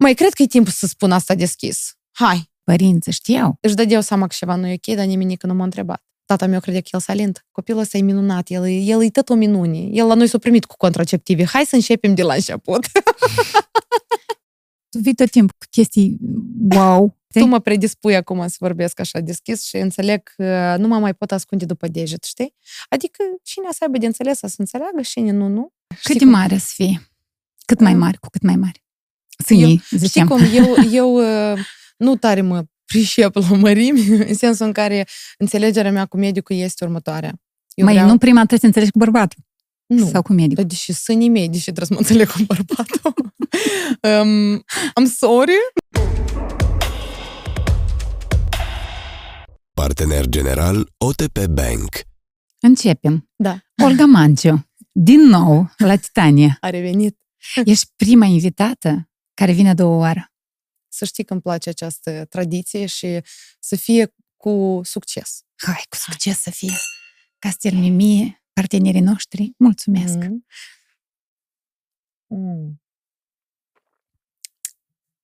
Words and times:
Mai 0.00 0.14
cred 0.14 0.32
că 0.32 0.42
e 0.42 0.46
timpul 0.46 0.72
să 0.72 0.86
spun 0.86 1.12
asta 1.12 1.34
deschis. 1.34 1.94
Hai. 2.10 2.50
Părinții 2.64 3.12
știau. 3.12 3.56
Își 3.60 3.74
dădeau 3.74 4.00
seama 4.00 4.26
că 4.26 4.34
ceva 4.38 4.54
nu 4.54 4.66
e 4.66 4.72
ok, 4.72 4.96
dar 4.96 5.06
nimeni 5.06 5.36
nu 5.42 5.54
m-a 5.54 5.64
întrebat. 5.64 6.04
Tata 6.24 6.46
meu 6.46 6.60
crede 6.60 6.80
că 6.80 6.88
el 6.92 7.00
salint. 7.00 7.46
Copilul 7.50 7.80
ăsta 7.80 7.98
e 7.98 8.00
minunat, 8.00 8.48
el, 8.48 8.64
el 8.68 9.02
e 9.02 9.10
tot 9.10 9.28
o 9.28 9.34
minune. 9.34 9.78
El 9.78 10.06
la 10.06 10.14
noi 10.14 10.26
s-a 10.26 10.38
primit 10.38 10.64
cu 10.64 10.76
contraceptivi. 10.76 11.44
Hai 11.44 11.64
să 11.64 11.74
începem 11.74 12.14
de 12.14 12.22
la 12.22 12.34
început. 12.34 12.86
tu 14.90 14.98
vii 14.98 15.14
tot 15.14 15.30
timpul 15.30 15.56
cu 15.58 15.66
chestii 15.70 16.18
wow. 16.70 17.18
Tu 17.32 17.44
mă 17.44 17.58
predispui 17.58 18.16
acum 18.16 18.48
să 18.48 18.56
vorbesc 18.58 19.00
așa 19.00 19.20
deschis 19.20 19.62
și 19.62 19.76
înțeleg 19.76 20.22
că 20.36 20.76
nu 20.78 20.88
mă 20.88 20.98
mai 20.98 21.14
pot 21.14 21.32
ascunde 21.32 21.64
după 21.64 21.88
deget, 21.88 22.24
știi? 22.24 22.54
Adică 22.88 23.22
cine 23.42 23.66
să 23.70 23.78
aibă 23.80 23.98
de 23.98 24.06
înțeles 24.06 24.38
să 24.38 24.54
înțeleagă 24.56 25.02
și 25.02 25.10
cine 25.10 25.30
nu, 25.30 25.48
nu. 25.48 25.72
Cât 26.02 26.18
de 26.18 26.24
mare 26.24 26.58
să 26.58 26.70
fie? 26.74 27.10
Cât 27.64 27.80
mai 27.80 27.94
mare, 27.94 28.16
cu 28.20 28.28
cât 28.28 28.42
mai 28.42 28.56
mare. 29.48 29.62
Sânii, 29.62 29.82
eu, 29.90 30.08
Știi 30.08 30.24
cum, 30.24 30.40
eu, 30.52 30.76
eu 30.90 31.14
uh, 31.52 31.58
nu 31.96 32.16
tare 32.16 32.40
mă 32.40 32.64
pricep 32.84 33.34
la 33.34 33.56
mărimi, 33.56 34.00
în 34.30 34.34
sensul 34.34 34.66
în 34.66 34.72
care 34.72 35.06
înțelegerea 35.38 35.90
mea 35.90 36.06
cu 36.06 36.16
medicul 36.16 36.56
este 36.56 36.84
următoarea. 36.84 37.32
Eu 37.74 37.84
mai 37.84 37.94
vreau... 37.94 38.08
nu 38.08 38.18
prima 38.18 38.36
trebuie 38.36 38.58
să 38.58 38.66
înțelegi 38.66 38.90
cu 38.90 38.98
bărbatul. 38.98 39.38
Nu. 39.86 40.06
Sau 40.06 40.22
cu 40.22 40.32
medicul. 40.32 40.64
Deși 40.64 40.92
sânii 40.92 41.28
mei, 41.28 41.48
deși 41.48 41.72
trebuie 41.72 41.86
să 41.86 41.92
mă 41.92 41.98
înțeleg 41.98 42.30
cu 42.30 42.38
bărbatul. 42.46 43.32
um, 44.22 44.58
I'm 45.00 45.06
sorry. 45.16 45.52
Partener 49.74 50.28
general 50.28 50.92
OTP 50.96 51.46
Bank. 51.46 52.00
Începem. 52.60 53.30
Da. 53.36 53.58
Olga 53.84 54.04
Manciu, 54.04 54.68
din 54.92 55.20
nou 55.20 55.70
la 55.76 55.96
Titania. 55.96 56.56
A 56.60 56.70
revenit. 56.70 57.18
Ești 57.64 57.86
prima 57.96 58.24
invitată 58.24 59.09
care 59.40 59.52
vine 59.52 59.68
a 59.68 59.74
doua 59.74 59.96
oară. 59.96 60.32
Să 60.88 61.04
știi 61.04 61.24
că 61.24 61.32
îmi 61.32 61.42
place 61.42 61.68
această 61.68 62.24
tradiție 62.24 62.86
și 62.86 63.20
să 63.60 63.76
fie 63.76 64.14
cu 64.36 64.80
succes. 64.84 65.42
Hai, 65.56 65.82
cu 65.88 65.96
succes 65.96 66.40
să 66.40 66.50
fie. 66.50 66.76
Ca 67.38 67.50
să 67.58 67.70
mie, 67.72 68.44
partenerii 68.52 69.00
noștri, 69.00 69.52
mulțumesc. 69.58 70.16
Mm. 70.16 70.46
Mm. 72.26 72.82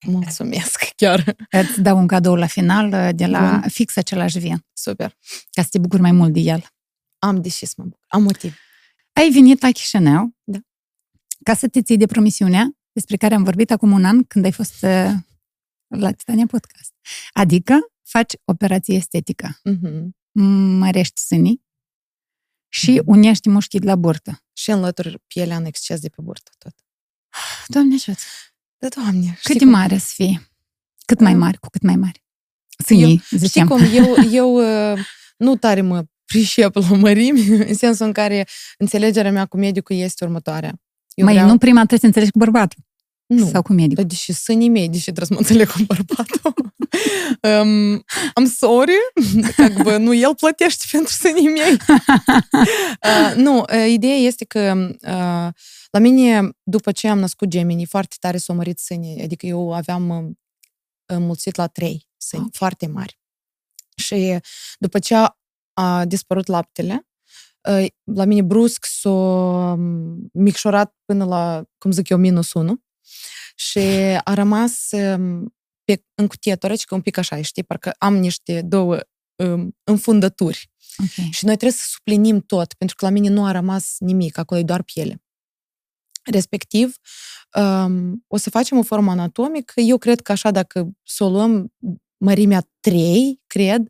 Mulțumesc, 0.06 0.84
chiar. 1.00 1.37
Îți 1.50 1.81
dau 1.81 1.98
un 1.98 2.06
cadou 2.06 2.34
la 2.34 2.47
final 2.47 2.92
uh, 2.92 3.14
de 3.14 3.27
la 3.27 3.50
Bun. 3.50 3.69
fix 3.69 3.97
același 3.97 4.39
vin. 4.39 4.67
Super. 4.72 5.17
Ca 5.50 5.62
să 5.62 5.69
te 5.70 5.78
bucuri 5.78 6.03
mai 6.03 6.12
mult 6.12 6.33
de 6.33 6.41
el. 6.41 6.67
Am 7.19 7.42
deși 7.42 7.67
să 7.67 7.75
mă 7.77 7.84
bucur. 7.84 8.05
Am 8.09 8.22
motiv. 8.22 8.56
Ai 9.12 9.31
venit 9.31 9.62
la 9.62 9.70
Chișinău 9.70 10.37
da. 10.44 10.59
ca 11.42 11.55
să 11.55 11.69
te 11.69 11.83
ții 11.83 11.97
de 11.97 12.06
promisiunea 12.06 12.77
despre 12.97 13.16
care 13.16 13.34
am 13.34 13.42
vorbit 13.42 13.70
acum 13.70 13.92
un 13.92 14.05
an 14.05 14.25
când 14.25 14.44
ai 14.44 14.52
fost 14.52 14.83
uh, 14.83 15.12
la 15.86 16.12
Titania 16.12 16.47
Podcast. 16.47 16.92
Adică 17.33 17.78
faci 18.03 18.33
operație 18.44 18.94
estetică. 18.94 19.61
Uh-huh. 19.70 20.08
Mărești 20.78 21.20
sânii 21.20 21.64
și 22.69 22.98
uh-huh. 23.00 23.05
unești 23.05 23.48
mușchii 23.48 23.78
de 23.78 23.86
la 23.86 23.97
burtă. 23.97 24.44
Și 24.53 24.70
înlături 24.70 25.19
pielea 25.27 25.56
în 25.56 25.64
exces 25.64 26.00
de 26.00 26.08
pe 26.08 26.22
burtă 26.22 26.50
tot. 26.58 26.75
Doamne 27.66 27.94
ajută! 27.94 28.20
Da, 28.78 28.88
Doamne! 28.88 29.38
Cât 29.42 29.58
de 29.58 29.64
mare 29.64 29.98
să 29.98 30.10
fie? 30.14 30.50
Cât 31.05 31.20
mai 31.20 31.34
mare, 31.34 31.56
cu 31.56 31.69
cât 31.69 31.83
mai 31.83 31.97
mare. 31.97 32.25
Sânii, 32.84 33.22
eu, 33.31 33.41
Știi 33.47 33.66
cum, 33.66 33.81
eu, 33.92 34.14
eu 34.41 34.55
uh, 34.92 35.06
nu 35.36 35.56
tare 35.56 35.81
mă 35.81 36.05
pricep 36.25 36.75
la 36.75 36.97
mărimi, 36.97 37.41
în 37.70 37.75
sensul 37.75 38.06
în 38.06 38.12
care 38.12 38.47
înțelegerea 38.78 39.31
mea 39.31 39.47
cu 39.47 39.56
medicul 39.56 39.97
este 39.97 40.25
următoarea. 40.25 40.81
Eu 41.16 41.25
mai 41.25 41.34
vreau... 41.34 41.50
nu 41.50 41.58
prima 41.58 41.78
trebuie 41.78 42.00
să 42.00 42.06
înțelegi 42.06 42.31
cu 42.31 42.38
bărbatul. 42.38 42.84
Nu. 43.25 43.50
Sau 43.50 43.61
cu 43.61 43.73
medicul. 43.73 44.06
Deși 44.06 44.34
sânii 44.34 44.70
mei, 44.70 44.89
deși 44.89 45.11
trebuie 45.11 45.25
să 45.25 45.34
mă 45.34 45.39
înțeleg 45.39 45.72
cu 45.72 45.81
bărbatul. 45.88 46.73
um, 47.42 48.03
I'm 48.39 48.47
sorry, 48.58 48.94
как 49.56 49.84
бы, 49.84 49.97
nu 49.97 50.14
el 50.14 50.36
plătește 50.36 50.86
pentru 50.92 51.14
sânii 51.14 51.47
mei. 51.47 51.72
uh, 51.72 53.35
nu, 53.35 53.57
uh, 53.59 53.88
ideea 53.88 54.16
este 54.16 54.46
că 54.46 54.90
uh, 55.02 55.53
la 55.91 56.00
mine, 56.00 56.50
după 56.63 56.91
ce 56.91 57.07
am 57.07 57.19
născut 57.19 57.47
Gemini, 57.47 57.85
foarte 57.85 58.16
tare 58.19 58.38
s-au 58.38 58.56
mărit 58.56 58.79
sânii. 58.79 59.24
Adică 59.24 59.46
eu 59.46 59.74
aveam 59.74 60.09
uh, 60.09 60.31
înmulțit 61.06 61.56
la 61.56 61.68
trei 61.68 62.07
sâni, 62.18 62.41
okay. 62.41 62.57
foarte 62.57 62.88
mari. 62.88 63.19
Și 63.96 64.38
după 64.79 65.00
ce 65.00 65.16
a, 65.16 65.38
a 65.74 66.06
dispărut 66.06 66.47
laptele, 66.47 66.94
uh, 66.94 67.02
la 68.04 68.25
mine 68.25 68.43
brusc 68.43 68.84
s-a 68.84 69.75
micșorat 70.32 70.97
până 71.04 71.25
la, 71.25 71.65
cum 71.78 71.91
zic 71.91 72.09
eu, 72.09 72.19
minus 72.19 72.53
1 72.53 72.81
și 73.56 73.78
a 74.25 74.34
rămas 74.34 74.88
um, 74.91 75.54
pe, 75.84 76.04
în 76.15 76.27
cutie 76.27 76.56
torecică 76.56 76.94
un 76.94 77.00
pic 77.00 77.16
așa, 77.16 77.43
știi, 77.43 77.65
parcă 77.65 77.94
am 77.99 78.16
niște 78.16 78.62
două 78.62 78.99
um, 79.37 79.77
înfundături. 79.84 80.71
Okay. 80.99 81.31
Și 81.31 81.44
noi 81.44 81.56
trebuie 81.56 81.78
să 81.78 81.84
suplinim 81.88 82.41
tot, 82.41 82.75
pentru 82.75 82.97
că 82.97 83.04
la 83.04 83.10
mine 83.10 83.28
nu 83.28 83.44
a 83.44 83.50
rămas 83.50 83.97
nimic, 83.98 84.38
acolo 84.38 84.60
e 84.60 84.65
doar 84.65 84.83
piele. 84.83 85.22
Respectiv, 86.25 86.97
um, 87.54 88.25
o 88.27 88.37
să 88.37 88.50
facem 88.50 88.78
o 88.78 88.83
formă 88.83 89.10
anatomică. 89.10 89.81
Eu 89.81 89.98
cred 89.98 90.21
că 90.21 90.33
așa, 90.33 90.50
dacă 90.50 90.91
să 91.03 91.25
o 91.25 91.28
luăm 91.28 91.72
mărimea 92.19 92.69
3, 92.81 93.43
cred, 93.47 93.88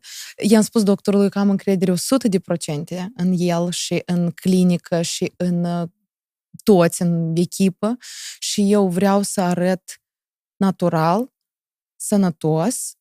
i-am 0.49 0.61
spus 0.61 0.83
doctorului 0.83 1.29
că 1.29 1.39
am 1.39 1.49
încredere 1.49 1.93
100% 1.93 1.95
în 3.15 3.33
el 3.37 3.71
și 3.71 4.01
în 4.05 4.31
clinică 4.31 5.01
și 5.01 5.33
în 5.37 5.63
uh, 5.63 5.89
toți 6.63 7.01
în 7.01 7.35
echipă 7.35 7.97
și 8.39 8.71
eu 8.71 8.89
vreau 8.89 9.21
să 9.21 9.41
arăt 9.41 10.01
natural, 10.55 11.33
sănătos 11.95 12.96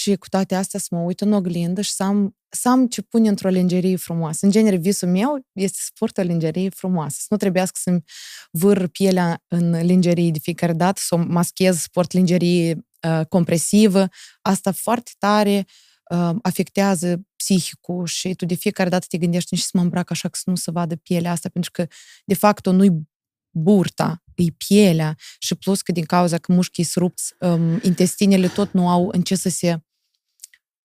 și 0.00 0.16
cu 0.16 0.28
toate 0.28 0.54
astea 0.54 0.80
să 0.80 0.86
mă 0.90 0.98
uit 1.00 1.20
în 1.20 1.32
oglindă 1.32 1.80
și 1.80 1.92
să 1.92 2.02
am, 2.02 2.36
să 2.48 2.68
am 2.68 2.86
ce 2.86 3.02
pune 3.02 3.28
într-o 3.28 3.48
lingerie 3.48 3.96
frumoasă. 3.96 4.46
În 4.46 4.50
genere, 4.50 4.76
visul 4.76 5.08
meu 5.08 5.46
este 5.52 5.78
să 5.80 5.90
port 5.98 6.18
o 6.18 6.22
lingerie 6.22 6.68
frumoasă. 6.68 7.16
Să 7.18 7.26
nu 7.30 7.36
trebuiască 7.36 7.78
să-mi 7.82 8.02
vâr 8.50 8.86
pielea 8.86 9.42
în 9.48 9.70
lingerie 9.70 10.30
de 10.30 10.38
fiecare 10.38 10.72
dată, 10.72 11.00
să 11.04 11.14
o 11.14 11.18
maschez, 11.18 11.78
să 11.78 11.86
port 11.92 12.12
lingerie 12.12 12.86
uh, 13.08 13.26
compresivă. 13.28 14.08
Asta 14.42 14.72
foarte 14.72 15.10
tare 15.18 15.66
uh, 16.10 16.30
afectează 16.42 17.20
psihicul 17.36 18.06
și 18.06 18.34
tu 18.34 18.44
de 18.44 18.54
fiecare 18.54 18.88
dată 18.88 19.06
te 19.08 19.18
gândești 19.18 19.56
și 19.56 19.62
să 19.62 19.70
mă 19.72 19.80
îmbrac 19.80 20.10
așa 20.10 20.28
că 20.28 20.38
să 20.42 20.50
nu 20.50 20.56
se 20.56 20.70
vadă 20.70 20.96
pielea 20.96 21.30
asta, 21.30 21.48
pentru 21.48 21.70
că, 21.70 21.86
de 22.24 22.34
fapt, 22.34 22.66
nu-i 22.66 23.08
burta, 23.50 24.22
e 24.34 24.50
pielea 24.66 25.16
și 25.38 25.54
plus 25.54 25.82
că 25.82 25.92
din 25.92 26.04
cauza 26.04 26.38
că 26.38 26.52
mușchii 26.52 26.84
srupți, 26.84 27.34
um, 27.38 27.80
intestinele 27.82 28.48
tot 28.48 28.72
nu 28.72 28.88
au 28.88 29.08
în 29.12 29.22
ce 29.22 29.34
să 29.34 29.48
se 29.48 29.82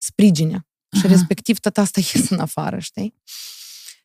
sprijine. 0.06 0.68
Aha. 0.90 1.02
Și 1.02 1.08
respectiv 1.08 1.60
tot 1.60 1.78
asta 1.78 2.00
ies 2.00 2.30
în 2.36 2.40
afară, 2.40 2.80
știi? 2.80 3.14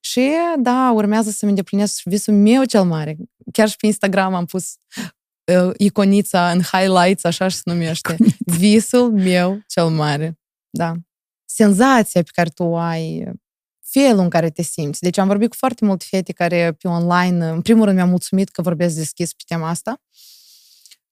Și 0.01 0.31
da, 0.59 0.91
urmează 0.95 1.31
să-mi 1.31 1.51
îndeplinesc 1.51 2.01
visul 2.05 2.35
meu 2.35 2.65
cel 2.65 2.85
mare. 2.85 3.17
Chiar 3.53 3.69
și 3.69 3.77
pe 3.77 3.87
Instagram 3.87 4.35
am 4.35 4.45
pus 4.45 4.75
uh, 5.45 5.71
iconița 5.77 6.51
în 6.51 6.61
highlights, 6.63 7.25
așa 7.25 7.49
se 7.49 7.61
numește. 7.65 8.17
Visul 8.39 9.13
meu 9.13 9.63
cel 9.67 9.89
mare. 9.89 10.39
Da 10.71 10.95
senzația 11.55 12.23
pe 12.23 12.31
care 12.35 12.49
tu 12.49 12.63
o 12.63 12.77
ai, 12.77 13.33
felul 13.81 14.19
în 14.19 14.29
care 14.29 14.51
te 14.51 14.63
simți. 14.63 15.01
Deci 15.01 15.19
am 15.19 15.27
vorbit 15.27 15.51
cu 15.51 15.57
foarte 15.57 15.85
multe 15.85 16.05
fete 16.09 16.33
care 16.33 16.73
pe 16.73 16.89
online, 16.89 17.47
în 17.47 17.63
primul 17.63 17.85
rând 17.85 17.97
mi-am 17.97 18.09
mulțumit 18.09 18.49
că 18.49 18.63
vorbesc 18.63 18.95
deschis 18.97 19.33
pe 19.33 19.43
tema 19.47 19.69
asta, 19.69 20.01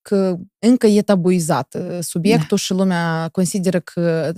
că 0.08 0.36
încă 0.58 0.86
e 0.86 1.02
tabuizat 1.02 1.76
subiectul 2.00 2.46
da. 2.48 2.56
și 2.56 2.72
lumea 2.72 3.28
consideră 3.32 3.80
că 3.80 4.32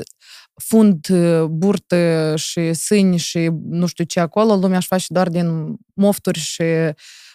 fund, 0.54 1.08
burtă 1.46 2.34
și 2.36 2.72
sâni 2.74 3.16
și 3.16 3.50
nu 3.62 3.86
știu 3.86 4.04
ce 4.04 4.20
acolo, 4.20 4.56
lumea 4.56 4.76
își 4.76 4.86
face 4.86 5.06
doar 5.08 5.28
din 5.28 5.76
mofturi 5.94 6.38
și 6.38 6.64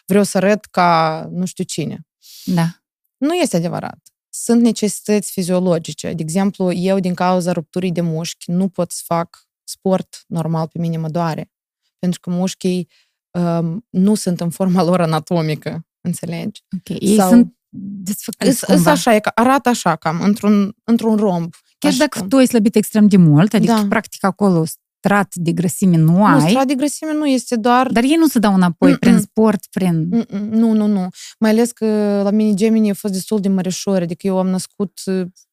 vreau 0.06 0.24
să 0.24 0.38
arăt 0.38 0.66
ca 0.66 1.28
nu 1.32 1.46
știu 1.46 1.64
cine. 1.64 2.08
Da. 2.46 2.68
Nu 3.18 3.34
este 3.34 3.56
adevărat 3.56 4.16
sunt 4.44 4.62
necesități 4.62 5.32
fiziologice. 5.32 6.14
De 6.14 6.22
exemplu, 6.22 6.72
eu, 6.72 7.00
din 7.00 7.14
cauza 7.14 7.52
rupturii 7.52 7.92
de 7.92 8.02
mușchi, 8.02 8.52
nu 8.52 8.70
pot 8.70 8.92
să 8.92 9.02
fac 9.06 9.48
sport 9.64 10.24
normal, 10.28 10.68
pe 10.68 10.80
mine 10.80 10.98
mă 10.98 11.10
doare. 11.10 11.52
Pentru 12.00 12.20
că 12.20 12.30
mușchii 12.30 12.90
um, 13.32 13.86
nu 13.90 14.16
sunt 14.16 14.42
în 14.42 14.50
forma 14.50 14.84
lor 14.84 15.02
anatomică, 15.02 15.88
înțelegi? 16.02 16.64
Ok, 16.78 17.00
ei 17.02 17.16
Sau, 17.16 17.30
sunt 17.30 17.55
desfăcuți 17.78 18.58
Sunt 18.58 18.88
așa, 18.88 19.16
e, 19.16 19.20
arată 19.36 19.70
așa, 19.70 19.96
cam, 19.96 20.22
într-un, 20.22 20.76
într-un 20.84 21.16
romb. 21.16 21.54
Chiar 21.78 21.92
așa. 21.92 22.00
dacă 22.00 22.28
tu 22.28 22.36
ai 22.36 22.46
slăbit 22.46 22.76
extrem 22.76 23.08
de 23.08 23.18
mult, 23.18 23.54
adică 23.54 23.74
da. 23.74 23.86
practic 23.90 24.24
acolo 24.24 24.66
strat 25.06 25.36
de 25.36 25.52
grăsime 25.52 25.98
nu, 25.98 26.12
nu 26.12 26.26
ai. 26.26 26.42
Nu, 26.42 26.48
strat 26.48 26.68
de 26.68 26.76
grăsime 26.76 27.14
nu 27.14 27.28
este 27.28 27.56
doar... 27.56 27.92
Dar 27.92 28.04
ei 28.04 28.16
nu 28.18 28.28
se 28.28 28.40
dau 28.40 28.54
înapoi 28.54 28.90
Mm-mm. 28.90 29.00
prin 29.00 29.20
sport, 29.20 29.66
prin... 29.72 30.08
Mm-mm. 30.12 30.50
Nu, 30.50 30.72
nu, 30.72 30.88
nu. 30.88 31.10
Mai 31.40 31.50
ales 31.50 31.72
că 31.72 31.86
la 32.24 32.30
mine 32.30 32.54
Gemini 32.54 32.90
a 32.90 32.94
fost 32.94 33.14
destul 33.14 33.40
de 33.40 33.48
măreșori, 33.48 34.04
adică 34.04 34.28
eu 34.28 34.38
am 34.40 34.48
născut 34.48 35.00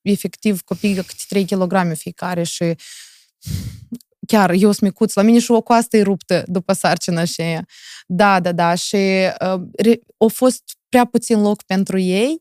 efectiv 0.03 0.61
copii 0.61 0.95
câte 0.95 1.23
3 1.29 1.45
kg 1.45 1.93
fiecare 1.95 2.43
și 2.43 2.75
chiar 4.32 4.50
eu 4.50 4.73
sunt 4.73 4.81
micuț, 4.81 5.14
la 5.14 5.23
mine 5.23 5.38
și 5.38 5.50
o 5.50 5.61
coastă 5.61 5.96
e 5.96 6.02
ruptă 6.02 6.43
după 6.46 6.73
sarcina 6.73 7.25
și 7.25 7.43
Da, 8.06 8.40
da, 8.40 8.52
da, 8.52 8.75
și 8.75 8.96
uh, 8.96 9.93
a 10.19 10.26
fost 10.32 10.62
prea 10.88 11.05
puțin 11.05 11.40
loc 11.40 11.62
pentru 11.62 11.99
ei 11.99 12.40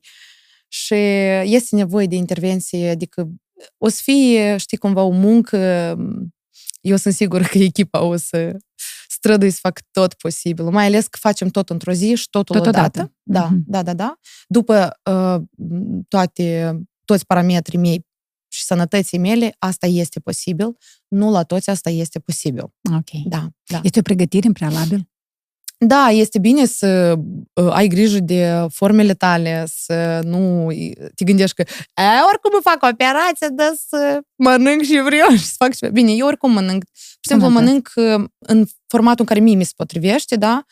Și 0.67 0.93
este 1.43 1.75
nevoie 1.75 2.05
de 2.05 2.15
intervenție, 2.15 2.89
adică 2.89 3.27
o 3.77 3.89
să 3.89 3.99
fie, 4.03 4.57
știi, 4.57 4.77
cumva 4.77 5.01
o 5.01 5.09
muncă, 5.09 5.57
eu 6.81 6.95
sunt 6.95 7.13
sigură 7.13 7.43
că 7.43 7.57
echipa 7.57 8.01
o 8.01 8.15
să 8.15 8.57
strădui 9.07 9.49
să 9.49 9.57
fac 9.61 9.79
tot 9.91 10.13
posibil, 10.13 10.63
mai 10.63 10.85
ales 10.85 11.07
că 11.07 11.17
facem 11.21 11.47
tot 11.47 11.69
într-o 11.69 11.91
zi 11.91 12.15
și 12.15 12.29
totul 12.29 12.55
Totodată. 12.55 12.99
odată. 12.99 13.13
Da, 13.23 13.49
mm-hmm. 13.49 13.63
da, 13.65 13.83
da, 13.83 13.93
da. 13.93 14.19
După 14.47 14.99
uh, 15.11 15.41
toate, 16.07 16.77
toți 17.05 17.25
parametrii 17.25 17.79
mei 17.79 17.93
și 17.93 18.10
sănătății 18.73 19.17
mele, 19.17 19.55
asta 19.59 19.87
este 19.87 20.19
posibil. 20.19 20.77
Nu 21.07 21.31
la 21.31 21.43
toți 21.43 21.69
asta 21.69 21.89
este 21.89 22.19
posibil. 22.19 22.63
Ok. 22.95 23.23
Da, 23.25 23.47
da. 23.65 23.79
Este 23.83 23.99
o 23.99 24.01
pregătire 24.01 24.47
în 24.47 24.53
prealabil? 24.53 25.09
Da, 25.77 26.07
este 26.09 26.39
bine 26.39 26.65
să 26.65 27.15
uh, 27.53 27.71
ai 27.71 27.87
grijă 27.87 28.19
de 28.19 28.67
formele 28.69 29.13
tale, 29.13 29.65
să 29.67 30.19
nu 30.23 30.67
te 31.15 31.23
gândești 31.23 31.55
că 31.55 31.61
e, 32.01 32.03
oricum 32.31 32.51
îmi 32.53 32.61
fac 32.63 32.91
operație, 32.91 33.47
dar 33.51 33.73
să 33.87 34.19
mănânc 34.35 34.81
și 34.81 35.01
vreau 35.05 35.29
și 35.29 35.45
să 35.53 35.53
fac 35.57 35.75
ceva. 35.75 35.91
Bine, 35.91 36.11
eu 36.11 36.27
oricum 36.27 36.51
mănânc. 36.51 36.83
Pur 36.83 36.93
și 37.19 37.29
simplu 37.29 37.49
mănânc 37.49 37.91
uh, 37.95 38.23
în 38.39 38.65
formatul 38.87 39.19
în 39.19 39.25
care 39.25 39.39
mie 39.39 39.55
mi 39.55 39.63
se 39.63 39.73
potrivește, 39.75 40.35
da? 40.35 40.65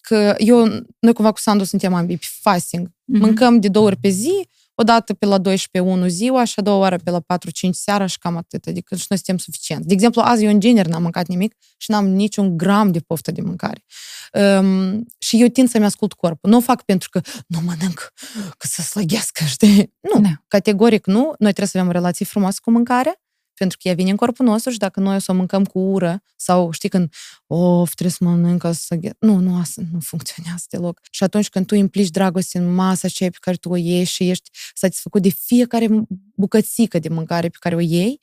Că 0.00 0.34
eu, 0.38 0.66
noi 0.98 1.12
cumva 1.12 1.32
cu 1.32 1.38
Sandu 1.38 1.64
suntem 1.64 1.94
ambii 1.94 2.18
pe 2.18 2.26
fasting. 2.40 2.88
Mm-hmm. 2.88 3.20
Mâncăm 3.20 3.60
de 3.60 3.68
două 3.68 3.86
ori 3.86 3.96
pe 3.96 4.08
zi, 4.08 4.48
o 4.74 4.82
dată 4.82 5.14
pe 5.14 5.26
la 5.26 5.38
12 5.38 5.92
1 5.92 6.06
ziua 6.06 6.44
și 6.44 6.54
a 6.56 6.62
doua 6.62 6.76
oară 6.76 6.96
pe 6.96 7.10
la 7.10 7.20
4-5 7.20 7.22
seara 7.70 8.06
și 8.06 8.18
cam 8.18 8.36
atât. 8.36 8.66
Adică 8.66 8.94
și 8.94 9.06
noi 9.08 9.18
suntem 9.18 9.38
suficient. 9.38 9.84
De 9.84 9.92
exemplu, 9.92 10.20
azi 10.20 10.44
eu 10.44 10.50
în 10.50 10.60
genere 10.60 10.88
n-am 10.88 11.02
mâncat 11.02 11.26
nimic 11.26 11.54
și 11.76 11.90
n-am 11.90 12.08
niciun 12.08 12.56
gram 12.56 12.92
de 12.92 13.00
poftă 13.00 13.30
de 13.30 13.40
mâncare. 13.40 13.84
Um, 14.32 15.06
și 15.18 15.40
eu 15.40 15.46
tind 15.46 15.68
să-mi 15.68 15.84
ascult 15.84 16.12
corpul. 16.12 16.50
Nu 16.50 16.56
o 16.56 16.60
fac 16.60 16.82
pentru 16.82 17.08
că 17.08 17.20
nu 17.46 17.60
mănânc, 17.60 18.12
că 18.58 18.66
să 18.66 18.82
slăghească, 18.82 19.44
știi? 19.44 19.94
Nu, 20.00 20.20
da. 20.20 20.28
categoric 20.48 21.06
nu. 21.06 21.22
Noi 21.22 21.52
trebuie 21.52 21.66
să 21.66 21.78
avem 21.78 21.88
o 21.88 21.92
relație 21.92 22.26
frumoasă 22.26 22.58
cu 22.62 22.70
mâncare 22.70 23.21
pentru 23.62 23.80
că 23.82 23.88
ea 23.88 23.94
vine 23.94 24.10
în 24.10 24.16
corpul 24.16 24.46
nostru 24.46 24.70
și 24.70 24.78
dacă 24.78 25.00
noi 25.00 25.16
o 25.16 25.18
să 25.18 25.32
o 25.32 25.34
mâncăm 25.34 25.64
cu 25.64 25.78
ură 25.78 26.22
sau 26.36 26.70
știi 26.70 26.88
când, 26.88 27.12
of, 27.46 27.94
trebuie 27.94 28.16
să 28.18 28.24
mănânc 28.24 28.62
să 28.72 28.98
Nu, 29.18 29.36
nu, 29.36 29.56
asta 29.56 29.82
nu 29.92 30.00
funcționează 30.00 30.64
deloc. 30.68 31.00
Și 31.10 31.24
atunci 31.24 31.48
când 31.48 31.66
tu 31.66 31.74
implici 31.74 32.08
dragoste 32.08 32.58
în 32.58 32.74
masa 32.74 33.06
aceea 33.06 33.30
pe 33.30 33.36
care 33.40 33.56
tu 33.56 33.68
o 33.68 33.76
ieși 33.76 34.14
și 34.14 34.30
ești 34.30 34.50
satisfăcut 34.74 35.22
de 35.22 35.28
fiecare 35.28 35.88
bucățică 36.34 36.98
de 36.98 37.08
mâncare 37.08 37.48
pe 37.48 37.56
care 37.60 37.74
o 37.74 37.80
iei, 37.80 38.20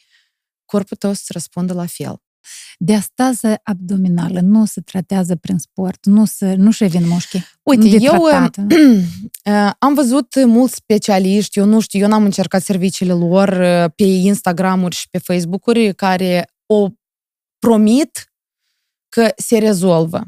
corpul 0.66 0.98
tău 0.98 1.14
să 1.14 1.26
răspundă 1.28 1.74
la 1.74 1.86
fel. 1.86 2.22
Diastază 2.78 3.60
abdominală 3.64 4.40
nu 4.40 4.66
se 4.66 4.82
tratează 4.82 5.36
prin 5.36 5.58
sport, 5.58 6.06
nu 6.06 6.26
se, 6.26 6.54
nu-și 6.54 6.84
revin 6.84 7.08
mușchii. 7.08 7.46
Uite, 7.64 7.98
eu 8.00 8.22
uh, 8.24 9.72
am 9.80 9.94
văzut 9.94 10.46
mulți 10.46 10.76
specialiști, 10.76 11.60
eu 11.60 11.66
nu 11.66 11.80
știu, 11.80 12.00
eu 12.00 12.08
n-am 12.08 12.24
încercat 12.24 12.64
serviciile 12.64 13.14
lor 13.14 13.48
uh, 13.48 13.92
pe 13.96 14.04
Instagram-uri 14.04 14.96
și 14.96 15.10
pe 15.10 15.18
Facebook-uri 15.18 15.96
care 15.96 16.50
o 16.66 16.90
promit 17.60 18.34
că 19.10 19.32
se 19.36 19.58
rezolvă. 19.58 20.28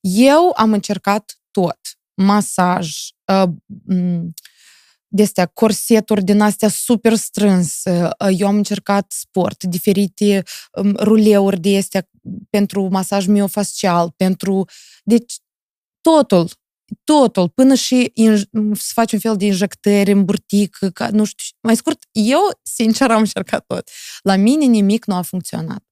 Eu 0.00 0.52
am 0.56 0.72
încercat 0.72 1.40
tot. 1.50 1.78
Masaj, 2.14 2.90
uh, 3.32 3.48
de 5.08 5.22
astea, 5.22 5.46
corseturi 5.46 6.24
din 6.24 6.40
astea 6.40 6.68
super 6.68 7.14
strâns. 7.14 7.82
Eu 8.36 8.46
am 8.46 8.56
încercat 8.56 9.12
sport, 9.12 9.64
diferite 9.64 10.42
um, 10.72 10.94
ruleuri 10.96 11.60
de 11.60 11.76
astea 11.76 12.08
pentru 12.50 12.88
masaj 12.90 13.26
miofascial, 13.26 14.12
pentru... 14.16 14.64
Deci, 15.04 15.36
totul, 16.00 16.50
totul, 17.04 17.48
până 17.48 17.74
și 17.74 18.12
să 18.72 18.90
faci 18.92 19.12
un 19.12 19.18
fel 19.18 19.36
de 19.36 19.44
injectări 19.44 20.10
în 20.12 20.24
burtică, 20.24 20.90
ca, 20.90 21.08
nu 21.10 21.24
știu, 21.24 21.56
mai 21.60 21.76
scurt, 21.76 21.98
eu, 22.12 22.40
sincer, 22.62 23.10
am 23.10 23.18
încercat 23.18 23.64
tot. 23.66 23.90
La 24.22 24.36
mine 24.36 24.64
nimic 24.64 25.04
nu 25.04 25.14
a 25.14 25.22
funcționat. 25.22 25.87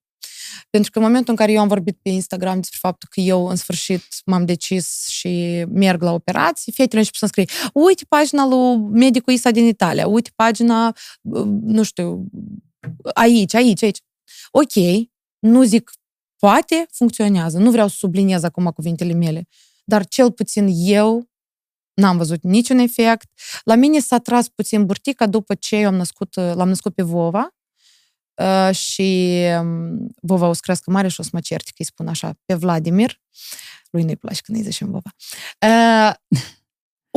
Pentru 0.76 0.94
că 0.94 1.00
în 1.00 1.04
momentul 1.04 1.30
în 1.32 1.38
care 1.38 1.52
eu 1.52 1.60
am 1.60 1.68
vorbit 1.68 1.98
pe 2.02 2.08
Instagram 2.08 2.56
despre 2.56 2.78
faptul 2.80 3.08
că 3.12 3.20
eu 3.20 3.46
în 3.46 3.56
sfârșit 3.56 4.02
m-am 4.24 4.44
decis 4.44 5.06
și 5.06 5.64
merg 5.68 6.02
la 6.02 6.12
operații, 6.12 6.72
fetele 6.72 6.98
încep 6.98 7.14
să 7.14 7.26
scrie, 7.26 7.44
uite 7.72 8.04
pagina 8.08 8.46
lui 8.46 8.76
medicul 8.76 9.32
Isa 9.32 9.50
din 9.50 9.66
Italia, 9.66 10.06
uite 10.06 10.30
pagina, 10.34 10.96
nu 11.60 11.82
știu, 11.82 12.26
aici, 13.14 13.54
aici, 13.54 13.82
aici. 13.82 13.98
Ok, 14.50 15.06
nu 15.38 15.62
zic 15.62 15.90
poate 16.36 16.86
funcționează, 16.92 17.58
nu 17.58 17.70
vreau 17.70 17.88
să 17.88 17.94
subliniez 17.98 18.42
acum 18.42 18.64
cuvintele 18.64 19.12
mele, 19.12 19.48
dar 19.84 20.06
cel 20.06 20.32
puțin 20.32 20.68
eu 20.76 21.28
n-am 21.94 22.16
văzut 22.16 22.42
niciun 22.42 22.78
efect. 22.78 23.28
La 23.64 23.74
mine 23.74 23.98
s-a 23.98 24.18
tras 24.18 24.48
puțin 24.48 24.86
burtica 24.86 25.26
după 25.26 25.54
ce 25.54 25.76
eu 25.76 25.88
am 25.88 25.94
născut, 25.94 26.34
l-am 26.34 26.68
născut 26.68 26.94
pe 26.94 27.02
Vova 27.02 27.40
Uh, 27.40 27.55
și 28.72 29.40
um, 29.60 30.08
Vova 30.22 30.48
o 30.48 30.52
să 30.52 30.60
crească 30.62 30.90
mare 30.90 31.08
și 31.08 31.20
o 31.20 31.22
să 31.22 31.30
mă 31.32 31.40
certe 31.40 31.70
că 31.70 31.76
îi 31.78 31.84
spun 31.84 32.08
așa, 32.08 32.38
pe 32.44 32.54
Vladimir, 32.54 33.20
lui 33.90 34.02
nu-i 34.02 34.16
place 34.16 34.40
când 34.40 34.58
îi 34.58 34.64
zicem 34.64 34.90
Vova, 34.90 35.10
uh, 35.66 36.14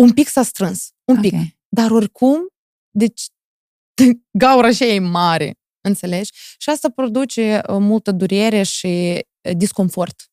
un 0.02 0.14
pic 0.14 0.28
s-a 0.28 0.44
strâns, 0.44 0.92
un 1.04 1.18
okay. 1.18 1.30
pic, 1.30 1.58
dar 1.68 1.92
oricum, 1.92 2.38
deci 2.90 3.28
gaura 4.42 4.72
și 4.72 4.84
e 4.84 5.00
mare, 5.00 5.60
înțelegi? 5.82 6.32
Și 6.58 6.70
asta 6.70 6.90
produce 6.90 7.62
uh, 7.68 7.78
multă 7.80 8.12
durere 8.12 8.64
și 8.64 9.26
uh, 9.42 9.58
disconfort 9.58 10.24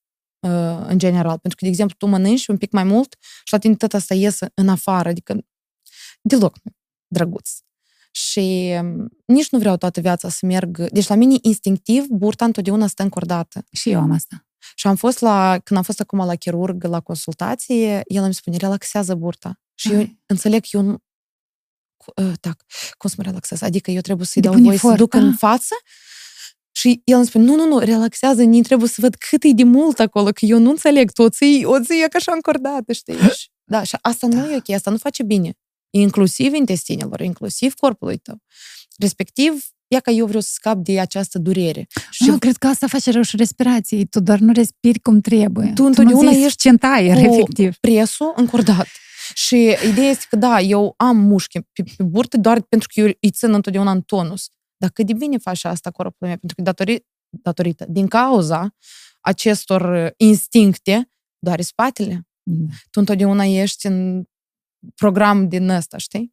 în 0.86 0.98
general. 0.98 1.38
Pentru 1.38 1.58
că, 1.58 1.64
de 1.64 1.68
exemplu, 1.68 1.96
tu 1.98 2.06
mănânci 2.06 2.46
un 2.46 2.56
pic 2.56 2.72
mai 2.72 2.84
mult 2.84 3.16
și 3.20 3.52
la 3.52 3.58
tine 3.58 3.74
tot 3.74 3.94
asta 3.94 4.14
iese 4.14 4.50
în 4.54 4.68
afară, 4.68 5.08
adică 5.08 5.46
deloc 6.20 6.56
drăguț 7.06 7.50
și 8.16 8.74
um, 8.80 9.08
nici 9.24 9.50
nu 9.50 9.58
vreau 9.58 9.76
toată 9.76 10.00
viața 10.00 10.28
să 10.28 10.46
merg. 10.46 10.88
Deci 10.90 11.06
la 11.06 11.14
mine, 11.14 11.36
instinctiv, 11.40 12.06
burta 12.06 12.44
întotdeauna 12.44 12.86
stă 12.86 13.02
încordată. 13.02 13.64
Și 13.72 13.90
eu 13.90 14.00
am 14.00 14.10
asta. 14.10 14.46
Și 14.74 14.86
am 14.86 14.96
fost 14.96 15.20
la, 15.20 15.58
când 15.64 15.78
am 15.78 15.84
fost 15.84 16.00
acum 16.00 16.18
la 16.18 16.34
chirurg, 16.34 16.84
la 16.84 17.00
consultație, 17.00 18.02
el 18.04 18.22
îmi 18.22 18.34
spune, 18.34 18.56
relaxează 18.56 19.14
burta. 19.14 19.60
Și 19.74 19.88
Ai. 19.88 19.94
eu 19.94 20.06
înțeleg 20.26 20.60
că 20.60 20.68
eu 20.72 20.80
nu, 20.80 20.96
uh, 22.16 22.32
tac, 22.40 22.64
cum 22.98 23.10
să 23.10 23.14
mă 23.18 23.22
relaxez? 23.22 23.62
Adică 23.62 23.90
eu 23.90 24.00
trebuie 24.00 24.26
să-i 24.26 24.42
dau 24.42 24.54
voie 24.54 24.78
să 24.78 24.92
duc 24.96 25.10
da? 25.10 25.18
în 25.18 25.34
față 25.34 25.74
și 26.72 27.00
el 27.04 27.16
îmi 27.16 27.26
spune, 27.26 27.44
nu, 27.44 27.54
nu, 27.54 27.66
nu, 27.66 27.78
relaxează, 27.78 28.42
ni 28.42 28.62
trebuie 28.62 28.88
să 28.88 29.00
văd 29.00 29.14
cât 29.14 29.42
e 29.42 29.50
de 29.54 29.64
mult 29.64 29.98
acolo, 29.98 30.30
că 30.30 30.44
eu 30.44 30.58
nu 30.58 30.70
înțeleg, 30.70 31.10
tu 31.10 31.22
o 31.22 31.28
ții, 31.28 31.64
o 31.64 31.80
ții 31.80 32.00
ca 32.00 32.16
așa 32.16 32.32
încordată, 32.32 32.92
știi? 32.92 33.16
da, 33.72 33.82
și 33.82 33.96
asta 34.00 34.26
da. 34.26 34.36
nu 34.36 34.50
e 34.50 34.56
ok, 34.56 34.68
asta 34.68 34.90
nu 34.90 34.96
face 34.96 35.22
bine 35.22 35.56
inclusiv 36.00 36.54
intestinelor, 36.54 37.20
inclusiv 37.20 37.74
corpului 37.74 38.16
tău. 38.16 38.42
Respectiv, 38.98 39.64
ia 39.88 40.00
că 40.00 40.10
eu 40.10 40.26
vreau 40.26 40.40
să 40.40 40.50
scap 40.52 40.76
de 40.76 41.00
această 41.00 41.38
durere. 41.38 41.86
Și 42.10 42.28
eu 42.28 42.38
cred 42.38 42.56
că 42.56 42.66
asta 42.66 42.86
face 42.86 43.10
rău 43.10 43.22
și 43.22 43.36
respirației. 43.36 44.06
Tu 44.06 44.20
doar 44.20 44.38
nu 44.38 44.52
respiri 44.52 44.98
cum 44.98 45.20
trebuie. 45.20 45.72
Tu 45.74 45.84
întotdeauna 45.84 46.30
tu 46.30 46.36
ești 46.36 46.58
cent 46.58 46.82
aer, 46.84 47.16
efectiv. 47.16 47.76
presul 47.76 48.32
încordat. 48.36 48.86
Și 49.34 49.76
ideea 49.90 50.10
este 50.10 50.24
că, 50.30 50.36
da, 50.36 50.60
eu 50.60 50.94
am 50.96 51.16
mușchi 51.16 51.60
pe, 51.60 51.82
pe 51.96 52.02
burtă 52.02 52.36
doar 52.36 52.60
pentru 52.60 52.88
că 52.94 53.00
eu 53.00 53.06
îi 53.20 53.30
țin 53.30 53.54
întotdeauna 53.54 53.90
în 53.90 54.00
tonus. 54.00 54.48
Dar 54.76 54.90
cât 54.90 55.06
de 55.06 55.12
bine 55.12 55.38
faci 55.38 55.64
asta 55.64 55.90
corpul 55.90 56.26
meu? 56.26 56.36
Pentru 56.36 56.56
că 56.56 56.62
datori, 56.62 57.06
datorită, 57.28 57.86
din 57.88 58.06
cauza 58.06 58.74
acestor 59.20 60.12
instincte, 60.16 61.10
doar 61.38 61.60
spatele. 61.60 62.26
Mm. 62.42 62.68
Tu 62.90 63.00
întotdeauna 63.00 63.44
ești 63.44 63.86
în 63.86 64.24
program 64.94 65.48
din 65.48 65.68
ăsta, 65.68 65.96
știi? 65.96 66.32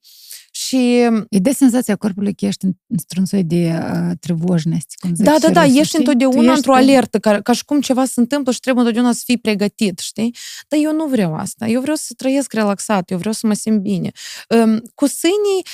Și... 0.52 0.98
e 1.30 1.40
de 1.40 1.52
senzația 1.52 1.96
corpului 1.96 2.34
că 2.34 2.46
ești 2.46 2.66
într-un 2.88 3.26
soi 3.26 3.44
de 3.44 3.80
uh, 3.82 4.12
trevojnăți. 4.20 4.98
Da, 5.14 5.36
da, 5.40 5.50
da, 5.50 5.66
ești 5.66 5.98
întotdeauna 5.98 6.42
ești 6.42 6.56
într-o 6.56 6.74
alertă, 6.74 7.20
ca, 7.20 7.42
ca 7.42 7.54
și 7.54 7.66
cum 7.66 7.82
ceva 7.82 8.06
se 8.06 8.20
întâmplă 8.20 8.52
și 8.52 8.60
trebuie 8.60 8.84
întotdeauna 8.84 9.16
să 9.16 9.22
fii 9.26 9.38
pregătit, 9.38 10.00
știi? 10.00 10.36
Dar 10.68 10.80
eu 10.84 10.94
nu 10.94 11.06
vreau 11.06 11.36
asta. 11.36 11.68
Eu 11.68 11.82
vreau 11.82 11.96
să 11.96 12.14
trăiesc 12.18 12.54
relaxat, 12.54 13.12
eu 13.12 13.18
vreau 13.18 13.34
să 13.34 13.48
mă 13.48 13.54
simt 13.54 13.82
bine. 13.82 14.12
Um, 14.50 14.82
cu 14.96 15.06
sânii, 15.06 15.66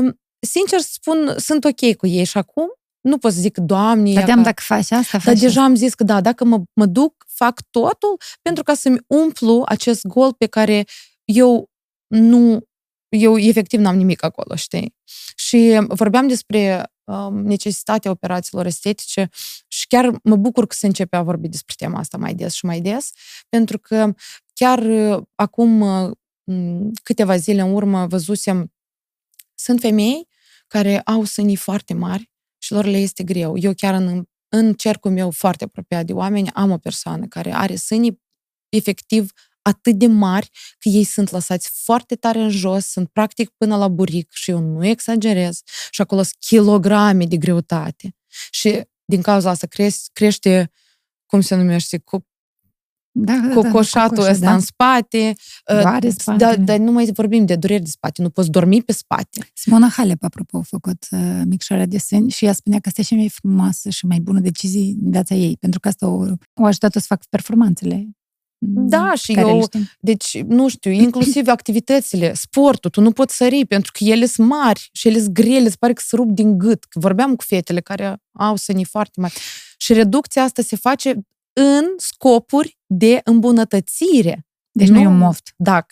um, 0.00 0.20
sincer 0.40 0.80
spun, 0.80 1.34
sunt 1.36 1.64
ok 1.64 1.94
cu 1.96 2.06
ei 2.06 2.24
și 2.24 2.38
acum, 2.38 2.66
nu 3.00 3.18
pot 3.18 3.32
să 3.32 3.40
zic, 3.40 3.58
Doamne... 3.58 4.12
Vedeam 4.12 4.42
dacă 4.42 4.62
faci 4.64 4.90
asta, 4.90 5.18
faci 5.18 5.24
Dar 5.24 5.34
deja 5.34 5.62
am 5.62 5.74
zis 5.74 5.94
că 5.94 6.04
da, 6.04 6.20
dacă 6.20 6.44
mă, 6.44 6.62
mă 6.72 6.86
duc, 6.86 7.24
fac 7.28 7.60
totul 7.70 8.16
pentru 8.42 8.62
ca 8.62 8.74
să-mi 8.74 8.98
umplu 9.06 9.62
acest 9.66 10.06
gol 10.06 10.32
pe 10.32 10.46
care 10.46 10.84
eu 11.24 11.70
nu, 12.08 12.68
eu 13.08 13.38
efectiv 13.38 13.80
n-am 13.80 13.96
nimic 13.96 14.22
acolo, 14.22 14.56
știi? 14.56 14.94
Și 15.36 15.80
vorbeam 15.88 16.28
despre 16.28 16.92
um, 17.04 17.38
necesitatea 17.38 18.10
operațiilor 18.10 18.66
estetice 18.66 19.28
și 19.68 19.86
chiar 19.86 20.18
mă 20.22 20.36
bucur 20.36 20.66
că 20.66 20.74
se 20.74 20.86
începe 20.86 21.16
a 21.16 21.22
vorbi 21.22 21.48
despre 21.48 21.74
tema 21.76 21.98
asta 21.98 22.18
mai 22.18 22.34
des 22.34 22.54
și 22.54 22.64
mai 22.64 22.80
des, 22.80 23.10
pentru 23.48 23.78
că 23.78 24.14
chiar 24.52 24.78
uh, 24.78 25.22
acum 25.34 25.80
uh, 25.80 26.10
câteva 27.02 27.36
zile 27.36 27.60
în 27.60 27.72
urmă 27.72 28.06
văzusem, 28.06 28.72
sunt 29.54 29.80
femei 29.80 30.28
care 30.66 31.00
au 31.00 31.24
sânii 31.24 31.56
foarte 31.56 31.94
mari 31.94 32.30
și 32.58 32.72
lor 32.72 32.84
le 32.84 32.96
este 32.96 33.24
greu. 33.24 33.58
Eu 33.58 33.72
chiar 33.74 33.94
în, 33.94 34.24
în 34.48 34.74
cercul 34.74 35.10
meu 35.10 35.30
foarte 35.30 35.64
apropiat 35.64 36.04
de 36.04 36.12
oameni 36.12 36.50
am 36.50 36.70
o 36.70 36.78
persoană 36.78 37.26
care 37.26 37.52
are 37.52 37.76
sânii 37.76 38.20
efectiv 38.68 39.32
atât 39.68 39.94
de 39.94 40.06
mari 40.06 40.50
că 40.78 40.88
ei 40.88 41.04
sunt 41.04 41.30
lăsați 41.30 41.70
foarte 41.84 42.14
tare 42.14 42.40
în 42.40 42.50
jos, 42.50 42.86
sunt 42.86 43.08
practic 43.08 43.50
până 43.56 43.76
la 43.76 43.88
buric 43.88 44.32
și 44.32 44.50
eu 44.50 44.60
nu 44.60 44.86
exagerez. 44.86 45.60
Și 45.90 46.00
acolo 46.00 46.22
sunt 46.22 46.36
kilograme 46.38 47.24
de 47.24 47.36
greutate. 47.36 48.16
Și 48.50 48.82
din 49.04 49.22
cauza 49.22 49.50
asta 49.50 49.66
crește, 49.66 50.10
crește 50.12 50.70
cum 51.26 51.40
se 51.40 51.54
numește, 51.54 51.98
cu 51.98 52.26
da, 53.20 53.40
da, 53.48 53.54
cocoșatul 53.54 54.24
da, 54.24 54.30
ăsta 54.30 54.44
da. 54.44 54.54
în 54.54 54.60
spate. 54.60 55.34
Doare 55.66 56.06
uh, 56.06 56.14
spate. 56.18 56.38
Da, 56.38 56.56
dar 56.56 56.78
nu 56.78 56.92
mai 56.92 57.10
vorbim 57.12 57.44
de 57.44 57.56
dureri 57.56 57.82
de 57.82 57.90
spate, 57.90 58.22
nu 58.22 58.30
poți 58.30 58.50
dormi 58.50 58.82
pe 58.82 58.92
spate. 58.92 59.50
Simona 59.54 59.88
Halep, 59.88 60.24
apropo, 60.24 60.58
a 60.58 60.62
făcut 60.62 61.06
uh, 61.10 61.42
micșorarea 61.44 61.86
de 61.86 61.98
sân 61.98 62.28
și 62.28 62.44
ea 62.44 62.52
spunea 62.52 62.78
că 62.78 62.88
asta 62.88 63.00
e 63.00 63.04
cea 63.04 63.16
mai 63.16 63.28
frumoasă 63.28 63.90
și 63.90 64.06
mai 64.06 64.18
bună 64.18 64.40
decizie 64.40 64.94
în 65.02 65.10
viața 65.10 65.34
ei, 65.34 65.56
pentru 65.60 65.80
că 65.80 65.88
asta 65.88 66.08
o, 66.08 66.24
o 66.54 66.64
ajutat 66.64 66.92
să 66.92 67.00
fac 67.00 67.24
performanțele 67.24 68.08
da, 68.60 69.14
și 69.14 69.32
eu, 69.32 69.68
deci, 69.98 70.40
nu 70.42 70.68
știu, 70.68 70.90
inclusiv 70.90 71.48
activitățile, 71.48 72.34
sportul, 72.34 72.90
tu 72.90 73.00
nu 73.00 73.12
poți 73.12 73.36
sări 73.36 73.66
pentru 73.66 73.92
că 73.94 74.04
ele 74.04 74.26
sunt 74.26 74.48
mari 74.48 74.88
și 74.92 75.08
ele 75.08 75.18
sunt 75.18 75.32
grele, 75.32 75.66
îți 75.66 75.78
pare 75.78 75.92
că 75.92 76.02
se 76.04 76.16
rup 76.16 76.30
din 76.30 76.58
gât. 76.58 76.84
Că 76.84 76.98
vorbeam 76.98 77.36
cu 77.36 77.44
fetele 77.44 77.80
care 77.80 78.22
au 78.32 78.56
sănii 78.56 78.84
foarte 78.84 79.20
mari. 79.20 79.34
Și 79.76 79.92
reducția 79.92 80.42
asta 80.42 80.62
se 80.62 80.76
face 80.76 81.26
în 81.52 81.84
scopuri 81.96 82.78
de 82.86 83.20
îmbunătățire. 83.24 84.46
Deci 84.70 84.88
nu, 84.88 84.94
nu 84.94 85.00
e 85.00 85.06
un 85.06 85.18
moft. 85.18 85.52
Da, 85.56 85.86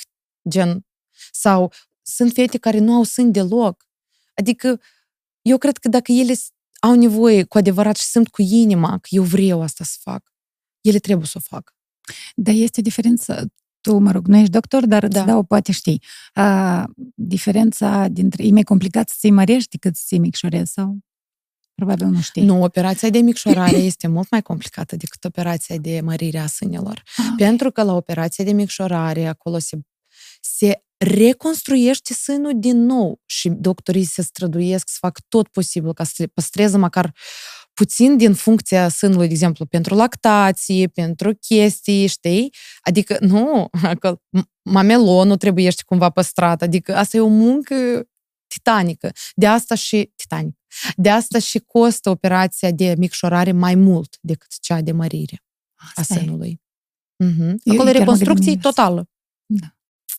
gen, 0.48 0.86
sau 1.32 1.72
sunt 2.02 2.32
fete 2.32 2.58
care 2.58 2.78
nu 2.78 2.94
au 2.94 3.02
sân 3.02 3.32
deloc. 3.32 3.86
Adică, 4.34 4.80
eu 5.42 5.58
cred 5.58 5.76
că 5.78 5.88
dacă 5.88 6.12
ele 6.12 6.34
au 6.80 6.94
nevoie 6.94 7.44
cu 7.44 7.58
adevărat 7.58 7.96
și 7.96 8.04
sunt 8.04 8.28
cu 8.28 8.42
inima 8.42 8.98
că 8.98 9.08
eu 9.10 9.22
vreau 9.22 9.62
asta 9.62 9.84
să 9.84 9.96
fac, 10.00 10.32
ele 10.80 10.98
trebuie 10.98 11.26
să 11.26 11.34
o 11.36 11.40
facă. 11.40 11.75
Dar 12.34 12.54
este 12.54 12.80
diferență, 12.80 13.46
tu, 13.80 13.98
mă 13.98 14.10
rog, 14.10 14.26
nu 14.26 14.36
ești 14.36 14.50
doctor, 14.50 14.86
dar 14.86 15.06
da. 15.06 15.18
îți 15.18 15.26
dau, 15.26 15.42
poate 15.42 15.72
știi. 15.72 16.02
A, 16.32 16.84
diferența 17.14 18.08
dintre, 18.08 18.44
e 18.44 18.50
mai 18.50 18.62
complicat 18.62 19.08
să-ți 19.08 19.30
mărești 19.30 19.68
decât 19.70 19.96
să-ți 19.96 20.18
micșorezi 20.18 20.72
sau? 20.72 20.98
Probabil 21.74 22.06
nu 22.06 22.20
știi. 22.20 22.44
Nu, 22.44 22.62
operația 22.62 23.10
de 23.10 23.18
micșorare 23.18 23.76
este 23.90 24.06
mult 24.06 24.30
mai 24.30 24.42
complicată 24.42 24.96
decât 24.96 25.24
operația 25.24 25.76
de 25.76 26.00
mărire 26.00 26.38
a 26.38 26.46
sânilor. 26.46 27.02
Ah, 27.16 27.24
Pentru 27.36 27.70
că 27.70 27.82
la 27.82 27.94
operația 27.94 28.44
de 28.44 28.52
micșorare 28.52 29.26
acolo 29.26 29.58
se, 29.58 29.78
se 30.40 30.80
reconstruiește 30.96 32.14
sânul 32.14 32.52
din 32.56 32.84
nou 32.84 33.20
și 33.26 33.48
doctorii 33.48 34.04
se 34.04 34.22
străduiesc 34.22 34.88
să 34.88 34.96
facă 35.00 35.20
tot 35.28 35.48
posibil 35.48 35.92
ca 35.92 36.04
să 36.04 36.26
păstreze 36.26 36.76
măcar 36.76 37.14
puțin 37.76 38.16
din 38.16 38.34
funcția 38.34 38.88
sânului, 38.88 39.26
de 39.26 39.32
exemplu, 39.32 39.66
pentru 39.66 39.94
lactație, 39.94 40.86
pentru 40.86 41.34
chestii, 41.34 42.06
știi? 42.06 42.54
Adică, 42.80 43.16
nu, 43.20 43.70
mamelonul 44.62 45.36
trebuie 45.36 45.70
cumva 45.86 46.10
păstrat, 46.10 46.62
adică 46.62 46.96
asta 46.96 47.16
e 47.16 47.20
o 47.20 47.28
muncă 47.28 47.74
titanică. 48.46 49.12
De 49.34 49.46
asta 49.46 49.74
și 49.74 50.12
titanic. 50.14 50.56
De 50.96 51.10
asta 51.10 51.38
și 51.38 51.58
costă 51.58 52.10
operația 52.10 52.70
de 52.70 52.94
micșorare 52.98 53.52
mai 53.52 53.74
mult 53.74 54.16
decât 54.20 54.60
cea 54.60 54.80
de 54.80 54.92
mărire 54.92 55.44
asta 55.74 56.14
a 56.14 56.16
sânului. 56.16 56.60
Mm-hmm. 57.24 57.54
Acolo 57.72 57.88
e 57.88 57.92
reconstrucție 57.92 58.56
totală. 58.56 59.08
Da. 59.46 59.66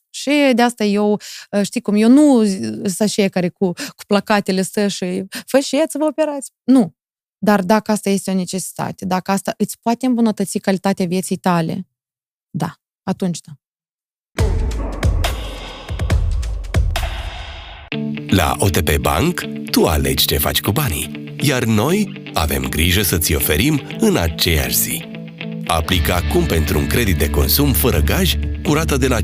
Și 0.10 0.52
de 0.56 0.62
asta 0.62 0.84
eu, 0.84 1.20
știi 1.62 1.82
cum, 1.82 1.96
eu 1.96 2.10
nu 2.10 2.46
sunt 2.84 3.00
așa 3.00 3.28
care 3.28 3.50
cu, 3.50 3.72
cu 3.72 4.04
placatele 4.08 4.62
stă 4.62 4.88
și 4.88 5.26
fășeți-vă 5.46 6.06
operați. 6.06 6.52
Nu. 6.64 6.96
Dar 7.48 7.62
dacă 7.62 7.92
asta 7.92 8.10
este 8.10 8.32
o 8.32 8.34
necesitate, 8.34 9.06
dacă 9.06 9.32
asta 9.32 9.54
îți 9.58 9.78
poate 9.82 10.06
îmbunătăți 10.06 10.60
calitatea 10.60 11.06
vieții 11.06 11.36
tale, 11.36 11.88
da, 12.50 12.80
atunci 13.04 13.40
da. 13.40 13.52
La 18.28 18.56
OTP 18.60 18.98
Bank, 18.98 19.44
tu 19.72 19.86
alegi 19.86 20.26
ce 20.26 20.38
faci 20.38 20.62
cu 20.62 20.72
banii, 20.72 21.36
iar 21.40 21.64
noi 21.64 22.32
avem 22.34 22.64
grijă 22.70 23.02
să 23.02 23.18
ți 23.18 23.36
oferim 23.36 23.82
în 24.00 24.18
aceeași 24.18 24.76
zi. 24.76 25.17
Aplică 25.68 26.14
acum 26.14 26.46
pentru 26.46 26.78
un 26.78 26.88
credit 26.88 27.18
de 27.18 27.30
consum 27.30 27.74
fără 27.74 28.00
gaj, 28.00 28.36
cu 28.64 28.74
rata 28.74 28.98
de 28.98 29.08
la 29.08 29.18
15% 29.22 29.24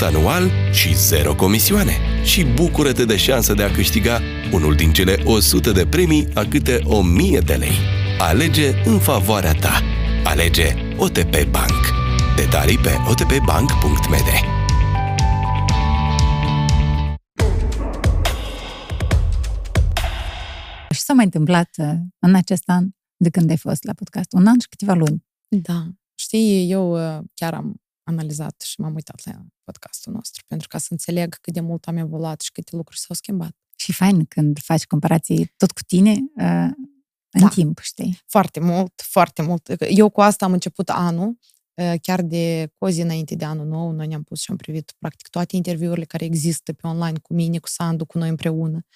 anual 0.00 0.50
și 0.72 0.96
zero 0.96 1.34
comisioane. 1.34 1.92
Și 2.22 2.44
bucură-te 2.44 3.04
de 3.04 3.16
șansa 3.16 3.54
de 3.54 3.62
a 3.62 3.70
câștiga 3.70 4.20
unul 4.52 4.74
din 4.74 4.92
cele 4.92 5.16
100 5.24 5.70
de 5.70 5.86
premii 5.86 6.28
a 6.34 6.44
câte 6.44 6.80
1000 6.84 7.38
de 7.38 7.54
lei. 7.54 7.78
Alege 8.18 8.72
în 8.84 8.98
favoarea 8.98 9.52
ta. 9.52 9.82
Alege 10.24 10.74
OTP 10.96 11.50
Bank. 11.50 11.92
Detalii 12.36 12.78
pe 12.78 12.90
otpbank.md 13.08 14.28
Și 20.90 21.00
s-a 21.00 21.12
mai 21.12 21.24
întâmplat 21.24 21.70
uh, 21.76 21.86
în 22.18 22.34
acest 22.34 22.62
an 22.66 22.88
de 23.16 23.30
când 23.30 23.50
ai 23.50 23.56
fost 23.56 23.84
la 23.84 23.92
podcast? 23.92 24.32
Un 24.32 24.46
an 24.46 24.58
și 24.58 24.68
câteva 24.68 24.92
luni. 24.92 25.24
Da. 25.62 25.88
Știi, 26.14 26.70
eu 26.70 27.16
uh, 27.16 27.24
chiar 27.34 27.54
am 27.54 27.82
analizat 28.02 28.60
și 28.60 28.80
m-am 28.80 28.94
uitat 28.94 29.20
la 29.24 29.32
podcastul 29.64 30.12
nostru 30.12 30.42
pentru 30.46 30.68
ca 30.68 30.78
să 30.78 30.86
înțeleg 30.90 31.34
cât 31.34 31.52
de 31.52 31.60
mult 31.60 31.86
am 31.86 31.96
evoluat 31.96 32.40
și 32.40 32.52
câte 32.52 32.76
lucruri 32.76 33.00
s-au 33.00 33.14
schimbat. 33.14 33.56
Și 33.76 33.92
fain 33.92 34.24
când 34.24 34.58
faci 34.58 34.86
comparații 34.86 35.52
tot 35.56 35.70
cu 35.70 35.82
tine 35.82 36.10
uh, 36.10 36.70
în 37.30 37.40
da. 37.40 37.48
timp, 37.48 37.78
știi? 37.78 38.22
Foarte 38.26 38.60
mult, 38.60 39.02
foarte 39.04 39.42
mult. 39.42 39.68
Eu 39.88 40.08
cu 40.08 40.20
asta 40.20 40.44
am 40.44 40.52
început 40.52 40.88
anul, 40.88 41.38
uh, 41.74 41.94
chiar 42.02 42.22
de 42.22 42.72
cozi 42.78 43.00
înainte 43.00 43.34
de 43.34 43.44
anul 43.44 43.66
nou, 43.66 43.90
noi 43.90 44.06
ne-am 44.06 44.22
pus 44.22 44.40
și 44.40 44.50
am 44.50 44.56
privit 44.56 44.94
practic 44.98 45.28
toate 45.28 45.56
interviurile 45.56 46.04
care 46.04 46.24
există 46.24 46.72
pe 46.72 46.86
online 46.86 47.18
cu 47.22 47.34
mine, 47.34 47.58
cu 47.58 47.68
Sandu, 47.68 48.04
cu 48.04 48.18
noi 48.18 48.28
împreună. 48.28 48.86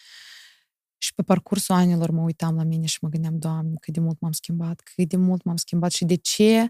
Și 0.99 1.15
pe 1.15 1.23
parcursul 1.23 1.75
anilor 1.75 2.11
mă 2.11 2.21
uitam 2.23 2.57
la 2.57 2.63
mine 2.63 2.87
și 2.87 2.99
mă 3.01 3.09
gândeam, 3.09 3.39
Doamne, 3.39 3.75
cât 3.81 3.95
de 3.95 4.01
mult 4.01 4.21
m-am 4.21 4.33
schimbat, 4.33 4.81
cât 4.95 5.09
de 5.09 5.17
mult 5.17 5.45
m-am 5.45 5.57
schimbat 5.57 5.93
și 5.93 6.05
de 6.05 6.15
ce 6.15 6.69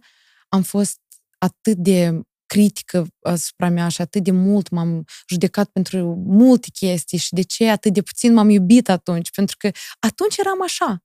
am 0.49 0.63
fost 0.63 1.01
atât 1.39 1.77
de 1.77 2.21
critică 2.47 3.07
asupra 3.23 3.69
mea 3.69 3.89
și 3.89 4.01
atât 4.01 4.23
de 4.23 4.31
mult 4.31 4.69
m-am 4.71 5.05
judecat 5.29 5.69
pentru 5.71 6.15
multe 6.27 6.69
chestii 6.73 7.19
și 7.19 7.33
de 7.35 7.43
ce 7.43 7.69
atât 7.69 7.93
de 7.93 8.03
puțin 8.03 8.33
m-am 8.33 8.49
iubit 8.49 8.89
atunci, 8.89 9.31
pentru 9.31 9.57
că 9.59 9.71
atunci 10.01 10.37
eram 10.37 10.63
așa. 10.63 11.03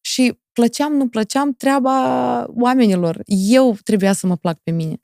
Și 0.00 0.40
plăceam, 0.52 0.92
nu 0.92 1.08
plăceam, 1.08 1.52
treaba 1.52 2.46
oamenilor. 2.48 3.22
Eu 3.26 3.76
trebuia 3.84 4.12
să 4.12 4.26
mă 4.26 4.36
plac 4.36 4.58
pe 4.58 4.70
mine. 4.70 5.02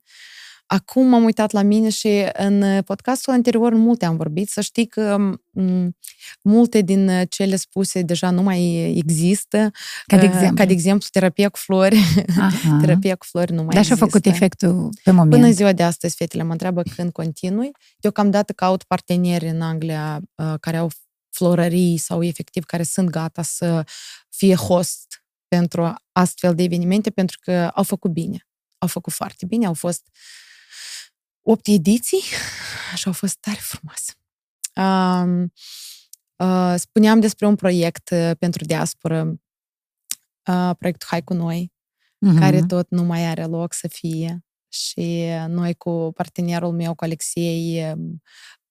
Acum 0.67 1.07
m-am 1.07 1.25
uitat 1.25 1.51
la 1.51 1.63
mine 1.63 1.89
și 1.89 2.25
în 2.33 2.83
podcastul 2.83 3.33
anterior 3.33 3.75
multe 3.75 4.05
am 4.05 4.17
vorbit. 4.17 4.49
Să 4.49 4.61
știi 4.61 4.87
că 4.87 5.17
m- 5.17 5.89
multe 6.43 6.81
din 6.81 7.25
cele 7.29 7.57
spuse 7.57 8.03
deja 8.03 8.31
nu 8.31 8.43
mai 8.43 8.93
există. 8.97 9.71
Ca 10.07 10.17
de 10.19 10.25
exemplu? 10.25 10.57
Ca 10.57 10.65
de 10.65 10.73
exemplu, 10.73 11.09
terapia 11.13 11.49
cu 11.49 11.59
flori. 11.59 11.99
Aha. 12.39 12.79
terapia 12.83 13.17
cu 13.17 13.27
flori 13.27 13.53
nu 13.53 13.63
mai 13.63 13.75
Dar 13.75 13.85
și-a 13.85 13.97
făcut 13.97 14.27
efectul 14.27 14.91
pe 15.03 15.11
moment. 15.11 15.31
Până 15.31 15.51
ziua 15.51 15.73
de 15.73 15.83
astăzi, 15.83 16.17
fetele 16.17 16.43
mă 16.43 16.53
întreabă 16.53 16.83
când 16.97 17.13
continui. 17.13 17.71
Deocamdată 17.99 18.53
caut 18.53 18.83
parteneri 18.83 19.49
în 19.49 19.61
Anglia 19.61 20.21
care 20.61 20.77
au 20.77 20.91
florării 21.31 21.97
sau 21.97 22.23
efectiv 22.23 22.65
care 22.65 22.83
sunt 22.83 23.11
gata 23.11 23.43
să 23.43 23.85
fie 24.29 24.55
host 24.55 25.25
pentru 25.49 25.95
astfel 26.13 26.55
de 26.55 26.63
evenimente 26.63 27.11
pentru 27.11 27.39
că 27.43 27.71
au 27.75 27.83
făcut 27.83 28.11
bine. 28.11 28.47
Au 28.79 28.89
făcut 28.89 29.13
foarte 29.13 29.47
bine, 29.47 29.67
au 29.67 29.75
fost 29.75 30.03
opt 31.49 31.67
ediții 31.67 32.23
și 32.95 33.07
au 33.07 33.13
fost 33.13 33.37
tare 33.41 33.59
frumoase. 33.61 34.13
Um, 34.77 35.53
uh, 36.37 36.75
spuneam 36.79 37.21
despre 37.21 37.47
un 37.47 37.55
proiect 37.55 38.11
uh, 38.11 38.31
pentru 38.39 38.65
diasporă, 38.65 39.41
uh, 40.51 40.71
proiectul 40.79 41.09
Hai 41.11 41.23
cu 41.23 41.35
noi, 41.35 41.73
uh-huh. 42.27 42.39
care 42.39 42.63
tot 42.63 42.91
nu 42.91 43.03
mai 43.03 43.27
are 43.27 43.45
loc 43.45 43.73
să 43.73 43.89
fie. 43.89 44.45
Și 44.69 45.25
noi 45.49 45.75
cu 45.75 46.11
partenerul 46.15 46.73
meu, 46.73 46.95
cu 46.95 47.05
Alexei, 47.05 47.95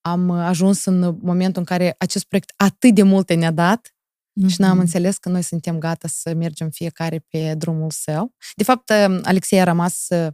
am 0.01 0.29
ajuns 0.29 0.85
în 0.85 1.17
momentul 1.21 1.59
în 1.59 1.65
care 1.65 1.95
acest 1.97 2.25
proiect 2.25 2.53
atât 2.55 2.95
de 2.95 3.03
multe 3.03 3.33
ne-a 3.33 3.51
dat 3.51 3.87
uh-huh. 3.87 4.47
și 4.47 4.61
n-am 4.61 4.79
înțeles 4.79 5.17
că 5.17 5.29
noi 5.29 5.41
suntem 5.41 5.79
gata 5.79 6.07
să 6.07 6.33
mergem 6.33 6.69
fiecare 6.69 7.19
pe 7.19 7.53
drumul 7.55 7.91
său. 7.91 8.33
De 8.55 8.63
fapt, 8.63 8.89
Alexei 9.23 9.59
a 9.59 9.63
rămas 9.63 9.95
să 10.05 10.33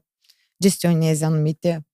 gestioneze 0.62 1.26
anumite 1.26 1.76
uh, 1.76 1.91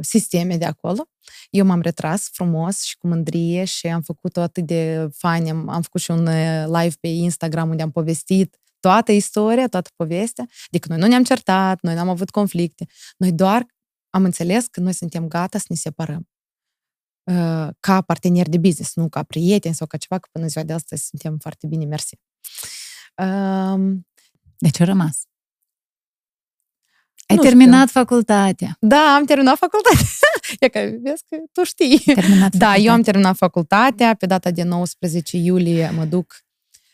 sisteme 0.00 0.56
de 0.56 0.64
acolo. 0.64 1.08
Eu 1.50 1.64
m-am 1.64 1.80
retras 1.80 2.28
frumos 2.32 2.82
și 2.82 2.96
cu 2.96 3.06
mândrie 3.06 3.64
și 3.64 3.86
am 3.86 4.00
făcut-o 4.00 4.40
atât 4.40 4.66
de 4.66 5.08
fain. 5.12 5.48
Am, 5.48 5.68
am 5.68 5.82
făcut 5.82 6.00
și 6.00 6.10
un 6.10 6.24
live 6.64 6.94
pe 7.00 7.08
Instagram 7.08 7.68
unde 7.70 7.82
am 7.82 7.90
povestit 7.90 8.60
toată 8.80 9.12
istoria, 9.12 9.68
toată 9.68 9.90
povestea. 9.96 10.46
Adică 10.66 10.88
noi 10.88 10.98
nu 10.98 11.06
ne-am 11.06 11.24
certat, 11.24 11.80
noi 11.80 11.94
n-am 11.94 12.08
avut 12.08 12.30
conflicte. 12.30 12.86
Noi 13.16 13.32
doar 13.32 13.66
am 14.10 14.24
înțeles 14.24 14.66
că 14.66 14.80
noi 14.80 14.92
suntem 14.92 15.28
gata 15.28 15.58
să 15.58 15.66
ne 15.68 15.76
separăm. 15.76 16.28
Uh, 17.22 17.68
ca 17.80 18.00
parteneri 18.00 18.50
de 18.50 18.58
business, 18.58 18.94
nu 18.94 19.08
ca 19.08 19.22
prieteni 19.22 19.74
sau 19.74 19.86
ca 19.86 19.96
ceva, 19.96 20.18
că 20.18 20.28
până 20.32 20.46
ziua 20.46 20.64
de 20.64 20.72
astăzi 20.72 21.06
suntem 21.06 21.38
foarte 21.38 21.66
bine, 21.66 21.84
mersi. 21.84 22.18
Uh, 23.16 23.96
de 24.58 24.68
ce 24.68 24.82
a 24.82 24.86
rămas? 24.86 25.29
Ai 27.30 27.36
nu 27.36 27.42
terminat 27.42 27.88
știu. 27.88 28.00
facultatea. 28.00 28.76
Da, 28.80 29.14
am 29.18 29.24
terminat 29.24 29.56
facultatea. 29.56 30.06
e 30.60 30.68
că 30.68 30.78
vezi 31.02 31.22
că 31.28 31.36
tu 31.52 31.64
știi. 31.64 32.02
Terminat 32.14 32.54
da, 32.54 32.76
eu 32.76 32.92
am 32.92 33.02
terminat 33.02 33.36
facultatea. 33.36 34.14
Pe 34.14 34.26
data 34.26 34.50
de 34.50 34.62
19 34.62 35.36
iulie 35.36 35.90
mă 35.90 36.04
duc 36.04 36.44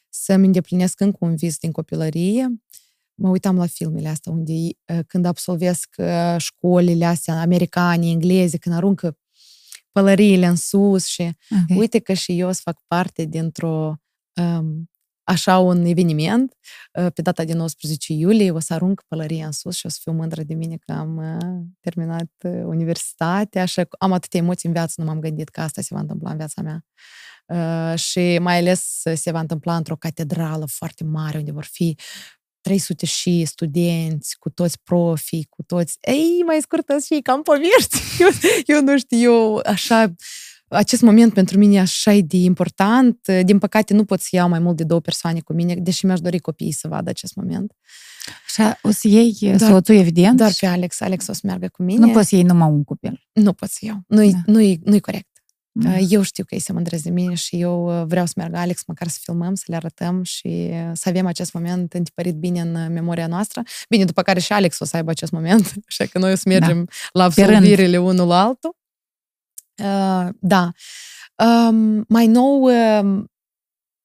să-mi 0.08 0.46
îndeplinesc 0.46 1.00
încă 1.00 1.18
un 1.20 1.36
vis 1.36 1.58
din 1.58 1.72
copilărie. 1.72 2.60
Mă 3.14 3.28
uitam 3.28 3.56
la 3.56 3.66
filmele 3.66 4.08
astea 4.08 4.32
unde 4.32 4.52
când 5.06 5.24
absolvesc 5.24 5.94
școlile 6.36 7.04
astea 7.04 7.40
americane, 7.40 8.06
engleze, 8.08 8.58
când 8.58 8.74
aruncă 8.74 9.18
pălăriile 9.92 10.46
în 10.46 10.56
sus 10.56 11.06
și 11.06 11.22
okay. 11.62 11.76
uite 11.76 11.98
că 11.98 12.12
și 12.12 12.38
eu 12.38 12.52
să 12.52 12.60
fac 12.62 12.82
parte 12.86 13.24
dintr-o 13.24 14.00
um, 14.34 14.90
așa 15.26 15.58
un 15.58 15.84
eveniment. 15.84 16.56
Uh, 16.92 17.06
pe 17.14 17.22
data 17.22 17.44
de 17.44 17.52
19 17.52 18.12
iulie 18.12 18.50
o 18.50 18.58
să 18.58 18.74
arunc 18.74 19.02
pălăria 19.08 19.46
în 19.46 19.52
sus 19.52 19.76
și 19.76 19.86
o 19.86 19.88
să 19.88 19.98
fiu 20.02 20.12
mândră 20.12 20.42
de 20.42 20.54
mine 20.54 20.76
că 20.76 20.92
am 20.92 21.16
uh, 21.16 21.64
terminat 21.80 22.30
uh, 22.44 22.62
universitatea 22.64 23.64
și 23.64 23.82
am 23.98 24.12
atâtea 24.12 24.40
emoții 24.40 24.68
în 24.68 24.74
viață, 24.74 24.94
nu 24.96 25.04
m-am 25.04 25.20
gândit 25.20 25.48
că 25.48 25.60
asta 25.60 25.80
se 25.82 25.94
va 25.94 26.00
întâmpla 26.00 26.30
în 26.30 26.36
viața 26.36 26.62
mea. 26.62 26.84
Și 27.96 28.38
mai 28.40 28.58
ales 28.58 29.02
se 29.14 29.30
va 29.30 29.40
întâmpla 29.40 29.76
într-o 29.76 29.96
catedrală 29.96 30.66
foarte 30.68 31.04
mare 31.04 31.38
unde 31.38 31.52
vor 31.52 31.64
fi 31.64 31.96
300 32.60 33.06
și 33.06 33.44
studenți, 33.44 34.36
cu 34.38 34.50
toți 34.50 34.82
profii, 34.82 35.46
cu 35.50 35.62
toți... 35.62 35.98
Ei, 36.00 36.42
mai 36.44 36.58
scurtă 36.60 36.96
și 37.04 37.20
cam 37.22 37.42
povești. 37.42 37.98
Eu, 38.22 38.28
eu 38.66 38.82
nu 38.82 38.98
știu, 38.98 39.18
eu 39.32 39.60
așa 39.64 40.14
acest 40.68 41.02
moment 41.02 41.32
pentru 41.32 41.58
mine 41.58 41.80
așa 41.80 42.12
e 42.12 42.20
de 42.20 42.36
important. 42.36 43.28
Din 43.44 43.58
păcate 43.58 43.94
nu 43.94 44.04
pot 44.04 44.20
să 44.20 44.28
iau 44.30 44.48
mai 44.48 44.58
mult 44.58 44.76
de 44.76 44.84
două 44.84 45.00
persoane 45.00 45.40
cu 45.40 45.52
mine, 45.52 45.74
deși 45.74 46.06
mi-aș 46.06 46.20
dori 46.20 46.38
copiii 46.38 46.72
să 46.72 46.88
vadă 46.88 47.10
acest 47.10 47.34
moment. 47.34 47.72
Și 48.46 48.62
o 48.82 48.90
să 48.90 49.08
iei 49.08 49.36
doar, 49.40 49.70
soțul, 49.70 49.94
evident? 49.94 50.36
Doar 50.36 50.52
pe 50.60 50.66
Alex. 50.66 51.00
Alex 51.00 51.26
o 51.26 51.32
să 51.32 51.40
meargă 51.42 51.68
cu 51.68 51.82
mine. 51.82 52.06
Nu 52.06 52.12
poți 52.12 52.28
să 52.28 52.34
iei 52.34 52.44
numai 52.44 52.68
un 52.68 52.84
copil. 52.84 53.26
Nu 53.32 53.52
pot 53.52 53.68
să 53.68 53.78
iau. 53.80 54.02
Nu-i, 54.06 54.32
da. 54.32 54.38
nu-i, 54.46 54.80
nu-i 54.84 55.00
corect. 55.00 55.28
Da. 55.78 55.98
Eu 55.98 56.22
știu 56.22 56.44
că 56.44 56.54
ei 56.54 56.60
se 56.60 56.72
mândresc 56.72 57.02
de 57.02 57.10
mine 57.10 57.34
și 57.34 57.60
eu 57.60 58.04
vreau 58.06 58.26
să 58.26 58.32
meargă 58.36 58.56
Alex 58.56 58.82
măcar 58.86 59.08
să 59.08 59.18
filmăm, 59.22 59.54
să 59.54 59.64
le 59.66 59.76
arătăm 59.76 60.22
și 60.22 60.70
să 60.92 61.08
avem 61.08 61.26
acest 61.26 61.52
moment 61.52 61.92
întipărit 61.92 62.34
bine 62.34 62.60
în 62.60 62.92
memoria 62.92 63.26
noastră. 63.26 63.62
Bine, 63.88 64.04
după 64.04 64.22
care 64.22 64.40
și 64.40 64.52
Alex 64.52 64.78
o 64.78 64.84
să 64.84 64.96
aibă 64.96 65.10
acest 65.10 65.32
moment, 65.32 65.72
așa 65.88 66.04
că 66.04 66.18
noi 66.18 66.32
o 66.32 66.34
să 66.34 66.44
mergem 66.46 66.76
da. 66.84 66.92
la 67.12 67.24
absolvirile 67.24 67.98
unul 67.98 68.26
la 68.26 68.42
altul. 68.42 68.76
Uh, 69.82 70.28
da. 70.40 70.70
Um, 71.34 72.04
mai 72.08 72.26
nou, 72.26 72.62
um, 72.62 73.30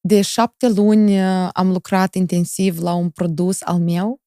de 0.00 0.22
șapte 0.22 0.68
luni 0.68 1.20
uh, 1.20 1.48
am 1.52 1.70
lucrat 1.70 2.14
intensiv 2.14 2.78
la 2.78 2.92
un 2.92 3.10
produs 3.10 3.62
al 3.62 3.78
meu, 3.78 4.20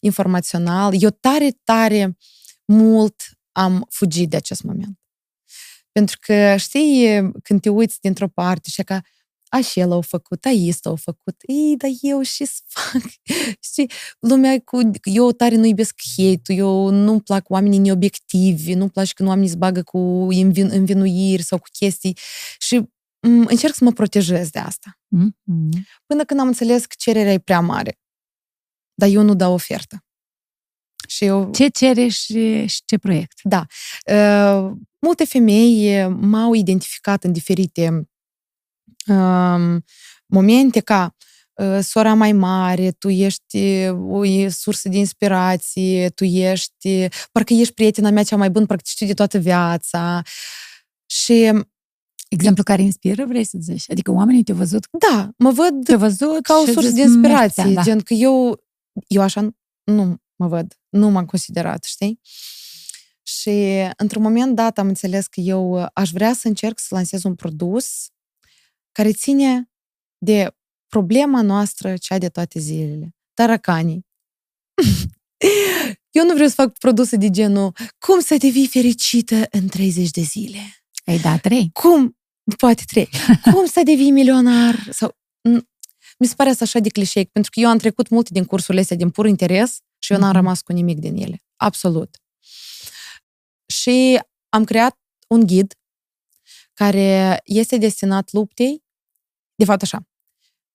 informațional. 0.00 1.02
Eu 1.02 1.10
tare, 1.10 1.50
tare 1.64 2.16
mult 2.64 3.22
am 3.52 3.86
fugit 3.90 4.30
de 4.30 4.36
acest 4.36 4.62
moment. 4.62 4.98
Pentru 5.92 6.16
că, 6.20 6.56
știi, 6.56 7.30
când 7.42 7.60
te 7.60 7.68
uiți 7.68 8.00
dintr-o 8.00 8.28
parte 8.28 8.68
și 8.70 8.82
că 8.82 9.00
așa 9.52 9.80
el 9.80 9.92
au 9.92 10.00
făcut, 10.00 10.44
aista 10.44 10.88
au 10.88 10.96
făcut, 10.96 11.34
ei, 11.46 11.76
dar 11.76 11.90
eu 12.00 12.22
și 12.22 12.44
să 12.44 12.60
fac. 12.66 13.02
Știi, 13.60 13.90
lumea 14.18 14.60
cu, 14.64 14.90
eu 15.02 15.32
tare 15.32 15.56
nu 15.56 15.66
iubesc 15.66 16.00
hate 16.16 16.52
eu 16.54 16.88
nu-mi 16.88 17.20
plac 17.20 17.50
oamenii 17.50 17.78
neobiectivi, 17.78 18.74
nu-mi 18.74 18.90
place 18.90 19.12
când 19.12 19.28
oamenii 19.28 19.50
se 19.50 19.56
bagă 19.56 19.82
cu 19.82 19.98
învin, 20.30 20.70
învinuiri 20.70 21.42
sau 21.42 21.58
cu 21.58 21.68
chestii 21.72 22.16
și 22.58 22.80
m- 23.26 23.46
încerc 23.46 23.74
să 23.74 23.84
mă 23.84 23.92
protejez 23.92 24.50
de 24.50 24.58
asta. 24.58 24.98
Mm-hmm. 25.16 25.82
Până 26.06 26.24
când 26.24 26.40
am 26.40 26.46
înțeles 26.46 26.86
că 26.86 26.94
cererea 26.98 27.32
e 27.32 27.38
prea 27.38 27.60
mare. 27.60 27.98
Dar 28.94 29.08
eu 29.08 29.22
nu 29.22 29.34
dau 29.34 29.52
ofertă. 29.52 30.04
Și 31.08 31.24
eu... 31.24 31.50
Ce 31.50 31.68
cere 31.68 32.08
și, 32.08 32.66
și 32.66 32.82
ce 32.84 32.98
proiect? 32.98 33.40
Da. 33.42 33.66
Uh, 34.06 34.72
multe 35.00 35.24
femei 35.24 36.06
m-au 36.08 36.54
identificat 36.54 37.24
în 37.24 37.32
diferite 37.32 38.06
momente 40.26 40.80
ca 40.80 41.16
sora 41.80 42.14
mai 42.14 42.32
mare, 42.32 42.90
tu 42.90 43.08
ești 43.08 43.88
o 43.88 44.48
sursă 44.48 44.88
de 44.88 44.96
inspirație, 44.96 46.08
tu 46.08 46.24
ești, 46.24 47.08
parcă 47.32 47.52
ești 47.52 47.74
prietena 47.74 48.10
mea 48.10 48.22
cea 48.22 48.36
mai 48.36 48.50
bună, 48.50 48.66
parcă 48.66 48.82
știi 48.86 49.06
de 49.06 49.14
toată 49.14 49.38
viața. 49.38 50.22
Și 51.06 51.50
Exemplu 52.28 52.62
care 52.62 52.82
inspiră, 52.82 53.24
vrei 53.24 53.44
să 53.44 53.58
zici? 53.60 53.90
Adică 53.90 54.10
oamenii 54.10 54.42
te-au 54.42 54.56
văzut? 54.56 54.86
Da, 54.90 55.30
mă 55.38 55.50
văd 55.50 55.84
te 55.84 55.94
văzut 55.94 56.42
ca 56.42 56.54
o 56.66 56.72
sursă 56.72 56.90
de 56.90 57.00
inspirație. 57.00 57.62
Mertea, 57.62 57.82
da. 57.82 57.82
Gen 57.82 58.00
că 58.00 58.14
eu, 58.14 58.64
eu 59.06 59.22
așa 59.22 59.54
nu 59.84 60.16
mă 60.36 60.46
văd, 60.46 60.80
nu 60.88 61.10
m-am 61.10 61.24
considerat, 61.24 61.84
știi? 61.84 62.20
Și 63.22 63.50
într-un 63.96 64.22
moment 64.22 64.54
dat 64.54 64.78
am 64.78 64.88
înțeles 64.88 65.26
că 65.26 65.40
eu 65.40 65.88
aș 65.92 66.10
vrea 66.10 66.32
să 66.32 66.48
încerc 66.48 66.78
să 66.78 66.94
lansez 66.94 67.22
un 67.24 67.34
produs 67.34 68.06
care 68.92 69.12
ține 69.12 69.70
de 70.18 70.54
problema 70.88 71.42
noastră, 71.42 71.96
cea 71.96 72.18
de 72.18 72.28
toate 72.28 72.58
zilele. 72.58 73.16
Taracanii. 73.34 74.06
Eu 76.10 76.24
nu 76.24 76.32
vreau 76.32 76.48
să 76.48 76.54
fac 76.54 76.78
produse 76.78 77.16
de 77.16 77.30
genul 77.30 77.72
cum 77.98 78.20
să 78.20 78.36
devii 78.36 78.66
fericită 78.66 79.46
în 79.50 79.66
30 79.66 80.10
de 80.10 80.20
zile. 80.20 80.58
Ei 81.04 81.18
da, 81.18 81.38
trei. 81.38 81.70
Cum? 81.72 82.16
Poate 82.56 82.82
trei. 82.86 83.08
cum 83.52 83.66
să 83.66 83.80
devii 83.84 84.10
milionar? 84.10 84.86
Sau... 84.90 85.16
Mi 86.18 86.26
se 86.26 86.34
pare 86.34 86.50
asta 86.50 86.64
așa 86.64 86.78
de 86.78 86.88
clișeic, 86.88 87.30
pentru 87.30 87.50
că 87.50 87.60
eu 87.60 87.68
am 87.68 87.78
trecut 87.78 88.08
multe 88.08 88.30
din 88.32 88.44
cursurile 88.44 88.80
astea 88.80 88.96
din 88.96 89.10
pur 89.10 89.26
interes 89.26 89.78
și 89.98 90.12
eu 90.12 90.18
n-am 90.18 90.28
mhm. 90.28 90.36
rămas 90.36 90.60
cu 90.60 90.72
nimic 90.72 90.98
din 90.98 91.16
ele. 91.16 91.42
Absolut. 91.56 92.16
Și 93.66 94.20
am 94.48 94.64
creat 94.64 94.98
un 95.28 95.46
ghid 95.46 95.74
care 96.72 97.40
este 97.44 97.76
destinat 97.76 98.32
luptei, 98.32 98.84
de 99.54 99.64
fapt 99.64 99.82
așa, 99.82 100.08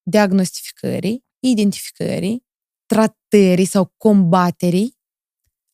diagnostificării, 0.04 1.26
identificării, 1.40 2.46
tratării 2.86 3.66
sau 3.66 3.94
combaterii 3.98 4.98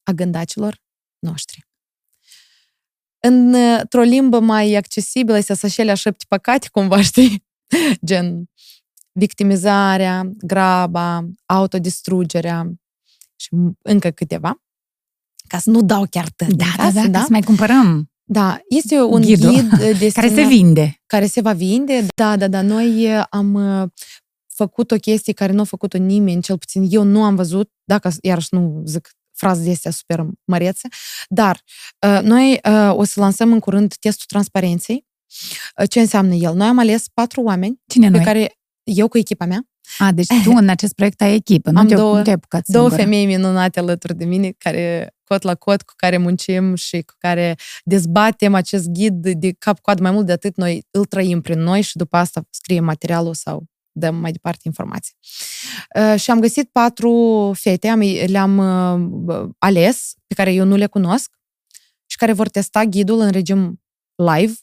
a 0.03 0.11
gândacilor 0.11 0.81
noștri. 1.19 1.67
Într-o 3.19 4.01
limbă 4.01 4.39
mai 4.39 4.75
accesibilă, 4.75 5.37
este 5.37 5.53
să 5.53 5.65
așa 5.65 5.93
șapte 5.93 6.25
păcate, 6.27 6.67
cumva, 6.71 7.01
știi? 7.01 7.45
Gen 8.05 8.49
victimizarea, 9.11 10.31
graba, 10.37 11.29
autodistrugerea 11.45 12.71
și 13.35 13.49
încă 13.81 14.11
câteva, 14.11 14.61
ca 15.47 15.59
să 15.59 15.69
nu 15.69 15.81
dau 15.81 16.05
chiar 16.09 16.29
tăt 16.29 16.53
da, 16.53 16.65
da, 16.77 16.91
da, 16.91 17.07
da, 17.07 17.19
să 17.19 17.27
mai 17.29 17.41
cumpărăm 17.41 18.12
da, 18.23 18.59
este 18.69 19.01
un 19.01 19.21
Ghidul. 19.21 19.51
ghid 19.51 19.69
destinat, 19.99 20.13
care 20.13 20.27
se 20.27 20.43
vinde. 20.47 21.01
Care 21.05 21.25
se 21.25 21.41
va 21.41 21.53
vinde. 21.53 22.05
Da, 22.15 22.37
da, 22.37 22.47
da. 22.47 22.61
Noi 22.61 23.17
uh, 23.17 23.23
am 23.29 23.53
uh, 23.53 23.89
făcut 24.53 24.91
o 24.91 24.95
chestie 24.95 25.33
care 25.33 25.51
nu 25.51 25.61
a 25.61 25.63
făcut-o 25.63 25.97
nimeni, 25.97 26.41
cel 26.41 26.57
puțin 26.57 26.87
eu 26.89 27.03
nu 27.03 27.23
am 27.23 27.35
văzut, 27.35 27.71
dacă 27.83 28.11
iarăși 28.21 28.47
nu 28.51 28.81
zic 28.85 29.09
fraze 29.35 29.63
de 29.63 29.71
astea 29.71 29.91
super 29.91 30.25
mărețe, 30.45 30.87
dar 31.29 31.61
uh, 32.07 32.19
noi 32.23 32.59
o 32.89 33.03
să 33.03 33.19
lansăm 33.19 33.51
în 33.51 33.59
curând 33.59 33.93
testul 33.95 34.25
transparenței. 34.27 35.05
Ce 35.89 35.99
înseamnă 35.99 36.33
el? 36.33 36.55
Noi 36.55 36.67
am 36.67 36.79
ales 36.79 37.05
patru 37.13 37.41
oameni 37.41 37.81
Cine 37.87 38.09
pe 38.09 38.15
noi? 38.15 38.25
care 38.25 38.57
eu 38.83 39.07
cu 39.07 39.17
echipa 39.17 39.45
mea. 39.45 39.67
A, 39.97 40.11
deci 40.11 40.27
tu 40.43 40.51
în 40.51 40.69
acest 40.69 40.93
proiect 40.93 41.21
ai 41.21 41.33
echipă, 41.33 41.71
nu, 41.71 41.79
am 41.79 41.87
te, 41.87 41.95
două, 41.95 42.17
nu 42.17 42.21
te-ai 42.21 42.35
apucat 42.35 42.63
Două 42.67 42.89
femei 42.89 43.25
minunate 43.25 43.79
alături 43.79 44.15
de 44.15 44.25
mine 44.25 44.53
care 44.57 45.13
cot 45.33 45.41
la 45.41 45.55
cot, 45.55 45.81
cu 45.81 45.93
care 45.95 46.17
muncim 46.17 46.75
și 46.75 47.01
cu 47.01 47.13
care 47.17 47.55
dezbatem 47.83 48.53
acest 48.53 48.87
ghid 48.87 49.27
de 49.27 49.51
cap-coadă. 49.51 50.01
Mai 50.01 50.11
mult 50.11 50.25
de 50.25 50.31
atât, 50.31 50.55
noi 50.55 50.87
îl 50.91 51.05
trăim 51.05 51.41
prin 51.41 51.59
noi 51.59 51.81
și 51.81 51.97
după 51.97 52.17
asta 52.17 52.47
scriem 52.49 52.83
materialul 52.83 53.33
sau 53.33 53.63
dăm 53.91 54.15
mai 54.15 54.31
departe 54.31 54.61
informații. 54.63 55.15
Uh, 55.95 56.19
și 56.19 56.31
am 56.31 56.39
găsit 56.39 56.69
patru 56.69 57.51
fete, 57.55 57.87
am, 57.87 57.99
le-am 58.25 58.57
uh, 59.27 59.49
ales, 59.57 60.13
pe 60.27 60.33
care 60.33 60.53
eu 60.53 60.65
nu 60.65 60.75
le 60.75 60.87
cunosc 60.87 61.31
și 62.05 62.17
care 62.17 62.33
vor 62.33 62.49
testa 62.49 62.83
ghidul 62.83 63.19
în 63.19 63.31
regim 63.31 63.81
live 64.15 64.53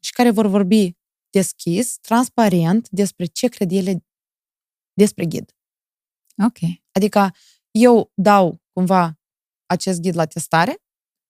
și 0.00 0.12
care 0.12 0.30
vor 0.30 0.46
vorbi 0.46 0.96
deschis, 1.30 1.96
transparent 2.00 2.88
despre 2.90 3.24
ce 3.24 3.48
cred 3.48 3.70
ele 3.70 4.04
despre 4.92 5.24
ghid. 5.24 5.54
Ok. 6.46 6.58
Adică 6.92 7.34
eu 7.70 8.12
dau 8.14 8.62
cumva 8.72 9.18
acest 9.74 10.00
ghid 10.00 10.16
la 10.16 10.24
testare 10.24 10.76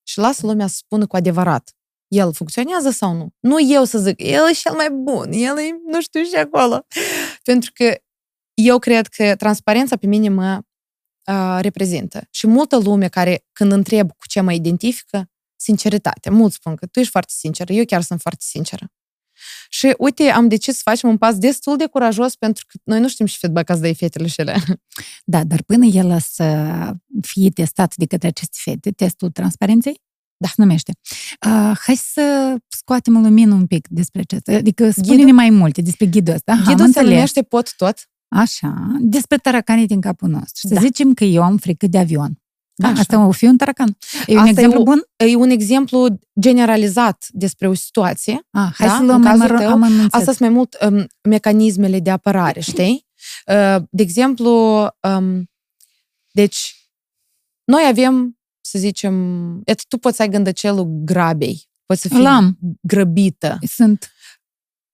și 0.03 0.19
las 0.19 0.41
lumea 0.41 0.67
să 0.67 0.77
spună 0.77 1.07
cu 1.07 1.17
adevărat 1.17 1.75
el 2.09 2.33
funcționează 2.33 2.91
sau 2.91 3.13
nu. 3.13 3.35
Nu 3.41 3.61
eu 3.61 3.85
să 3.85 3.99
zic, 3.99 4.21
el 4.21 4.49
e 4.51 4.53
cel 4.53 4.75
mai 4.75 4.91
bun, 4.91 5.33
el 5.33 5.59
e 5.59 5.81
nu 5.87 6.01
știu 6.01 6.23
și 6.23 6.35
acolo. 6.35 6.87
Pentru 7.51 7.71
că 7.75 7.95
eu 8.55 8.79
cred 8.79 9.07
că 9.07 9.37
transparența 9.37 9.97
pe 9.97 10.07
mine 10.07 10.29
mă 10.29 10.61
uh, 11.31 11.59
reprezintă. 11.61 12.27
Și 12.31 12.47
multă 12.47 12.79
lume 12.79 13.09
care, 13.09 13.45
când 13.53 13.73
întreb 13.73 14.11
cu 14.11 14.27
ce 14.27 14.41
mă 14.41 14.53
identifică, 14.53 15.31
sinceritate. 15.57 16.31
Mulți 16.31 16.55
spun 16.55 16.75
că 16.75 16.87
tu 16.87 16.99
ești 16.99 17.11
foarte 17.11 17.33
sinceră, 17.37 17.73
eu 17.73 17.85
chiar 17.85 18.03
sunt 18.03 18.21
foarte 18.21 18.45
sinceră. 18.45 18.87
Și 19.69 19.95
uite, 19.99 20.31
am 20.31 20.49
decis 20.49 20.75
să 20.75 20.81
facem 20.85 21.09
un 21.09 21.17
pas 21.17 21.39
destul 21.39 21.77
de 21.77 21.87
curajos 21.87 22.37
pentru 22.37 22.65
că 22.69 22.79
noi 22.85 23.01
nu 23.01 23.09
știm 23.09 23.27
ce 23.27 23.37
feedback 23.41 23.71
ați 23.71 23.81
dai 23.81 23.95
fetele 23.95 24.27
și 24.27 24.41
ele. 24.41 24.57
Da, 25.25 25.45
dar 25.45 25.63
până 25.63 25.85
el 25.85 26.21
să 26.21 26.55
fie 27.21 27.51
testat 27.51 27.97
de 27.97 28.07
către 28.07 28.29
aceste 28.29 28.57
fete, 28.61 28.91
testul 28.91 29.31
transparenței, 29.31 30.01
da, 30.37 30.49
se 30.49 30.55
numește. 30.57 30.93
Uh, 31.47 31.79
hai 31.81 31.97
să 31.97 32.57
scoatem 32.69 33.17
în 33.17 33.23
lumină 33.23 33.55
un 33.55 33.67
pic 33.67 33.87
despre 33.89 34.21
acesta. 34.21 34.53
Adică 34.53 34.91
spune-ne 34.91 35.33
mai 35.33 35.51
multe 35.51 35.83
despre 35.83 36.07
ghidul 36.07 36.35
ăsta. 36.35 36.53
Aha, 36.53 36.63
ghidul 36.65 36.93
se 36.93 37.03
numește 37.03 37.43
Pot 37.43 37.75
Tot. 37.77 38.09
Așa, 38.29 38.97
despre 39.01 39.37
taracanii 39.37 39.87
din 39.87 40.01
capul 40.01 40.29
nostru. 40.29 40.69
Să 40.69 40.75
da. 40.75 40.81
zicem 40.81 41.15
că 41.15 41.25
eu 41.25 41.43
am 41.43 41.57
frică 41.57 41.87
de 41.87 41.99
avion. 41.99 42.39
Da, 42.77 42.89
Așa. 42.89 43.01
asta 43.01 43.27
o 43.27 43.31
fi 43.31 43.45
un 43.45 43.57
taracan. 43.57 43.97
E 44.27 44.33
un 44.33 44.39
asta 44.39 44.51
exemplu 44.51 44.81
e, 44.81 44.83
bun? 44.83 45.03
E 45.17 45.37
un 45.37 45.51
exemplu 45.51 46.21
generalizat 46.41 47.27
despre 47.31 47.69
o 47.69 47.75
situație. 47.75 48.47
Ah, 48.51 48.69
hai 48.75 48.89
da? 48.89 48.97
să 48.97 49.03
luăm 49.03 49.21
mai 49.21 49.37
măr- 49.47 49.59
tău, 49.59 49.81
Asta 50.11 50.19
sunt 50.25 50.39
mai 50.39 50.49
mult 50.49 50.77
um, 50.91 51.07
mecanismele 51.23 52.01
de 52.01 52.11
apărare, 52.11 52.61
știi? 52.61 53.07
Uh, 53.47 53.83
de 53.91 54.03
exemplu, 54.03 54.51
um, 55.01 55.51
deci, 56.33 56.89
noi 57.65 57.83
avem, 57.89 58.39
să 58.61 58.79
zicem, 58.79 59.15
et, 59.65 59.87
tu 59.89 59.99
poți 59.99 60.17
să 60.17 60.23
ai 60.23 60.29
gândăcelul 60.29 60.85
grabei, 61.05 61.69
poți 61.87 62.01
să 62.01 62.09
fii 62.09 62.19
L-am. 62.19 62.59
grăbită. 62.81 63.59
Sunt 63.67 64.13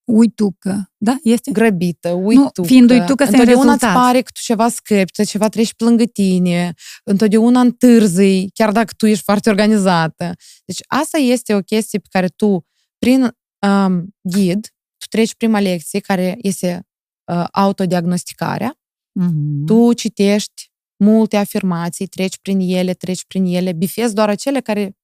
uitucă, 0.03 0.91
da? 0.97 1.17
Este? 1.23 1.51
Grăbită, 1.51 2.09
uitucă. 2.09 2.61
Nu, 2.61 2.63
fiind 2.63 2.89
uitucă, 2.89 3.23
se 3.23 3.29
Întotdeauna 3.29 3.73
îți 3.73 3.85
pare 3.85 4.21
că 4.21 4.29
tu 4.33 4.39
ceva 4.41 4.69
scăpi, 4.69 5.25
ceva 5.25 5.49
treci 5.49 5.73
pe 5.73 5.83
lângă 5.83 6.03
tine, 6.03 6.73
întotdeauna 7.03 7.59
întârzii, 7.59 8.49
chiar 8.53 8.71
dacă 8.71 8.93
tu 8.97 9.05
ești 9.05 9.23
foarte 9.23 9.49
organizată. 9.49 10.33
Deci 10.65 10.79
asta 10.87 11.17
este 11.17 11.55
o 11.55 11.59
chestie 11.59 11.99
pe 11.99 12.07
care 12.11 12.27
tu, 12.27 12.65
prin 12.97 13.21
um, 13.67 14.15
ghid, 14.21 14.67
tu 14.97 15.05
treci 15.09 15.35
prima 15.35 15.59
lecție, 15.59 15.99
care 15.99 16.37
este 16.41 16.87
uh, 17.31 17.45
autodiagnosticarea, 17.51 18.79
mm-hmm. 19.21 19.65
tu 19.65 19.93
citești 19.93 20.69
multe 21.03 21.37
afirmații, 21.37 22.07
treci 22.07 22.37
prin 22.41 22.59
ele, 22.59 22.93
treci 22.93 23.25
prin 23.25 23.45
ele, 23.45 23.73
bifezi 23.73 24.13
doar 24.13 24.29
acele 24.29 24.59
care 24.59 24.95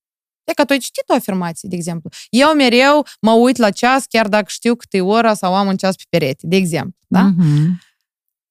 E 0.48 0.54
că 0.54 0.66
tu 0.66 0.74
ai 0.74 0.80
citit 0.80 1.04
o 1.10 1.14
afirmație, 1.14 1.70
de 1.70 1.76
exemplu. 1.76 2.10
Eu 2.30 2.54
mereu 2.54 3.06
mă 3.22 3.32
uit 3.32 3.58
la 3.58 3.72
ceas, 3.72 4.06
chiar 4.06 4.28
dacă 4.28 4.46
știu 4.48 4.76
câte 4.76 5.02
ora 5.02 5.34
sau 5.34 5.56
am 5.56 5.68
un 5.68 5.78
ceas 5.78 5.96
pe 5.96 6.04
perete, 6.10 6.48
de 6.48 6.56
exemplu. 6.56 7.00
Da? 7.08 7.32
Mm-hmm. 7.32 7.68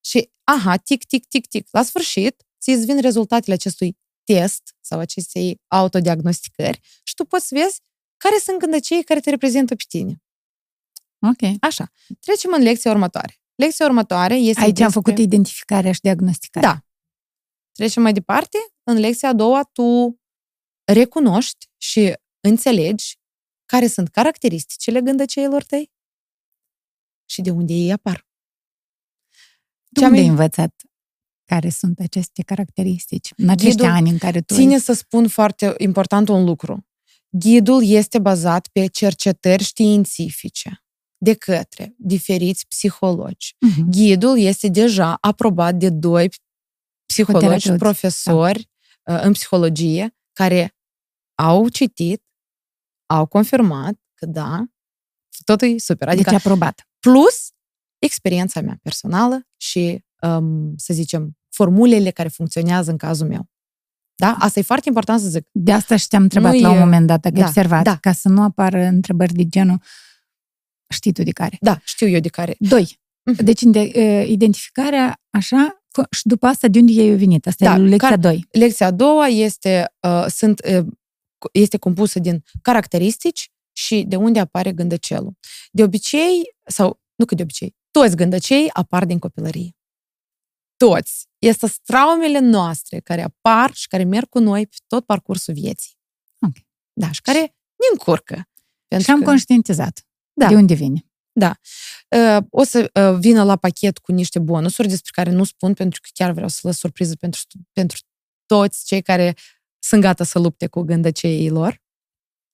Și, 0.01 0.31
aha, 0.43 0.75
tic, 0.75 1.05
tic, 1.05 1.27
tic, 1.27 1.47
tic. 1.47 1.67
La 1.71 1.83
sfârșit, 1.83 2.43
ți 2.61 2.85
vin 2.85 3.01
rezultatele 3.01 3.53
acestui 3.53 3.97
test 4.23 4.75
sau 4.81 4.99
acestei 4.99 5.61
autodiagnosticări 5.67 6.79
și 7.03 7.13
tu 7.13 7.25
poți 7.25 7.47
să 7.47 7.55
vezi 7.55 7.81
care 8.17 8.35
sunt 8.43 8.59
gândăcei 8.59 9.03
care 9.03 9.19
te 9.19 9.29
reprezintă 9.29 9.75
pe 9.75 9.83
tine. 9.87 10.21
Ok. 11.19 11.57
Așa. 11.59 11.91
Trecem 12.19 12.53
în 12.53 12.61
lecția 12.61 12.91
următoare. 12.91 13.39
Lecția 13.55 13.85
următoare 13.85 14.35
este 14.35 14.59
Aici 14.59 14.69
despre... 14.69 14.83
am 14.83 14.91
făcut 14.91 15.17
identificarea 15.17 15.91
și 15.91 16.01
diagnosticarea. 16.01 16.69
Da. 16.69 16.85
Trecem 17.71 18.01
mai 18.01 18.13
departe. 18.13 18.57
În 18.83 18.97
lecția 18.97 19.29
a 19.29 19.33
doua, 19.33 19.63
tu 19.63 20.19
recunoști 20.93 21.67
și 21.77 22.13
înțelegi 22.39 23.17
care 23.65 23.87
sunt 23.87 24.09
caracteristicile 24.09 25.01
gândăceilor 25.01 25.63
tăi 25.63 25.91
și 27.29 27.41
de 27.41 27.49
unde 27.49 27.73
ei 27.73 27.91
apar. 27.91 28.27
De 29.89 30.05
unde 30.05 30.19
ai 30.19 30.27
învățat 30.27 30.81
care 31.45 31.69
sunt 31.69 31.99
aceste 31.99 32.43
caracteristici 32.43 33.33
în 33.35 33.49
acești 33.49 33.77
Ghidul 33.77 33.93
ani 33.93 34.09
în 34.09 34.17
care 34.17 34.41
tu... 34.41 34.53
Ține 34.53 34.73
ai... 34.73 34.79
să 34.79 34.93
spun 34.93 35.27
foarte 35.27 35.73
important 35.77 36.29
un 36.29 36.43
lucru. 36.43 36.87
Ghidul 37.29 37.85
este 37.85 38.19
bazat 38.19 38.67
pe 38.67 38.87
cercetări 38.87 39.63
științifice 39.63 40.83
de 41.17 41.33
către 41.33 41.95
diferiți 41.97 42.67
psihologi. 42.67 43.55
Uh-huh. 43.55 43.89
Ghidul 43.89 44.37
este 44.39 44.67
deja 44.67 45.17
aprobat 45.19 45.75
de 45.75 45.89
doi 45.89 46.29
psihologi, 47.05 47.71
profesori 47.71 48.69
da. 49.03 49.19
în 49.19 49.31
psihologie, 49.31 50.15
care 50.33 50.76
au 51.37 51.67
citit, 51.67 52.23
au 53.05 53.25
confirmat 53.25 53.93
că 54.13 54.25
da, 54.25 54.63
totul 55.45 55.67
e 55.67 55.77
super. 55.77 56.07
Adică 56.07 56.29
deci 56.29 56.39
aprobat. 56.39 56.87
Plus 56.99 57.49
experiența 57.99 58.61
mea 58.61 58.79
personală 58.81 59.47
și, 59.57 60.05
um, 60.21 60.73
să 60.77 60.93
zicem, 60.93 61.37
formulele 61.49 62.11
care 62.11 62.27
funcționează 62.27 62.91
în 62.91 62.97
cazul 62.97 63.27
meu. 63.27 63.49
Da? 64.15 64.35
Asta 64.39 64.59
e 64.59 64.63
foarte 64.63 64.87
important 64.87 65.19
să 65.19 65.27
zic. 65.27 65.47
De 65.51 65.71
asta 65.71 65.95
și 65.95 66.07
te-am 66.07 66.21
întrebat 66.21 66.53
nu 66.53 66.59
la 66.59 66.69
e... 66.69 66.71
un 66.71 66.79
moment 66.79 67.07
dat, 67.07 67.21
dacă 67.21 67.35
da, 67.35 67.45
observat, 67.45 67.83
da. 67.83 67.97
ca 67.97 68.11
să 68.11 68.29
nu 68.29 68.41
apară 68.41 68.83
întrebări 68.83 69.33
de 69.33 69.47
genul 69.47 69.81
știi 70.89 71.11
tu 71.11 71.23
de 71.23 71.31
care. 71.31 71.57
Da, 71.61 71.79
știu 71.83 72.07
eu 72.07 72.19
de 72.19 72.29
care. 72.29 72.55
Doi. 72.59 72.99
Mhm. 73.23 73.43
Deci 73.43 73.61
identificarea 74.25 75.21
așa 75.29 75.81
și 76.11 76.21
după 76.27 76.45
asta 76.45 76.67
de 76.67 76.79
unde 76.79 76.91
ei 76.91 77.11
au 77.11 77.17
venit? 77.17 77.47
Asta 77.47 77.65
da, 77.65 77.83
e 77.83 77.87
lecția 77.87 78.17
2. 78.17 78.47
Lecția 78.51 78.85
a 78.85 78.91
doua 78.91 79.27
este, 79.27 79.93
uh, 80.01 80.25
sunt 80.27 80.61
uh, 80.77 80.85
este 81.51 81.77
compusă 81.77 82.19
din 82.19 82.43
caracteristici 82.61 83.51
și 83.71 84.03
de 84.07 84.15
unde 84.15 84.39
apare 84.39 84.71
gândăcelul. 84.71 85.37
De 85.71 85.83
obicei, 85.83 86.55
sau 86.65 87.01
nu 87.15 87.25
că 87.25 87.35
de 87.35 87.41
obicei, 87.41 87.75
toți 87.91 88.15
gândăcei 88.15 88.69
apar 88.73 89.05
din 89.05 89.19
copilărie. 89.19 89.75
Toți. 90.77 91.27
Este 91.37 91.67
traumele 91.83 92.39
noastre 92.39 92.99
care 92.99 93.21
apar 93.21 93.73
și 93.73 93.87
care 93.87 94.03
merg 94.03 94.29
cu 94.29 94.39
noi 94.39 94.67
pe 94.67 94.75
tot 94.87 95.05
parcursul 95.05 95.53
vieții. 95.53 95.97
Okay. 96.41 96.67
Da, 96.93 97.11
și 97.11 97.21
care 97.21 97.39
ne 97.39 97.87
încurcă. 97.91 98.49
Și 98.99 99.11
am 99.11 99.19
că... 99.19 99.25
conștientizat. 99.25 100.05
Da. 100.33 100.47
De 100.47 100.55
unde 100.55 100.73
vine. 100.73 101.05
Da. 101.31 101.55
Uh, 102.09 102.43
o 102.49 102.63
să 102.63 102.91
uh, 102.93 103.19
vină 103.19 103.43
la 103.43 103.55
pachet 103.55 103.97
cu 103.97 104.11
niște 104.11 104.39
bonusuri 104.39 104.87
despre 104.87 105.11
care 105.13 105.31
nu 105.31 105.43
spun 105.43 105.73
pentru 105.73 106.01
că 106.01 106.09
chiar 106.13 106.31
vreau 106.31 106.47
să 106.47 106.59
lăs 106.63 106.77
surpriză 106.77 107.15
pentru, 107.15 107.41
pentru 107.73 107.97
toți 108.45 108.85
cei 108.85 109.01
care 109.01 109.35
sunt 109.79 110.01
gata 110.01 110.23
să 110.23 110.39
lupte 110.39 110.67
cu 110.67 110.81
gândăceii 110.81 111.49
lor. 111.49 111.81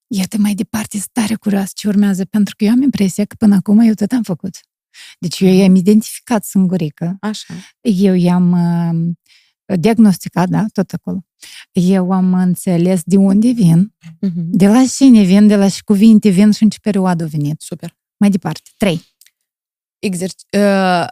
Iată 0.07 0.37
mai 0.37 0.53
departe, 0.53 0.97
sunt 0.97 1.09
tare 1.11 1.35
curios 1.35 1.71
ce 1.73 1.87
urmează, 1.87 2.25
pentru 2.25 2.55
că 2.57 2.63
eu 2.63 2.71
am 2.71 2.81
impresia 2.81 3.25
că 3.25 3.35
până 3.37 3.55
acum 3.55 3.79
eu 3.79 3.93
tot 3.93 4.11
am 4.11 4.23
făcut. 4.23 4.59
Deci 5.19 5.39
eu 5.39 5.53
i-am 5.53 5.75
identificat 5.75 6.45
singurică. 6.45 7.17
Așa. 7.19 7.53
Eu 7.81 8.13
i-am 8.13 8.51
uh, 8.51 9.77
diagnosticat, 9.79 10.49
da, 10.49 10.65
tot 10.73 10.91
acolo. 10.91 11.25
Eu 11.71 12.11
am 12.11 12.33
înțeles 12.33 13.01
de 13.05 13.17
unde 13.17 13.51
vin, 13.51 13.95
uh-huh. 14.05 14.31
de 14.33 14.67
la 14.67 14.83
cine 14.95 15.23
vin, 15.23 15.47
de 15.47 15.55
la 15.55 15.69
ce 15.69 15.79
cuvinte 15.85 16.29
vin 16.29 16.51
și 16.51 16.63
în 16.63 16.69
ce 16.69 16.79
perioadă 16.79 17.23
au 17.23 17.29
venit. 17.29 17.61
Super. 17.61 17.97
Mai 18.17 18.29
departe. 18.29 18.69
Trei. 18.77 19.01
Exerci- 20.07 20.57
uh, 20.57 21.07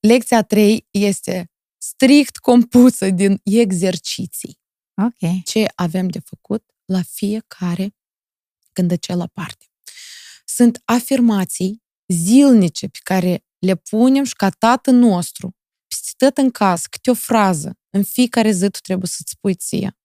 lecția 0.00 0.42
3 0.42 0.86
este 0.90 1.50
strict 1.78 2.36
compusă 2.36 3.10
din 3.10 3.40
exerciții. 3.42 4.62
Ok. 4.94 5.44
Ce 5.44 5.66
avem 5.74 6.08
de 6.08 6.18
făcut 6.18 6.64
la 6.84 7.02
fiecare 7.02 7.94
la 9.06 9.26
parte. 9.26 9.66
Sunt 10.44 10.82
afirmații 10.84 11.82
zilnice 12.06 12.88
pe 12.88 12.98
care 13.02 13.44
le 13.58 13.74
punem 13.74 14.24
și 14.24 14.34
ca 14.34 14.50
tată 14.50 14.90
nostru, 14.90 15.56
peste 15.88 16.12
tot 16.16 16.36
în 16.36 16.50
caz, 16.50 16.86
câte 16.86 17.10
o 17.10 17.14
frază, 17.14 17.78
în 17.90 18.02
fiecare 18.02 18.50
zi 18.50 18.68
tu 18.68 18.78
trebuie 18.78 19.08
să-ți 19.08 19.30
spui 19.30 19.54
ție. 19.54 19.98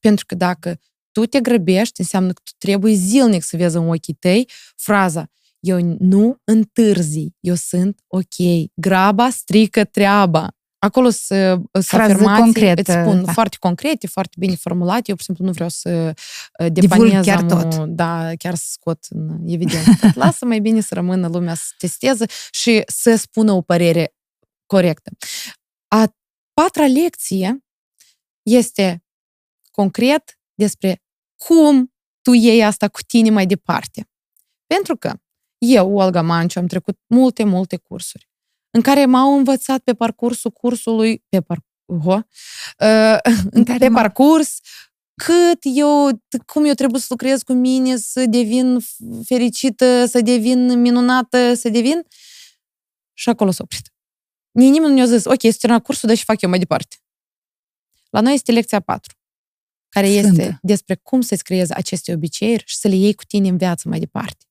Pentru 0.00 0.26
că 0.26 0.34
dacă 0.34 0.80
tu 1.12 1.26
te 1.26 1.40
grăbești, 1.40 2.00
înseamnă 2.00 2.32
că 2.32 2.40
tu 2.44 2.52
trebuie 2.58 2.94
zilnic 2.94 3.42
să 3.42 3.56
vezi 3.56 3.76
în 3.76 3.88
ochii 3.88 4.14
tăi 4.14 4.48
fraza 4.76 5.28
eu 5.64 5.96
nu 5.98 6.40
întârzi, 6.44 7.28
eu 7.40 7.54
sunt 7.54 8.00
ok, 8.06 8.68
graba 8.74 9.30
strică 9.30 9.84
treaba. 9.84 10.56
Acolo 10.84 11.10
să, 11.10 11.60
să 11.72 11.96
afirmații, 11.96 12.42
concret, 12.42 12.78
îți 12.78 12.90
spun, 12.90 13.24
da. 13.24 13.32
foarte 13.32 13.56
concrete, 13.60 14.06
foarte 14.06 14.36
bine 14.38 14.54
formulate. 14.54 15.02
Eu, 15.06 15.14
pur 15.14 15.18
și 15.18 15.24
simplu, 15.24 15.44
nu 15.44 15.52
vreau 15.52 15.68
să 15.68 16.14
uh, 16.58 16.72
depanez 16.72 17.24
chiar 17.24 17.42
tot. 17.42 17.84
Da, 17.86 18.30
chiar 18.38 18.54
să 18.54 18.64
scot 18.68 19.04
în 19.08 19.38
evident. 19.46 19.86
Lasă 20.14 20.44
mai 20.44 20.60
bine 20.60 20.80
să 20.80 20.94
rămână 20.94 21.28
lumea 21.28 21.54
să 21.54 21.64
testeze 21.78 22.24
și 22.50 22.82
să 22.86 23.16
spună 23.16 23.52
o 23.52 23.60
părere 23.60 24.14
corectă. 24.66 25.10
A 25.88 26.16
patra 26.52 26.86
lecție 26.86 27.64
este 28.42 29.04
concret 29.70 30.38
despre 30.54 31.02
cum 31.36 31.92
tu 32.22 32.32
iei 32.32 32.64
asta 32.64 32.88
cu 32.88 33.00
tine 33.06 33.30
mai 33.30 33.46
departe. 33.46 34.10
Pentru 34.66 34.96
că 34.96 35.12
eu, 35.58 35.96
Olga 35.96 36.22
Manciu, 36.22 36.58
am 36.58 36.66
trecut 36.66 36.98
multe, 37.06 37.44
multe 37.44 37.76
cursuri 37.76 38.32
în 38.74 38.80
care 38.80 39.06
m-au 39.06 39.36
învățat 39.36 39.80
pe 39.80 39.94
parcursul 39.94 40.50
cursului, 40.50 41.24
pe, 41.28 41.40
par, 41.40 41.58
uh, 41.84 43.18
în 43.50 43.64
care 43.68 43.78
pe 43.78 43.88
parcurs, 43.92 44.58
cât 45.14 45.58
eu, 45.62 46.08
cum 46.46 46.64
eu 46.64 46.72
trebuie 46.72 47.00
să 47.00 47.06
lucrez 47.08 47.42
cu 47.42 47.52
mine, 47.52 47.96
să 47.96 48.26
devin 48.26 48.78
fericită, 49.24 50.04
să 50.06 50.20
devin 50.20 50.80
minunată, 50.80 51.54
să 51.54 51.68
devin... 51.68 52.06
Și 53.12 53.28
acolo 53.28 53.50
s-a 53.50 53.62
oprit. 53.62 53.92
Nimeni 54.50 54.86
nu 54.86 54.94
ne-a 54.94 55.06
zis, 55.06 55.24
ok, 55.24 55.42
este 55.42 55.58
terminat 55.58 55.84
cursul, 55.84 56.08
dar 56.08 56.16
și 56.16 56.24
fac 56.24 56.40
eu 56.40 56.48
mai 56.48 56.58
departe. 56.58 56.96
La 58.10 58.20
noi 58.20 58.34
este 58.34 58.52
lecția 58.52 58.80
4, 58.80 59.14
care 59.88 60.06
Sfântă. 60.06 60.42
este 60.42 60.58
despre 60.62 60.94
cum 60.94 61.20
să-ți 61.20 61.44
creezi 61.44 61.72
aceste 61.72 62.12
obiceiuri 62.12 62.62
și 62.66 62.76
să 62.76 62.88
le 62.88 62.94
iei 62.94 63.14
cu 63.14 63.24
tine 63.24 63.48
în 63.48 63.56
viață 63.56 63.88
mai 63.88 63.98
departe. 63.98 64.44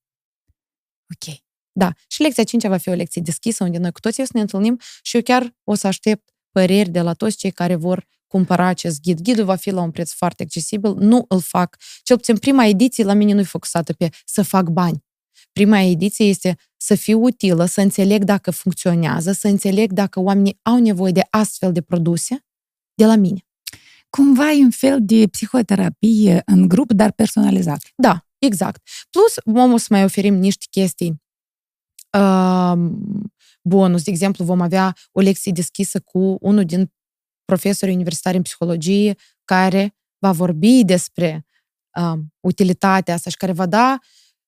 Ok. 1.14 1.43
Da. 1.74 1.94
Și 2.08 2.22
lecția 2.22 2.44
5 2.44 2.68
va 2.68 2.78
fi 2.78 2.90
o 2.90 2.94
lecție 2.94 3.22
deschisă, 3.22 3.64
unde 3.64 3.78
noi 3.78 3.92
cu 3.92 4.00
toții 4.00 4.24
o 4.24 4.26
să 4.26 4.32
ne 4.34 4.42
întâlnim 4.42 4.80
și 5.02 5.16
eu 5.16 5.22
chiar 5.22 5.56
o 5.64 5.76
să 5.76 5.88
aștept 5.88 6.30
păreri 6.52 6.90
de 6.90 7.02
la 7.02 7.14
toți 7.14 7.38
cei 7.38 7.52
care 7.52 7.76
vor 7.76 8.06
cumpăra 8.28 8.66
acest 8.66 9.02
ghid. 9.02 9.22
Ghidul 9.22 9.46
va 9.46 9.56
fi 9.56 9.70
la 9.70 9.82
un 9.82 9.92
preț 9.92 10.12
foarte 10.12 10.44
accesibil. 10.44 10.94
Nu 10.94 11.26
îl 11.28 11.40
fac. 11.40 11.78
Cel 12.04 12.16
puțin 12.16 12.38
prima 12.38 12.66
ediție 12.66 13.04
la 13.04 13.14
mine 13.14 13.34
nu 13.34 13.40
e 13.40 13.44
focusată 13.44 13.94
pe 13.94 14.10
să 14.26 14.42
fac 14.42 14.70
bani. 14.70 15.04
Prima 15.52 15.80
ediție 15.80 16.26
este 16.26 16.58
să 16.78 16.96
fiu 16.96 17.24
utilă, 17.24 17.66
să 17.66 17.82
înțeleg 17.82 18.24
dacă 18.24 18.52
funcționează, 18.52 19.32
să 19.32 19.48
înțeleg 19.48 19.92
dacă 19.92 20.20
oamenii 20.20 20.60
au 20.62 20.80
nevoie 20.80 21.12
de 21.12 21.28
astfel 21.30 21.72
de 21.72 21.82
produse 21.82 22.46
de 22.94 23.06
la 23.06 23.16
mine. 23.16 23.46
Cumva 24.10 24.52
e 24.52 24.64
un 24.64 24.72
fel 24.72 24.98
de 25.02 25.28
psihoterapie 25.28 26.42
în 26.46 26.68
grup, 26.68 26.92
dar 26.92 27.12
personalizat. 27.12 27.92
Da, 27.96 28.26
exact. 28.38 28.82
Plus, 29.10 29.34
vom 29.56 29.74
o 29.74 29.78
să 29.78 29.88
mai 29.90 30.04
oferim 30.04 30.34
niște 30.34 30.66
chestii 30.70 31.10
uh, 31.10 31.23
bonus. 33.62 34.04
De 34.04 34.12
exemplu, 34.12 34.46
vom 34.46 34.62
avea 34.62 34.96
o 35.12 35.22
lecție 35.22 35.52
deschisă 35.52 36.00
cu 36.00 36.38
unul 36.42 36.66
din 36.66 36.92
profesorii 37.46 37.94
universitari 37.94 38.36
în 38.36 38.42
psihologie 38.42 39.16
care 39.44 39.96
va 40.20 40.32
vorbi 40.32 40.84
despre 40.84 41.46
uh, 42.00 42.20
utilitatea 42.40 43.14
asta 43.14 43.30
și 43.30 43.38
care 43.38 43.52
va 43.52 43.66
da 43.66 43.98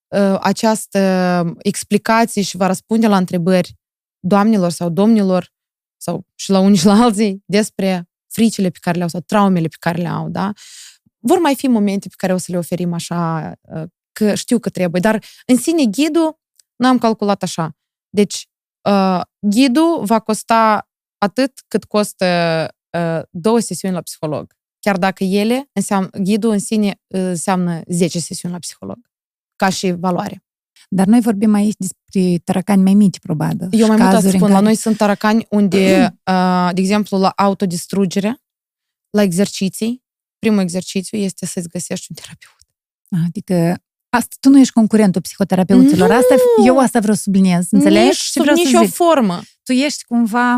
uh, 0.08 0.38
această 0.40 1.54
explicație 1.58 2.42
și 2.42 2.58
va 2.58 2.68
răspunde 2.68 3.08
la 3.08 3.18
întrebări 3.18 3.76
doamnelor 4.20 4.70
sau 4.70 4.90
domnilor 4.90 5.54
sau 5.98 6.26
și 6.36 6.50
la 6.50 6.60
unii 6.60 6.78
și 6.78 6.86
la 6.86 6.94
alții 6.94 7.44
despre 7.46 8.10
fricile 8.34 8.70
pe 8.70 8.78
care 8.82 8.98
le 8.98 9.04
au 9.04 9.10
sau 9.10 9.20
traumele 9.20 9.68
pe 9.68 9.76
care 9.80 10.02
le 10.02 10.08
au, 10.08 10.30
da? 10.30 10.52
Vor 11.20 11.40
mai 11.40 11.56
fi 11.56 11.68
momente 11.68 12.08
pe 12.08 12.16
care 12.18 12.34
o 12.34 12.38
să 12.38 12.52
le 12.52 12.58
oferim 12.58 12.94
așa, 12.94 13.52
uh, 13.62 13.84
că 14.12 14.36
știu 14.36 14.60
că 14.60 14.70
trebuie, 14.70 15.02
dar 15.02 15.24
în 15.46 15.58
sine 15.58 15.86
ghidul 15.86 16.40
n-am 16.76 16.98
calculat 16.98 17.44
așa. 17.44 17.76
Deci, 18.10 18.48
uh, 18.90 19.22
ghidul 19.40 20.04
va 20.04 20.20
costa 20.20 20.90
atât 21.18 21.64
cât 21.68 21.84
costă 21.84 22.26
uh, 22.98 23.22
două 23.30 23.60
sesiuni 23.60 23.94
la 23.94 24.02
psiholog. 24.02 24.54
Chiar 24.80 24.98
dacă 24.98 25.24
ele 25.24 25.70
înseamnă, 25.74 26.10
ghidul 26.18 26.52
în 26.52 26.60
sine 26.60 26.88
uh, 26.88 27.20
înseamnă 27.20 27.82
10 27.88 28.20
sesiuni 28.20 28.54
la 28.54 28.60
psiholog, 28.60 28.98
ca 29.56 29.70
și 29.70 29.92
valoare. 29.92 30.44
Dar 30.90 31.06
noi 31.06 31.22
vorbim 31.22 31.54
aici 31.54 31.76
despre 31.78 32.38
taracani 32.44 32.84
mai 32.84 32.94
mici, 32.94 33.20
probabil. 33.20 33.68
Eu 33.72 33.88
mai 33.88 33.98
mult 33.98 34.20
spun, 34.20 34.40
care... 34.40 34.52
la 34.52 34.60
noi 34.60 34.76
sunt 34.76 34.98
taracani 34.98 35.46
unde, 35.50 36.06
uh, 36.32 36.70
de 36.74 36.82
exemplu, 36.82 37.18
la 37.18 37.30
autodistrugere, 37.30 38.42
la 39.10 39.22
exerciții, 39.22 40.04
primul 40.40 40.62
exercițiu 40.62 41.18
este 41.18 41.46
să-ți 41.46 41.70
găsești 41.70 42.08
un 42.10 42.16
terapeut. 42.16 42.66
Adică 43.28 43.85
Asta, 44.16 44.36
tu 44.40 44.50
nu 44.50 44.60
ești 44.60 44.74
concurentul 44.74 45.22
psihoterapeuților. 45.22 46.10
Nu! 46.10 46.16
Asta, 46.16 46.36
eu 46.66 46.80
asta 46.80 47.00
vreau 47.00 47.16
să 47.16 47.22
subliniez. 47.22 47.68
Înțelegi? 47.72 48.06
Nici, 48.06 48.16
sub 48.16 48.46
nicio 48.46 48.86
formă. 48.86 49.42
Tu 49.64 49.72
ești 49.72 50.04
cumva 50.04 50.58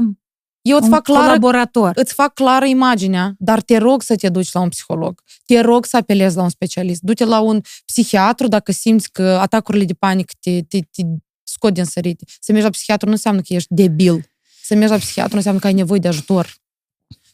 eu 0.67 0.75
îți 0.75 0.85
un 0.85 0.91
fac 0.91 1.03
clară, 1.03 1.25
colaborator. 1.25 1.91
Îți 1.95 2.13
fac 2.13 2.33
clară 2.33 2.65
imaginea, 2.65 3.35
dar 3.37 3.61
te 3.61 3.77
rog 3.77 4.01
să 4.01 4.15
te 4.15 4.29
duci 4.29 4.51
la 4.51 4.59
un 4.59 4.69
psiholog. 4.69 5.21
Te 5.45 5.59
rog 5.59 5.85
să 5.85 5.97
apelezi 5.97 6.35
la 6.35 6.43
un 6.43 6.49
specialist. 6.49 7.01
Du-te 7.01 7.25
la 7.25 7.39
un 7.39 7.61
psihiatru 7.85 8.47
dacă 8.47 8.71
simți 8.71 9.11
că 9.11 9.37
atacurile 9.41 9.85
de 9.85 9.93
panică 9.93 10.33
te, 10.39 10.61
te, 10.61 10.79
te 10.79 11.01
scot 11.43 11.73
din 11.73 11.83
sărite. 11.83 12.25
Să 12.39 12.51
mergi 12.51 12.65
la 12.65 12.71
psihiatru 12.71 13.05
nu 13.07 13.13
înseamnă 13.13 13.41
că 13.41 13.53
ești 13.53 13.73
debil. 13.73 14.25
Să 14.63 14.75
mergi 14.75 14.91
la 14.91 14.97
psihiatru 14.97 15.31
nu 15.31 15.37
înseamnă 15.37 15.59
că 15.61 15.67
ai 15.67 15.73
nevoie 15.73 15.99
de 15.99 16.07
ajutor. 16.07 16.55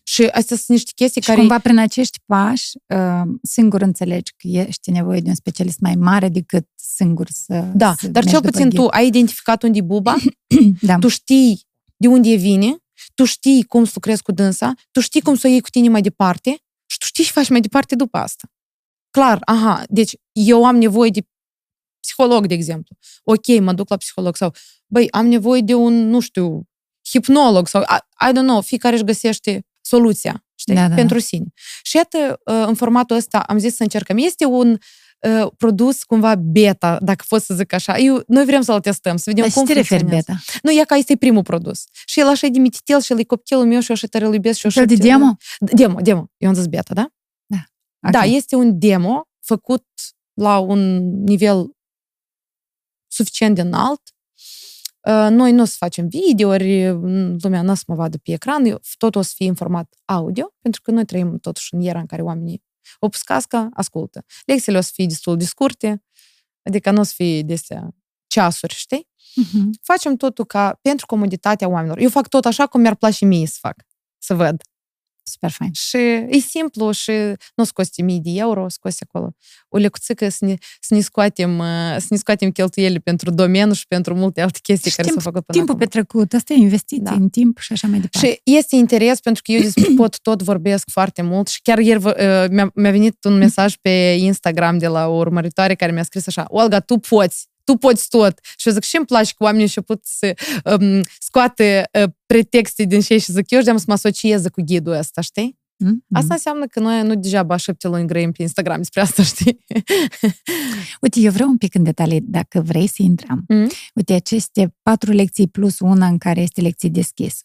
Și 0.04 0.24
astea 0.24 0.56
sunt 0.58 0.68
niște 0.68 0.92
chestii 0.96 1.22
și 1.22 1.28
care... 1.28 1.40
cumva 1.40 1.60
prin 1.60 1.78
acești 1.78 2.20
pași, 2.26 2.72
uh, 2.96 3.22
singur 3.42 3.82
înțelegi 3.82 4.32
că 4.38 4.48
ești 4.48 4.92
nevoie 4.92 5.20
de 5.20 5.30
un 5.30 5.36
specialist 5.36 5.80
mai 5.80 5.96
mare 5.96 6.30
decât 6.30 6.68
singur 6.76 7.28
să 7.30 7.72
Da, 7.76 7.96
să 8.00 8.08
dar 8.08 8.26
cel 8.26 8.42
puțin 8.42 8.70
tu 8.70 8.88
ai 8.88 9.08
identificat 9.08 9.64
unde 9.64 9.78
e 9.78 9.82
buba, 9.82 10.16
da. 10.82 10.98
tu 10.98 11.08
știi 11.08 11.62
de 11.98 12.08
unde 12.08 12.30
e 12.30 12.36
vine, 12.36 12.78
tu 13.14 13.24
știi 13.26 13.64
cum 13.64 13.84
să 13.84 13.92
lucrezi 13.94 14.22
cu 14.22 14.32
dânsa, 14.32 14.74
tu 14.92 15.00
știi 15.00 15.22
cum 15.22 15.36
să 15.36 15.48
o 15.48 15.50
iei 15.50 15.62
cu 15.62 15.70
tine 15.70 15.90
mai 15.90 16.02
departe 16.02 16.50
și 16.86 16.98
tu 16.98 17.06
știi 17.06 17.24
și 17.24 17.32
faci 17.32 17.50
mai 17.50 17.62
departe 17.62 17.96
după 17.96 18.18
asta. 18.18 18.48
Clar, 19.10 19.40
aha, 19.42 19.84
deci 19.88 20.16
eu 20.32 20.66
am 20.66 20.76
nevoie 20.76 21.10
de 21.10 21.28
psiholog, 22.00 22.48
de 22.48 22.54
exemplu. 22.54 22.96
Ok, 23.24 23.60
mă 23.60 23.74
duc 23.74 23.90
la 23.90 23.98
psiholog 23.98 24.36
sau, 24.36 24.54
băi, 24.88 25.12
am 25.12 25.28
nevoie 25.28 25.62
de 25.62 25.74
un, 25.74 25.94
nu 26.10 26.20
știu, 26.20 26.68
hipnolog 27.10 27.68
sau, 27.68 27.82
I, 27.82 28.28
I 28.30 28.32
don't 28.32 28.48
know, 28.48 28.62
fiecare 28.62 28.96
își 28.96 29.04
găsește 29.04 29.66
soluția, 29.96 30.46
știi, 30.56 30.76
da, 30.76 30.88
da. 30.88 30.96
pentru 30.96 31.20
sine. 31.20 31.46
Și 31.82 31.96
iată, 31.96 32.40
în 32.44 32.76
formatul 32.76 33.16
ăsta 33.16 33.40
am 33.40 33.58
zis 33.58 33.76
să 33.76 33.84
încercăm. 33.84 34.18
Este 34.18 34.46
un 34.46 34.78
uh, 35.20 35.48
produs 35.58 36.04
cumva 36.04 36.36
beta, 36.36 36.98
dacă 37.02 37.24
pot 37.28 37.42
să 37.42 37.54
zic 37.54 37.74
așa. 37.74 37.98
Eu, 37.98 38.24
noi 38.28 38.46
vrem 38.46 38.62
să-l 38.62 38.80
testăm, 38.80 39.18
să 39.18 39.24
vedem 39.26 39.44
Dar 39.44 39.54
cum 39.54 39.66
ce 39.66 39.74
te 39.74 39.80
referi 39.80 40.04
beta? 40.04 40.36
Nu, 40.62 40.72
e 40.72 40.84
ca 40.88 40.96
este 40.96 41.16
primul 41.16 41.44
produs. 41.44 41.84
Și 42.06 42.20
el 42.20 42.28
așa 42.28 42.48
e 42.48 42.50
de 42.50 42.60
mititel 42.60 43.02
și 43.02 43.12
el 43.12 43.20
e 43.20 43.24
copilul 43.24 43.66
meu 43.66 43.80
și 43.80 43.90
eu 43.90 43.96
așa 43.96 44.08
tare 44.08 44.26
îl 44.26 44.34
iubesc. 44.34 44.60
Și 44.60 44.66
eu 44.66 44.72
Fel 44.72 44.86
de 44.86 44.96
demo? 44.96 45.36
Demo, 45.60 46.02
demo. 46.02 46.26
Eu 46.38 46.50
am 46.50 46.56
zis 46.56 46.66
beta, 46.66 46.94
da? 46.94 47.08
Da. 47.46 47.64
Okay. 48.08 48.12
Da, 48.12 48.36
este 48.36 48.56
un 48.56 48.80
demo 48.80 49.28
făcut 49.40 49.86
la 50.34 50.58
un 50.58 50.98
nivel 51.24 51.72
suficient 53.08 53.56
de 53.56 53.62
înalt. 53.62 54.02
Noi 55.30 55.52
nu 55.52 55.62
o 55.62 55.66
să 55.66 55.76
facem 55.78 56.08
videouri, 56.08 56.90
lumea 57.42 57.62
nu 57.62 57.72
o 57.72 57.74
să 57.74 57.84
mă 57.88 57.96
vadă 57.96 58.18
pe 58.18 58.32
ecran, 58.32 58.80
tot 58.98 59.16
o 59.16 59.22
să 59.22 59.32
fie 59.36 59.48
în 59.48 59.56
format 59.56 59.94
audio, 60.06 60.54
pentru 60.62 60.82
că 60.82 60.92
noi 60.92 61.06
trăim 61.06 61.38
totuși 61.38 61.74
în 61.74 61.82
era 61.82 62.00
în 62.00 62.06
care 62.06 62.22
oamenii 62.22 62.64
o 63.00 63.10
pus 63.10 63.22
casca, 63.22 63.70
ascultă. 63.74 64.26
Lecțiile 64.46 64.78
o 64.78 64.82
să 64.82 64.92
fie 64.94 65.06
destul 65.06 65.38
de 65.38 65.46
scurte, 65.46 66.04
adică 66.64 66.92
nu 66.92 67.00
o 67.00 67.04
să 67.04 67.14
fie 67.16 67.42
de 67.42 67.56
ceasuri, 68.28 68.74
știi? 68.74 69.08
Uh-huh. 69.44 69.70
Facem 69.82 70.16
totul 70.16 70.46
ca 70.46 70.80
pentru 70.82 71.06
comoditatea 71.06 71.68
oamenilor. 71.70 71.98
Eu 71.98 72.10
fac 72.10 72.28
tot 72.28 72.46
așa 72.46 72.68
cum 72.68 72.82
mi-ar 72.82 72.96
place 72.96 73.26
mie 73.26 73.48
să 73.48 73.58
fac, 73.60 73.76
să 74.18 74.34
văd. 74.34 74.62
Super 75.24 75.50
fain. 75.50 75.72
Și 75.74 75.98
e 76.30 76.38
simplu 76.38 76.92
și 76.92 77.12
nu 77.56 77.64
scoți 77.64 78.02
mii 78.02 78.20
de 78.20 78.30
euro, 78.34 78.70
scoți 78.70 79.04
acolo 79.04 79.36
o 79.70 79.78
lecuțică 79.78 80.30
să 80.30 80.46
ne, 80.46 80.56
să 80.80 80.94
ne, 80.94 81.00
scoatem, 81.00 81.58
să 81.98 82.06
ne 82.10 82.18
scoatem 82.18 82.52
cheltuielile 82.52 83.00
pentru 83.00 83.32
domeniu 83.32 83.74
și 83.74 83.88
pentru 83.88 84.16
multe 84.16 84.42
alte 84.42 84.60
chestii 84.62 84.90
și 84.90 84.96
care 84.96 85.08
timp, 85.08 85.22
s-au 85.22 85.32
făcut 85.32 85.46
până 85.46 85.58
Timpul 85.58 85.76
acum. 85.76 85.88
petrecut, 85.88 86.34
asta 86.34 86.54
e 86.54 86.56
investiție 86.56 87.04
da. 87.04 87.14
în 87.14 87.30
timp 87.30 87.60
și 87.60 87.74
așa 87.74 87.88
mai 87.88 88.00
departe. 88.00 88.28
Și 88.28 88.42
este 88.44 88.76
interes 88.76 89.20
pentru 89.20 89.42
că 89.46 89.52
eu 89.52 89.62
despre 89.62 89.94
pot 89.96 90.20
tot 90.20 90.42
vorbesc 90.42 90.90
foarte 90.92 91.22
mult 91.22 91.48
și 91.48 91.62
chiar 91.62 91.80
ieri 91.80 92.02
mi-a, 92.52 92.72
mi-a 92.74 92.92
venit 92.92 93.24
un 93.24 93.38
mesaj 93.38 93.76
pe 93.82 94.16
Instagram 94.20 94.78
de 94.78 94.88
la 94.88 95.08
o 95.08 95.16
urmăritoare 95.16 95.76
care 95.76 95.92
mi-a 95.92 96.04
scris 96.04 96.28
așa, 96.28 96.46
Olga, 96.48 96.80
tu 96.80 96.98
poți, 96.98 97.48
tu 97.64 97.76
poți 97.76 98.10
tot. 98.10 98.40
Și 98.58 98.68
eu 98.68 98.74
zic, 98.74 98.84
și 98.84 98.98
îmi 98.98 99.06
place 99.06 99.34
că 99.38 99.44
oamenii 99.44 99.68
și 99.68 99.82
pot 99.82 100.00
să 100.06 100.34
um, 100.80 101.02
scoate 101.20 101.90
uh, 102.04 102.10
pretexte 102.26 102.84
din 102.84 103.02
ce 103.02 103.18
și 103.18 103.32
zic, 103.32 103.52
eu 103.52 103.60
și 103.60 103.66
să 103.66 103.84
mă 103.88 103.94
asocieze 103.94 104.50
cu 104.50 104.62
ghidul 104.66 104.94
ăsta, 104.94 105.22
știi? 105.22 105.62
Mm-hmm. 105.84 106.12
Asta 106.12 106.34
înseamnă 106.34 106.66
că 106.66 106.80
noi 106.80 107.04
nu 107.04 107.16
degeaba 107.16 107.56
șapte 107.56 107.88
luni 107.88 108.08
grăim 108.08 108.32
pe 108.32 108.42
Instagram 108.42 108.78
despre 108.78 109.02
asta, 109.02 109.24
știi? 109.34 109.66
Uite, 111.02 111.20
eu 111.20 111.32
vreau 111.32 111.50
un 111.50 111.58
pic 111.58 111.76
în 111.76 111.84
detalii, 111.84 112.22
dacă 112.22 112.62
vrei 112.62 112.88
să 112.88 112.96
intrăm. 113.02 113.46
Mm-hmm. 113.54 113.68
Uite, 113.94 114.14
aceste 114.14 114.76
patru 114.82 115.12
lecții 115.12 115.48
plus 115.48 115.80
una 115.80 116.08
în 116.08 116.18
care 116.18 116.42
este 116.42 116.62
lecție 116.62 116.90
deschisă. 116.90 117.44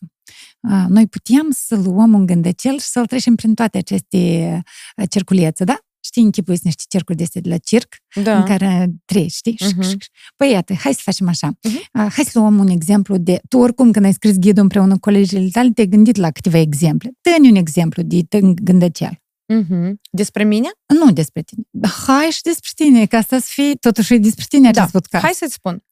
Noi 0.89 1.07
puteam 1.07 1.51
să 1.51 1.77
luăm 1.77 2.13
un 2.13 2.27
gândăcel 2.27 2.79
și 2.79 2.87
să-l 2.87 3.07
trecem 3.07 3.35
prin 3.35 3.55
toate 3.55 3.79
aceste 3.79 4.63
cerculețe, 5.09 5.65
da? 5.65 5.79
Știi, 6.01 6.23
închipuiți 6.23 6.61
niște 6.65 6.83
cercuri 6.89 7.17
de 7.17 7.23
astea 7.23 7.41
de 7.41 7.49
la 7.49 7.57
circ, 7.57 7.97
da. 8.23 8.39
în 8.39 8.45
care 8.45 8.91
treci, 9.05 9.33
știi? 9.33 9.59
Uh-huh. 9.65 9.97
Păi 10.37 10.51
iată, 10.51 10.75
hai 10.75 10.93
să 10.93 11.01
facem 11.03 11.29
așa. 11.29 11.51
Uh-huh. 11.53 11.91
Hai 11.93 12.25
să 12.25 12.39
luăm 12.39 12.59
un 12.59 12.69
exemplu 12.69 13.17
de... 13.17 13.41
Tu 13.49 13.59
oricum, 13.59 13.91
când 13.91 14.05
ai 14.05 14.13
scris 14.13 14.39
ghidul 14.39 14.63
împreună 14.63 14.93
cu 14.93 14.99
colegii 14.99 15.51
tale, 15.51 15.71
te-ai 15.71 15.87
gândit 15.87 16.17
la 16.17 16.31
câteva 16.31 16.59
exemple. 16.59 17.11
Dă-ne 17.21 17.49
un 17.49 17.57
exemplu 17.57 18.03
de 18.03 18.21
gândăcel. 18.63 19.19
Uh-huh. 19.55 19.93
Despre 20.11 20.45
mine? 20.45 20.69
Nu 21.01 21.13
despre 21.13 21.43
tine. 21.43 21.63
Hai 22.07 22.27
și 22.31 22.43
despre 22.43 22.71
tine, 22.75 23.07
ca 23.07 23.17
asta 23.17 23.39
să 23.39 23.49
fie 23.51 23.75
totuși 23.75 24.19
despre 24.19 24.45
tine 24.49 24.71
da. 24.71 24.81
acest 24.81 24.93
podcast. 24.93 25.25
Hai 25.25 25.33
să-ți 25.35 25.53
spun. 25.53 25.85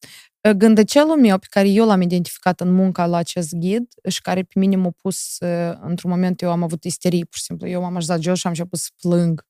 Gândăcelul 0.56 1.20
meu 1.20 1.38
pe 1.38 1.46
care 1.50 1.68
eu 1.68 1.86
l-am 1.86 2.00
identificat 2.00 2.60
în 2.60 2.74
munca 2.74 3.06
la 3.06 3.16
acest 3.16 3.54
ghid 3.54 3.86
și 4.08 4.20
care 4.20 4.42
pe 4.42 4.58
mine 4.58 4.76
m-a 4.76 4.90
pus, 5.02 5.36
într-un 5.80 6.10
moment 6.10 6.40
eu 6.40 6.50
am 6.50 6.62
avut 6.62 6.84
isterie, 6.84 7.24
pur 7.24 7.36
și 7.36 7.42
simplu. 7.42 7.68
Eu 7.68 7.80
m-am 7.80 7.96
așezat 7.96 8.20
jos 8.20 8.38
și 8.38 8.46
am 8.46 8.52
început 8.52 8.78
să 8.78 8.88
plâng 9.00 9.46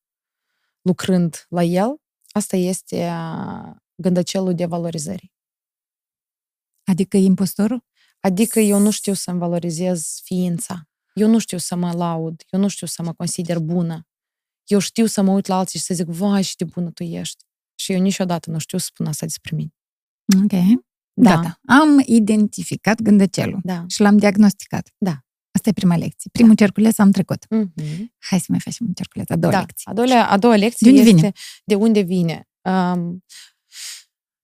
lucrând 0.87 1.47
la 1.49 1.63
el, 1.63 1.97
asta 2.31 2.57
este 2.57 3.13
gândăcelul 3.95 4.55
de 4.55 4.65
valorizări. 4.65 5.33
Adică 6.85 7.17
impostorul? 7.17 7.85
Adică 8.21 8.61
eu 8.61 8.79
nu 8.79 8.91
știu 8.91 9.13
să-mi 9.13 9.39
valorizez 9.39 10.21
ființa. 10.23 10.89
Eu 11.15 11.29
nu 11.29 11.39
știu 11.39 11.59
să 11.59 11.75
mă 11.77 11.93
laud. 11.93 12.43
Eu 12.51 12.61
nu 12.61 12.69
știu 12.69 12.87
să 12.87 13.03
mă 13.03 13.13
consider 13.13 13.59
bună. 13.59 14.07
Eu 14.65 14.79
știu 14.79 15.07
să 15.07 15.23
mă 15.23 15.33
uit 15.33 15.47
la 15.47 15.59
alții 15.59 15.79
și 15.79 15.85
să 15.85 15.95
zic, 15.95 16.07
vai, 16.07 16.43
ce 16.43 16.55
de 16.57 16.65
bună 16.65 16.91
tu 16.91 17.03
ești. 17.03 17.45
Și 17.75 17.93
eu 17.93 18.01
niciodată 18.01 18.51
nu 18.51 18.59
știu 18.59 18.79
să 18.79 18.85
spun 18.85 19.07
asta 19.07 19.27
despre 19.27 19.57
mine. 19.57 19.75
Ok. 20.43 20.83
Da. 21.13 21.35
Gata. 21.35 21.61
Am 21.67 22.03
identificat 22.05 23.01
gândăcelul 23.01 23.61
da. 23.63 23.85
și 23.89 24.01
l-am 24.01 24.17
diagnosticat. 24.17 24.95
Da. 24.99 25.26
Asta 25.57 25.69
e 25.69 25.73
prima 25.73 25.97
lecție. 25.97 26.31
Primul 26.33 26.55
da. 26.55 26.65
cerculeț 26.65 26.99
am 26.99 27.11
trecut. 27.11 27.45
Mm-hmm. 27.45 27.99
Hai 28.19 28.39
să 28.39 28.47
mai 28.49 28.61
facem 28.61 28.87
un 28.87 28.93
cerculeț. 28.93 29.31
A 29.31 29.37
doua 29.37 29.53
da. 29.53 29.59
lecție. 29.59 29.91
A 29.91 29.95
doua, 29.95 30.27
a 30.27 30.37
doua 30.37 30.57
lecție 30.57 30.91
de 30.91 30.99
unde 30.99 31.11
este 31.11 31.15
vine? 31.15 31.33
de 31.65 31.75
unde 31.75 32.01
vine. 32.01 32.49
Um, 32.63 33.25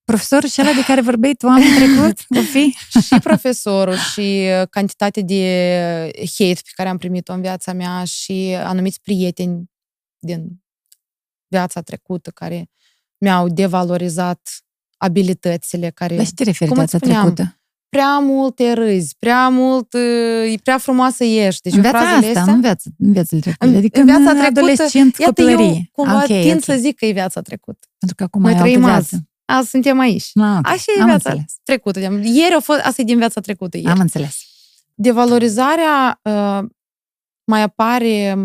Profesorul 0.03 0.49
și 0.49 0.61
ăla 0.61 0.73
de 0.73 0.83
care 0.83 1.01
vorbeai 1.01 1.33
tu 1.33 1.47
anul 1.47 1.75
trecut, 1.75 2.19
o 2.39 2.41
fi? 2.41 2.75
și 3.01 3.19
profesorul 3.19 3.95
și 3.95 4.47
cantitatea 4.69 5.21
de 5.23 5.41
hate 6.37 6.61
pe 6.63 6.71
care 6.75 6.89
am 6.89 6.97
primit-o 6.97 7.33
în 7.33 7.41
viața 7.41 7.73
mea 7.73 8.03
și 8.03 8.55
anumiți 8.63 9.01
prieteni 9.01 9.71
din 10.19 10.63
viața 11.47 11.81
trecută 11.81 12.29
care 12.29 12.69
mi-au 13.17 13.47
devalorizat 13.47 14.63
abilitățile 14.97 15.89
care... 15.89 16.15
La 16.15 16.23
ce 16.23 16.33
te 16.33 16.43
referi 16.43 16.73
viața 16.73 16.97
trecută? 16.97 17.62
Prea 17.93 18.19
mult 18.19 18.55
te 18.55 18.73
râzi, 18.73 19.15
prea 19.19 19.49
mult, 19.49 19.93
e 20.53 20.57
prea 20.63 20.77
frumoasă 20.77 21.23
ești. 21.23 21.61
Deci 21.61 21.73
în 21.73 21.81
viața 21.81 21.97
asta, 21.97 22.15
astea, 22.15 22.53
în 22.53 22.61
viața, 22.61 22.89
în 22.97 23.11
viața 23.11 23.37
trecută. 23.39 23.77
Adică 23.77 23.99
în 23.99 24.05
viața 24.05 24.31
trecută, 24.31 24.59
adolescent, 24.59 25.17
iată, 25.17 25.41
copilărie. 25.41 25.65
eu 25.65 25.81
cumva 25.91 26.15
okay, 26.15 26.41
tind 26.41 26.61
okay. 26.61 26.75
să 26.75 26.75
zic 26.81 26.95
că 26.95 27.05
e 27.05 27.11
viața 27.11 27.41
trecută. 27.41 27.87
Pentru 27.97 28.17
că 28.17 28.23
acum 28.23 28.41
Noi 28.41 28.55
trăim 28.55 28.83
azi. 28.83 29.15
Azi 29.45 29.69
suntem 29.69 29.99
aici. 29.99 30.31
Ah, 30.33 30.57
okay. 30.57 30.73
Așa 30.73 30.91
e 30.97 31.01
Am 31.01 31.07
viața 31.07 31.29
înțeles. 31.29 31.55
trecută. 31.63 31.99
Ieri 32.23 32.53
a 32.57 32.59
fost, 32.59 32.79
asta 32.79 33.01
e 33.01 33.05
din 33.05 33.17
viața 33.17 33.41
trecută. 33.41 33.77
Ieri. 33.77 33.89
Am 33.89 33.99
înțeles. 33.99 34.39
Devalorizarea 34.93 36.19
uh, 36.23 36.69
mai 37.43 37.61
apare 37.61 38.37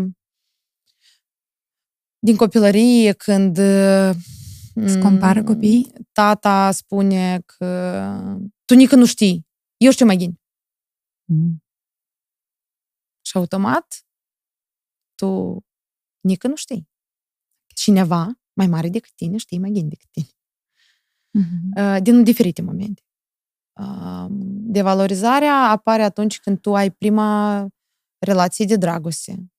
din 2.19 2.35
copilărie 2.35 3.11
când 3.11 3.57
uh, 3.57 4.09
Se 4.85 4.99
compară 4.99 5.43
copiii? 5.43 5.93
Tata 6.11 6.71
spune 6.71 7.41
că 7.45 8.01
tu 8.69 8.75
nică 8.75 8.95
nu 8.95 9.05
știi. 9.05 9.47
Eu 9.77 9.91
știu 9.91 10.05
mai 10.05 10.17
ghin. 10.17 10.39
Mm. 11.25 11.63
Și 13.21 13.37
automat 13.37 14.05
tu 15.15 15.57
nică 16.19 16.47
nu 16.47 16.55
știi. 16.55 16.89
Cineva 17.75 18.39
mai 18.53 18.67
mare 18.67 18.89
decât 18.89 19.11
tine 19.15 19.37
știe 19.37 19.59
mai 19.59 19.71
ghin 19.71 19.89
decât 19.89 20.09
tine. 20.11 20.27
Mm-hmm. 21.37 22.01
Din 22.01 22.23
diferite 22.23 22.61
momente. 22.61 23.03
Devalorizarea 24.71 25.55
apare 25.55 26.03
atunci 26.03 26.39
când 26.39 26.61
tu 26.61 26.75
ai 26.75 26.91
prima 26.91 27.67
relație 28.17 28.65
de 28.65 28.75
dragoste 28.75 29.51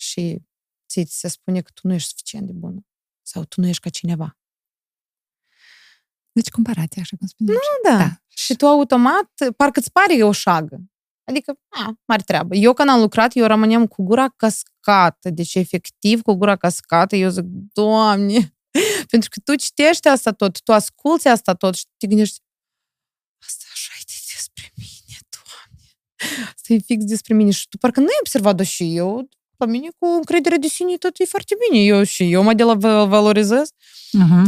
și 0.00 0.42
ți 0.88 1.04
se 1.08 1.28
spune 1.28 1.62
că 1.62 1.70
tu 1.74 1.86
nu 1.86 1.92
ești 1.94 2.08
suficient 2.08 2.46
de 2.46 2.52
bună 2.52 2.86
sau 3.22 3.44
tu 3.44 3.60
nu 3.60 3.66
ești 3.66 3.82
ca 3.82 3.88
cineva. 3.88 4.38
Deci 6.32 6.48
comparație, 6.48 7.00
așa 7.00 7.16
cum 7.16 7.26
spuneam. 7.26 7.56
Nu, 7.56 7.90
da. 7.90 7.96
da. 7.96 8.10
Și 8.28 8.54
tu 8.54 8.66
automat, 8.66 9.30
parcă 9.56 9.78
îți 9.78 9.92
pare 9.92 10.22
o 10.22 10.32
șagă. 10.32 10.80
Adică, 11.24 11.58
a, 11.68 11.92
mare 12.04 12.22
treabă. 12.22 12.54
Eu 12.54 12.72
când 12.72 12.88
am 12.88 13.00
lucrat, 13.00 13.36
eu 13.36 13.46
rămâneam 13.46 13.86
cu 13.86 14.02
gura 14.02 14.28
cascată. 14.36 15.30
Deci, 15.30 15.54
efectiv, 15.54 16.22
cu 16.22 16.34
gura 16.34 16.56
cascată, 16.56 17.16
eu 17.16 17.28
zic, 17.28 17.44
Doamne, 17.72 18.56
pentru 19.10 19.28
că 19.28 19.40
tu 19.44 19.54
citești 19.54 20.08
asta 20.08 20.30
tot, 20.32 20.62
tu 20.62 20.72
asculți 20.72 21.28
asta 21.28 21.54
tot 21.54 21.74
și 21.74 21.84
te 21.96 22.06
gândești, 22.06 22.38
asta 23.46 23.64
așa 23.72 23.92
e 24.00 24.04
despre 24.34 24.72
mine, 24.76 25.18
Doamne. 25.36 26.52
Asta 26.54 26.72
e 26.72 26.78
fix 26.78 27.04
despre 27.04 27.34
mine. 27.34 27.50
Și 27.50 27.68
tu 27.68 27.78
parcă 27.78 28.00
nu 28.00 28.06
ai 28.06 28.20
observat-o 28.20 28.62
și 28.62 28.96
eu, 28.96 29.28
la 29.56 29.66
mine 29.66 29.88
cu 29.98 30.06
încredere 30.06 30.56
de 30.56 30.66
sine 30.66 30.96
tot 30.96 31.18
e 31.18 31.24
foarte 31.24 31.54
bine. 31.62 31.84
Eu 31.84 32.02
și 32.02 32.32
eu 32.32 32.42
mă 32.42 32.54
de 32.54 32.62
la 32.62 32.74
valorizez. 33.04 33.70
Uh-huh. 34.18 34.44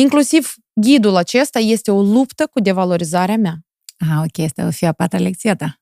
Inclusiv 0.00 0.54
ghidul 0.72 1.16
acesta 1.16 1.58
este 1.58 1.90
o 1.90 2.02
luptă 2.02 2.46
cu 2.46 2.60
devalorizarea 2.60 3.36
mea. 3.36 3.58
Ah, 3.98 4.22
ok, 4.24 4.44
asta 4.44 4.66
o 4.66 4.70
fi 4.70 4.86
a 4.86 4.92
patra 4.92 5.18
lecție 5.18 5.54
ta. 5.54 5.80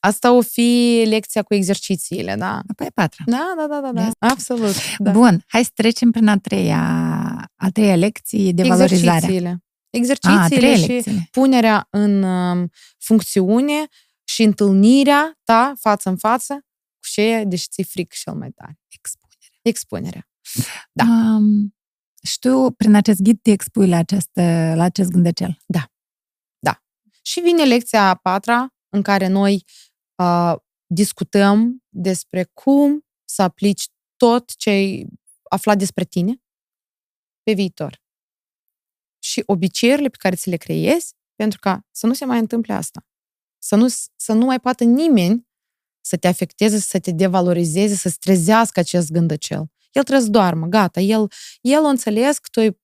Asta 0.00 0.32
o 0.32 0.40
fi 0.40 1.02
lecția 1.06 1.42
cu 1.42 1.54
exercițiile, 1.54 2.34
da? 2.34 2.60
Apoi 2.68 2.86
patra. 2.94 3.24
Da, 3.26 3.54
da, 3.56 3.66
da, 3.66 3.80
da, 3.80 3.92
da. 3.92 4.28
absolut. 4.28 4.74
Da. 4.98 5.10
Bun, 5.10 5.44
hai 5.46 5.64
să 5.64 5.70
trecem 5.74 6.10
prin 6.10 6.28
a 6.28 6.38
treia, 6.38 6.82
a 7.56 7.70
treia 7.70 7.96
lecție 7.96 8.52
de 8.52 8.62
valorizare. 8.62 9.16
Exercițiile. 9.16 9.64
Exercițiile 9.90 10.66
a, 10.66 10.76
și 10.76 10.86
lecțiile. 10.86 11.28
punerea 11.30 11.86
în 11.90 12.22
um, 12.22 12.70
funcțiune 12.98 13.86
și 14.24 14.42
întâlnirea 14.42 15.38
ta 15.44 15.72
față 15.80 16.08
în 16.08 16.16
față 16.16 16.54
cu 16.98 17.08
ce 17.12 17.42
deși 17.46 17.68
ți-e 17.68 17.84
fric 17.84 18.12
cel 18.12 18.34
mai 18.34 18.50
tare. 18.50 18.78
Expunerea. 18.88 19.48
Expunerea. 19.62 20.28
Da. 20.92 21.04
Um, 21.04 21.73
și 22.26 22.38
tu, 22.38 22.70
prin 22.70 22.94
acest 22.94 23.20
ghid, 23.20 23.38
te 23.42 23.50
expui 23.50 23.88
la 23.88 23.96
acest, 23.96 24.30
la 24.74 24.82
acest 24.82 25.10
gândăcel. 25.10 25.58
Da. 25.66 25.92
Da. 26.58 26.82
Și 27.22 27.40
vine 27.40 27.64
lecția 27.64 28.08
a 28.08 28.14
patra, 28.14 28.74
în 28.88 29.02
care 29.02 29.26
noi 29.26 29.64
uh, 30.22 30.54
discutăm 30.86 31.84
despre 31.88 32.44
cum 32.52 33.04
să 33.24 33.42
aplici 33.42 33.88
tot 34.16 34.56
ce 34.56 34.70
ai 34.70 35.06
aflat 35.42 35.78
despre 35.78 36.04
tine 36.04 36.42
pe 37.42 37.52
viitor. 37.52 38.02
Și 39.18 39.42
obiceiurile 39.46 40.08
pe 40.08 40.16
care 40.18 40.34
ți 40.34 40.48
le 40.48 40.56
creezi, 40.56 41.14
pentru 41.34 41.58
ca 41.58 41.86
să 41.90 42.06
nu 42.06 42.12
se 42.12 42.24
mai 42.24 42.38
întâmple 42.38 42.72
asta. 42.72 43.06
Să 43.58 43.76
nu, 43.76 43.86
să 44.16 44.32
nu 44.32 44.44
mai 44.44 44.60
poată 44.60 44.84
nimeni 44.84 45.48
să 46.00 46.16
te 46.16 46.28
afecteze, 46.28 46.78
să 46.78 47.00
te 47.00 47.10
devalorizeze, 47.10 47.94
să-ți 47.94 48.18
trezească 48.18 48.80
acest 48.80 49.10
gândăcel. 49.10 49.73
El 49.94 50.02
trebuie 50.02 50.24
să 50.24 50.30
doarmă, 50.30 50.66
gata. 50.66 51.00
El, 51.00 51.30
el 51.60 51.82
o 51.82 51.86
înțeles 51.86 52.38
că 52.38 52.48
tu 52.50 52.60
ai, 52.60 52.78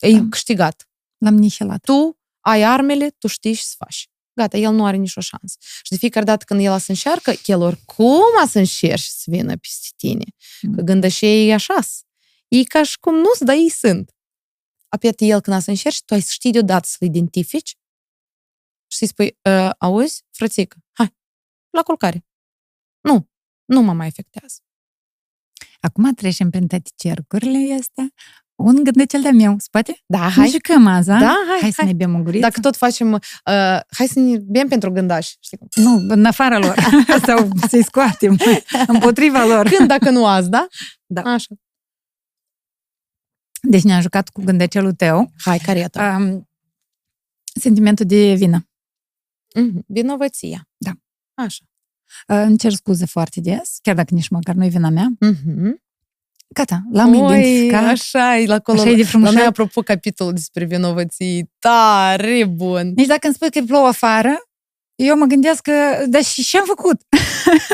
ai 0.00 0.12
da. 0.12 0.26
câștigat. 0.30 0.88
L-am 1.18 1.34
nihilat. 1.34 1.80
Tu 1.80 2.18
ai 2.40 2.62
armele, 2.62 3.10
tu 3.10 3.26
știi 3.26 3.52
și 3.52 3.64
să 3.64 3.74
faci. 3.78 4.10
Gata, 4.32 4.56
el 4.56 4.72
nu 4.72 4.84
are 4.84 4.96
nicio 4.96 5.20
șansă. 5.20 5.56
Și 5.82 5.90
de 5.90 5.96
fiecare 5.96 6.24
dată 6.24 6.44
când 6.44 6.60
el 6.60 6.72
a 6.72 6.78
să 6.78 6.86
înșearcă, 6.88 7.32
el 7.44 7.60
oricum 7.60 8.22
a 8.42 8.46
să 8.46 8.58
încerci 8.58 9.02
să 9.02 9.24
vină 9.26 9.56
peste 9.56 9.88
tine. 9.96 10.24
Mm. 10.62 10.74
Că 10.74 10.82
gândășei 10.82 11.48
e 11.48 11.54
așa. 11.54 11.78
E 12.48 12.62
ca 12.62 12.82
și 12.82 12.98
cum 12.98 13.14
nu-ți, 13.14 13.44
dar 13.44 13.56
ei 13.56 13.68
sunt. 13.68 14.10
Apoi 14.88 15.12
el 15.16 15.40
când 15.40 15.56
a 15.56 15.60
să 15.60 15.70
încerci, 15.70 16.02
tu 16.02 16.14
ai 16.14 16.20
să 16.20 16.30
știi 16.30 16.52
deodată 16.52 16.86
să-l 16.88 17.08
identifici 17.08 17.76
și 18.86 18.98
să-i 18.98 19.06
spui, 19.06 19.38
ă, 19.44 19.70
auzi, 19.78 20.24
frățică, 20.30 20.76
hai, 20.92 21.16
la 21.70 21.82
culcare. 21.82 22.26
Nu, 23.00 23.30
nu 23.64 23.80
mă 23.80 23.92
mai 23.92 24.06
afectează. 24.06 24.65
Acum 25.86 26.12
trecem 26.14 26.50
prin 26.50 26.66
toate 26.66 26.90
cercurile 26.96 27.74
astea. 27.74 28.08
Un 28.54 28.84
gândecel 28.84 29.22
de 29.22 29.30
meu, 29.30 29.54
spate? 29.58 30.02
Da, 30.06 30.18
hai. 30.18 30.44
Ne 30.44 30.50
jucăm 30.50 30.86
azi, 30.86 31.08
da? 31.08 31.18
Hai, 31.18 31.34
hai, 31.48 31.58
hai 31.60 31.70
să 31.70 31.84
ne 31.84 31.92
bem 31.92 32.14
o 32.14 32.22
guriță. 32.22 32.40
Dacă 32.40 32.60
tot 32.60 32.76
facem, 32.76 33.12
uh, 33.12 33.20
hai 33.96 34.06
să 34.06 34.18
ne 34.18 34.38
bem 34.38 34.68
pentru 34.68 34.90
gândași. 34.92 35.36
Știi 35.40 35.58
cum? 35.58 35.68
Nu, 35.74 36.14
în 36.14 36.24
afara 36.24 36.58
lor. 36.58 36.74
Sau 37.26 37.48
să-i 37.68 37.84
scoatem 37.84 38.38
împotriva 38.86 39.44
lor. 39.44 39.68
Când, 39.68 39.88
dacă 39.88 40.10
nu 40.10 40.26
azi, 40.26 40.50
da? 40.50 40.66
Da. 41.06 41.22
Așa. 41.22 41.54
Deci 43.62 43.82
ne-am 43.82 44.00
jucat 44.00 44.28
cu 44.28 44.42
gândecelul 44.42 44.92
tău. 44.92 45.32
Hai, 45.44 45.58
care 45.58 45.78
e 45.78 46.00
um, 46.00 46.48
Sentimentul 47.60 48.06
de 48.06 48.34
vină. 48.34 48.68
Mm-hmm. 49.58 49.84
Vinovăția. 49.86 50.68
Da. 50.76 50.92
Așa. 51.34 51.64
Îmi 52.26 52.58
cer 52.58 52.72
scuze 52.72 53.06
foarte 53.06 53.40
des, 53.40 53.78
chiar 53.82 53.94
dacă 53.94 54.14
nici 54.14 54.28
măcar 54.28 54.54
nu 54.54 54.64
e 54.64 54.68
vina 54.68 54.88
mea. 54.88 55.08
Mm-hmm. 55.24 55.84
Gata, 56.48 56.82
l-am 56.92 57.14
Oi, 57.14 57.38
identificat. 57.38 57.84
Așa 57.84 58.38
e, 58.38 58.46
la 58.46 58.54
acolo. 58.54 58.80
Așa 58.80 58.90
e 58.90 58.94
de 58.94 59.04
frumos. 59.04 59.32
La 59.32 59.38
noi, 59.38 59.46
apropo, 59.46 59.80
capitolul 59.80 60.32
despre 60.32 60.64
vinovății, 60.64 61.50
tare 61.58 62.44
bun. 62.44 62.92
Nici 62.94 63.06
dacă 63.06 63.26
îmi 63.26 63.34
spui 63.34 63.50
că 63.50 63.60
plouă 63.66 63.86
afară, 63.86 64.46
eu 64.94 65.16
mă 65.16 65.24
gândesc 65.24 65.62
că, 65.62 66.04
dar 66.06 66.22
și 66.22 66.44
ce 66.44 66.58
am 66.58 66.64
făcut? 66.66 67.00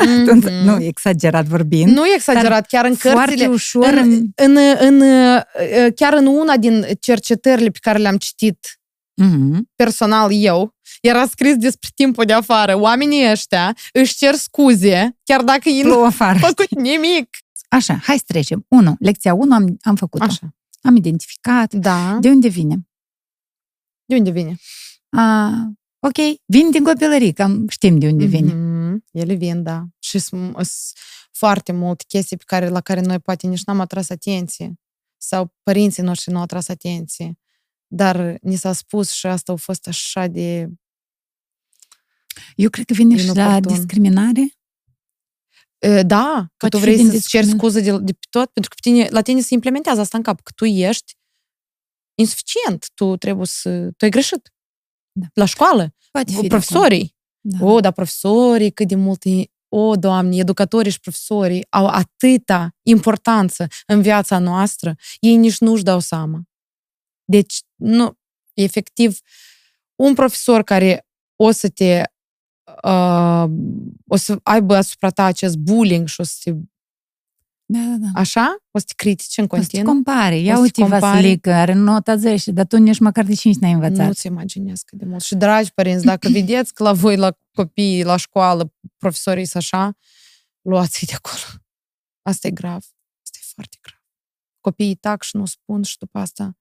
Mm-hmm. 0.03 0.63
nu, 0.63 0.83
exagerat 0.83 1.45
vorbind. 1.45 1.91
Nu 1.91 2.03
exagerat, 2.15 2.67
chiar 2.67 2.85
în 2.85 2.95
cărțile. 2.95 3.45
ușor. 3.45 3.85
În, 3.85 4.27
în, 4.35 4.57
în, 4.79 5.01
chiar 5.95 6.13
în 6.13 6.25
una 6.25 6.57
din 6.57 6.85
cercetările 6.99 7.69
pe 7.69 7.77
care 7.81 7.97
le-am 7.97 8.17
citit 8.17 8.57
mm-hmm. 9.21 9.59
personal 9.75 10.31
eu, 10.31 10.75
era 11.01 11.27
scris 11.27 11.55
despre 11.55 11.89
timpul 11.95 12.25
de 12.25 12.33
afară. 12.33 12.75
Oamenii 12.79 13.31
ăștia 13.31 13.77
își 13.93 14.15
cer 14.15 14.35
scuze, 14.35 15.17
chiar 15.23 15.41
dacă 15.41 15.69
ei 15.69 15.81
nu 15.81 16.03
au 16.03 16.11
făcut 16.11 16.79
nimic. 16.79 17.29
Așa, 17.69 17.99
hai 18.03 18.17
să 18.17 18.23
trecem. 18.27 18.65
1. 18.67 18.95
Lecția 18.99 19.33
1 19.33 19.55
am, 19.55 19.77
am 19.81 19.95
făcut-o. 19.95 20.23
Așa. 20.23 20.55
Am 20.81 20.95
identificat. 20.95 21.73
Da. 21.73 22.17
De 22.19 22.29
unde 22.29 22.47
vine? 22.47 22.87
De 24.05 24.15
unde 24.15 24.29
vine? 24.29 24.55
A, 25.09 25.49
ok, 25.99 26.17
vin 26.45 26.71
din 26.71 26.83
copilărie, 26.83 27.31
cam 27.31 27.67
știm 27.67 27.99
de 27.99 28.07
unde 28.07 28.25
vine. 28.25 28.51
Mm-hmm. 28.51 28.97
Ele 29.11 29.33
vin, 29.33 29.63
da. 29.63 29.85
Și 29.99 30.19
sunt 30.19 30.55
foarte 31.31 31.71
multe 31.71 32.03
chestii 32.07 32.37
pe 32.37 32.43
care, 32.47 32.67
la 32.67 32.81
care 32.81 33.01
noi 33.01 33.19
poate 33.19 33.47
nici 33.47 33.63
n-am 33.63 33.79
atras 33.79 34.09
atenție. 34.09 34.73
Sau 35.17 35.53
părinții 35.63 36.03
noștri 36.03 36.31
nu 36.31 36.37
au 36.37 36.43
atras 36.43 36.67
atenție. 36.67 37.39
Dar 37.95 38.37
ni 38.41 38.55
s-a 38.55 38.73
spus 38.73 39.11
și 39.11 39.27
asta 39.27 39.51
a 39.51 39.55
fost 39.55 39.87
așa 39.87 40.27
de... 40.27 40.67
Eu 42.55 42.69
cred 42.69 42.85
că 42.85 42.93
vine 42.93 43.17
și 43.17 43.35
la 43.35 43.59
discriminare. 43.59 44.53
Da, 46.05 46.47
că 46.57 46.67
tu 46.69 46.77
vrei 46.77 47.05
să-ți 47.05 47.27
ceri 47.27 47.45
scuze 47.45 47.81
de, 47.81 47.97
de 47.97 48.11
pe 48.11 48.27
tot, 48.29 48.49
pentru 48.49 48.69
că 48.69 48.75
tine, 48.81 49.07
la 49.09 49.21
tine 49.21 49.41
se 49.41 49.53
implementează 49.53 49.99
asta 50.01 50.17
în 50.17 50.23
cap, 50.23 50.41
că 50.41 50.51
tu 50.55 50.65
ești 50.65 51.13
insuficient, 52.15 52.89
tu 52.93 53.17
trebuie 53.17 53.45
să... 53.45 53.91
Tu 53.97 54.05
ai 54.05 54.09
greșit. 54.09 54.53
Da. 55.11 55.25
La 55.33 55.45
școală. 55.45 55.95
Poate 56.11 56.31
fi 56.31 56.47
profesorii. 56.47 57.15
Da. 57.39 57.65
O, 57.65 57.79
dar 57.79 57.91
profesorii, 57.91 58.71
cât 58.71 58.87
de 58.87 58.95
mult 58.95 59.23
o, 59.69 59.95
Doamne, 59.95 60.35
educatorii 60.35 60.91
și 60.91 60.99
profesorii 60.99 61.65
au 61.69 61.87
atâta 61.87 62.75
importanță 62.81 63.67
în 63.85 64.01
viața 64.01 64.39
noastră, 64.39 64.95
ei 65.19 65.35
nici 65.35 65.57
nu-și 65.57 65.83
dau 65.83 65.99
seama. 65.99 66.41
Deci, 67.25 67.61
nu, 67.75 68.17
efectiv 68.53 69.19
un 69.95 70.13
profesor 70.13 70.63
care 70.63 71.07
o 71.35 71.51
să 71.51 71.69
te 71.69 72.03
uh, 72.83 73.45
o 74.07 74.15
să 74.15 74.39
aibă 74.43 74.75
asupra 74.75 75.09
ta 75.09 75.23
acest 75.23 75.57
bullying 75.57 76.07
și 76.07 76.21
o 76.21 76.23
să 76.23 76.35
te 76.43 76.53
da, 77.65 77.79
da, 77.79 77.95
da. 77.95 78.19
Așa? 78.19 78.57
O 78.71 78.79
să 78.79 78.85
te 78.87 78.93
critici 78.95 79.37
în 79.37 79.47
continuu? 79.47 79.63
O 79.63 79.63
să 79.63 79.77
te 79.77 79.83
compare. 79.83 80.37
Ia 80.37 80.59
uite, 80.59 80.83
Vasilică, 80.83 81.53
are 81.53 81.73
nota 81.73 82.15
10, 82.15 82.51
dar 82.51 82.65
tu 82.65 82.77
nici 82.77 82.99
măcar 82.99 83.25
de 83.25 83.33
5 83.33 83.55
n-ai 83.55 83.71
învățat. 83.71 84.05
Nu-ți 84.05 84.27
imaginez 84.27 84.81
cât 84.81 84.97
de 84.97 85.05
mult. 85.05 85.21
Și, 85.21 85.35
dragi 85.35 85.73
părinți, 85.73 86.05
dacă 86.05 86.29
vedeți 86.39 86.73
că 86.73 86.83
la 86.83 86.93
voi, 86.93 87.15
la 87.15 87.37
copii, 87.53 88.03
la 88.03 88.15
școală, 88.15 88.73
profesorii 88.97 89.45
sunt 89.45 89.63
așa, 89.63 89.97
luați-i 90.61 91.05
de 91.05 91.13
acolo. 91.13 91.63
Asta 92.21 92.47
e 92.47 92.51
grav. 92.51 92.83
Asta 93.23 93.37
e 93.39 93.45
foarte 93.53 93.77
grav. 93.81 94.01
Copiii 94.59 94.95
tac 94.95 95.23
și 95.23 95.35
nu 95.35 95.45
spun 95.45 95.83
și 95.83 95.97
după 95.97 96.19
asta 96.19 96.57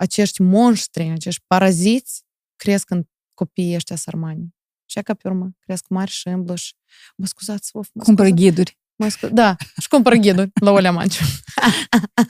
acești 0.00 0.42
monștri, 0.42 1.08
acești 1.08 1.42
paraziți 1.46 2.24
cresc 2.56 2.90
în 2.90 3.04
copiii 3.34 3.74
ăștia 3.74 3.96
sărmani. 3.96 4.54
Și 4.84 5.02
ca 5.02 5.14
pe 5.14 5.28
urmă 5.28 5.50
cresc 5.60 5.88
mari 5.88 6.10
și 6.10 6.28
îmblă 6.28 6.54
și 6.54 6.74
mă 7.16 7.26
scuzați-vă. 7.26 7.80
Cumpără 8.02 8.28
ghiduri. 8.28 8.78
Mă 8.96 9.08
scu- 9.08 9.28
da, 9.28 9.56
și 9.80 9.88
cumpără 9.88 10.16
ghiduri 10.16 10.50
la 10.60 10.70
Olea 10.70 10.92
Manciu. 10.92 11.24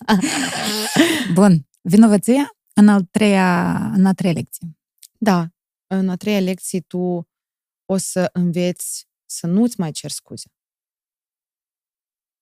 Bun. 1.34 1.68
Vinovăția 1.80 2.56
în, 2.74 2.88
al 2.88 3.02
treia, 3.02 3.76
în 3.94 4.06
a 4.06 4.12
treia 4.12 4.32
lecție. 4.32 4.78
Da. 5.18 5.48
În 5.86 6.08
a 6.08 6.16
treia 6.16 6.40
lecție 6.40 6.80
tu 6.80 7.28
o 7.84 7.96
să 7.96 8.30
înveți 8.32 9.08
să 9.26 9.46
nu-ți 9.46 9.80
mai 9.80 9.90
cer 9.90 10.10
scuze. 10.10 10.48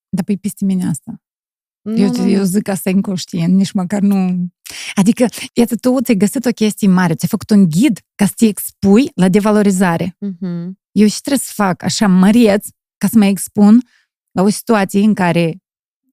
Dar 0.08 0.24
păi 0.24 0.38
peste 0.38 0.64
mine 0.64 0.88
asta. 0.88 1.22
Nu, 1.80 1.96
eu, 1.96 2.10
nu, 2.10 2.28
eu 2.28 2.42
zic 2.42 2.68
asta 2.68 2.90
inconștient, 2.90 3.54
nici 3.54 3.72
măcar 3.72 4.00
nu... 4.00 4.46
Adică, 4.94 5.26
iată, 5.52 5.76
tu 5.76 6.00
ți-ai 6.02 6.16
găsit 6.16 6.44
o 6.44 6.50
chestie 6.50 6.88
mare, 6.88 7.14
ți-ai 7.14 7.28
făcut 7.28 7.50
un 7.50 7.68
ghid 7.68 8.00
ca 8.14 8.26
să 8.26 8.32
te 8.36 8.46
expui 8.46 9.10
la 9.14 9.28
devalorizare. 9.28 10.16
Uh-huh. 10.26 10.70
Eu 10.92 11.06
și 11.06 11.20
trebuie 11.20 11.42
să 11.44 11.52
fac 11.54 11.82
așa 11.82 12.06
măreț 12.06 12.66
ca 12.96 13.08
să 13.08 13.18
mă 13.18 13.24
expun 13.24 13.82
la 14.30 14.42
o 14.42 14.48
situație 14.48 15.00
în 15.00 15.14
care, 15.14 15.62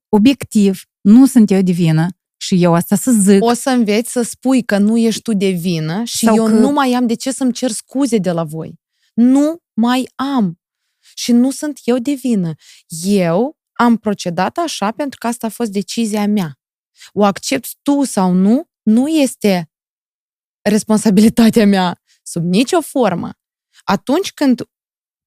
obiectiv, 0.09 0.81
nu 1.01 1.25
sunt 1.25 1.51
eu 1.51 1.61
divină 1.61 2.07
și 2.37 2.63
eu 2.63 2.73
asta 2.73 2.95
să 2.95 3.11
zic. 3.11 3.43
O 3.43 3.53
să 3.53 3.69
înveți 3.69 4.11
să 4.11 4.21
spui 4.21 4.63
că 4.63 4.77
nu 4.77 4.97
ești 4.97 5.21
tu 5.21 5.33
de 5.33 5.49
vină 5.49 6.03
și 6.03 6.25
Sau 6.25 6.35
eu 6.35 6.45
că... 6.45 6.51
nu 6.51 6.71
mai 6.71 6.93
am 6.93 7.07
de 7.07 7.13
ce 7.13 7.31
să-mi 7.31 7.53
cer 7.53 7.71
scuze 7.71 8.17
de 8.17 8.31
la 8.31 8.43
voi. 8.43 8.79
Nu 9.13 9.57
mai 9.73 10.09
am. 10.15 10.59
Și 11.15 11.31
nu 11.31 11.51
sunt 11.51 11.79
eu 11.83 11.97
de 11.97 12.11
vină. 12.11 12.53
Eu 13.03 13.57
am 13.73 13.97
procedat 13.97 14.57
așa 14.57 14.91
pentru 14.91 15.19
că 15.19 15.27
asta 15.27 15.47
a 15.47 15.49
fost 15.49 15.71
decizia 15.71 16.27
mea. 16.27 16.59
O 17.11 17.23
accept 17.23 17.75
tu 17.81 18.03
sau 18.03 18.31
nu, 18.31 18.69
nu 18.81 19.07
este 19.07 19.69
responsabilitatea 20.61 21.65
mea 21.65 22.01
sub 22.23 22.43
nicio 22.43 22.81
formă. 22.81 23.29
Atunci 23.83 24.33
când 24.33 24.61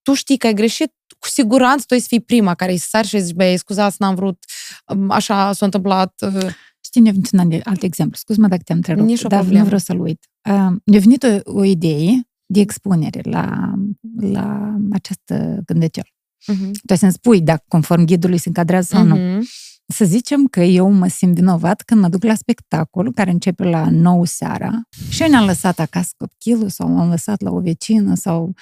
tu 0.03 0.15
știi 0.15 0.37
că 0.37 0.47
ai 0.47 0.55
greșit, 0.55 0.93
cu 1.19 1.29
siguranță 1.29 1.85
tu 1.89 1.99
să 1.99 2.07
fii 2.09 2.21
prima 2.21 2.55
care 2.55 2.73
îi 2.73 2.79
sari 2.79 3.07
și 3.07 3.21
zici, 3.21 3.35
băi, 3.35 3.57
scuzați, 3.57 3.97
n-am 3.99 4.15
vrut, 4.15 4.45
um, 4.87 5.11
așa 5.11 5.53
s-a 5.53 5.65
întâmplat. 5.65 6.15
Uh. 6.21 6.51
Știi, 6.81 7.01
ne-a 7.01 7.13
venit 7.13 7.33
un 7.33 7.61
alt 7.65 7.83
exemplu, 7.83 8.17
scuz-mă 8.17 8.49
dacă 8.49 8.63
te-am 8.63 8.79
întrerupt, 8.79 9.07
Nici 9.07 9.21
dar 9.21 9.31
problemă. 9.31 9.59
nu 9.59 9.65
vreau 9.65 9.81
să-l 9.81 10.01
uit. 10.01 10.27
Uh, 10.51 10.77
ne-a 10.85 11.01
venit 11.01 11.23
o, 11.23 11.53
o 11.59 11.65
idee 11.65 12.29
de 12.47 12.61
expunere 12.61 13.21
la, 13.23 13.75
la 14.21 14.75
această 14.93 15.61
gândăcior. 15.65 16.13
Uh-huh. 16.53 16.71
Tu 16.87 16.95
să-mi 16.95 17.13
spui 17.13 17.41
dacă 17.41 17.65
conform 17.69 18.05
ghidului 18.05 18.39
se 18.39 18.49
încadrează 18.49 18.87
sau 18.91 19.05
uh-huh. 19.05 19.09
nu. 19.09 19.43
Mhm. 19.89 19.97
Să 19.97 20.05
zicem 20.05 20.47
că 20.47 20.61
eu 20.61 20.91
mă 20.91 21.07
simt 21.09 21.35
vinovat 21.35 21.83
când 21.83 22.01
mă 22.01 22.09
duc 22.09 22.23
la 22.23 22.35
spectacol 22.35 23.13
care 23.13 23.31
începe 23.31 23.65
la 23.65 23.91
9 23.91 24.27
seara 24.27 24.83
și 25.11 25.23
eu 25.23 25.29
ne-am 25.29 25.45
lăsat 25.45 25.79
acasă 25.79 26.15
copilul 26.17 26.69
sau 26.69 26.99
am 26.99 27.09
lăsat 27.09 27.41
la 27.41 27.51
o 27.51 27.61
vecină 27.61 28.15
sau 28.15 28.55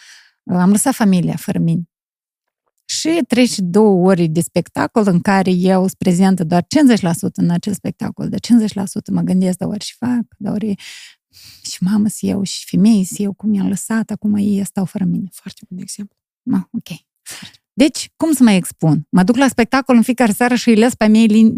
uh, 0.42 0.56
am 0.56 0.70
lăsat 0.70 0.94
familia 0.94 1.36
fără 1.36 1.58
mine. 1.58 1.82
Și 2.88 3.20
trece 3.28 3.62
două 3.62 4.08
ore 4.08 4.26
de 4.26 4.40
spectacol 4.40 5.06
în 5.06 5.20
care 5.20 5.50
eu 5.50 5.80
sunt 5.80 5.94
prezentă 5.94 6.44
doar 6.44 6.62
50% 6.62 6.66
în 7.32 7.50
acel 7.50 7.72
spectacol, 7.72 8.28
de 8.28 8.36
50% 8.36 8.40
mă 9.12 9.20
gândesc, 9.20 9.58
dar 9.58 9.68
ori 9.68 9.84
și 9.84 9.94
fac, 9.94 10.22
dar 10.38 10.52
ori 10.52 10.74
și 11.62 11.82
mamă 11.82 12.08
să 12.08 12.26
eu, 12.26 12.42
și 12.42 12.66
femei 12.66 13.04
să 13.04 13.22
eu, 13.22 13.32
cum 13.32 13.54
i-am 13.54 13.68
lăsat, 13.68 14.10
acum 14.10 14.34
ei 14.34 14.64
stau 14.64 14.84
fără 14.84 15.04
mine. 15.04 15.28
Foarte 15.32 15.60
bun 15.68 15.78
exemplu. 15.78 16.16
Ma, 16.42 16.68
ok. 16.72 16.88
Deci, 17.78 18.08
cum 18.16 18.32
să 18.32 18.42
mă 18.42 18.50
expun? 18.50 19.06
Mă 19.10 19.22
duc 19.22 19.36
la 19.36 19.48
spectacol 19.48 19.96
în 19.96 20.02
fiecare 20.02 20.32
seară 20.32 20.54
și 20.54 20.68
îi 20.68 20.76
las 20.76 20.94
pe 20.94 21.06
mei 21.06 21.26
lin- 21.28 21.52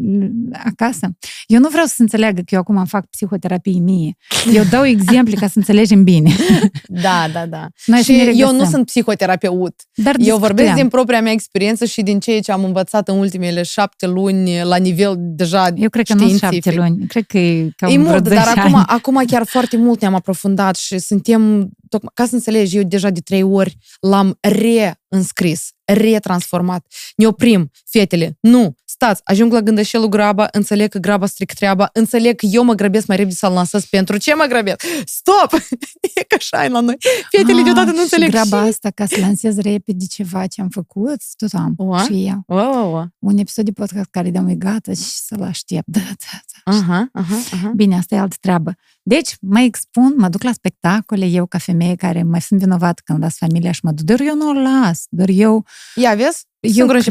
acasă. 0.64 1.08
Eu 1.46 1.60
nu 1.60 1.68
vreau 1.68 1.86
să 1.86 1.94
înțeleagă 1.98 2.40
că 2.40 2.54
eu 2.54 2.60
acum 2.60 2.84
fac 2.84 3.06
psihoterapie 3.06 3.80
mie. 3.80 4.16
Eu 4.52 4.64
dau 4.70 4.84
exemple 4.84 5.34
ca 5.34 5.46
să 5.46 5.52
înțelegem 5.56 6.02
bine. 6.04 6.30
Da, 6.86 7.26
da, 7.32 7.46
da. 7.46 7.66
Noi 7.86 8.00
și 8.02 8.32
eu 8.34 8.52
nu 8.52 8.64
sunt 8.64 8.86
psihoterapeut. 8.86 9.74
Dar 9.94 10.16
eu 10.18 10.38
vorbesc 10.38 10.74
din 10.74 10.88
propria 10.88 11.20
mea 11.20 11.32
experiență 11.32 11.84
și 11.84 12.02
din 12.02 12.20
ceea 12.20 12.40
ce 12.40 12.52
am 12.52 12.64
învățat 12.64 13.08
în 13.08 13.18
ultimele 13.18 13.62
șapte 13.62 14.06
luni 14.06 14.62
la 14.62 14.76
nivel 14.76 15.14
deja 15.18 15.68
Eu 15.76 15.88
cred 15.88 16.06
că 16.06 16.14
nu 16.14 16.28
șapte 16.38 16.74
luni. 16.74 17.06
Cred 17.06 17.24
că 17.26 17.38
e 17.38 17.70
cam 17.76 17.90
E 17.90 17.96
mult, 17.96 18.28
dar 18.28 18.52
acum, 18.56 18.82
acum 18.86 19.22
chiar 19.26 19.46
foarte 19.46 19.76
mult 19.76 20.00
ne-am 20.00 20.14
aprofundat 20.14 20.76
și 20.76 20.98
suntem, 20.98 21.68
tocmai, 21.88 22.10
ca 22.14 22.24
să 22.26 22.34
înțelegi, 22.34 22.76
eu 22.76 22.82
deja 22.82 23.10
de 23.10 23.20
trei 23.20 23.42
ori 23.42 23.76
l-am 24.00 24.38
reînscris 24.40 25.68
retransformat. 25.92 26.86
Ne 27.16 27.26
oprim, 27.26 27.70
fetele. 27.84 28.36
Nu, 28.40 28.74
stați, 28.84 29.20
ajung 29.24 29.52
la 29.52 29.60
gândășelul 29.60 30.08
graba, 30.08 30.48
înțeleg 30.52 30.90
că 30.90 30.98
graba 30.98 31.26
stric 31.26 31.52
treaba, 31.52 31.90
înțeleg 31.92 32.36
că 32.36 32.46
eu 32.46 32.64
mă 32.64 32.74
grăbesc 32.74 33.06
mai 33.06 33.16
repede 33.16 33.34
să-l 33.34 33.52
lansez 33.52 33.84
pentru 33.84 34.16
ce 34.16 34.34
mă 34.34 34.44
grăbesc. 34.48 34.84
Stop! 35.04 35.52
e 36.14 36.22
ca 36.22 36.36
așa 36.36 36.64
e 36.64 36.68
la 36.68 36.80
noi. 36.80 36.96
Fetele 37.30 37.58
ah, 37.58 37.64
deodată 37.64 37.90
nu 37.90 38.00
înțeleg. 38.00 38.30
graba 38.30 38.62
și... 38.62 38.68
asta 38.68 38.90
ca 38.90 39.06
să 39.06 39.20
lansez 39.20 39.58
repede 39.58 40.04
ceva 40.06 40.46
ce 40.46 40.60
am 40.60 40.68
făcut, 40.68 41.20
tot 41.36 41.52
am. 41.52 41.74
O? 41.76 41.98
Și 41.98 42.26
eu. 42.26 42.42
O, 42.46 42.60
o, 42.60 42.96
o. 42.96 43.04
Un 43.18 43.38
episod 43.38 43.64
de 43.64 43.72
podcast 43.72 44.08
care 44.10 44.30
de 44.30 44.54
gata 44.54 44.92
și 44.92 45.00
să-l 45.00 45.42
aștept. 45.42 45.86
Da, 45.98 46.00
da, 46.00 46.40
da. 46.52 46.57
Aha, 46.68 47.08
aha, 47.12 47.36
aha. 47.52 47.72
Bine, 47.76 47.96
asta 47.96 48.14
e 48.14 48.18
altă 48.18 48.36
treabă. 48.40 48.74
Deci, 49.02 49.36
mă 49.40 49.60
expun, 49.60 50.14
mă 50.16 50.28
duc 50.28 50.42
la 50.42 50.52
spectacole, 50.52 51.26
eu 51.26 51.46
ca 51.46 51.58
femeie 51.58 51.94
care 51.94 52.22
mai 52.22 52.40
sunt 52.40 52.60
vinovat 52.60 53.00
când 53.04 53.22
las 53.22 53.36
familia 53.36 53.72
și 53.72 53.80
mă 53.82 53.90
duc, 53.90 54.04
doar 54.04 54.20
eu 54.20 54.34
nu 54.34 54.48
o 54.48 54.52
las, 54.52 55.04
doar 55.08 55.28
eu... 55.28 55.64
Ia, 55.94 56.14
vezi? 56.14 56.46
Eu 56.60 56.86
cred, 56.86 57.02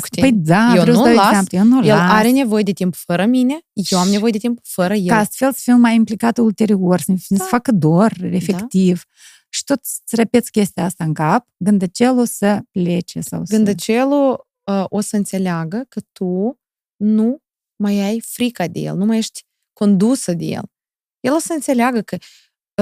cu 0.00 0.08
păi 0.20 0.32
da, 0.32 0.72
eu 0.76 0.82
vreau 0.82 0.96
nu 0.96 1.14
las, 1.14 1.30
exemplu, 1.30 1.58
eu 1.58 1.64
nu 1.64 1.78
el 1.78 1.96
las. 1.96 2.10
are 2.10 2.30
nevoie 2.30 2.62
de 2.62 2.72
timp 2.72 2.94
fără 2.94 3.24
mine, 3.24 3.60
eu 3.72 3.98
am 3.98 4.08
nevoie 4.08 4.32
de 4.32 4.38
timp 4.38 4.58
fără 4.62 4.94
el. 4.94 5.06
Ca 5.06 5.16
astfel 5.16 5.52
să 5.52 5.60
fiu 5.62 5.76
mai 5.76 5.94
implicată 5.94 6.40
ulterior, 6.40 7.00
să, 7.00 7.12
da. 7.28 7.36
să 7.36 7.44
facă 7.48 7.72
dor, 7.72 8.12
efectiv. 8.22 8.94
Da. 8.94 9.12
Și 9.48 9.64
tot 9.64 9.80
să 9.82 10.16
repeți 10.16 10.50
chestia 10.50 10.84
asta 10.84 11.04
în 11.04 11.12
cap, 11.12 11.48
gândăcelul 11.56 12.26
să 12.26 12.60
plece. 12.70 13.20
sau 13.20 13.42
Gândăcelul 13.48 14.46
să... 14.64 14.72
uh, 14.72 14.84
o 14.88 15.00
să 15.00 15.16
înțeleagă 15.16 15.84
că 15.88 16.00
tu 16.12 16.58
nu 16.96 17.42
mai 17.76 18.00
ai 18.00 18.20
frica 18.20 18.66
de 18.66 18.78
el, 18.78 18.96
nu 18.96 19.04
mai 19.04 19.18
ești 19.18 19.46
condusă 19.72 20.32
de 20.32 20.44
el. 20.44 20.72
El 21.20 21.32
o 21.32 21.38
să 21.38 21.52
înțeleagă 21.52 22.00
că 22.02 22.16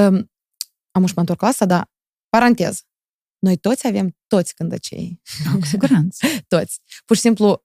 um, 0.01 0.31
am 0.91 1.03
uși 1.03 1.13
mă 1.15 1.21
întorc 1.21 1.41
la 1.41 1.49
asta, 1.49 1.67
dar 1.67 1.91
paranteză. 2.29 2.81
Noi 3.39 3.57
toți 3.57 3.87
avem 3.87 4.17
toți 4.27 4.55
cândăcei. 4.55 5.21
Da, 5.45 5.59
cu 5.59 5.65
siguranță. 5.65 6.27
toți. 6.49 6.81
Pur 7.05 7.17
și 7.17 7.23
simplu, 7.23 7.65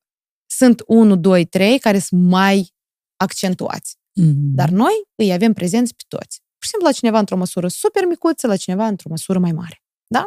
sunt 0.49 0.83
1, 0.85 1.15
2, 1.15 1.45
3 1.45 1.79
care 1.79 1.99
sunt 1.99 2.21
mai 2.21 2.75
accentuați. 3.15 3.95
Mm-hmm. 3.95 4.53
Dar 4.55 4.69
noi 4.69 4.93
îi 5.15 5.33
avem 5.33 5.53
prezenți 5.53 5.95
pe 5.95 6.03
toți. 6.07 6.41
Pur 6.41 6.63
și 6.63 6.69
simplu 6.69 6.87
la 6.87 6.93
cineva 6.93 7.19
într-o 7.19 7.37
măsură 7.37 7.67
super 7.67 8.05
micuță, 8.05 8.47
la 8.47 8.57
cineva 8.57 8.87
într-o 8.87 9.09
măsură 9.09 9.39
mai 9.39 9.51
mare. 9.51 9.83
Da? 10.07 10.25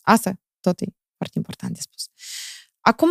Asta 0.00 0.40
tot 0.60 0.80
e 0.80 0.84
foarte 1.16 1.38
important 1.38 1.72
de 1.74 1.80
spus. 1.80 2.06
Acum, 2.80 3.10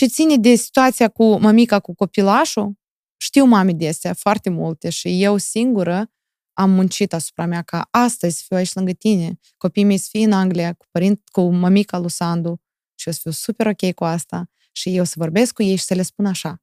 ce 0.00 0.06
ține 0.06 0.36
de 0.36 0.54
situația 0.54 1.08
cu 1.08 1.38
mămica, 1.38 1.80
cu 1.80 1.94
copilașul, 1.94 2.72
știu 3.16 3.44
mame 3.44 3.72
de 3.72 3.88
astea 3.88 4.14
foarte 4.14 4.50
multe 4.50 4.90
și 4.90 5.22
eu 5.22 5.36
singură 5.36 6.12
am 6.52 6.70
muncit 6.70 7.12
asupra 7.12 7.46
mea 7.46 7.62
ca 7.62 7.88
astăzi 7.90 8.36
să 8.36 8.42
fiu 8.46 8.56
aici 8.56 8.74
lângă 8.74 8.92
tine, 8.92 9.38
copiii 9.56 9.84
mei 9.84 9.98
să 9.98 10.08
fie 10.10 10.24
în 10.24 10.32
Anglia, 10.32 10.72
cu, 10.72 10.86
părint, 10.90 11.28
cu 11.28 11.40
mămica 11.40 11.98
lui 11.98 12.10
Sandu 12.10 12.60
și 12.94 13.06
eu 13.08 13.12
să 13.12 13.18
fiu 13.22 13.30
super 13.30 13.66
ok 13.66 13.94
cu 13.94 14.04
asta 14.04 14.50
și 14.72 14.96
eu 14.96 15.04
să 15.04 15.14
vorbesc 15.16 15.54
cu 15.54 15.62
ei 15.62 15.76
și 15.76 15.84
să 15.84 15.94
le 15.94 16.02
spun 16.02 16.26
așa. 16.26 16.62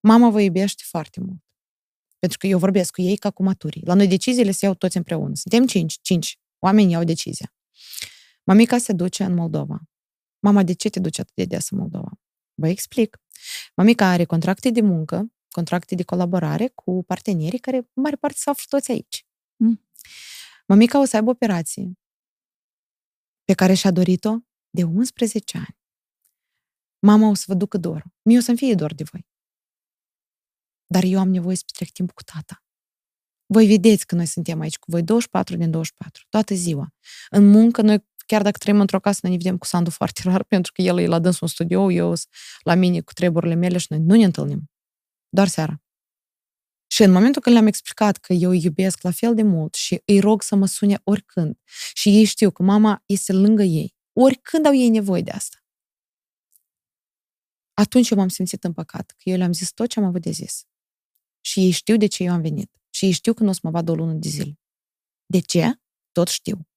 Mama 0.00 0.30
vă 0.30 0.40
iubește 0.40 0.82
foarte 0.86 1.20
mult. 1.20 1.42
Pentru 2.18 2.38
că 2.38 2.46
eu 2.46 2.58
vorbesc 2.58 2.92
cu 2.92 3.00
ei 3.00 3.16
ca 3.16 3.30
cu 3.30 3.42
maturii. 3.42 3.82
La 3.84 3.94
noi 3.94 4.06
deciziile 4.06 4.50
se 4.50 4.64
iau 4.64 4.74
toți 4.74 4.96
împreună. 4.96 5.34
Suntem 5.34 5.66
cinci, 5.66 5.98
cinci. 6.00 6.38
Oamenii 6.58 6.92
iau 6.92 7.04
decizia. 7.04 7.54
Mamica 8.44 8.78
se 8.78 8.92
duce 8.92 9.24
în 9.24 9.34
Moldova. 9.34 9.80
Mama, 10.38 10.62
de 10.62 10.72
ce 10.72 10.88
te 10.88 11.00
duci 11.00 11.18
atât 11.18 11.34
de 11.34 11.44
des 11.44 11.70
în 11.70 11.78
Moldova? 11.78 12.21
Vă 12.62 12.68
explic. 12.68 13.18
Mamica 13.76 14.06
are 14.06 14.24
contracte 14.24 14.70
de 14.70 14.80
muncă, 14.80 15.32
contracte 15.50 15.94
de 15.94 16.02
colaborare 16.02 16.68
cu 16.68 17.04
partenerii 17.04 17.58
care, 17.58 17.76
în 17.76 18.02
mare 18.02 18.16
parte, 18.16 18.38
s-au 18.38 18.52
aflat 18.52 18.68
toți 18.68 18.90
aici. 18.90 19.26
Mm. 19.56 19.84
Mamica 20.66 21.00
o 21.00 21.04
să 21.04 21.16
aibă 21.16 21.30
operație 21.30 21.92
pe 23.44 23.54
care 23.54 23.74
și-a 23.74 23.90
dorit-o 23.90 24.36
de 24.70 24.82
11 24.82 25.56
ani. 25.56 25.76
Mama 26.98 27.28
o 27.28 27.34
să 27.34 27.44
vă 27.46 27.54
ducă 27.54 27.76
dor. 27.78 28.04
Mie 28.22 28.38
o 28.38 28.40
să-mi 28.40 28.56
fie 28.56 28.74
dor 28.74 28.94
de 28.94 29.04
voi. 29.10 29.26
Dar 30.86 31.02
eu 31.02 31.18
am 31.18 31.28
nevoie 31.28 31.56
să 31.56 31.62
petrec 31.66 31.90
timp 31.90 32.12
cu 32.12 32.22
tata. 32.22 32.64
Voi 33.46 33.66
vedeți 33.66 34.06
că 34.06 34.14
noi 34.14 34.26
suntem 34.26 34.60
aici 34.60 34.78
cu 34.78 34.90
voi 34.90 35.02
24 35.02 35.56
din 35.56 35.70
24, 35.70 36.26
toată 36.28 36.54
ziua. 36.54 36.94
În 37.30 37.50
muncă, 37.50 37.82
noi 37.82 38.04
chiar 38.32 38.42
dacă 38.42 38.58
trăim 38.58 38.80
într-o 38.80 39.00
casă, 39.00 39.18
noi 39.22 39.32
ne 39.32 39.36
vedem 39.36 39.58
cu 39.58 39.66
Sandu 39.66 39.90
foarte 39.90 40.20
rar, 40.28 40.44
pentru 40.44 40.72
că 40.72 40.82
el 40.82 40.98
e 40.98 41.06
la 41.06 41.18
dânsul 41.18 41.38
în 41.42 41.48
studio, 41.48 41.92
eu 41.92 42.14
la 42.62 42.74
mine 42.74 43.00
cu 43.00 43.12
treburile 43.12 43.54
mele 43.54 43.78
și 43.78 43.86
noi 43.88 43.98
nu 43.98 44.16
ne 44.16 44.24
întâlnim. 44.24 44.70
Doar 45.28 45.48
seara. 45.48 45.82
Și 46.86 47.02
în 47.02 47.12
momentul 47.12 47.42
când 47.42 47.54
le-am 47.54 47.66
explicat 47.66 48.16
că 48.16 48.32
eu 48.32 48.50
îi 48.50 48.62
iubesc 48.64 49.02
la 49.02 49.10
fel 49.10 49.34
de 49.34 49.42
mult 49.42 49.74
și 49.74 50.02
îi 50.04 50.20
rog 50.20 50.42
să 50.42 50.56
mă 50.56 50.66
sune 50.66 51.00
oricând 51.04 51.58
și 51.94 52.08
ei 52.08 52.24
știu 52.24 52.50
că 52.50 52.62
mama 52.62 53.02
este 53.06 53.32
lângă 53.32 53.62
ei, 53.62 53.94
oricând 54.12 54.66
au 54.66 54.74
ei 54.74 54.88
nevoie 54.88 55.22
de 55.22 55.30
asta, 55.30 55.56
atunci 57.74 58.10
eu 58.10 58.18
m-am 58.18 58.28
simțit 58.28 58.64
împăcat, 58.64 59.10
că 59.10 59.22
eu 59.28 59.36
le-am 59.36 59.52
zis 59.52 59.72
tot 59.72 59.88
ce 59.88 59.98
am 59.98 60.04
avut 60.04 60.22
de 60.22 60.30
zis. 60.30 60.66
Și 61.40 61.60
ei 61.60 61.70
știu 61.70 61.96
de 61.96 62.06
ce 62.06 62.22
eu 62.22 62.32
am 62.32 62.40
venit. 62.40 62.80
Și 62.90 63.04
ei 63.04 63.10
știu 63.10 63.32
că 63.34 63.42
nu 63.42 63.48
o 63.48 63.52
să 63.52 63.60
mă 63.62 63.70
vadă 63.70 63.90
o 63.90 63.94
lună 63.94 64.12
de 64.12 64.28
zile. 64.28 64.60
De 65.26 65.40
ce? 65.40 65.80
Tot 66.12 66.28
știu. 66.28 66.71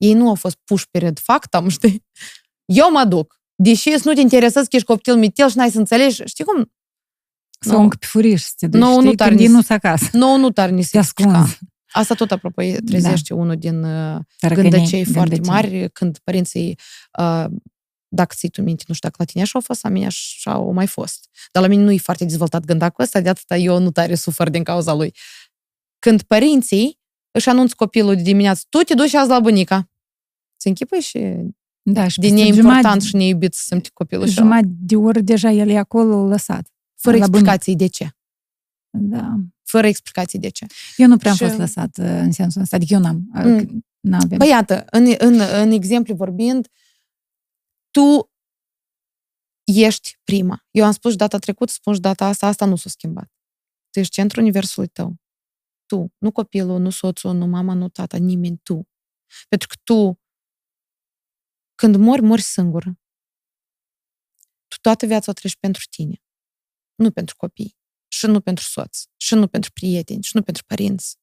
Ei 0.00 0.12
nu 0.12 0.28
au 0.28 0.34
fost 0.34 0.56
puși 0.64 0.86
pe 0.90 0.98
red 0.98 1.18
factam, 1.18 1.68
știi? 1.68 2.04
Eu 2.64 2.90
mă 2.90 3.04
duc. 3.04 3.40
Deși 3.54 3.94
nu 4.04 4.12
te 4.12 4.20
interesează 4.20 4.66
că 4.70 4.76
ești 4.76 4.88
copil 4.88 5.16
mitel 5.16 5.50
și 5.50 5.56
n-ai 5.56 5.70
să 5.70 5.78
înțelegi, 5.78 6.22
știi 6.24 6.44
cum? 6.44 6.72
Sau 7.60 7.76
no. 7.76 7.82
încă 7.82 7.96
pe 8.00 8.06
furiș 8.06 8.42
să 8.42 8.52
te 8.56 8.66
duci, 8.66 8.80
no, 8.80 9.00
nu 9.00 9.14
tare 9.14 9.46
nu 9.46 9.60
acasă. 9.68 10.08
Nu, 10.12 10.36
nu 10.36 10.50
tare 10.50 10.70
ni 10.70 10.82
se 10.82 10.98
Asta 11.92 12.14
tot, 12.14 12.30
apropo, 12.30 12.62
trezește 12.84 13.34
da. 13.34 13.40
unul 13.40 13.56
din 13.56 13.84
uh, 13.84 14.20
gândăcei 14.40 15.04
foarte 15.04 15.40
mari, 15.42 15.90
când 15.90 16.18
părinții 16.18 16.78
uh, 17.18 17.44
dacă 18.08 18.34
ții 18.36 18.48
tu 18.48 18.62
minte, 18.62 18.84
nu 18.86 18.94
știu 18.94 19.08
dacă 19.08 19.22
la 19.22 19.30
tine 19.30 19.42
așa 19.42 19.52
au 19.54 19.60
fost, 19.60 19.82
la 19.82 19.88
mine 19.88 20.06
așa 20.06 20.52
au 20.52 20.72
mai 20.72 20.86
fost. 20.86 21.28
Dar 21.52 21.62
la 21.62 21.68
mine 21.68 21.82
nu 21.82 21.90
e 21.90 21.98
foarte 21.98 22.24
dezvoltat 22.24 22.64
gândacul 22.64 23.04
ăsta, 23.04 23.20
de 23.20 23.28
atâta 23.28 23.56
eu 23.56 23.78
nu 23.78 23.90
tare 23.90 24.14
sufăr 24.14 24.50
din 24.50 24.62
cauza 24.62 24.94
lui. 24.94 25.14
Când 25.98 26.22
părinții 26.22 26.98
își 27.30 27.48
anunț 27.48 27.72
copilul 27.72 28.16
de 28.16 28.22
dimineață, 28.22 28.64
tu 28.68 28.78
te 28.78 28.94
duci 28.94 29.14
azi 29.14 29.28
la 29.28 29.40
bunica. 29.40 29.89
Se 30.60 30.68
închipă 30.68 30.98
și 30.98 31.18
da, 31.82 32.08
și 32.08 32.18
din 32.18 32.34
neimportant 32.34 32.72
jumătate, 32.74 33.04
și 33.04 33.16
neiubit 33.16 33.54
să 33.54 33.62
simți 33.66 33.92
copilul 33.92 34.26
și 34.26 34.32
Jumătate 34.32 34.68
de 34.68 34.96
ori 34.96 35.22
deja 35.22 35.50
el 35.50 35.68
e 35.68 35.78
acolo 35.78 36.26
lăsat. 36.26 36.68
Fără 36.94 37.16
explicații 37.16 37.76
de 37.76 37.86
ce. 37.86 38.08
Da. 38.90 39.34
Fără 39.62 39.86
explicații 39.86 40.38
de 40.38 40.48
ce. 40.48 40.66
Eu 40.96 41.06
nu 41.06 41.16
prea 41.16 41.30
am 41.30 41.36
și... 41.36 41.44
fost 41.44 41.56
lăsat 41.56 41.98
uh, 41.98 42.04
în 42.04 42.32
sensul 42.32 42.60
ăsta, 42.60 42.76
adică 42.76 42.94
eu 42.94 43.00
n-am. 43.00 43.28
Mm. 43.32 43.84
n-avem. 44.00 44.38
Păi 44.38 44.48
iată, 44.48 44.84
în, 44.90 45.14
în, 45.18 45.40
în 45.40 45.70
exemplu 45.70 46.14
vorbind, 46.14 46.68
tu 47.90 48.30
ești 49.64 50.18
prima. 50.24 50.66
Eu 50.70 50.84
am 50.84 50.92
spus 50.92 51.16
data 51.16 51.38
trecută, 51.38 51.72
spun 51.72 51.94
și 51.94 52.00
data 52.00 52.26
asta, 52.26 52.46
asta 52.46 52.64
nu 52.64 52.76
s-a 52.76 52.88
schimbat. 52.88 53.32
Tu 53.90 53.98
ești 53.98 54.12
centrul 54.12 54.42
universului 54.42 54.88
tău. 54.88 55.14
Tu, 55.86 56.12
nu 56.18 56.30
copilul, 56.30 56.80
nu 56.80 56.90
soțul, 56.90 57.34
nu 57.34 57.46
mama, 57.46 57.74
nu 57.74 57.88
tata, 57.88 58.16
nimeni, 58.16 58.60
tu. 58.62 58.88
Pentru 59.48 59.68
că 59.68 59.74
tu, 59.84 60.19
când 61.80 61.96
mori, 61.96 62.22
mori 62.22 62.42
singur. 62.42 62.84
Tu 64.68 64.76
toată 64.80 65.06
viața 65.06 65.30
o 65.30 65.34
treci 65.34 65.56
pentru 65.56 65.82
tine. 65.90 66.22
Nu 66.94 67.10
pentru 67.10 67.36
copii. 67.36 67.76
Și 68.08 68.26
nu 68.26 68.40
pentru 68.40 68.64
soț. 68.64 69.02
Și 69.16 69.34
nu 69.34 69.48
pentru 69.48 69.70
prieteni. 69.72 70.22
Și 70.22 70.36
nu 70.36 70.42
pentru 70.42 70.64
părinți. 70.66 71.18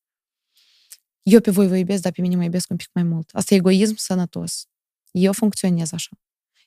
Eu 1.21 1.39
pe 1.39 1.51
voi 1.51 1.67
vă 1.67 1.75
iubesc, 1.77 2.01
dar 2.01 2.11
pe 2.11 2.21
mine 2.21 2.35
mă 2.35 2.43
iubesc 2.43 2.69
un 2.69 2.75
pic 2.75 2.89
mai 2.93 3.03
mult. 3.03 3.29
Asta 3.33 3.53
e 3.53 3.57
egoism 3.57 3.95
sănătos. 3.95 4.65
Eu 5.11 5.33
funcționez 5.33 5.91
așa. 5.91 6.19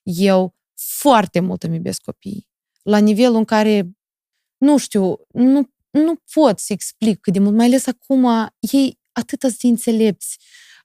Eu 0.03 0.57
foarte 0.75 1.41
mult 1.41 1.63
îmi 1.63 1.77
iubesc 1.77 2.01
copiii. 2.01 2.49
La 2.83 2.99
nivelul 2.99 3.37
în 3.37 3.45
care, 3.45 3.91
nu 4.57 4.79
știu, 4.79 5.17
nu, 5.29 5.73
nu 5.91 6.17
pot 6.33 6.59
să 6.59 6.73
explic 6.73 7.21
cât 7.21 7.33
de 7.33 7.39
mult, 7.39 7.55
mai 7.55 7.67
ales 7.67 7.87
acum, 7.87 8.51
ei 8.73 9.01
atâta 9.13 9.49
de 9.49 9.67
înțelepți, 9.67 10.39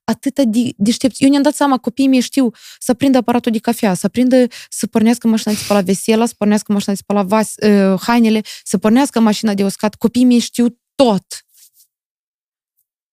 atâta 0.06 0.44
de 0.44 0.74
deștepți. 0.78 1.24
Eu 1.24 1.30
ne-am 1.30 1.42
dat 1.42 1.56
seama, 1.56 1.78
copiii 1.78 2.08
mei 2.08 2.20
știu 2.20 2.52
să 2.80 2.94
prindă 2.94 3.18
aparatul 3.18 3.52
de 3.52 3.60
cafea, 3.60 3.94
să 3.94 4.08
prindă, 4.08 4.48
să 4.70 4.88
pornească 4.88 5.28
mașina 5.28 5.54
de 5.54 5.60
spălat 5.60 5.84
vesela, 5.86 6.26
să 6.26 6.34
pornească 6.38 6.72
mașina 6.72 6.94
de 6.94 7.00
spălat 7.00 7.26
vas, 7.26 7.54
uh, 7.56 8.00
hainele, 8.02 8.42
să 8.64 8.78
pornească 8.78 9.20
mașina 9.20 9.54
de 9.54 9.64
uscat. 9.64 9.96
Copiii 9.96 10.26
mei 10.26 10.40
știu 10.40 10.80
tot. 10.96 11.26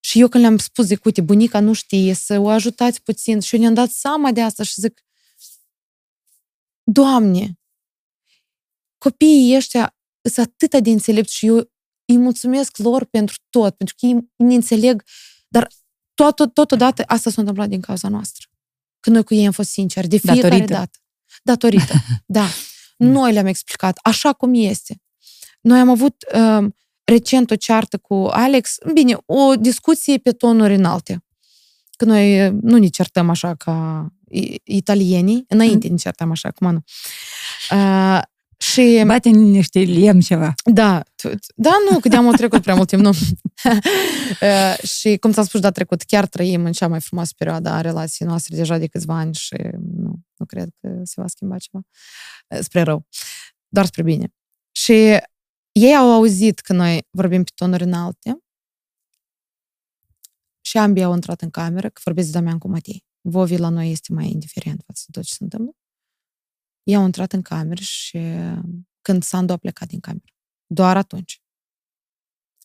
Și 0.01 0.21
eu 0.21 0.29
când 0.29 0.43
le-am 0.43 0.59
spus, 0.59 0.85
zic, 0.85 1.05
uite, 1.05 1.21
bunica 1.21 1.61
nu 1.61 1.73
știe, 1.73 2.15
să 2.15 2.39
o 2.39 2.49
ajutați 2.49 3.03
puțin. 3.03 3.41
Și 3.41 3.55
eu 3.55 3.61
ne-am 3.61 3.75
dat 3.75 3.91
seama 3.91 4.33
de 4.33 4.43
asta 4.43 4.63
și 4.63 4.81
zic, 4.81 5.03
Doamne, 6.85 7.59
copiii 8.99 9.57
ăștia 9.57 9.97
sunt 10.31 10.47
atât 10.47 10.83
de 10.83 10.91
înțelepți 10.91 11.35
și 11.35 11.47
eu 11.47 11.57
îi 12.05 12.19
mulțumesc 12.19 12.77
lor 12.77 13.05
pentru 13.05 13.37
tot, 13.51 13.77
pentru 13.77 13.95
că 13.99 14.07
ei 14.07 14.33
ne 14.37 14.55
înțeleg, 14.55 15.05
dar 15.49 15.69
tot, 16.15 16.37
tot, 16.37 16.55
totodată 16.55 17.03
asta 17.07 17.31
s-a 17.31 17.41
întâmplat 17.41 17.69
din 17.69 17.81
cauza 17.81 18.09
noastră. 18.09 18.47
Când 19.01 19.17
noi 19.17 19.25
cu 19.25 19.35
ei 19.35 19.47
am 19.47 19.53
fost 19.53 19.71
sinceri, 19.71 20.09
de 20.09 20.17
fiecare 20.17 20.49
Datorită. 20.49 20.73
dată. 20.73 20.99
Datorită. 21.43 21.95
da. 22.27 22.47
Noi 22.97 23.33
le-am 23.33 23.47
explicat 23.47 23.99
așa 24.03 24.33
cum 24.33 24.55
este. 24.55 25.03
Noi 25.61 25.79
am 25.79 25.89
avut 25.89 26.25
um, 26.35 26.77
recent 27.05 27.51
o 27.51 27.55
ceartă 27.55 27.99
cu 27.99 28.15
Alex, 28.15 28.77
bine, 28.93 29.17
o 29.27 29.55
discuție 29.55 30.19
pe 30.19 30.33
tonuri 30.33 30.75
înalte. 30.75 31.25
Că 31.97 32.05
noi 32.05 32.51
nu 32.51 32.79
ne 32.79 32.87
certăm 32.87 33.31
așa 33.31 33.55
ca 33.55 34.07
italienii, 34.65 35.45
înainte 35.49 35.87
mm. 35.87 35.93
ne 35.93 35.99
certam 35.99 36.31
așa, 36.31 36.49
acum 36.49 36.71
nu. 36.71 36.83
Uh, 37.71 38.23
și... 38.63 39.03
Bate 39.07 39.29
în 39.29 39.51
niște 39.51 39.79
liem 39.79 40.21
ceva. 40.21 40.55
Da, 40.65 41.03
da, 41.55 41.71
nu, 41.91 41.99
că 41.99 42.09
de-am 42.09 42.33
trecut 42.33 42.63
prea 42.63 42.75
mult 42.75 42.89
timp, 42.89 43.03
nu. 43.03 43.11
uh, 44.43 44.79
și 44.89 45.17
cum 45.17 45.33
ți-am 45.33 45.45
spus 45.45 45.61
da 45.61 45.71
trecut, 45.71 46.03
chiar 46.03 46.27
trăim 46.27 46.65
în 46.65 46.73
cea 46.73 46.89
mai 46.89 47.01
frumoasă 47.01 47.33
perioadă 47.37 47.69
a 47.69 47.81
relației 47.81 48.29
noastre 48.29 48.57
deja 48.57 48.79
de 48.79 48.87
câțiva 48.87 49.15
ani 49.15 49.35
și 49.35 49.57
nu, 49.97 50.21
nu 50.37 50.47
cred 50.47 50.69
că 50.81 51.01
se 51.03 51.21
va 51.21 51.27
schimba 51.27 51.59
ceva 51.59 51.81
spre 52.61 52.83
rău, 52.83 53.07
doar 53.69 53.87
spre 53.87 54.03
bine. 54.03 54.35
Și 54.73 54.93
ei 55.73 55.97
au 55.97 56.13
auzit 56.13 56.59
că 56.59 56.73
noi 56.73 57.07
vorbim 57.11 57.45
pe 57.45 57.51
tonuri 57.55 57.83
înalte 57.83 58.39
și 60.61 60.79
ambii 60.79 61.03
au 61.03 61.15
intrat 61.15 61.41
în 61.41 61.51
cameră, 61.51 61.89
că 61.89 62.01
vorbesc 62.05 62.27
de 62.27 62.33
Damian 62.39 62.59
cu 62.59 62.69
Matei. 62.69 63.05
Vovi 63.21 63.57
la 63.57 63.69
noi 63.69 63.91
este 63.91 64.13
mai 64.13 64.31
indiferent 64.31 64.83
față 64.87 65.03
de 65.07 65.19
tot 65.19 65.29
ce 65.29 65.35
se 65.35 65.43
întâmplă. 65.43 65.77
Ei 66.83 66.95
au 66.95 67.05
intrat 67.05 67.33
în 67.33 67.43
cameră 67.43 67.81
și 67.81 68.19
când 69.03 69.23
Sandu 69.23 69.53
a 69.53 69.57
plecat 69.57 69.89
din 69.89 70.01
cameră. 70.01 70.33
Doar 70.67 70.97
atunci. 70.97 71.43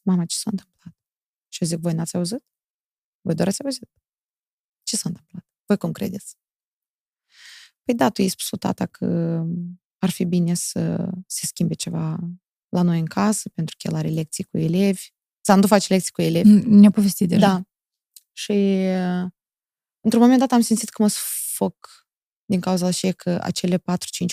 Mama, 0.04 0.26
ce 0.26 0.36
s-a 0.36 0.50
întâmplat? 0.50 0.96
Și 1.48 1.64
eu 1.64 1.68
zic, 1.68 1.80
voi 1.80 1.94
n-ați 1.94 2.16
auzit? 2.16 2.44
Voi 3.22 3.36
doar 3.36 3.48
ați 3.48 3.64
auzit? 3.64 3.90
Ce 4.84 4.96
s-a 4.96 5.10
întâmplat? 5.10 5.48
Voi 5.66 5.78
cum 5.78 5.92
credeți? 5.92 6.38
Păi 7.84 7.96
da, 7.96 8.10
tu 8.10 8.22
i-ai 8.22 8.30
spus 8.30 8.60
tata 8.60 8.86
că 8.86 9.06
ar 9.98 10.10
fi 10.10 10.26
bine 10.26 10.54
să 10.54 11.10
se 11.28 11.46
schimbe 11.46 11.74
ceva 11.74 12.20
la 12.70 12.82
noi 12.82 13.00
în 13.00 13.06
casă, 13.06 13.50
pentru 13.50 13.76
că 13.78 13.88
el 13.88 13.96
are 13.96 14.08
lecții 14.08 14.44
cu 14.44 14.58
elevi. 14.58 15.10
Sandu 15.42 15.68
face 15.68 15.94
lecții 15.94 16.12
cu 16.12 16.22
elevi. 16.22 16.50
Ne-a 16.50 16.92
povestit 16.92 17.28
deja. 17.28 17.48
Da. 17.48 17.62
Și 18.34 18.54
într-un 20.00 20.22
moment 20.22 20.40
dat 20.40 20.52
am 20.52 20.62
simțit 20.62 20.90
că 20.90 21.02
mă 21.02 21.08
sufoc 21.08 22.07
din 22.48 22.60
cauza 22.60 22.92
și 22.92 23.12
că 23.12 23.40
acele 23.42 23.78
4-5 23.78 23.82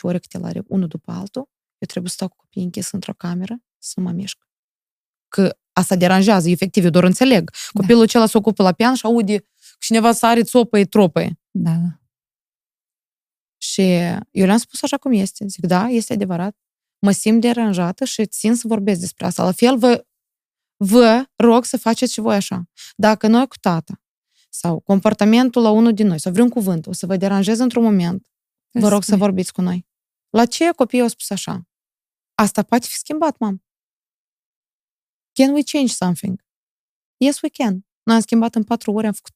ore 0.01 0.19
câte 0.19 0.39
la 0.39 0.51
unul 0.67 0.89
după 0.89 1.13
altul, 1.13 1.49
eu 1.79 1.87
trebuie 1.87 2.11
să 2.11 2.17
stau 2.17 2.29
cu 2.29 2.37
copiii 2.37 2.65
închis 2.65 2.91
într-o 2.91 3.15
cameră 3.15 3.57
să 3.79 3.93
nu 3.97 4.03
mă 4.03 4.11
mișc. 4.11 4.39
Că 5.29 5.57
asta 5.73 5.97
deranjează, 5.97 6.49
efectiv, 6.49 6.85
eu 6.85 6.91
doar 6.91 7.05
înțeleg. 7.05 7.51
Da. 7.51 7.81
Copilul 7.81 7.99
da. 7.99 8.05
acela 8.05 8.27
se 8.27 8.37
ocupă 8.37 8.63
la 8.63 8.73
pian 8.73 8.95
și 8.95 9.07
aude 9.07 9.47
cineva 9.79 10.13
sare, 10.13 10.43
țopăie, 10.43 10.85
tropăie. 10.85 11.41
Da. 11.51 11.79
Și 13.57 13.83
eu 14.31 14.47
le-am 14.47 14.59
spus 14.59 14.83
așa 14.83 14.97
cum 14.97 15.13
este. 15.13 15.47
Zic, 15.47 15.67
da, 15.67 15.89
este 15.89 16.13
adevărat. 16.13 16.57
Mă 16.99 17.11
simt 17.11 17.41
deranjată 17.41 18.05
și 18.05 18.27
țin 18.27 18.55
să 18.55 18.67
vorbesc 18.67 19.01
despre 19.01 19.27
asta. 19.27 19.45
La 19.45 19.53
fel, 19.53 19.79
vă, 19.79 20.05
vă 20.77 21.25
rog 21.37 21.65
să 21.65 21.77
faceți 21.77 22.13
și 22.13 22.21
voi 22.21 22.35
așa. 22.35 22.65
Dacă 22.97 23.27
noi 23.27 23.47
cu 23.47 23.57
tata 23.61 24.04
sau 24.55 24.81
comportamentul 24.81 25.63
la 25.63 25.71
unul 25.71 25.95
din 25.95 26.07
noi, 26.07 26.21
sau 26.21 26.33
vreun 26.33 26.49
cuvânt, 26.49 26.87
o 26.87 26.93
să 26.93 27.07
vă 27.07 27.17
deranjeze 27.17 27.63
într-un 27.63 27.83
moment, 27.83 28.31
vă 28.71 28.89
rog 28.89 29.03
să 29.03 29.17
vorbiți 29.17 29.53
cu 29.53 29.61
noi. 29.61 29.87
La 30.31 30.47
ce 30.47 30.71
copiii 30.71 31.03
au 31.03 31.09
spus 31.09 31.31
așa? 31.31 31.69
Asta 32.35 32.63
poate 32.63 32.87
fi 32.87 32.97
schimbat, 32.97 33.39
mam. 33.39 33.65
Can 35.33 35.53
we 35.53 35.63
change 35.63 35.93
something? 35.93 36.45
Yes, 37.17 37.41
we 37.41 37.49
can. 37.49 37.87
Noi 38.03 38.15
am 38.15 38.21
schimbat 38.21 38.55
în 38.55 38.65
patru 38.65 38.93
ore, 38.93 39.07
am 39.07 39.13
făcut 39.13 39.35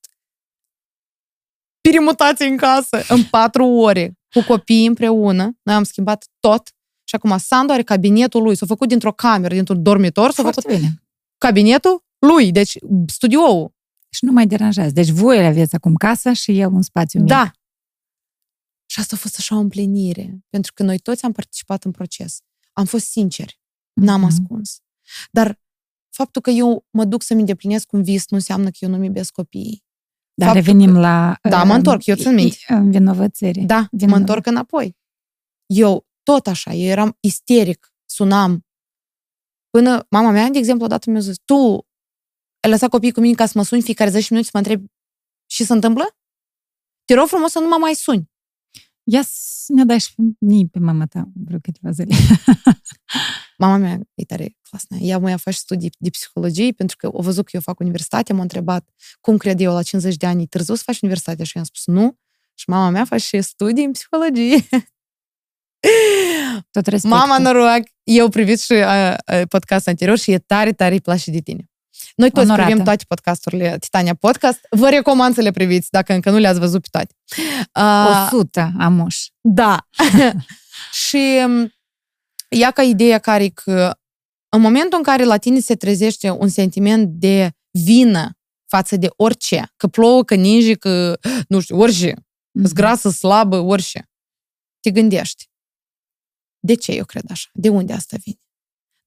permutații 1.80 2.48
în 2.48 2.56
casă 2.56 3.04
în 3.08 3.24
patru 3.24 3.64
ore 3.64 4.18
cu 4.30 4.42
copiii 4.42 4.86
împreună. 4.86 5.58
Noi 5.62 5.74
am 5.74 5.82
schimbat 5.82 6.26
tot 6.40 6.68
și 7.04 7.14
acum 7.14 7.38
Sandu 7.38 7.72
are 7.72 7.82
cabinetul 7.82 8.42
lui. 8.42 8.56
S-a 8.56 8.66
făcut 8.66 8.88
dintr-o 8.88 9.12
cameră, 9.12 9.54
dintr-un 9.54 9.82
dormitor, 9.82 10.30
s-a 10.30 10.42
făcut 10.42 10.66
bine. 10.66 11.02
cabinetul 11.38 12.04
lui, 12.18 12.52
deci 12.52 12.76
studioul. 13.06 13.76
Și 14.08 14.24
nu 14.24 14.32
mai 14.32 14.46
deranjează. 14.46 14.90
Deci 14.92 15.08
voi 15.08 15.46
aveți 15.46 15.74
acum 15.74 15.94
casa 15.94 16.32
și 16.32 16.58
el 16.60 16.72
un 16.72 16.82
spațiu 16.82 17.20
mic. 17.20 17.28
Da. 17.28 17.50
Și 18.90 19.00
asta 19.00 19.16
a 19.16 19.18
fost 19.18 19.36
așa 19.38 19.56
o 19.56 19.58
împlinire, 19.58 20.38
pentru 20.48 20.72
că 20.74 20.82
noi 20.82 20.98
toți 20.98 21.24
am 21.24 21.32
participat 21.32 21.84
în 21.84 21.90
proces. 21.90 22.40
Am 22.72 22.84
fost 22.84 23.06
sinceri, 23.06 23.60
n-am 23.92 24.20
mm-hmm. 24.20 24.26
ascuns. 24.26 24.80
Dar 25.30 25.60
faptul 26.10 26.42
că 26.42 26.50
eu 26.50 26.86
mă 26.90 27.04
duc 27.04 27.22
să-mi 27.22 27.40
îndeplinesc 27.40 27.92
un 27.92 28.02
vis 28.02 28.28
nu 28.28 28.36
înseamnă 28.36 28.70
că 28.70 28.76
eu 28.80 28.88
nu-mi 28.88 29.06
iubesc 29.06 29.32
copiii. 29.32 29.86
Dar 30.34 30.54
revenim 30.54 30.92
că... 30.92 30.98
la... 30.98 31.38
Da, 31.42 31.64
mă 31.64 31.74
întorc, 31.74 32.06
eu 32.06 32.14
țin 32.16 32.34
minte. 32.34 32.58
Vinovățire. 32.84 33.62
Da, 33.62 33.88
Vinov... 33.90 34.10
mă 34.10 34.16
întorc 34.16 34.46
înapoi. 34.46 34.96
Eu 35.66 36.06
tot 36.22 36.46
așa, 36.46 36.72
eu 36.72 36.88
eram 36.88 37.16
isteric, 37.20 37.92
sunam. 38.04 38.66
Până 39.70 40.06
mama 40.10 40.30
mea, 40.30 40.48
de 40.48 40.58
exemplu, 40.58 40.84
odată 40.84 41.10
mi-a 41.10 41.20
zis, 41.20 41.36
tu 41.44 41.87
ai 42.60 42.70
lăsat 42.70 42.90
copiii 42.90 43.12
cu 43.12 43.20
mine 43.20 43.34
ca 43.34 43.46
să 43.46 43.52
mă 43.54 43.62
suni 43.62 43.82
fiecare 43.82 44.10
10 44.10 44.26
minute 44.30 44.50
să 44.52 44.58
mă 44.58 44.66
întreb 44.66 44.86
și 45.46 45.64
se 45.64 45.72
întâmplă? 45.72 46.16
Te 47.04 47.14
rog 47.14 47.26
frumos 47.26 47.50
să 47.50 47.58
nu 47.58 47.68
mă 47.68 47.76
mai 47.80 47.94
suni. 47.94 48.30
Ia 49.02 49.22
să 49.26 49.72
ne 49.72 49.84
dai 49.84 50.00
și 50.00 50.14
mie 50.38 50.66
pe 50.70 50.78
mama 50.78 51.06
ta 51.06 51.28
vreo 51.34 51.58
câteva 51.58 51.90
zile. 51.90 52.14
mama 53.62 53.76
mea 53.76 54.00
e 54.14 54.24
tare 54.24 54.56
clasă. 54.68 54.86
Ea 55.00 55.18
mă 55.18 55.36
face 55.36 55.56
studii 55.56 55.90
de 55.98 56.10
psihologie 56.10 56.72
pentru 56.72 56.96
că 56.96 57.08
o 57.12 57.22
văzut 57.22 57.44
că 57.44 57.50
eu 57.52 57.60
fac 57.60 57.78
universitate, 57.78 58.32
m-a 58.32 58.42
întrebat 58.42 58.88
cum 59.20 59.36
cred 59.36 59.60
eu 59.60 59.72
la 59.72 59.82
50 59.82 60.16
de 60.16 60.26
ani 60.26 60.46
târziu 60.46 60.74
să 60.74 60.82
faci 60.84 61.00
universitate 61.00 61.44
și 61.44 61.52
eu 61.56 61.62
am 61.62 61.68
spus 61.68 61.94
nu. 61.94 62.18
Și 62.54 62.64
mama 62.70 62.90
mea 62.90 63.04
face 63.04 63.40
studii 63.40 63.84
în 63.84 63.92
psihologie. 63.92 64.68
Tot 66.70 66.86
respectul. 66.86 67.18
Mama 67.18 67.38
noroc, 67.38 67.82
eu 68.02 68.28
privit 68.28 68.60
și 68.60 68.72
uh, 68.72 69.14
podcastul 69.48 69.90
anterior 69.90 70.18
și 70.18 70.32
e 70.32 70.38
tare, 70.38 70.72
tare 70.72 70.94
îi 70.94 71.00
place 71.00 71.30
de 71.30 71.40
tine. 71.40 71.70
Noi 72.16 72.30
toți 72.30 72.44
Onorată. 72.44 72.66
privim 72.66 72.84
toate 72.84 73.04
podcasturile 73.08 73.78
Titania 73.78 74.14
Podcast. 74.14 74.58
Vă 74.70 74.88
recomand 74.88 75.34
să 75.34 75.40
le 75.40 75.50
priviți 75.50 75.90
dacă 75.90 76.12
încă 76.12 76.30
nu 76.30 76.38
le-ați 76.38 76.58
văzut 76.58 76.82
pe 76.82 76.88
toate. 76.90 77.14
Uh, 77.74 78.28
100 78.32 78.72
amuș. 78.78 79.26
Da. 79.40 79.86
și 81.08 81.46
ia 82.48 82.70
ca 82.70 82.82
ideea 82.82 83.18
care 83.18 83.48
că 83.48 83.98
în 84.48 84.60
momentul 84.60 84.98
în 84.98 85.04
care 85.04 85.24
la 85.24 85.36
tine 85.36 85.60
se 85.60 85.74
trezește 85.74 86.30
un 86.30 86.48
sentiment 86.48 87.08
de 87.08 87.52
vină 87.70 88.38
față 88.66 88.96
de 88.96 89.08
orice, 89.16 89.72
că 89.76 89.86
plouă, 89.86 90.24
că 90.24 90.34
ninge, 90.34 90.74
că, 90.74 91.18
nu 91.48 91.60
știu, 91.60 91.78
orice, 91.78 92.12
mm-hmm. 92.12 92.72
grasă, 92.72 93.10
slabă, 93.10 93.58
orice, 93.58 94.10
te 94.80 94.90
gândești. 94.90 95.50
De 96.58 96.74
ce 96.74 96.92
eu 96.92 97.04
cred 97.04 97.24
așa? 97.30 97.48
De 97.52 97.68
unde 97.68 97.92
asta 97.92 98.16
vine? 98.24 98.40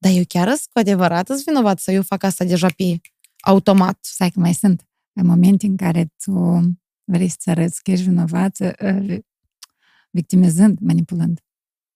Dar 0.04 0.12
eu 0.12 0.24
chiar 0.28 0.48
sunt 0.48 0.70
cu 0.74 0.80
adevărat 0.80 1.28
sunt 1.28 1.44
vinovat 1.44 1.80
să 1.80 1.92
eu 1.92 2.02
fac 2.02 2.24
asta 2.24 2.46
deja 2.46 2.68
pe 2.76 3.00
automat. 3.40 3.98
Stai 4.02 4.30
că 4.30 4.40
mai 4.40 4.54
sunt 4.54 4.88
în 5.14 5.26
momente 5.26 5.66
în 5.66 5.76
care 5.76 6.14
tu 6.24 6.62
vrei 7.04 7.30
să 7.40 7.50
arăți 7.50 7.84
că 7.84 7.92
ești 7.92 8.06
vinovat, 8.06 8.58
uh, 8.60 9.18
victimizând, 10.10 10.78
manipulând. 10.80 11.40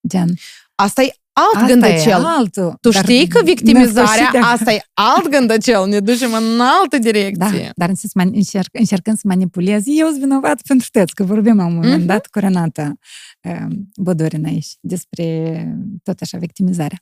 Gen. 0.08 0.34
Asta 0.76 1.04
e 1.04 1.16
alt 1.34 1.56
asta 1.56 1.68
gândăcel. 1.68 2.22
E 2.22 2.26
altul, 2.26 2.78
tu 2.82 2.92
știi 2.92 3.28
că 3.28 3.44
victimizarea, 3.44 4.30
de... 4.32 4.38
asta 4.38 4.72
e 4.72 4.82
alt 4.94 5.28
gândăcel, 5.30 5.88
ne 5.88 6.00
ducem 6.00 6.34
în 6.34 6.60
altă 6.60 6.98
direcție. 6.98 7.72
Da, 7.76 7.86
dar 7.86 7.92
încerc, 8.14 8.70
încercând 8.72 9.18
să 9.18 9.28
manipulezi, 9.28 10.00
eu 10.00 10.08
sunt 10.08 10.20
vinovat 10.20 10.62
pentru 10.62 10.88
tăți, 10.92 11.14
că 11.14 11.24
vorbim 11.24 11.56
la 11.56 11.66
un 11.66 11.74
moment 11.74 12.04
uh-huh. 12.04 12.06
dat 12.06 12.28
cu 12.28 12.40
Renata 12.40 12.94
uh, 13.42 13.76
Bodorina 13.96 14.50
aici 14.50 14.76
despre 14.80 15.68
tot 16.04 16.22
așa 16.22 16.38
victimizarea. 16.38 16.98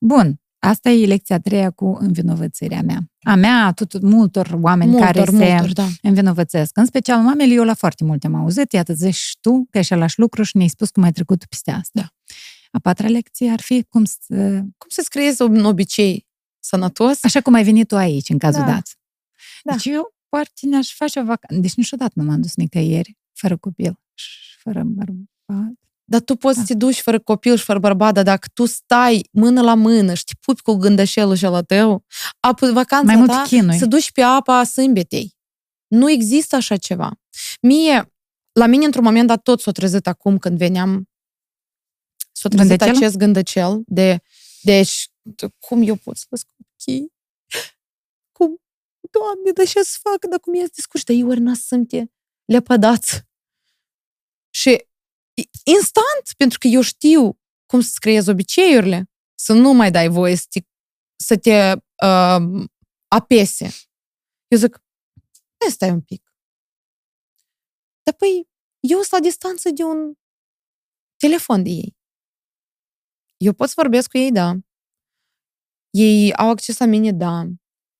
Bun, 0.00 0.40
Asta 0.58 0.90
e 0.90 1.06
lecția 1.06 1.36
a 1.36 1.40
treia 1.40 1.70
cu 1.70 1.96
învinovățirea 2.00 2.82
mea. 2.82 3.10
A 3.22 3.34
mea, 3.34 3.66
a 3.66 3.72
tot, 3.72 4.00
multor 4.00 4.58
oameni 4.60 4.90
multor, 4.90 5.06
care 5.06 5.30
multor, 5.30 5.66
se 5.66 5.72
da. 5.72 5.86
învinovățesc. 6.02 6.76
În 6.76 6.84
special 6.86 7.20
mamele, 7.20 7.52
eu 7.52 7.64
la 7.64 7.74
foarte 7.74 8.04
multe 8.04 8.26
am 8.26 8.34
auzit. 8.34 8.72
Iată, 8.72 8.92
zici 8.92 9.36
tu 9.40 9.66
că 9.70 9.78
e 9.78 9.80
același 9.80 10.18
lucru 10.18 10.42
și 10.42 10.56
ne-ai 10.56 10.68
spus 10.68 10.90
cum 10.90 11.02
ai 11.02 11.12
trecut 11.12 11.44
peste 11.44 11.70
asta. 11.70 12.00
Da. 12.00 12.08
A 12.70 12.78
patra 12.78 13.08
lecție 13.08 13.50
ar 13.50 13.60
fi 13.60 13.82
cum 13.82 14.04
să... 14.04 14.36
Cum 14.60 14.88
să-ți 14.88 15.10
creezi 15.10 15.42
un 15.42 15.64
obicei 15.64 16.26
sănătos. 16.58 17.24
Așa 17.24 17.40
cum 17.40 17.54
ai 17.54 17.64
venit 17.64 17.88
tu 17.88 17.96
aici, 17.96 18.28
în 18.28 18.38
cazul 18.38 18.60
da. 18.60 18.66
dat. 18.66 18.98
Da. 19.62 19.72
Deci 19.72 19.84
eu 19.84 20.14
poate 20.28 20.50
ne-aș 20.60 20.94
face 20.94 21.20
o 21.20 21.24
vacanță. 21.24 21.62
Deci 21.62 21.74
niciodată 21.74 22.12
nu 22.14 22.24
m-am 22.24 22.40
dus 22.40 22.54
nicăieri 22.54 23.16
fără 23.32 23.56
copil 23.56 24.00
și 24.14 24.58
fără 24.58 24.82
bărbat. 24.84 25.74
Dar 26.08 26.20
tu 26.20 26.36
poți 26.36 26.56
da. 26.56 26.60
să 26.60 26.66
te 26.66 26.74
duci 26.74 27.00
fără 27.00 27.20
copil 27.20 27.56
și 27.56 27.64
fără 27.64 27.78
bărbat, 27.78 28.14
dar 28.14 28.24
dacă 28.24 28.48
tu 28.54 28.64
stai 28.64 29.28
mână 29.32 29.62
la 29.62 29.74
mână 29.74 30.14
și 30.14 30.24
te 30.24 30.32
pupi 30.40 30.62
cu 30.62 30.74
gândășelul 30.74 31.34
și 31.34 31.44
la 31.44 31.62
tău, 31.62 32.04
apă, 32.40 32.72
vacanța 32.72 33.12
Mai 33.12 33.26
ta 33.26 33.42
chinui. 33.46 33.78
să 33.78 33.86
duci 33.86 34.12
pe 34.12 34.20
apa 34.20 34.64
sâmbetei. 34.64 35.36
Nu 35.86 36.10
există 36.10 36.56
așa 36.56 36.76
ceva. 36.76 37.20
Mie, 37.60 38.12
la 38.52 38.66
mine, 38.66 38.84
într-un 38.84 39.04
moment 39.04 39.26
dat, 39.26 39.42
tot 39.42 39.60
s-a 39.60 39.70
trezit 39.70 40.06
acum 40.06 40.38
când 40.38 40.58
veneam, 40.58 41.08
s-a 42.32 42.48
trezit 42.48 42.68
gândăcel? 42.68 42.96
acest 42.96 43.16
gândăcel 43.16 43.82
de, 43.86 44.20
deci, 44.62 45.10
cum 45.58 45.82
eu 45.82 45.96
pot 45.96 46.16
să 46.16 46.26
las 46.28 46.42
copii? 46.42 47.12
Cum? 48.32 48.60
Doamne, 49.10 49.50
dar 49.54 49.66
ce 49.66 49.82
să 49.82 49.98
fac? 50.02 50.30
Dar 50.30 50.40
cum 50.40 50.54
e 50.54 50.64
discurs? 50.74 51.04
Dar 51.04 51.16
eu 51.16 51.28
ori 51.28 51.40
n 51.40 51.54
sunt 51.54 51.92
lepădați. 52.44 53.22
Și 54.50 54.86
instant, 55.64 56.24
pentru 56.36 56.58
că 56.58 56.66
eu 56.66 56.80
știu 56.80 57.38
cum 57.66 57.80
să-ți 57.80 58.00
creezi 58.00 58.30
obiceiurile, 58.30 59.10
să 59.34 59.52
nu 59.52 59.72
mai 59.72 59.90
dai 59.90 60.08
voie 60.08 60.36
să 60.36 60.46
te, 60.50 60.60
să 61.16 61.38
te 61.38 61.72
uh, 62.06 62.66
apese. 63.08 63.70
Eu 64.48 64.58
zic, 64.58 64.84
hai 65.60 65.70
stai 65.70 65.90
un 65.90 66.00
pic. 66.00 66.34
Dar 68.02 68.14
păi, 68.14 68.48
eu 68.80 68.98
sunt 68.98 69.10
la 69.10 69.20
distanță 69.20 69.70
de 69.70 69.82
un 69.82 70.14
telefon 71.16 71.62
de 71.62 71.68
ei. 71.68 71.96
Eu 73.36 73.52
pot 73.52 73.68
să 73.68 73.74
vorbesc 73.76 74.10
cu 74.10 74.18
ei, 74.18 74.32
da. 74.32 74.54
Ei 75.90 76.34
au 76.34 76.48
acces 76.48 76.78
la 76.78 76.86
mine, 76.86 77.12
da. 77.12 77.44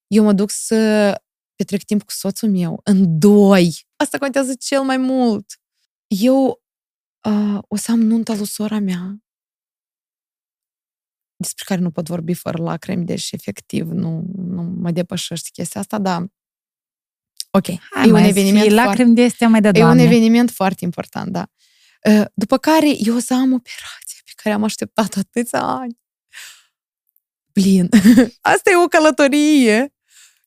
Eu 0.07 0.25
mă 0.25 0.33
duc 0.33 0.51
să 0.51 1.13
petrec 1.55 1.83
timp 1.83 2.03
cu 2.03 2.11
soțul 2.11 2.51
meu, 2.51 2.81
în 2.85 3.19
doi. 3.19 3.87
Asta 3.97 4.19
contează 4.19 4.55
cel 4.55 4.83
mai 4.83 4.97
mult. 4.97 5.47
Eu 6.07 6.63
uh, 7.27 7.59
o 7.69 7.77
să 7.77 7.91
am 7.91 8.01
nunta 8.01 8.35
lui 8.35 8.47
sora 8.47 8.79
mea, 8.79 9.17
despre 11.37 11.65
care 11.67 11.81
nu 11.81 11.91
pot 11.91 12.07
vorbi 12.07 12.35
fără 12.35 12.63
lacrimi, 12.63 13.05
deci 13.05 13.33
efectiv 13.33 13.89
nu, 13.89 14.25
nu 14.37 14.63
mă 14.63 14.91
depășește 14.91 15.49
chestia 15.53 15.81
asta, 15.81 15.99
dar 15.99 16.27
ok. 17.51 17.67
Hai, 17.91 18.09
e 18.09 18.13
un 18.13 18.23
eveniment 18.23 18.71
lacrimi 18.71 19.15
de 19.15 19.25
astea 19.25 19.49
mai 19.49 19.61
de 19.61 19.71
E 19.75 19.85
un 19.85 19.99
eveniment 19.99 20.51
foarte 20.51 20.85
important, 20.85 21.33
da. 21.33 21.47
După 22.35 22.59
care 22.59 22.95
eu 22.99 23.17
o 23.17 23.19
să 23.19 23.35
am 23.35 23.53
operația 23.53 24.21
pe 24.25 24.33
care 24.43 24.55
am 24.55 24.65
așteptat 24.65 25.17
atâția 25.17 25.63
ani. 25.63 25.99
Blin, 27.53 27.89
asta 28.55 28.71
e 28.71 28.77
o 28.85 28.87
călătorie 28.87 29.95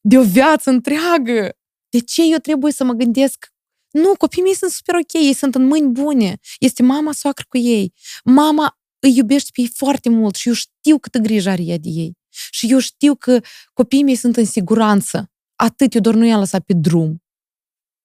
de 0.01 0.17
o 0.17 0.23
viață 0.23 0.69
întreagă. 0.69 1.57
De 1.89 1.99
ce 1.99 2.21
eu 2.31 2.37
trebuie 2.37 2.71
să 2.71 2.83
mă 2.83 2.93
gândesc 2.93 3.53
nu, 3.91 4.13
copiii 4.17 4.43
mei 4.43 4.55
sunt 4.55 4.71
super 4.71 4.95
ok, 4.95 5.13
ei 5.13 5.33
sunt 5.33 5.55
în 5.55 5.65
mâini 5.65 5.91
bune. 5.91 6.39
Este 6.59 6.83
mama 6.83 7.11
soacră 7.11 7.45
cu 7.47 7.57
ei. 7.57 7.93
Mama 8.23 8.79
îi 8.99 9.15
iubește 9.15 9.49
pe 9.53 9.61
ei 9.61 9.71
foarte 9.75 10.09
mult 10.09 10.35
și 10.35 10.47
eu 10.47 10.53
știu 10.53 10.97
câtă 10.99 11.17
grijă 11.17 11.49
are 11.49 11.61
ea 11.61 11.77
de 11.77 11.89
ei. 11.89 12.17
Și 12.29 12.71
eu 12.71 12.79
știu 12.79 13.15
că 13.15 13.39
copiii 13.73 14.03
mei 14.03 14.15
sunt 14.15 14.37
în 14.37 14.45
siguranță. 14.45 15.31
Atât, 15.55 15.93
eu 15.93 16.01
doar 16.01 16.15
nu 16.15 16.25
i-am 16.25 16.39
lăsat 16.39 16.63
pe 16.63 16.73
drum. 16.73 17.23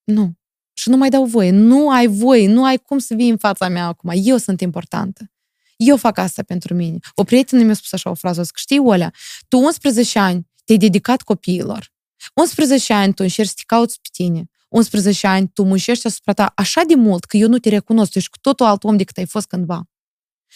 Nu. 0.05 0.33
Și 0.73 0.89
nu 0.89 0.97
mai 0.97 1.09
dau 1.09 1.25
voie. 1.25 1.51
Nu 1.51 1.91
ai 1.91 2.07
voie, 2.07 2.49
nu 2.49 2.65
ai 2.65 2.79
cum 2.79 2.99
să 2.99 3.15
vii 3.15 3.29
în 3.29 3.37
fața 3.37 3.69
mea 3.69 3.87
acum. 3.87 4.11
Eu 4.15 4.37
sunt 4.37 4.61
importantă. 4.61 5.33
Eu 5.77 5.97
fac 5.97 6.19
asta 6.19 6.43
pentru 6.43 6.75
mine. 6.75 6.99
O 7.15 7.25
prietenă 7.25 7.63
mi-a 7.63 7.75
spus 7.75 7.93
așa 7.93 8.11
o 8.11 8.15
frază, 8.15 8.43
zic, 8.43 8.57
știi, 8.57 8.79
Olea, 8.79 9.13
tu 9.49 9.59
11 9.59 10.19
ani 10.19 10.47
te-ai 10.65 10.79
dedicat 10.79 11.23
copiilor. 11.23 11.93
11 12.35 12.93
ani 12.93 13.15
tu 13.15 13.23
încerci 13.23 13.49
să 13.49 13.55
te 13.57 13.63
cauți 13.67 14.01
pe 14.01 14.09
tine. 14.13 14.49
11 14.75 15.27
ani, 15.27 15.49
tu 15.49 15.63
muncești 15.63 16.07
asupra 16.07 16.33
ta 16.33 16.53
așa 16.57 16.83
de 16.83 16.95
mult 16.95 17.25
că 17.25 17.37
eu 17.37 17.49
nu 17.49 17.59
te 17.59 17.69
recunosc, 17.69 18.11
tu 18.11 18.19
ești 18.19 18.31
cu 18.31 18.39
totul 18.41 18.67
alt 18.67 18.85
om 18.85 18.97
decât 18.97 19.17
ai 19.17 19.27
fost 19.27 19.47
cândva. 19.47 19.83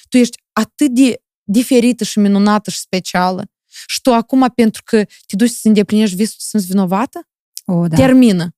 Tu 0.08 0.16
ești 0.16 0.38
atât 0.52 0.90
de 0.94 1.22
diferită 1.42 2.04
și 2.04 2.18
minunată 2.18 2.70
și 2.70 2.78
specială 2.78 3.50
și 3.86 4.00
tu 4.00 4.12
acum, 4.12 4.52
pentru 4.54 4.82
că 4.84 5.04
te 5.04 5.36
duci 5.36 5.50
să 5.50 5.68
îndeplinești 5.68 6.16
visul, 6.16 6.36
te 6.38 6.44
simți 6.44 6.66
vinovată? 6.66 7.28
O, 7.64 7.86
da. 7.86 7.96
Termină. 7.96 8.56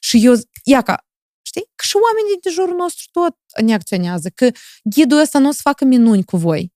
Și 0.00 0.24
eu, 0.24 0.34
ia 0.64 0.82
ca, 0.82 1.06
știi, 1.42 1.64
că 1.74 1.84
și 1.86 1.96
oamenii 1.96 2.40
de 2.42 2.50
jurul 2.50 2.76
nostru 2.76 3.04
tot 3.12 3.36
ne 3.62 3.74
acționează, 3.74 4.28
că 4.28 4.50
ghidul 4.82 5.18
ăsta 5.18 5.38
nu 5.38 5.48
o 5.48 5.52
să 5.52 5.60
facă 5.62 5.84
minuni 5.84 6.24
cu 6.24 6.36
voi. 6.36 6.72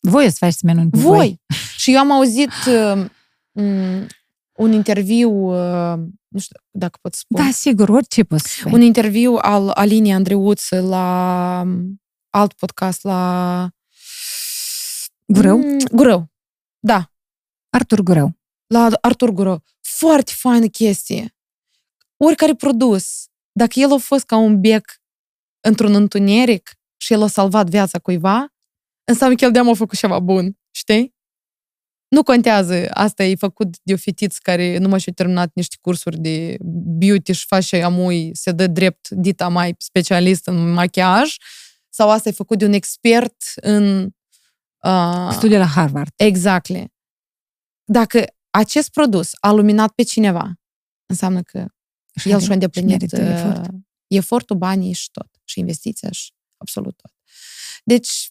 Voi 0.00 0.24
o 0.24 0.28
să 0.28 0.36
faceți 0.38 0.64
minuni 0.64 0.90
cu 0.90 0.98
voi. 0.98 1.16
voi. 1.16 1.40
și 1.76 1.92
eu 1.92 1.98
am 1.98 2.10
auzit 2.10 2.52
uh, 2.66 3.10
un 4.58 4.72
interviu, 4.72 5.30
uh, 5.30 5.98
nu 6.38 6.44
știu 6.44 6.60
dacă 6.70 6.98
pot 7.02 7.14
spune. 7.14 7.44
Da, 7.44 7.50
sigur, 7.50 7.88
orice 7.88 8.24
poți 8.24 8.50
spune. 8.50 8.74
Un 8.74 8.80
interviu 8.80 9.34
al 9.34 9.68
Alinei 9.68 10.12
Andreuț 10.12 10.68
la 10.68 11.60
um, 11.64 12.02
alt 12.30 12.52
podcast, 12.52 13.02
la... 13.02 13.70
Gurău? 15.26 15.58
Mm, 15.58 15.78
Gurău, 15.92 16.30
da. 16.78 17.12
Artur 17.70 18.00
Gurău. 18.00 18.38
La 18.66 18.88
Artur 19.00 19.30
Gurău. 19.30 19.62
Foarte 19.80 20.32
faină 20.34 20.66
chestie. 20.66 21.36
Oricare 22.16 22.54
produs, 22.54 23.26
dacă 23.52 23.80
el 23.80 23.92
a 23.92 23.96
fost 23.96 24.24
ca 24.24 24.36
un 24.36 24.60
bec 24.60 24.84
într-un 25.60 25.94
întuneric 25.94 26.72
și 26.96 27.12
el 27.12 27.22
a 27.22 27.26
salvat 27.26 27.68
viața 27.68 27.98
cuiva, 27.98 28.54
înseamnă 29.04 29.36
că 29.36 29.44
el 29.44 29.52
de-am 29.52 29.68
a 29.68 29.74
făcut 29.74 29.98
ceva 29.98 30.18
bun, 30.18 30.58
știi? 30.70 31.16
Nu 32.08 32.22
contează, 32.22 32.86
asta 32.90 33.24
e 33.24 33.34
făcut 33.34 33.76
de 33.82 33.92
o 33.92 33.96
fetiță 33.96 34.38
care 34.42 34.78
nu 34.78 34.88
mai 34.88 35.00
și-a 35.00 35.12
terminat 35.12 35.50
niște 35.54 35.76
cursuri 35.80 36.18
de 36.18 36.56
beauty 36.98 37.32
și 37.32 37.46
face 37.46 37.82
amui, 37.82 38.30
se 38.34 38.52
dă 38.52 38.66
drept 38.66 39.08
dita 39.08 39.48
mai 39.48 39.74
specialist 39.78 40.46
în 40.46 40.72
machiaj, 40.72 41.36
sau 41.88 42.10
asta 42.10 42.28
e 42.28 42.32
făcut 42.32 42.58
de 42.58 42.64
un 42.64 42.72
expert 42.72 43.36
în... 43.54 44.08
Uh, 44.82 45.28
Studiul 45.32 45.58
la 45.58 45.66
Harvard. 45.66 46.12
Exactly. 46.16 46.92
Dacă 47.84 48.24
acest 48.50 48.90
produs 48.90 49.30
a 49.40 49.50
luminat 49.50 49.92
pe 49.92 50.02
cineva, 50.02 50.52
înseamnă 51.06 51.42
că 51.42 51.66
și 52.18 52.30
el 52.30 52.40
și-a 52.40 52.52
îndeplinit 52.52 53.12
uh, 53.12 53.18
efort. 53.18 53.70
efortul, 54.06 54.56
banii 54.56 54.92
și 54.92 55.10
tot. 55.10 55.28
Și 55.44 55.58
investiția 55.58 56.10
și 56.10 56.32
absolut 56.56 56.96
tot. 56.96 57.12
Deci, 57.84 58.28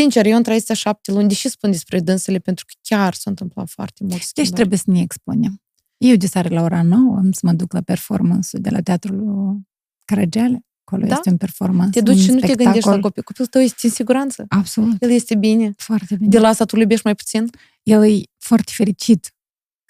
sincer, 0.00 0.26
eu 0.26 0.36
în 0.36 0.42
307 0.42 1.12
luni, 1.12 1.28
deși 1.28 1.48
spun 1.48 1.70
despre 1.70 2.00
dânsele, 2.00 2.38
pentru 2.38 2.64
că 2.64 2.72
chiar 2.82 3.14
s-a 3.14 3.30
întâmplat 3.30 3.68
foarte 3.68 4.04
mult 4.04 4.22
schimbări. 4.22 4.48
Deci 4.48 4.56
trebuie 4.56 4.78
să 4.78 4.90
ne 4.90 5.00
expunem. 5.00 5.62
Eu 5.96 6.16
de 6.16 6.26
seară 6.26 6.48
la 6.54 6.62
ora 6.62 6.82
9 6.82 7.16
am 7.16 7.32
să 7.32 7.40
mă 7.42 7.52
duc 7.52 7.72
la 7.72 7.80
performance 7.80 8.58
de 8.58 8.70
la 8.70 8.80
Teatrul 8.80 9.60
Caragiale. 10.04 10.64
Acolo 10.84 11.06
da? 11.06 11.14
este 11.14 11.30
un 11.30 11.36
performance, 11.36 11.98
Te 11.98 12.04
duci 12.04 12.18
și 12.18 12.30
nu 12.30 12.38
spectacol. 12.38 12.56
te 12.56 12.62
gândești 12.62 12.88
la 12.88 12.98
copil. 13.00 13.22
Copilul 13.22 13.48
tău 13.48 13.60
este 13.60 13.86
în 13.86 13.92
siguranță. 13.92 14.44
Absolut. 14.48 15.02
El 15.02 15.10
este 15.10 15.34
bine. 15.34 15.72
Foarte 15.76 16.14
bine. 16.16 16.28
De 16.28 16.38
la 16.38 16.48
asta 16.48 16.64
tu 16.64 16.70
îl 16.74 16.80
iubești 16.80 17.04
mai 17.04 17.14
puțin? 17.14 17.50
El 17.82 18.04
e 18.04 18.20
foarte 18.38 18.72
fericit 18.74 19.35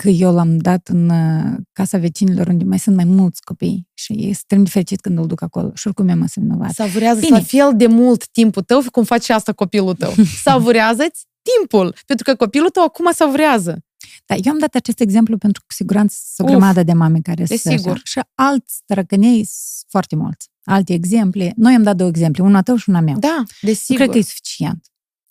că 0.02 0.08
eu 0.08 0.32
l-am 0.32 0.56
dat 0.56 0.88
în 0.88 1.08
uh, 1.08 1.56
casa 1.72 1.98
vecinilor 1.98 2.46
unde 2.46 2.64
mai 2.64 2.78
sunt 2.78 2.96
mai 2.96 3.04
mulți 3.04 3.42
copii 3.42 3.88
și 3.94 4.12
e 4.12 4.28
extrem 4.28 4.62
de 4.62 4.70
fericit 4.70 5.00
când 5.00 5.18
îl 5.18 5.26
duc 5.26 5.42
acolo 5.42 5.70
și 5.74 5.86
oricum 5.86 6.04
mi-am 6.04 6.22
asemnovat. 6.22 6.72
Savurează 6.72 7.20
Bine. 7.20 7.36
la 7.36 7.42
fel 7.42 7.72
de 7.76 7.86
mult 7.86 8.28
timpul 8.28 8.62
tău 8.62 8.82
cum 8.92 9.04
face 9.04 9.32
asta 9.32 9.52
copilul 9.52 9.94
tău. 9.94 10.12
Savurează-ți 10.44 11.24
timpul, 11.58 11.94
pentru 12.06 12.24
că 12.24 12.34
copilul 12.34 12.68
tău 12.68 12.82
acum 12.82 13.12
savurează. 13.12 13.78
Da, 14.26 14.34
eu 14.34 14.52
am 14.52 14.58
dat 14.58 14.74
acest 14.74 15.00
exemplu 15.00 15.38
pentru 15.38 15.60
că 15.60 15.66
cu 15.68 15.74
siguranță 15.74 16.16
sunt 16.34 16.48
o 16.48 16.50
grămadă 16.50 16.82
de 16.82 16.92
mame 16.92 17.20
care 17.20 17.44
sunt 17.44 17.58
sigur. 17.58 18.00
Și 18.04 18.20
alți 18.34 18.82
trăcănei 18.86 19.44
sunt 19.44 19.86
foarte 19.88 20.16
mulți. 20.16 20.48
Alte 20.64 20.92
exemple. 20.92 21.52
Noi 21.56 21.74
am 21.74 21.82
dat 21.82 21.96
două 21.96 22.10
exemple, 22.10 22.42
una 22.42 22.62
tău 22.62 22.76
și 22.76 22.88
una 22.88 23.00
mea. 23.00 23.14
Da, 23.18 23.42
desigur. 23.60 23.96
Cred 23.96 24.10
că 24.10 24.18
e 24.18 24.22
suficient. 24.22 24.86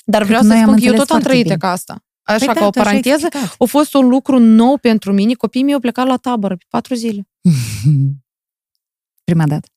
Dar 0.05 0.23
vreau 0.23 0.41
să 0.41 0.59
spun 0.61 0.75
că 0.75 0.85
eu 0.85 0.93
tot 0.93 1.09
am 1.09 1.19
trăit 1.19 1.55
ca 1.57 1.71
asta 1.71 2.05
așa 2.25 2.45
păi 2.45 2.53
ca 2.53 2.59
da, 2.59 2.65
o 2.65 2.69
paranteză, 2.69 3.27
a 3.57 3.65
fost 3.65 3.93
un 3.93 4.07
lucru 4.07 4.37
nou 4.39 4.77
pentru 4.77 5.13
mine. 5.13 5.33
Copiii 5.33 5.63
mei 5.63 5.73
au 5.73 5.79
plecat 5.79 6.07
la 6.07 6.17
tabără 6.17 6.55
pe 6.55 6.65
patru 6.69 6.93
zile. 6.93 7.27
Prima 9.23 9.47
dată? 9.47 9.67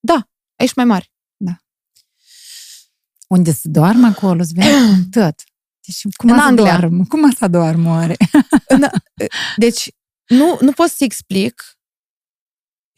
Da, 0.00 0.28
aici 0.56 0.74
mai 0.74 0.84
mari. 0.84 1.12
Da. 1.36 1.56
Unde 3.28 3.52
se 3.52 3.68
doarmă 3.68 4.06
acolo, 4.06 4.40
îți 4.40 4.54
tot. 5.10 5.42
Deci, 5.86 6.14
cum 6.16 6.30
în 6.30 6.38
Anglia. 6.38 6.78
Doarmă? 6.78 7.04
Cum 7.04 7.28
asta 7.28 7.48
doarmă 7.48 7.90
oare? 7.90 8.16
deci, 9.56 9.90
nu, 10.26 10.58
nu 10.60 10.72
pot 10.72 10.88
să 10.88 11.04
explic 11.04 11.78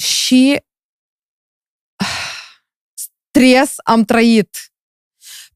și 0.02 0.62
stres 3.28 3.74
am 3.84 4.04
trăit. 4.04 4.68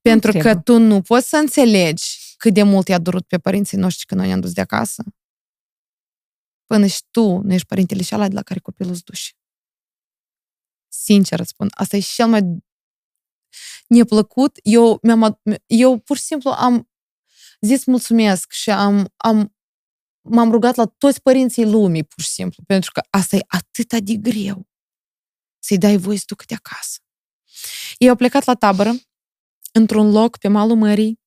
Pentru 0.00 0.32
că 0.32 0.56
tu 0.56 0.78
nu 0.78 1.02
poți 1.02 1.28
să 1.28 1.36
înțelegi 1.36 2.17
cât 2.38 2.54
de 2.54 2.62
mult 2.62 2.88
i-a 2.88 2.98
durut 2.98 3.26
pe 3.26 3.38
părinții 3.38 3.78
noștri 3.78 4.06
când 4.06 4.20
noi 4.20 4.28
ne-am 4.28 4.40
dus 4.40 4.52
de 4.52 4.60
acasă. 4.60 5.02
Până 6.66 6.86
și 6.86 7.02
tu 7.10 7.40
nu 7.40 7.52
ești 7.52 7.66
părintele 7.66 8.02
și 8.02 8.14
ala 8.14 8.28
de 8.28 8.34
la 8.34 8.42
care 8.42 8.60
copilul 8.60 8.92
îți 8.92 9.04
duce. 9.04 9.32
Sincer 10.88 11.40
îți 11.40 11.48
spun, 11.48 11.68
asta 11.70 11.96
e 11.96 12.00
cel 12.00 12.28
mai 12.28 12.42
neplăcut. 13.88 14.58
Eu, 14.62 14.98
mi-am, 15.02 15.40
eu 15.66 15.98
pur 15.98 16.16
și 16.16 16.22
simplu 16.22 16.50
am 16.50 16.90
zis 17.60 17.84
mulțumesc 17.84 18.52
și 18.52 18.70
am, 18.70 19.12
am, 19.16 19.56
m-am 20.20 20.50
rugat 20.50 20.74
la 20.74 20.86
toți 20.86 21.22
părinții 21.22 21.64
lumii, 21.64 22.04
pur 22.04 22.22
și 22.22 22.30
simplu, 22.30 22.62
pentru 22.66 22.90
că 22.92 23.00
asta 23.10 23.36
e 23.36 23.40
atât 23.46 24.00
de 24.00 24.14
greu 24.14 24.68
să-i 25.58 25.78
dai 25.78 25.96
voie 25.96 26.18
să 26.18 26.24
ducă 26.26 26.44
de 26.46 26.54
acasă. 26.54 26.98
Ei 27.98 28.08
au 28.08 28.16
plecat 28.16 28.44
la 28.44 28.54
tabără, 28.54 28.92
într-un 29.72 30.10
loc 30.10 30.38
pe 30.38 30.48
malul 30.48 30.76
mării, 30.76 31.20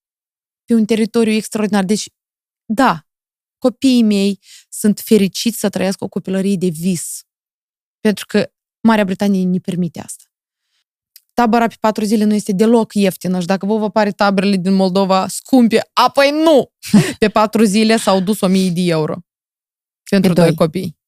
pe 0.65 0.73
un 0.73 0.85
teritoriu 0.85 1.33
extraordinar. 1.33 1.83
Deci, 1.83 2.09
da, 2.65 3.07
copiii 3.57 4.03
mei 4.03 4.39
sunt 4.69 4.99
fericiți 4.99 5.59
să 5.59 5.69
trăiască 5.69 6.03
o 6.03 6.07
copilărie 6.07 6.55
de 6.55 6.67
vis. 6.67 7.23
Pentru 7.99 8.25
că 8.25 8.51
Marea 8.81 9.03
Britanie 9.03 9.43
ne 9.43 9.57
permite 9.57 9.99
asta. 9.99 10.23
Tabăra 11.33 11.67
pe 11.67 11.75
patru 11.79 12.03
zile 12.03 12.23
nu 12.23 12.33
este 12.33 12.51
deloc 12.51 12.93
ieftină 12.93 13.39
și 13.39 13.45
dacă 13.45 13.65
vă 13.65 13.77
vă 13.77 13.89
pare 13.89 14.11
taberele 14.11 14.55
din 14.55 14.73
Moldova 14.73 15.27
scumpe, 15.27 15.89
apoi 15.93 16.31
nu! 16.43 16.71
Pe 17.19 17.29
patru 17.29 17.63
zile 17.63 17.97
s-au 17.97 18.19
dus 18.19 18.41
1000 18.41 18.69
de 18.69 18.81
euro 18.81 19.15
pentru 20.11 20.33
doi 20.33 20.55
copii. 20.55 20.99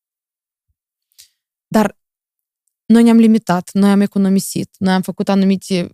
Dar 1.67 1.97
noi 2.85 3.03
ne-am 3.03 3.17
limitat, 3.17 3.71
noi 3.73 3.89
am 3.89 4.01
economisit, 4.01 4.75
noi 4.77 4.93
am 4.93 5.01
făcut 5.01 5.29
anumite 5.29 5.89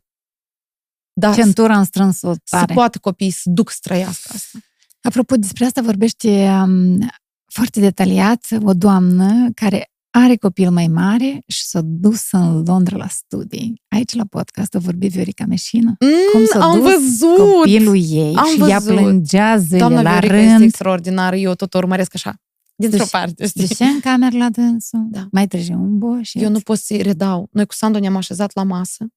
da, 1.20 1.34
Centura 1.34 1.78
în 1.78 1.84
strânsul 1.84 2.36
tare. 2.50 2.66
Să 2.68 2.74
poată 2.74 2.98
copiii 2.98 3.32
să 3.32 3.42
duc 3.44 3.70
să 3.70 3.78
trăiască 3.82 4.32
asta. 4.34 4.60
Apropo, 5.02 5.36
despre 5.36 5.66
asta 5.66 5.82
vorbește 5.82 6.50
um, 6.50 7.10
foarte 7.46 7.80
detaliat 7.80 8.46
o 8.64 8.74
doamnă 8.74 9.50
care 9.54 9.92
are 10.12 10.36
copil 10.36 10.70
mai 10.72 10.88
mare 10.88 11.44
și 11.48 11.66
s-a 11.66 11.82
dus 11.84 12.32
în 12.32 12.64
Londra 12.66 12.98
la 12.98 13.08
studii. 13.08 13.82
Aici 13.88 14.14
la 14.14 14.26
podcast 14.30 14.76
a 14.76 14.80
vorbit 14.80 15.12
Viorica 15.12 15.46
Meșină. 15.46 15.96
Mm, 16.00 16.10
cum 16.32 16.46
s-a 16.46 16.66
am 16.66 16.82
dus 16.82 16.92
văzut! 16.92 17.38
copilul 17.38 17.96
ei 17.96 18.36
am 18.36 18.46
și 18.46 18.58
văzut. 18.58 18.72
ea 18.72 18.80
plângea 18.80 19.58
zile 19.58 19.78
Doamna 19.78 20.02
la 20.02 20.10
Viorica 20.10 20.34
rând. 20.34 20.52
este 20.52 20.64
extraordinară, 20.64 21.36
eu 21.36 21.54
tot 21.54 21.74
urmăresc 21.74 22.12
așa. 22.14 22.42
Dintr-o 22.76 22.98
deci, 22.98 23.10
parte, 23.10 23.48
știi? 23.48 23.68
Deci 23.68 23.80
în 23.80 24.00
cameră 24.00 24.38
la 24.38 24.50
dânsul, 24.50 25.08
da. 25.10 25.28
mai 25.32 25.48
târziu 25.48 25.76
un 25.80 25.98
boș. 25.98 26.32
Eu 26.34 26.50
nu 26.50 26.60
pot 26.60 26.78
să-i 26.78 27.02
redau. 27.02 27.50
Noi 27.52 27.66
cu 27.66 27.74
Sandu 27.74 28.00
ne-am 28.00 28.16
așezat 28.16 28.52
la 28.56 28.64
masă 28.64 29.08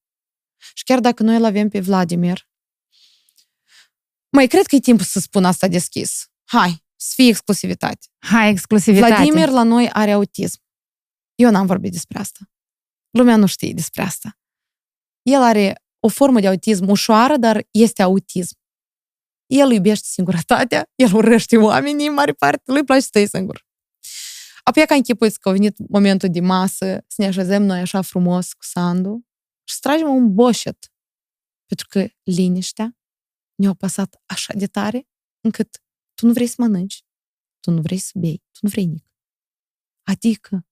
și 0.73 0.83
chiar 0.83 0.99
dacă 0.99 1.23
noi 1.23 1.35
îl 1.35 1.43
avem 1.43 1.69
pe 1.69 1.79
Vladimir, 1.79 2.49
mai 4.29 4.47
cred 4.47 4.65
că 4.65 4.75
e 4.75 4.79
timpul 4.79 5.05
să 5.05 5.19
spun 5.19 5.45
asta 5.45 5.67
deschis. 5.67 6.27
Hai, 6.43 6.85
să 6.95 7.11
fie 7.15 7.27
exclusivitate. 7.27 8.07
Hai, 8.19 8.49
exclusivitate. 8.49 9.13
Vladimir 9.13 9.49
la 9.49 9.63
noi 9.63 9.89
are 9.89 10.11
autism. 10.11 10.59
Eu 11.35 11.51
n-am 11.51 11.65
vorbit 11.65 11.91
despre 11.91 12.19
asta. 12.19 12.39
Lumea 13.09 13.35
nu 13.35 13.45
știe 13.45 13.73
despre 13.73 14.01
asta. 14.01 14.37
El 15.21 15.41
are 15.41 15.83
o 15.99 16.07
formă 16.07 16.39
de 16.39 16.47
autism 16.47 16.89
ușoară, 16.89 17.37
dar 17.37 17.67
este 17.71 18.01
autism. 18.01 18.57
El 19.45 19.71
iubește 19.71 20.07
singurătatea, 20.09 20.91
el 20.95 21.13
urăște 21.13 21.57
oamenii 21.57 22.07
în 22.07 22.13
mare 22.13 22.31
parte, 22.31 22.71
lui 22.71 22.83
place 22.83 23.01
să 23.01 23.07
stai 23.07 23.27
singur. 23.27 23.65
Apoi 24.63 24.85
ca 24.85 24.95
închipuiți 24.95 25.39
că 25.39 25.49
a 25.49 25.51
venit 25.51 25.89
momentul 25.89 26.29
de 26.29 26.39
masă, 26.39 27.03
să 27.07 27.15
ne 27.17 27.25
așezăm 27.25 27.63
noi 27.63 27.79
așa 27.79 28.01
frumos 28.01 28.53
cu 28.53 28.63
Sandu 28.63 29.25
și 29.63 29.73
să 29.73 29.79
tragem 29.81 30.07
un 30.07 30.33
boșet. 30.33 30.91
Pentru 31.65 31.87
că 31.89 32.07
liniștea 32.23 32.97
ne-a 33.55 33.73
pasat 33.73 34.21
așa 34.25 34.53
de 34.53 34.67
tare 34.67 35.07
încât 35.39 35.83
tu 36.13 36.25
nu 36.25 36.33
vrei 36.33 36.47
să 36.47 36.55
mănânci, 36.57 37.03
tu 37.59 37.71
nu 37.71 37.81
vrei 37.81 37.97
să 37.97 38.11
bei, 38.15 38.43
tu 38.51 38.59
nu 38.61 38.69
vrei 38.69 38.85
nic. 38.85 39.05
Adică, 40.03 40.67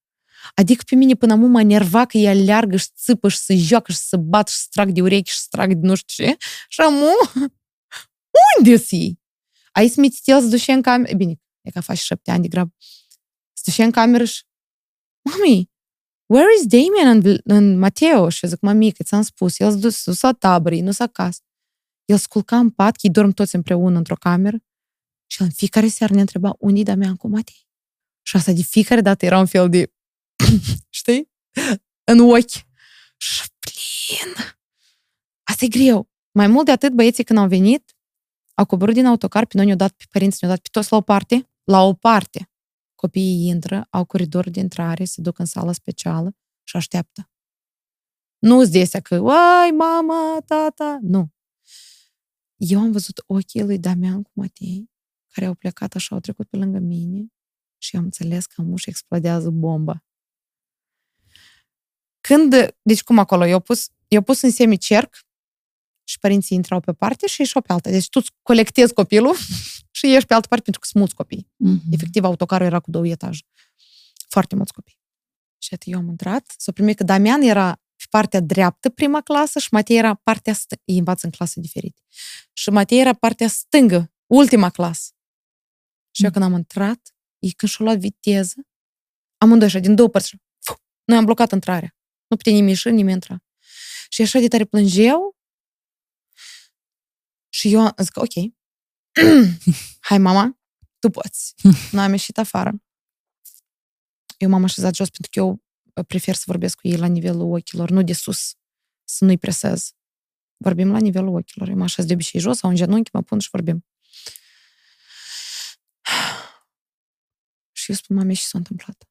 adică 0.53 0.83
pe 0.87 0.95
mine 0.95 1.13
până 1.13 1.33
acum 1.33 1.51
mă 1.51 1.63
nerva 1.63 2.05
că 2.05 2.17
ea 2.17 2.33
leargă 2.33 2.77
și 2.77 2.87
țipă 2.95 3.29
și 3.29 3.37
se 3.37 3.55
joacă 3.55 3.91
și 3.91 3.97
se 3.97 4.17
bat 4.17 4.47
și 4.47 4.55
se 4.55 4.67
trag 4.69 4.91
de 4.91 5.01
urechi 5.01 5.31
și 5.31 5.39
se 5.39 5.47
trag 5.49 5.73
de 5.73 5.87
nu 5.87 5.95
știu 5.95 6.25
ce. 6.25 6.37
Și 6.67 6.81
amu, 6.81 7.05
unde 8.57 8.75
si? 8.75 9.19
Aici 9.71 9.95
el 10.23 10.41
să 10.41 10.47
duce 10.47 10.71
în 10.71 10.81
cameră. 10.81 11.15
Bine, 11.15 11.41
e 11.61 11.69
ca 11.69 11.81
faci 11.81 11.97
șapte 11.97 12.31
ani 12.31 12.41
de 12.41 12.47
grab. 12.47 12.71
Să 13.53 13.63
duce 13.65 13.83
în 13.83 13.91
cameră 13.91 14.23
și 14.23 14.43
Mami, 15.21 15.70
where 16.31 16.49
is 16.57 16.65
Damien 16.65 17.07
and, 17.07 17.41
and 17.49 17.77
Mateo? 17.77 18.29
Și 18.29 18.47
zic, 18.47 18.59
mămică, 18.59 19.03
ți-am 19.03 19.21
spus, 19.21 19.59
el 19.59 19.71
s-a 19.71 19.77
dus, 19.77 20.03
dus 20.03 20.21
la 20.21 20.31
tabără, 20.31 20.75
nu 20.75 20.91
s-a 20.91 21.03
acasă. 21.03 21.41
El 22.05 22.17
sculca 22.17 22.57
în 22.57 22.69
pat, 22.69 22.95
ei 23.01 23.09
dorm 23.09 23.31
toți 23.31 23.55
împreună 23.55 23.97
într-o 23.97 24.15
cameră 24.15 24.57
și 25.27 25.41
în 25.41 25.49
fiecare 25.49 25.87
seară 25.87 26.13
ne 26.13 26.19
întreba 26.19 26.55
unde 26.59 26.83
da 26.83 26.95
mea 26.95 27.15
cu 27.17 27.27
Matei. 27.27 27.67
Și 28.21 28.35
asta 28.35 28.51
de 28.51 28.61
fiecare 28.61 29.01
dată 29.01 29.25
era 29.25 29.39
un 29.39 29.45
fel 29.45 29.69
de, 29.69 29.93
știi, 30.89 31.31
în 32.03 32.19
ochi. 32.19 32.69
Și 33.17 33.49
plin. 33.59 34.33
Asta 35.43 35.65
e 35.65 35.67
greu. 35.67 36.09
Mai 36.31 36.47
mult 36.47 36.65
de 36.65 36.71
atât, 36.71 36.93
băieții 36.93 37.23
când 37.23 37.39
au 37.39 37.47
venit, 37.47 37.95
au 38.53 38.65
coborât 38.65 38.93
din 38.93 39.05
autocar, 39.05 39.45
pe 39.45 39.51
noi 39.55 39.65
ne-au 39.65 39.77
dat 39.77 39.91
pe 39.91 40.03
părinți, 40.09 40.37
ne-au 40.41 40.53
dat 40.53 40.63
pe 40.63 40.69
toți 40.71 40.91
la 40.91 40.97
o 40.97 41.01
parte, 41.01 41.49
la 41.63 41.81
o 41.81 41.93
parte. 41.93 42.50
Copiii 43.01 43.47
intră, 43.47 43.87
au 43.89 44.05
coridor 44.05 44.49
de 44.49 44.59
intrare, 44.59 45.03
se 45.03 45.21
duc 45.21 45.39
în 45.39 45.45
sala 45.45 45.71
specială 45.71 46.35
și 46.63 46.75
așteaptă. 46.75 47.29
Nu-ți 48.39 48.71
desea 48.71 48.99
că, 48.99 49.15
ai, 49.15 49.69
mama, 49.69 50.41
tata, 50.45 50.99
nu. 51.01 51.33
Eu 52.55 52.79
am 52.79 52.91
văzut 52.91 53.23
ochii 53.25 53.63
lui 53.63 53.79
Damian 53.79 54.21
cu 54.21 54.31
Matei, 54.33 54.89
care 55.33 55.45
au 55.45 55.53
plecat 55.53 55.93
așa, 55.93 56.15
au 56.15 56.21
trecut 56.21 56.49
pe 56.49 56.57
lângă 56.57 56.79
mine 56.79 57.25
și 57.77 57.95
am 57.95 58.03
înțeles 58.03 58.45
că 58.45 58.61
amuși 58.61 58.89
explodează 58.89 59.49
bomba. 59.49 60.03
Când, 62.19 62.53
deci 62.81 63.03
cum 63.03 63.17
acolo, 63.17 63.45
eu 63.45 63.59
pus, 63.59 63.89
eu 64.07 64.21
pus 64.21 64.41
în 64.41 64.51
semicerc 64.51 65.15
și 66.03 66.19
părinții 66.19 66.55
intrau 66.55 66.79
pe 66.79 66.93
parte 66.93 67.27
și 67.27 67.41
ieșeau 67.41 67.63
pe 67.63 67.73
alta. 67.73 67.89
Deci 67.89 68.09
tu 68.09 68.21
colectezi 68.41 68.93
copilul 68.93 69.35
și 69.97 70.07
ieși 70.07 70.25
pe 70.25 70.33
altă 70.33 70.47
parte 70.47 70.63
pentru 70.63 70.81
că 70.81 70.87
sunt 70.87 70.99
mulți 70.99 71.15
copii. 71.15 71.47
Mm-hmm. 71.47 71.91
Efectiv, 71.91 72.23
autocarul 72.23 72.65
era 72.65 72.79
cu 72.79 72.91
două 72.91 73.07
etaje. 73.07 73.41
Foarte 74.29 74.55
mulți 74.55 74.73
copii. 74.73 74.99
Și 75.57 75.77
eu 75.83 75.97
am 75.97 76.07
intrat, 76.07 76.53
s-a 76.57 76.71
primit 76.71 76.97
că 76.97 77.03
Damian 77.03 77.41
era 77.41 77.81
pe 77.95 78.03
partea 78.09 78.39
dreaptă 78.39 78.89
prima 78.89 79.21
clasă 79.21 79.59
și 79.59 79.67
Matei 79.71 79.97
era 79.97 80.13
partea 80.13 80.53
stângă. 80.53 80.83
Ei 80.85 80.97
învață 80.97 81.25
în 81.25 81.31
clase 81.31 81.59
diferite. 81.59 82.01
Și 82.53 82.69
Matei 82.69 82.99
era 82.99 83.13
partea 83.13 83.47
stângă, 83.47 84.13
ultima 84.25 84.69
clasă. 84.69 85.11
Și 86.11 86.21
mm. 86.21 86.25
eu 86.25 86.31
când 86.31 86.45
am 86.45 86.53
intrat, 86.53 87.15
ei 87.39 87.51
când 87.51 87.71
și-au 87.71 87.87
luat 87.87 87.99
viteză, 87.99 88.55
amândoi 89.37 89.67
așa, 89.67 89.79
din 89.79 89.95
două 89.95 90.09
părți. 90.09 90.35
Noi 91.03 91.17
am 91.17 91.25
blocat 91.25 91.51
intrarea. 91.51 91.95
Nu 92.27 92.35
putea 92.35 92.51
nimeni 92.51 92.71
ieși, 92.71 92.89
nimeni 92.89 93.11
intra. 93.11 93.43
Și 94.09 94.21
așa 94.21 94.39
de 94.39 94.47
tare 94.47 94.65
plângeau. 94.65 95.35
Și 97.53 97.73
eu 97.73 97.93
zic, 97.97 98.17
ok, 98.17 98.33
hai 100.09 100.17
mama, 100.17 100.59
tu 100.99 101.09
poți. 101.09 101.55
Noi 101.91 102.03
am 102.03 102.11
ieșit 102.11 102.37
afară. 102.37 102.73
Eu 104.37 104.49
m-am 104.49 104.63
așezat 104.63 104.95
jos 104.95 105.09
pentru 105.09 105.31
că 105.31 105.39
eu 105.39 105.63
prefer 106.07 106.35
să 106.35 106.43
vorbesc 106.45 106.79
cu 106.79 106.87
ei 106.87 106.97
la 106.97 107.05
nivelul 107.05 107.53
ochilor, 107.53 107.89
nu 107.89 108.03
de 108.03 108.13
sus, 108.13 108.55
să 109.03 109.25
nu-i 109.25 109.37
presez. 109.37 109.91
Vorbim 110.57 110.91
la 110.91 110.99
nivelul 110.99 111.35
ochilor. 111.35 111.67
Eu 111.67 111.75
mă 111.75 111.83
așez 111.83 112.05
de 112.05 112.13
obicei 112.13 112.39
jos 112.39 112.57
sau 112.57 112.69
în 112.69 112.75
genunchi, 112.75 113.09
mă 113.13 113.21
pun 113.21 113.39
și 113.39 113.49
vorbim. 113.51 113.85
Și 117.71 117.89
eu 117.91 117.95
spun, 117.95 118.15
mame, 118.15 118.33
și 118.33 118.45
s-a 118.45 118.57
întâmplat? 118.57 119.09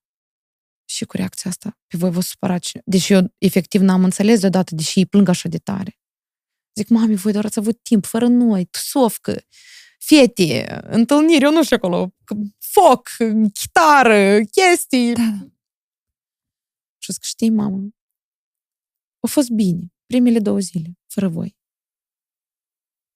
Și 0.84 1.04
cu 1.04 1.16
reacția 1.16 1.50
asta, 1.50 1.78
pe 1.86 1.96
voi 1.96 2.10
vă 2.10 2.20
supărați. 2.20 2.78
Deși 2.84 3.12
eu 3.12 3.34
efectiv 3.38 3.80
n-am 3.80 4.04
înțeles 4.04 4.40
deodată, 4.40 4.74
deși 4.74 4.98
ei 4.98 5.06
plâng 5.06 5.28
așa 5.28 5.48
de 5.48 5.58
tare. 5.58 5.99
Zic, 6.80 6.88
mami, 6.88 7.16
voi 7.16 7.32
doar 7.32 7.44
ați 7.44 7.58
avut 7.58 7.82
timp, 7.82 8.04
fără 8.04 8.26
noi, 8.26 8.64
tusovcă, 8.64 9.42
fete, 9.98 10.80
întâlniri, 10.82 11.44
eu 11.44 11.52
nu 11.52 11.64
știu 11.64 11.76
acolo, 11.76 12.14
foc, 12.58 13.08
chitară, 13.52 14.40
chestii. 14.44 15.12
Da. 15.12 15.48
Și 16.98 17.12
zic, 17.12 17.22
știi, 17.22 17.50
mamă, 17.50 17.88
a 19.20 19.26
fost 19.26 19.48
bine 19.48 19.92
primele 20.06 20.38
două 20.38 20.58
zile, 20.58 20.98
fără 21.06 21.28
voi. 21.28 21.56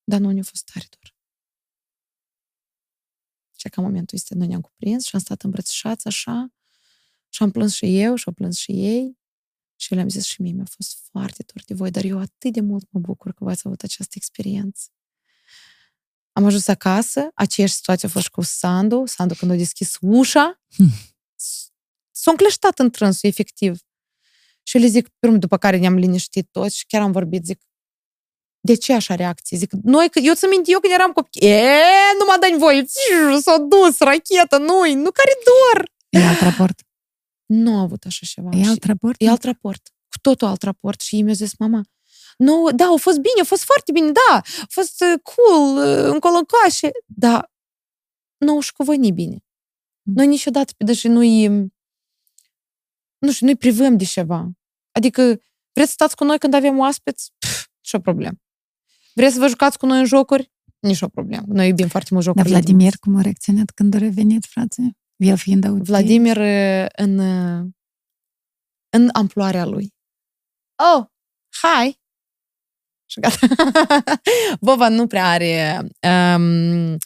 Dar 0.03 0.19
nu 0.19 0.31
ne-a 0.31 0.43
fost 0.43 0.69
tare 0.73 0.85
doar. 0.89 1.15
Și 3.55 3.69
ca 3.69 3.81
momentul 3.81 4.17
este, 4.17 4.35
noi 4.35 4.47
ne-am 4.47 4.61
cuprins 4.61 5.05
și 5.05 5.15
am 5.15 5.21
stat 5.21 5.41
îmbrățișați 5.41 6.07
așa 6.07 6.53
și 7.29 7.43
am 7.43 7.51
plâns 7.51 7.73
și 7.73 7.99
eu 7.99 8.15
și 8.15 8.23
au 8.27 8.33
plâns 8.33 8.57
și 8.57 8.71
ei 8.71 9.17
și 9.75 9.93
le-am 9.93 10.09
zis 10.09 10.25
și 10.25 10.41
mie, 10.41 10.51
mi-a 10.51 10.67
fost 10.75 10.97
foarte 11.11 11.43
dor 11.53 11.63
de 11.67 11.73
voi, 11.73 11.91
dar 11.91 12.03
eu 12.03 12.19
atât 12.19 12.53
de 12.53 12.61
mult 12.61 12.87
mă 12.89 12.99
bucur 12.99 13.33
că 13.33 13.43
v-ați 13.43 13.61
avut 13.65 13.81
această 13.81 14.13
experiență. 14.15 14.89
Am 16.31 16.45
ajuns 16.45 16.67
acasă, 16.67 17.31
aceeași 17.33 17.73
situație 17.73 18.07
a 18.07 18.11
fost 18.11 18.23
și 18.23 18.31
cu 18.31 18.41
Sandu. 18.41 19.05
Sandu, 19.05 19.33
când 19.33 19.51
a 19.51 19.55
deschis 19.55 19.97
ușa, 20.01 20.61
s-a 22.21 22.31
încleștat 22.31 22.79
în 22.79 22.89
trânsul, 22.89 23.29
efectiv. 23.29 23.79
Și 24.63 24.77
eu 24.77 24.81
le 24.81 24.87
zic, 24.87 25.09
pe 25.19 25.27
după 25.27 25.57
care 25.57 25.77
ne-am 25.77 25.95
liniștit 25.95 26.47
toți 26.51 26.77
și 26.77 26.85
chiar 26.85 27.01
am 27.01 27.11
vorbit, 27.11 27.45
zic, 27.45 27.61
de 28.59 28.75
ce 28.75 28.93
așa 28.93 29.15
reacție? 29.15 29.57
Zic, 29.57 29.71
noi, 29.71 30.09
eu 30.13 30.33
ți 30.33 30.45
mint 30.45 30.67
eu 30.67 30.79
când 30.79 30.93
eram 30.93 31.11
copii, 31.11 31.47
e, 31.47 31.63
nu 32.19 32.25
mă 32.27 32.37
dai 32.39 32.55
voie, 32.57 32.85
s-a 33.41 33.57
dus, 33.57 33.99
rachetă, 33.99 34.57
nu 34.57 34.93
nu 34.93 35.11
care 35.11 35.33
dor. 35.47 35.91
E 36.09 36.27
alt 36.27 36.39
raport. 36.39 36.79
Nu 37.45 37.77
a 37.77 37.81
avut 37.81 38.03
așa 38.05 38.25
ceva. 38.25 38.49
E 38.53 38.67
alt 38.67 38.83
raport? 38.83 39.21
E 39.21 39.29
alt 39.29 39.43
raport. 39.43 39.93
Cu 40.09 40.17
totul 40.21 40.47
alt 40.47 40.61
raport. 40.61 41.01
Și 41.01 41.21
mi-a 41.21 41.33
zis, 41.33 41.57
mama, 41.57 41.81
nu, 42.37 42.69
da, 42.75 42.85
a 42.85 42.97
fost 42.97 43.17
bine, 43.17 43.41
a 43.41 43.43
fost 43.43 43.63
foarte 43.63 43.91
bine, 43.91 44.11
da, 44.11 44.37
a 44.37 44.65
fost 44.69 45.01
uh, 45.01 45.21
cool, 45.21 45.77
uh, 45.77 46.13
încolo 46.13 46.35
încoașe, 46.35 46.89
da, 47.05 47.51
nu 48.37 48.59
și 48.59 48.73
cu 48.73 48.83
voi 48.83 48.97
ni 48.97 49.11
bine. 49.11 49.43
Mm. 50.01 50.13
Noi 50.13 50.27
niciodată, 50.27 50.73
deși 50.77 51.07
nu-i, 51.07 51.47
nu 53.17 53.31
știu, 53.31 53.45
nu-i 53.45 53.55
privăm 53.55 53.97
de 53.97 54.03
ceva. 54.03 54.51
Adică, 54.91 55.21
vreți 55.73 55.89
să 55.89 55.93
stați 55.93 56.15
cu 56.15 56.23
noi 56.23 56.37
când 56.37 56.53
avem 56.53 56.77
oaspeți? 56.77 57.31
Pff, 57.37 57.67
nicio 57.81 57.99
problemă. 57.99 58.37
Vreți 59.13 59.33
să 59.33 59.39
vă 59.39 59.47
jucați 59.47 59.77
cu 59.77 59.85
noi 59.85 59.99
în 59.99 60.05
jocuri? 60.05 60.51
Nici 60.79 61.01
o 61.01 61.07
problemă. 61.07 61.45
Noi 61.47 61.67
iubim 61.67 61.87
foarte 61.87 62.09
mult 62.11 62.25
jocuri. 62.25 62.43
Dar 62.43 62.51
Vladimir 62.51 62.93
cum 62.99 63.15
a 63.15 63.21
reacționat 63.21 63.69
când 63.69 63.93
a 63.93 63.97
revenit, 63.97 64.45
frate? 64.45 64.97
El 65.15 65.37
fiind 65.37 65.65
autist. 65.65 65.85
Vladimir 65.85 66.37
în, 66.95 67.19
în 68.89 69.09
amploarea 69.13 69.65
lui. 69.65 69.93
Oh, 70.95 71.05
hi! 71.61 71.99
Și 73.05 73.19
gata. 73.19 73.47
Vova 74.67 74.89
nu 74.89 75.07
prea 75.07 75.29
are 75.29 75.87
um, 76.37 76.97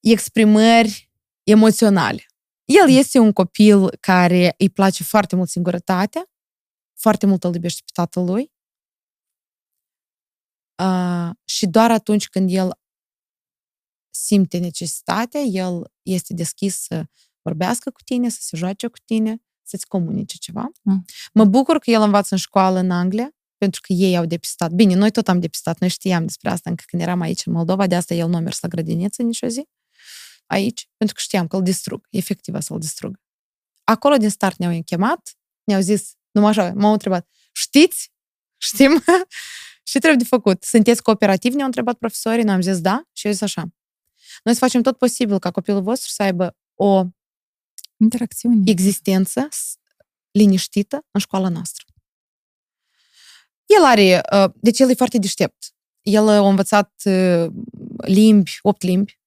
exprimări 0.00 1.10
emoționale. 1.42 2.26
El 2.64 2.88
este 2.88 3.18
un 3.18 3.32
copil 3.32 3.96
care 3.96 4.54
îi 4.58 4.70
place 4.70 5.02
foarte 5.02 5.36
mult 5.36 5.48
singurătatea, 5.48 6.30
foarte 6.98 7.26
mult 7.26 7.44
îl 7.44 7.54
iubește 7.54 7.82
pe 7.84 7.90
tatălui 7.94 8.52
uh, 10.82 11.30
și 11.44 11.66
doar 11.66 11.90
atunci 11.90 12.28
când 12.28 12.50
el 12.52 12.80
simte 14.14 14.58
necesitatea, 14.58 15.40
el 15.40 15.92
este 16.02 16.34
deschis 16.34 16.82
să 16.82 17.04
vorbească 17.42 17.90
cu 17.90 18.00
tine, 18.04 18.28
să 18.28 18.38
se 18.40 18.56
joace 18.56 18.86
cu 18.86 18.98
tine, 19.04 19.42
să-ți 19.62 19.86
comunice 19.86 20.36
ceva. 20.36 20.70
Mm. 20.82 21.04
Mă 21.32 21.44
bucur 21.44 21.78
că 21.78 21.90
el 21.90 22.02
învață 22.02 22.28
în 22.30 22.38
școală 22.38 22.78
în 22.78 22.90
Anglia, 22.90 23.30
pentru 23.56 23.80
că 23.80 23.92
ei 23.92 24.16
au 24.16 24.24
depistat. 24.24 24.70
Bine, 24.70 24.94
noi 24.94 25.10
tot 25.10 25.28
am 25.28 25.40
depistat, 25.40 25.78
noi 25.78 25.88
știam 25.88 26.26
despre 26.26 26.50
asta 26.50 26.70
încă 26.70 26.82
când 26.86 27.02
eram 27.02 27.20
aici 27.20 27.46
în 27.46 27.52
Moldova, 27.52 27.86
de 27.86 27.94
asta 27.94 28.14
el 28.14 28.28
nu 28.28 28.36
a 28.36 28.40
mers 28.40 28.60
la 28.60 28.68
grădiniță 28.68 29.22
nicio 29.22 29.46
zi 29.46 29.68
aici, 30.46 30.88
pentru 30.96 31.16
că 31.16 31.22
știam 31.22 31.46
că 31.46 31.56
îl 31.56 31.62
distrug, 31.62 32.06
efectiv 32.10 32.60
să-l 32.60 32.78
distrug. 32.78 33.20
Acolo 33.84 34.16
din 34.16 34.28
start 34.28 34.56
ne-au 34.56 34.82
chemat, 34.82 35.36
ne-au 35.64 35.80
zis, 35.80 36.12
numai 36.30 36.50
așa, 36.50 36.72
m-au 36.74 36.92
întrebat, 36.92 37.28
știți? 37.52 38.12
Știm? 38.56 39.04
și 39.90 39.98
trebuie 39.98 40.16
de 40.16 40.24
făcut. 40.24 40.62
Sunteți 40.62 41.02
cooperativi? 41.02 41.54
Ne-au 41.54 41.66
întrebat 41.66 41.98
profesorii, 41.98 42.44
noi 42.44 42.54
am 42.54 42.60
zis 42.60 42.80
da 42.80 43.02
și 43.12 43.26
eu 43.26 43.32
zis 43.32 43.40
așa. 43.40 43.72
Noi 44.42 44.54
să 44.54 44.60
facem 44.60 44.82
tot 44.82 44.98
posibil 44.98 45.38
ca 45.38 45.50
copilul 45.50 45.82
vostru 45.82 46.10
să 46.10 46.22
aibă 46.22 46.56
o 46.74 47.04
interacțiune, 47.96 48.62
existență 48.64 49.48
liniștită 50.30 51.06
în 51.10 51.20
școala 51.20 51.48
noastră. 51.48 51.84
El 53.66 53.84
are, 53.84 54.20
uh, 54.32 54.52
deci 54.54 54.78
el 54.78 54.90
e 54.90 54.94
foarte 54.94 55.18
deștept. 55.18 55.74
El 56.02 56.28
a 56.28 56.48
învățat 56.48 56.92
uh, 57.04 57.46
limbi, 57.96 58.58
opt 58.62 58.82
limbi. 58.82 59.20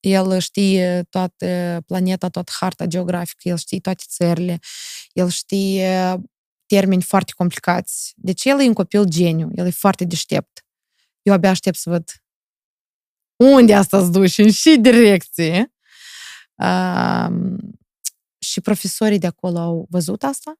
El 0.00 0.38
știe 0.38 1.06
toată 1.10 1.82
planeta, 1.86 2.28
toată 2.28 2.52
harta 2.60 2.86
geografică, 2.86 3.48
el 3.48 3.56
știe 3.56 3.80
toate 3.80 4.04
țările, 4.06 4.58
el 5.12 5.28
știe 5.28 6.20
termeni 6.66 7.02
foarte 7.02 7.32
complicați. 7.36 8.12
Deci 8.16 8.44
el 8.44 8.60
e 8.60 8.66
un 8.66 8.72
copil 8.72 9.04
geniu, 9.04 9.50
el 9.54 9.66
e 9.66 9.70
foarte 9.70 10.04
deștept. 10.04 10.66
Eu 11.22 11.32
abia 11.32 11.50
aștept 11.50 11.76
să 11.76 11.90
văd 11.90 12.21
unde 13.42 13.74
asta 13.74 13.98
îți 13.98 14.12
duci, 14.12 14.38
în 14.38 14.50
și 14.50 14.76
direcție. 14.80 15.72
Uh, 16.54 17.28
și 18.38 18.60
profesorii 18.60 19.18
de 19.18 19.26
acolo 19.26 19.58
au 19.58 19.86
văzut 19.90 20.22
asta 20.22 20.54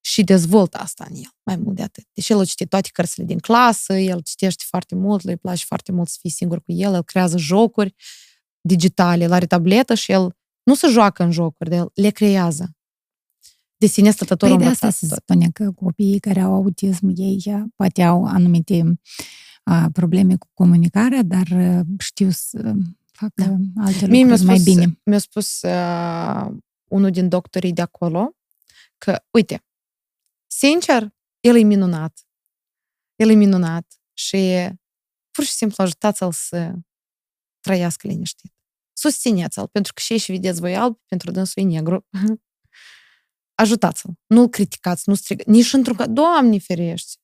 și 0.00 0.22
dezvoltă 0.22 0.78
asta 0.78 1.06
în 1.10 1.16
el, 1.16 1.30
mai 1.42 1.56
mult 1.56 1.76
de 1.76 1.82
atât. 1.82 2.04
Deci 2.12 2.28
el 2.28 2.36
o 2.36 2.40
citește 2.40 2.64
toate 2.64 2.88
cărțile 2.92 3.24
din 3.24 3.38
clasă, 3.38 3.92
el 3.92 4.20
citește 4.20 4.64
foarte 4.66 4.94
mult, 4.94 5.24
îi 5.24 5.36
place 5.36 5.64
foarte 5.64 5.92
mult 5.92 6.08
să 6.08 6.16
fie 6.20 6.30
singur 6.30 6.62
cu 6.62 6.72
el, 6.72 6.94
el 6.94 7.02
creează 7.02 7.38
jocuri 7.38 7.94
digitale, 8.60 9.24
el 9.24 9.32
are 9.32 9.46
tabletă 9.46 9.94
și 9.94 10.12
el 10.12 10.36
nu 10.62 10.74
se 10.74 10.86
joacă 10.86 11.22
în 11.22 11.30
jocuri, 11.30 11.70
dar 11.70 11.78
el 11.78 11.90
le 11.94 12.10
creează. 12.10 12.76
De 13.76 13.86
sine 13.86 14.10
stătătorul 14.10 14.56
păi 14.56 14.64
de 14.64 14.70
asta 14.70 14.90
se 14.90 15.06
spune 15.06 15.50
că 15.50 15.70
copiii 15.70 16.20
care 16.20 16.40
au 16.40 16.54
autism, 16.54 17.12
ei 17.16 17.42
poate 17.76 18.02
au 18.02 18.24
anumite 18.24 18.74
a, 18.74 18.92
probleme 19.92 20.36
cu 20.36 20.48
comunicarea, 20.54 21.22
dar 21.22 21.46
știu 21.98 22.30
să 22.30 22.72
facă 23.12 23.32
da. 23.34 23.82
alte 23.82 24.06
Mie 24.06 24.22
lucruri 24.22 24.44
mai 24.44 24.58
bine. 24.58 25.00
Mi-a 25.04 25.18
spus 25.18 25.62
uh, 25.62 26.46
unul 26.84 27.10
din 27.10 27.28
doctorii 27.28 27.72
de 27.72 27.82
acolo 27.82 28.36
că, 28.98 29.24
uite, 29.30 29.64
Sincer, 30.46 31.08
el 31.40 31.56
e 31.56 31.62
minunat. 31.62 32.26
El 33.16 33.30
e 33.30 33.34
minunat 33.34 34.00
și 34.12 34.68
pur 35.30 35.44
și 35.44 35.50
simplu 35.50 35.82
ajutați-l 35.82 36.32
să 36.32 36.72
trăiască 37.60 38.06
liniștit. 38.06 38.52
Susțineți-l, 38.92 39.68
pentru 39.68 39.92
că 39.92 40.00
și 40.00 40.18
și 40.18 40.32
vedeți 40.32 40.60
voi 40.60 40.76
alb, 40.76 40.98
pentru 41.06 41.30
dânsul 41.30 41.62
e 41.62 41.66
negru. 41.66 42.06
Ajutați-l. 43.62 44.10
Nu-l 44.26 44.48
criticați, 44.48 45.08
nu 45.08 45.14
strigați. 45.14 45.50
Nici 45.50 45.72
într-un 45.72 45.96
caz, 45.96 46.06
Doamne 46.08 46.58
ferește! 46.58 47.20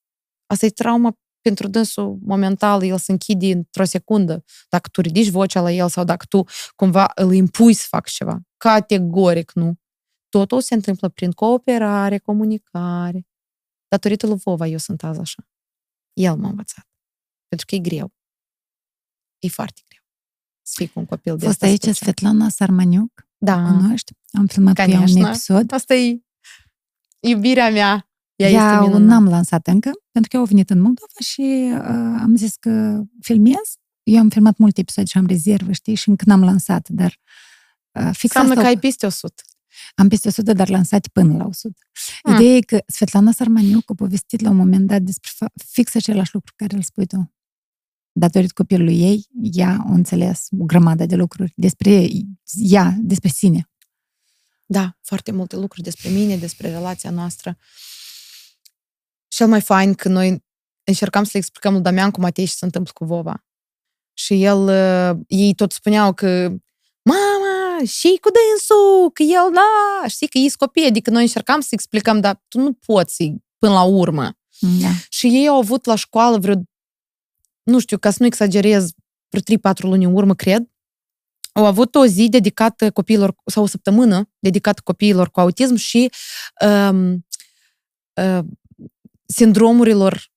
Asta 0.46 0.66
e 0.66 0.70
trauma 0.70 1.18
pentru 1.40 1.68
dânsul 1.68 2.18
momental, 2.20 2.82
el 2.82 2.98
se 2.98 3.12
închide 3.12 3.52
într-o 3.52 3.84
secundă. 3.84 4.44
Dacă 4.68 4.88
tu 4.88 5.00
ridici 5.00 5.28
vocea 5.28 5.60
la 5.60 5.70
el 5.70 5.88
sau 5.88 6.04
dacă 6.04 6.24
tu 6.28 6.44
cumva 6.76 7.10
îl 7.14 7.32
impui 7.32 7.72
să 7.72 7.86
facă 7.88 8.10
ceva. 8.12 8.40
Categoric 8.56 9.52
nu. 9.52 9.74
Totul 10.28 10.60
se 10.60 10.74
întâmplă 10.74 11.08
prin 11.08 11.30
cooperare, 11.30 12.18
comunicare. 12.18 13.26
Datorită 13.88 14.26
lui 14.26 14.38
Vova 14.44 14.66
eu 14.66 14.78
sunt 14.78 15.02
azi 15.02 15.20
așa. 15.20 15.48
El 16.12 16.36
m-a 16.36 16.48
învățat. 16.48 16.86
Pentru 17.48 17.66
că 17.66 17.74
e 17.74 17.78
greu. 17.78 18.12
E 19.38 19.48
foarte 19.48 19.80
greu. 19.88 20.02
Să 20.62 20.74
fii 20.76 20.88
cu 20.88 20.98
un 20.98 21.06
copil 21.06 21.36
de 21.36 21.44
Fost 21.44 21.62
aici 21.62 21.84
Svetlana 21.84 22.48
Sarmaniuc? 22.48 23.26
Da. 23.36 23.62
Cunoști? 23.62 24.12
Am 24.32 24.46
filmat 24.46 24.74
cu 24.74 24.90
ea 24.90 25.00
un 25.00 25.16
episod. 25.16 25.72
Asta 25.72 25.94
e 25.94 26.22
iubirea 27.20 27.70
mea. 27.70 28.07
Ea, 28.38 28.50
ea 28.50 28.82
este 28.84 28.98
n-am 28.98 29.28
lansat 29.28 29.66
încă, 29.66 29.90
pentru 30.10 30.30
că 30.30 30.36
eu 30.36 30.40
au 30.40 30.46
venit 30.46 30.70
în 30.70 30.80
Moldova 30.80 31.18
și 31.20 31.70
uh, 31.72 32.20
am 32.20 32.36
zis 32.36 32.54
că 32.56 33.02
filmez. 33.20 33.76
Eu 34.02 34.18
am 34.18 34.28
filmat 34.28 34.56
multe 34.56 34.80
episoade 34.80 35.08
și 35.08 35.18
am 35.18 35.26
rezervă, 35.26 35.72
știi, 35.72 35.94
și 35.94 36.08
încă 36.08 36.24
n-am 36.26 36.44
lansat, 36.44 36.88
dar 36.88 37.18
uh, 37.92 38.10
fix 38.12 38.22
Înseamnă 38.22 38.50
asta... 38.50 38.62
că 38.62 38.66
ai 38.66 38.78
peste 38.78 39.06
100. 39.06 39.42
Am 39.94 40.08
peste 40.08 40.28
100, 40.28 40.52
dar 40.52 40.68
lansate 40.68 41.08
până 41.12 41.36
la 41.36 41.44
100. 41.44 41.74
Hmm. 42.22 42.34
Ideea 42.34 42.54
e 42.54 42.60
că 42.60 42.82
Svetlana 42.86 43.32
Sarmaniuc 43.32 43.90
a 43.90 43.94
povestit 43.94 44.40
la 44.40 44.50
un 44.50 44.56
moment 44.56 44.86
dat 44.86 45.02
despre 45.02 45.30
fix 45.66 45.94
același 45.94 46.30
lucru 46.34 46.52
care 46.56 46.76
îl 46.76 46.82
spui 46.82 47.06
tu. 47.06 47.32
Datorită 48.12 48.52
copilului 48.54 49.00
ei, 49.00 49.26
ea 49.52 49.76
a 49.86 49.92
înțeles 49.92 50.46
o 50.58 50.64
grămadă 50.64 51.06
de 51.06 51.16
lucruri 51.16 51.52
despre 51.56 52.08
ea, 52.52 52.94
despre 52.98 53.28
sine. 53.28 53.70
Da, 54.66 54.96
foarte 55.02 55.32
multe 55.32 55.56
lucruri 55.56 55.82
despre 55.82 56.08
mine, 56.08 56.36
despre 56.36 56.70
relația 56.70 57.10
noastră. 57.10 57.58
Cel 59.38 59.46
mai 59.46 59.60
fain 59.60 59.94
că 59.94 60.08
noi 60.08 60.44
încercam 60.84 61.24
să 61.24 61.30
le 61.32 61.38
explicăm 61.38 61.72
lui 61.72 61.82
Damian 61.82 62.10
cu 62.10 62.20
Matei 62.20 62.44
și 62.44 62.54
se 62.54 62.64
întâmplă 62.64 62.92
cu 62.94 63.04
Vova. 63.04 63.44
Și 64.12 64.44
el, 64.44 64.58
uh, 64.58 65.20
ei 65.26 65.54
tot 65.54 65.72
spuneau 65.72 66.12
că 66.12 66.48
mama, 67.02 67.84
și 67.84 68.18
cu 68.20 68.28
dânsul, 68.30 69.10
că 69.12 69.22
el, 69.22 69.52
da, 69.54 70.08
știi 70.08 70.28
că 70.28 70.38
ei 70.38 70.50
copii, 70.50 70.86
adică 70.86 71.10
noi 71.10 71.22
încercam 71.22 71.60
să 71.60 71.68
explicăm, 71.70 72.20
dar 72.20 72.42
tu 72.48 72.58
nu 72.58 72.72
poți 72.72 73.34
până 73.58 73.72
la 73.72 73.82
urmă. 73.82 74.32
Da. 74.58 74.88
Și 75.08 75.26
ei 75.26 75.48
au 75.48 75.58
avut 75.58 75.84
la 75.84 75.94
școală 75.94 76.38
vreo, 76.38 76.54
nu 77.62 77.78
știu, 77.78 77.98
ca 77.98 78.10
să 78.10 78.16
nu 78.20 78.26
exagerez, 78.26 78.90
vreo 79.28 79.72
3-4 79.72 79.78
luni 79.80 80.04
în 80.04 80.14
urmă, 80.14 80.34
cred, 80.34 80.62
au 81.52 81.66
avut 81.66 81.94
o 81.94 82.06
zi 82.06 82.28
dedicată 82.28 82.90
copiilor, 82.90 83.34
sau 83.44 83.62
o 83.62 83.66
săptămână 83.66 84.30
dedicată 84.38 84.80
copiilor 84.84 85.30
cu 85.30 85.40
autism 85.40 85.74
și 85.74 86.10
um, 86.64 87.26
uh, 88.14 88.44
sindromurilor 89.32 90.30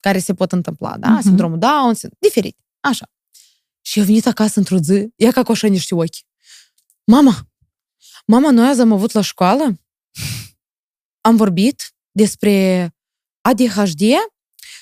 care 0.00 0.18
se 0.18 0.34
pot 0.34 0.52
întâmpla, 0.52 0.98
da? 0.98 1.18
Uh-huh. 1.18 1.22
Sindromul 1.22 1.58
Down, 1.58 1.94
diferit, 2.18 2.58
așa. 2.80 3.10
Și 3.80 3.98
eu 3.98 4.04
venit 4.04 4.26
acasă 4.26 4.58
într-o 4.58 4.76
zi, 4.76 5.08
ea 5.16 5.32
ca 5.32 5.42
coșa 5.42 5.66
niște 5.66 5.94
ochi. 5.94 6.16
Mama, 7.04 7.48
mama, 8.26 8.50
noi 8.50 8.68
azi 8.68 8.80
am 8.80 8.92
avut 8.92 9.12
la 9.12 9.20
școală, 9.20 9.80
am 11.20 11.36
vorbit 11.36 11.94
despre 12.10 12.88
ADHD 13.40 14.00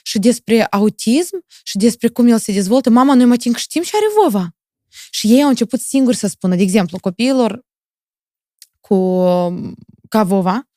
și 0.02 0.18
despre 0.18 0.64
autism 0.64 1.44
și 1.62 1.76
despre 1.76 2.08
cum 2.08 2.26
el 2.26 2.38
se 2.38 2.52
dezvoltă. 2.52 2.90
Mama, 2.90 3.14
noi 3.14 3.24
mă 3.24 3.36
tin 3.36 3.52
că 3.52 3.58
știm 3.58 3.82
și 3.82 3.90
are 3.94 4.22
Vova. 4.22 4.56
Și 5.10 5.32
ei 5.32 5.42
au 5.42 5.48
început 5.48 5.80
singuri 5.80 6.16
să 6.16 6.26
spună, 6.26 6.56
de 6.56 6.62
exemplu, 6.62 6.98
copiilor 6.98 7.66
cu 8.80 9.22
ca 10.08 10.22
Vova, 10.22 10.67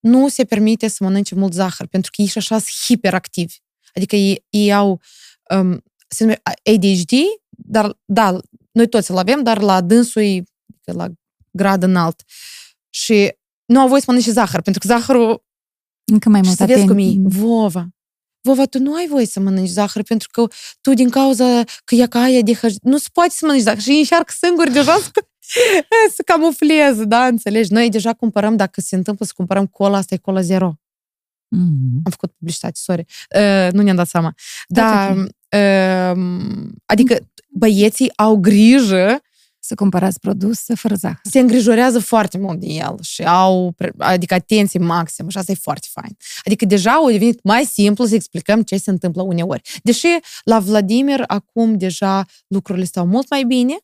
nu 0.00 0.28
se 0.28 0.44
permite 0.44 0.88
să 0.88 1.04
mănânce 1.04 1.34
mult 1.34 1.52
zahăr, 1.52 1.86
pentru 1.86 2.10
că 2.14 2.22
ei 2.22 2.28
și 2.28 2.38
așa 2.38 2.58
sunt 2.58 2.84
hiperactivi. 2.84 3.56
Adică 3.94 4.16
ei, 4.16 4.44
ei 4.50 4.72
au 4.72 5.00
um, 5.50 5.82
se 6.08 6.24
numește 6.24 6.42
ADHD, 6.64 7.12
dar 7.48 7.98
da, 8.04 8.38
noi 8.70 8.88
toți 8.88 9.10
îl 9.10 9.16
avem, 9.16 9.42
dar 9.42 9.60
la 9.60 9.80
dânsul 9.80 10.22
e 10.22 10.42
la 10.84 11.08
grad 11.50 11.82
înalt. 11.82 12.22
Și 12.90 13.32
nu 13.64 13.80
au 13.80 13.88
voie 13.88 14.00
să 14.00 14.06
mănânce 14.08 14.30
zahăr, 14.30 14.60
pentru 14.60 14.80
că 14.80 14.94
zahărul 14.94 15.44
încă 16.04 16.28
mai 16.28 16.40
mult 16.40 16.56
să 16.56 16.64
vezi 16.64 16.86
cum 16.86 16.98
e. 16.98 17.12
Vova. 17.22 17.88
Vova, 18.40 18.64
tu 18.64 18.78
nu 18.78 18.94
ai 18.94 19.06
voie 19.08 19.26
să 19.26 19.40
mănânci 19.40 19.68
zahăr 19.68 20.02
pentru 20.02 20.28
că 20.32 20.46
tu 20.80 20.94
din 20.94 21.10
cauza 21.10 21.64
că 21.84 21.94
e 21.94 22.06
ca 22.06 22.20
aia 22.20 22.40
de 22.40 22.60
nu 22.82 22.98
se 22.98 23.08
poate 23.12 23.30
să 23.30 23.38
mănânci 23.42 23.62
zahăr 23.62 23.80
și 23.80 23.90
încearcă 23.90 24.32
singur 24.36 24.68
deja 24.68 24.98
să, 24.98 25.10
să 26.16 26.22
camufleze, 26.24 27.04
da, 27.04 27.26
înțelegi? 27.26 27.72
Noi 27.72 27.88
deja 27.88 28.12
cumpărăm, 28.12 28.56
dacă 28.56 28.80
se 28.80 28.96
întâmplă 28.96 29.26
să 29.26 29.32
cumpărăm 29.36 29.66
cola, 29.66 29.96
asta 29.96 30.14
e 30.14 30.18
cola 30.18 30.40
zero. 30.40 30.72
Mm-hmm. 31.56 32.02
Am 32.04 32.10
făcut 32.10 32.32
publicitate, 32.38 32.74
sorry. 32.76 33.04
Uh, 33.36 33.72
nu 33.72 33.82
ne-am 33.82 33.96
dat 33.96 34.08
seama. 34.08 34.34
Dar, 34.66 35.16
uh, 35.16 36.24
adică 36.86 37.28
băieții 37.48 38.12
au 38.16 38.36
grijă 38.36 39.22
să 39.60 39.74
cumpărați 39.74 40.20
produs 40.20 40.64
fără 40.74 40.94
zahăr. 40.94 41.20
Se 41.22 41.38
îngrijorează 41.38 41.98
foarte 41.98 42.38
mult 42.38 42.60
de 42.60 42.66
el 42.66 42.96
și 43.02 43.22
au, 43.22 43.74
adică 43.98 44.34
atenție 44.34 44.80
maximă 44.80 45.30
și 45.30 45.38
asta 45.38 45.52
e 45.52 45.54
foarte 45.60 45.86
fain. 45.90 46.16
Adică 46.44 46.64
deja 46.64 46.90
au 46.90 47.10
devenit 47.10 47.42
mai 47.42 47.64
simplu 47.64 48.04
să 48.04 48.14
explicăm 48.14 48.62
ce 48.62 48.76
se 48.76 48.90
întâmplă 48.90 49.22
uneori. 49.22 49.62
Deși 49.82 50.06
la 50.44 50.58
Vladimir 50.58 51.24
acum 51.26 51.76
deja 51.76 52.24
lucrurile 52.46 52.84
stau 52.84 53.06
mult 53.06 53.30
mai 53.30 53.44
bine, 53.44 53.76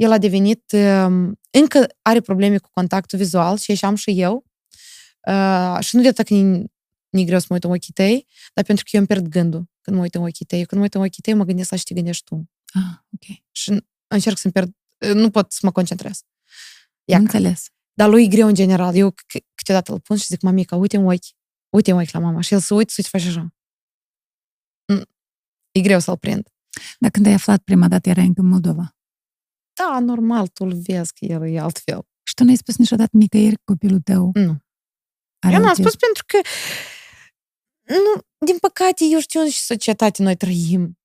el 0.00 0.12
a 0.12 0.18
devenit, 0.18 0.72
um, 0.72 1.40
încă 1.50 1.86
are 2.02 2.20
probleme 2.20 2.58
cu 2.58 2.68
contactul 2.70 3.18
vizual 3.18 3.58
și 3.58 3.70
așa 3.70 3.86
am 3.86 3.94
și 3.94 4.20
eu. 4.20 4.44
Uh, 5.28 5.76
și 5.80 5.96
nu 5.96 6.02
de 6.02 6.08
atât 6.08 6.26
că 6.26 6.34
nu 6.34 7.24
greu 7.24 7.38
să 7.38 7.46
mă 7.48 7.54
uit 7.54 7.64
în 7.64 7.70
ochii 7.70 7.92
tăi, 7.92 8.26
dar 8.54 8.64
pentru 8.64 8.84
că 8.84 8.90
eu 8.92 9.00
îmi 9.00 9.08
pierd 9.08 9.26
gândul 9.26 9.70
când 9.80 9.96
mă 9.96 10.02
uit 10.02 10.14
în 10.14 10.22
ochii 10.22 10.44
tăi. 10.44 10.64
Când 10.64 10.80
mă 10.80 10.82
uit 10.82 10.94
în 10.94 11.00
ochii 11.00 11.22
tăi, 11.22 11.34
mă 11.34 11.44
gândesc 11.44 11.70
la 11.70 11.76
ce 11.76 11.82
te 11.82 11.94
gândești 11.94 12.24
tu. 12.24 12.50
Ah, 12.72 12.98
ok. 13.14 13.42
Și 13.50 13.84
încerc 14.06 14.38
să-mi 14.38 14.52
pierd, 14.52 14.74
nu 15.14 15.30
pot 15.30 15.52
să 15.52 15.60
mă 15.62 15.72
concentrez. 15.72 16.22
Iaca. 17.04 17.22
Înțeles. 17.22 17.66
Dar 17.92 18.08
lui 18.08 18.24
e 18.24 18.28
greu 18.28 18.46
în 18.46 18.54
general. 18.54 18.96
Eu 18.96 19.14
câteodată 19.54 19.92
îl 19.92 20.00
pun 20.00 20.16
și 20.16 20.26
zic, 20.26 20.40
mamica, 20.40 20.76
uite 20.76 20.96
în 20.96 21.06
ochi, 21.06 21.26
uite 21.68 21.90
în 21.90 21.98
ochi 21.98 22.10
la 22.10 22.18
mama. 22.18 22.40
Și 22.40 22.54
el 22.54 22.60
să 22.60 22.74
uite, 22.74 22.92
să 22.92 23.02
face 23.02 23.28
așa. 23.28 23.54
Mm. 24.86 25.04
E 25.70 25.80
greu 25.80 25.98
să-l 25.98 26.16
prind. 26.16 26.48
Dar 26.98 27.10
când 27.10 27.26
ai 27.26 27.32
aflat 27.32 27.62
prima 27.62 27.88
dată, 27.88 28.08
era 28.08 28.22
în 28.22 28.34
Moldova? 28.36 28.94
Da, 29.80 29.98
normal, 29.98 30.48
tu 30.48 30.64
îl 30.64 30.72
vezi 30.72 31.12
că 31.12 31.24
el 31.24 31.54
e 31.54 31.60
altfel. 31.60 32.02
Și 32.22 32.34
tu 32.34 32.44
n-ai 32.44 32.56
spus 32.56 32.76
niciodată 32.76 33.10
nicăieri 33.12 33.62
copilul 33.64 34.00
tău? 34.00 34.30
Nu. 34.34 34.56
Eu 35.50 35.60
n-am 35.60 35.74
spus 35.74 35.96
pentru 35.96 36.24
că 36.26 36.40
nu, 37.84 38.22
din 38.46 38.58
păcate, 38.58 39.04
eu 39.04 39.20
știu 39.20 39.40
în 39.40 39.46
ce 39.46 39.58
societate 39.58 40.22
noi 40.22 40.36
trăim. 40.36 40.98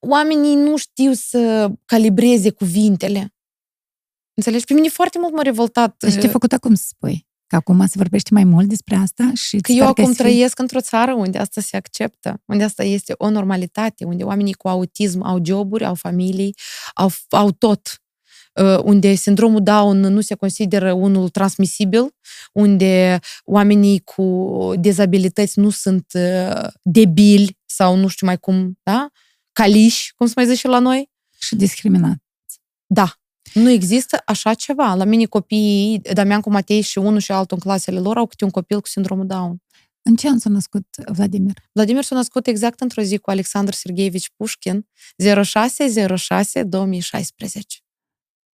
Oamenii 0.00 0.54
nu 0.54 0.76
știu 0.76 1.12
să 1.12 1.72
calibreze 1.84 2.50
cuvintele. 2.50 3.34
Înțelegi? 4.34 4.64
Pe 4.64 4.74
mine 4.74 4.88
foarte 4.88 5.18
mult 5.18 5.32
m-a 5.32 5.42
revoltat. 5.42 5.96
Deci 5.96 6.12
ce 6.12 6.20
ai 6.20 6.28
făcut 6.28 6.52
acum 6.52 6.74
să 6.74 6.84
spui? 6.86 7.27
Că 7.48 7.56
acum 7.56 7.86
se 7.86 7.94
vorbește 7.96 8.28
mai 8.32 8.44
mult 8.44 8.68
despre 8.68 8.96
asta 8.96 9.30
și 9.34 9.58
Că 9.58 9.72
eu 9.72 9.86
acum 9.86 10.12
trăiesc 10.12 10.58
într-o 10.58 10.80
țară 10.80 11.14
unde 11.14 11.38
asta 11.38 11.60
se 11.60 11.76
acceptă, 11.76 12.42
unde 12.44 12.64
asta 12.64 12.84
este 12.84 13.14
o 13.16 13.30
normalitate, 13.30 14.04
unde 14.04 14.24
oamenii 14.24 14.52
cu 14.52 14.68
autism 14.68 15.22
au 15.22 15.38
joburi, 15.44 15.84
au 15.84 15.94
familii, 15.94 16.54
au, 16.94 17.10
au 17.28 17.50
tot. 17.50 18.02
Uh, 18.54 18.78
unde 18.82 19.14
sindromul 19.14 19.62
Down 19.62 20.00
nu 20.00 20.20
se 20.20 20.34
consideră 20.34 20.92
unul 20.92 21.28
transmisibil, 21.28 22.14
unde 22.52 23.18
oamenii 23.44 24.00
cu 24.00 24.72
dezabilități 24.76 25.58
nu 25.58 25.70
sunt 25.70 26.06
uh, 26.12 26.66
debili 26.82 27.58
sau 27.66 27.96
nu 27.96 28.08
știu 28.08 28.26
mai 28.26 28.38
cum, 28.38 28.78
da? 28.82 29.08
Caliși, 29.52 30.14
cum 30.14 30.26
se 30.26 30.32
mai 30.36 30.46
zice 30.46 30.68
la 30.68 30.78
noi. 30.78 31.10
Și 31.38 31.56
discriminați. 31.56 32.22
Da. 32.86 33.12
Nu 33.54 33.70
există 33.70 34.22
așa 34.26 34.54
ceva. 34.54 34.94
La 34.94 35.04
mine 35.04 35.24
copiii, 35.24 35.98
Damian 35.98 36.40
cu 36.40 36.50
Matei 36.50 36.80
și 36.80 36.98
unul 36.98 37.20
și 37.20 37.32
altul 37.32 37.56
în 37.56 37.62
clasele 37.62 37.98
lor 37.98 38.16
au 38.16 38.26
câte 38.26 38.44
un 38.44 38.50
copil 38.50 38.80
cu 38.80 38.86
sindromul 38.86 39.26
Down. 39.26 39.62
În 40.02 40.16
ce 40.16 40.28
an 40.28 40.38
s-a 40.38 40.50
născut 40.50 40.86
Vladimir? 41.06 41.54
Vladimir 41.72 42.02
s-a 42.02 42.14
născut 42.14 42.46
exact 42.46 42.80
într-o 42.80 43.02
zi 43.02 43.18
cu 43.18 43.30
Alexandru 43.30 43.74
Sergeevici 43.74 44.30
Pușkin, 44.36 44.86
06-06-2016. 44.86 44.88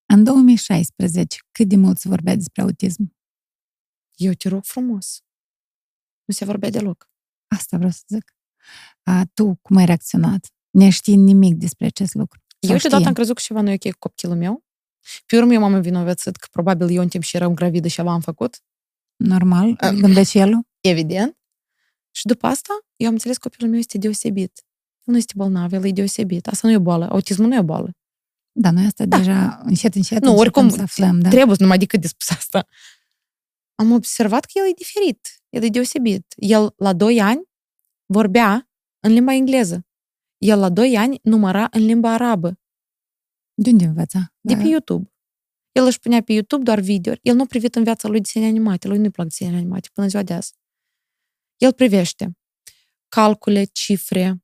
În 0.05 0.23
2016, 0.23 1.37
cât 1.51 1.67
de 1.67 1.75
mult 1.75 1.97
se 1.97 2.09
vorbea 2.09 2.35
despre 2.35 2.61
autism? 2.61 3.15
Eu 4.15 4.33
te 4.33 4.49
rog 4.49 4.63
frumos. 4.63 5.19
Nu 6.25 6.33
se 6.33 6.45
vorbea 6.45 6.69
deloc. 6.69 7.09
Asta 7.47 7.77
vreau 7.77 7.91
să 7.91 8.01
zic. 8.07 8.35
A, 9.03 9.23
tu 9.33 9.59
cum 9.61 9.75
ai 9.75 9.85
reacționat? 9.85 10.47
Ne 10.69 10.89
știi 10.89 11.15
nimic 11.15 11.55
despre 11.55 11.85
acest 11.85 12.13
lucru? 12.13 12.39
Eu 12.59 12.77
deodată 12.77 13.07
am 13.07 13.13
crezut 13.13 13.35
că 13.35 13.41
ceva 13.41 13.61
nu 13.61 13.69
e 13.69 13.73
ok 13.73 13.91
cu 13.91 13.99
copilul 13.99 14.35
meu. 14.35 14.64
Pe 15.25 15.37
urmă 15.37 15.53
eu 15.53 15.59
m-am 15.59 15.73
învinovățit 15.73 16.35
că 16.35 16.47
probabil 16.51 16.95
eu 16.95 17.01
în 17.01 17.07
timp 17.07 17.23
și 17.23 17.35
eram 17.35 17.53
gravidă 17.53 17.87
și 17.87 17.95
ceva 17.95 18.11
am 18.11 18.21
făcut. 18.21 18.61
Normal, 19.15 19.75
gândește 19.99 20.39
el? 20.39 20.59
Evident. 20.81 21.37
Și 22.11 22.25
după 22.25 22.47
asta, 22.47 22.73
eu 22.95 23.07
am 23.07 23.13
înțeles 23.13 23.37
că 23.37 23.47
copilul 23.47 23.69
meu 23.69 23.79
este 23.79 23.97
deosebit. 23.97 24.63
El 25.03 25.13
nu 25.13 25.17
este 25.17 25.33
bolnav, 25.35 25.73
el 25.73 25.85
e 25.85 25.91
deosebit. 25.91 26.47
Asta 26.47 26.67
nu 26.67 26.73
e 26.73 26.77
o 26.77 26.79
boală. 26.79 27.09
Autismul 27.09 27.47
nu 27.47 27.55
e 27.55 27.59
o 27.59 27.63
boală. 27.63 27.95
Da, 28.51 28.71
noi 28.71 28.85
asta 28.85 29.05
da. 29.05 29.17
deja 29.17 29.59
încet, 29.63 29.95
încet 29.95 30.23
Nu, 30.23 30.37
oricum, 30.37 30.69
să 30.69 30.81
aflăm, 30.81 31.19
da? 31.19 31.29
trebuie 31.29 31.55
numai 31.59 31.77
decât 31.77 32.01
de 32.01 32.07
spus 32.07 32.29
asta. 32.29 32.67
Am 33.75 33.91
observat 33.91 34.45
că 34.45 34.51
el 34.55 34.69
e 34.69 34.73
diferit, 34.75 35.41
el 35.49 35.63
e 35.63 35.67
deosebit. 35.67 36.33
El 36.35 36.73
la 36.77 36.93
2 36.93 37.21
ani 37.21 37.41
vorbea 38.05 38.69
în 38.99 39.11
limba 39.11 39.33
engleză. 39.33 39.85
El 40.37 40.59
la 40.59 40.69
2 40.69 40.97
ani 40.97 41.19
număra 41.23 41.67
în 41.71 41.85
limba 41.85 42.13
arabă. 42.13 42.59
De 43.55 43.69
unde 43.69 43.85
învăța? 43.85 44.33
De 44.41 44.55
pe 44.55 44.67
YouTube. 44.67 45.13
El 45.71 45.85
își 45.85 45.99
punea 45.99 46.21
pe 46.21 46.33
YouTube 46.33 46.63
doar 46.63 46.79
video. 46.79 47.13
El 47.21 47.35
nu 47.35 47.41
a 47.41 47.45
privit 47.45 47.75
în 47.75 47.83
viața 47.83 48.07
lui 48.07 48.21
desene 48.21 48.45
animate. 48.45 48.87
Lui 48.87 48.97
nu-i 48.97 49.09
plac 49.09 49.27
desene 49.27 49.55
animate 49.55 49.89
până 49.93 50.07
ziua 50.07 50.23
de 50.23 50.33
azi. 50.33 50.53
El 51.57 51.73
privește 51.73 52.37
calcule, 53.07 53.63
cifre, 53.63 54.43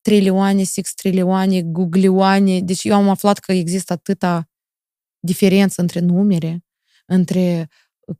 trilioane, 0.00 0.62
six 0.62 0.94
trilioane, 0.94 1.62
guglioane. 1.62 2.60
Deci 2.60 2.84
eu 2.84 2.94
am 2.94 3.08
aflat 3.08 3.38
că 3.38 3.52
există 3.52 3.92
atâta 3.92 4.48
diferență 5.18 5.80
între 5.80 6.00
numere, 6.00 6.64
între 7.06 7.68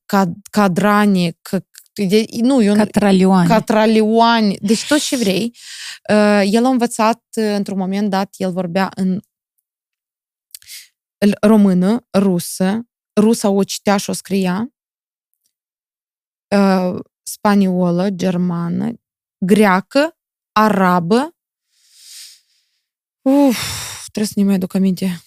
cad- 0.07 0.41
cadrane, 0.51 1.37
că, 1.43 1.64
de, 1.95 2.24
nu, 2.41 2.62
eu, 2.62 2.74
catralioane. 2.74 3.49
catralioane, 3.49 4.55
deci 4.61 4.87
tot 4.87 5.01
ce 5.01 5.16
vrei. 5.16 5.57
Uh, 6.11 6.43
el 6.51 6.64
a 6.64 6.68
învățat 6.68 7.22
uh, 7.37 7.55
într-un 7.57 7.78
moment 7.78 8.11
dat, 8.11 8.35
el 8.37 8.53
vorbea 8.53 8.91
în 8.95 9.20
română, 11.40 12.06
rusă, 12.18 12.88
rusa 13.20 13.48
o 13.48 13.64
citea 13.64 13.96
și 13.96 14.10
o 14.10 14.12
scria, 14.12 14.74
uh, 16.56 17.00
spaniolă, 17.22 18.10
germană, 18.10 18.92
greacă, 19.38 20.16
arabă. 20.52 21.36
Uf, 23.22 23.58
trebuie 24.02 24.26
să 24.26 24.32
ne 24.36 24.44
mai 24.44 24.54
aduc 24.54 24.74
aminte. 24.74 25.22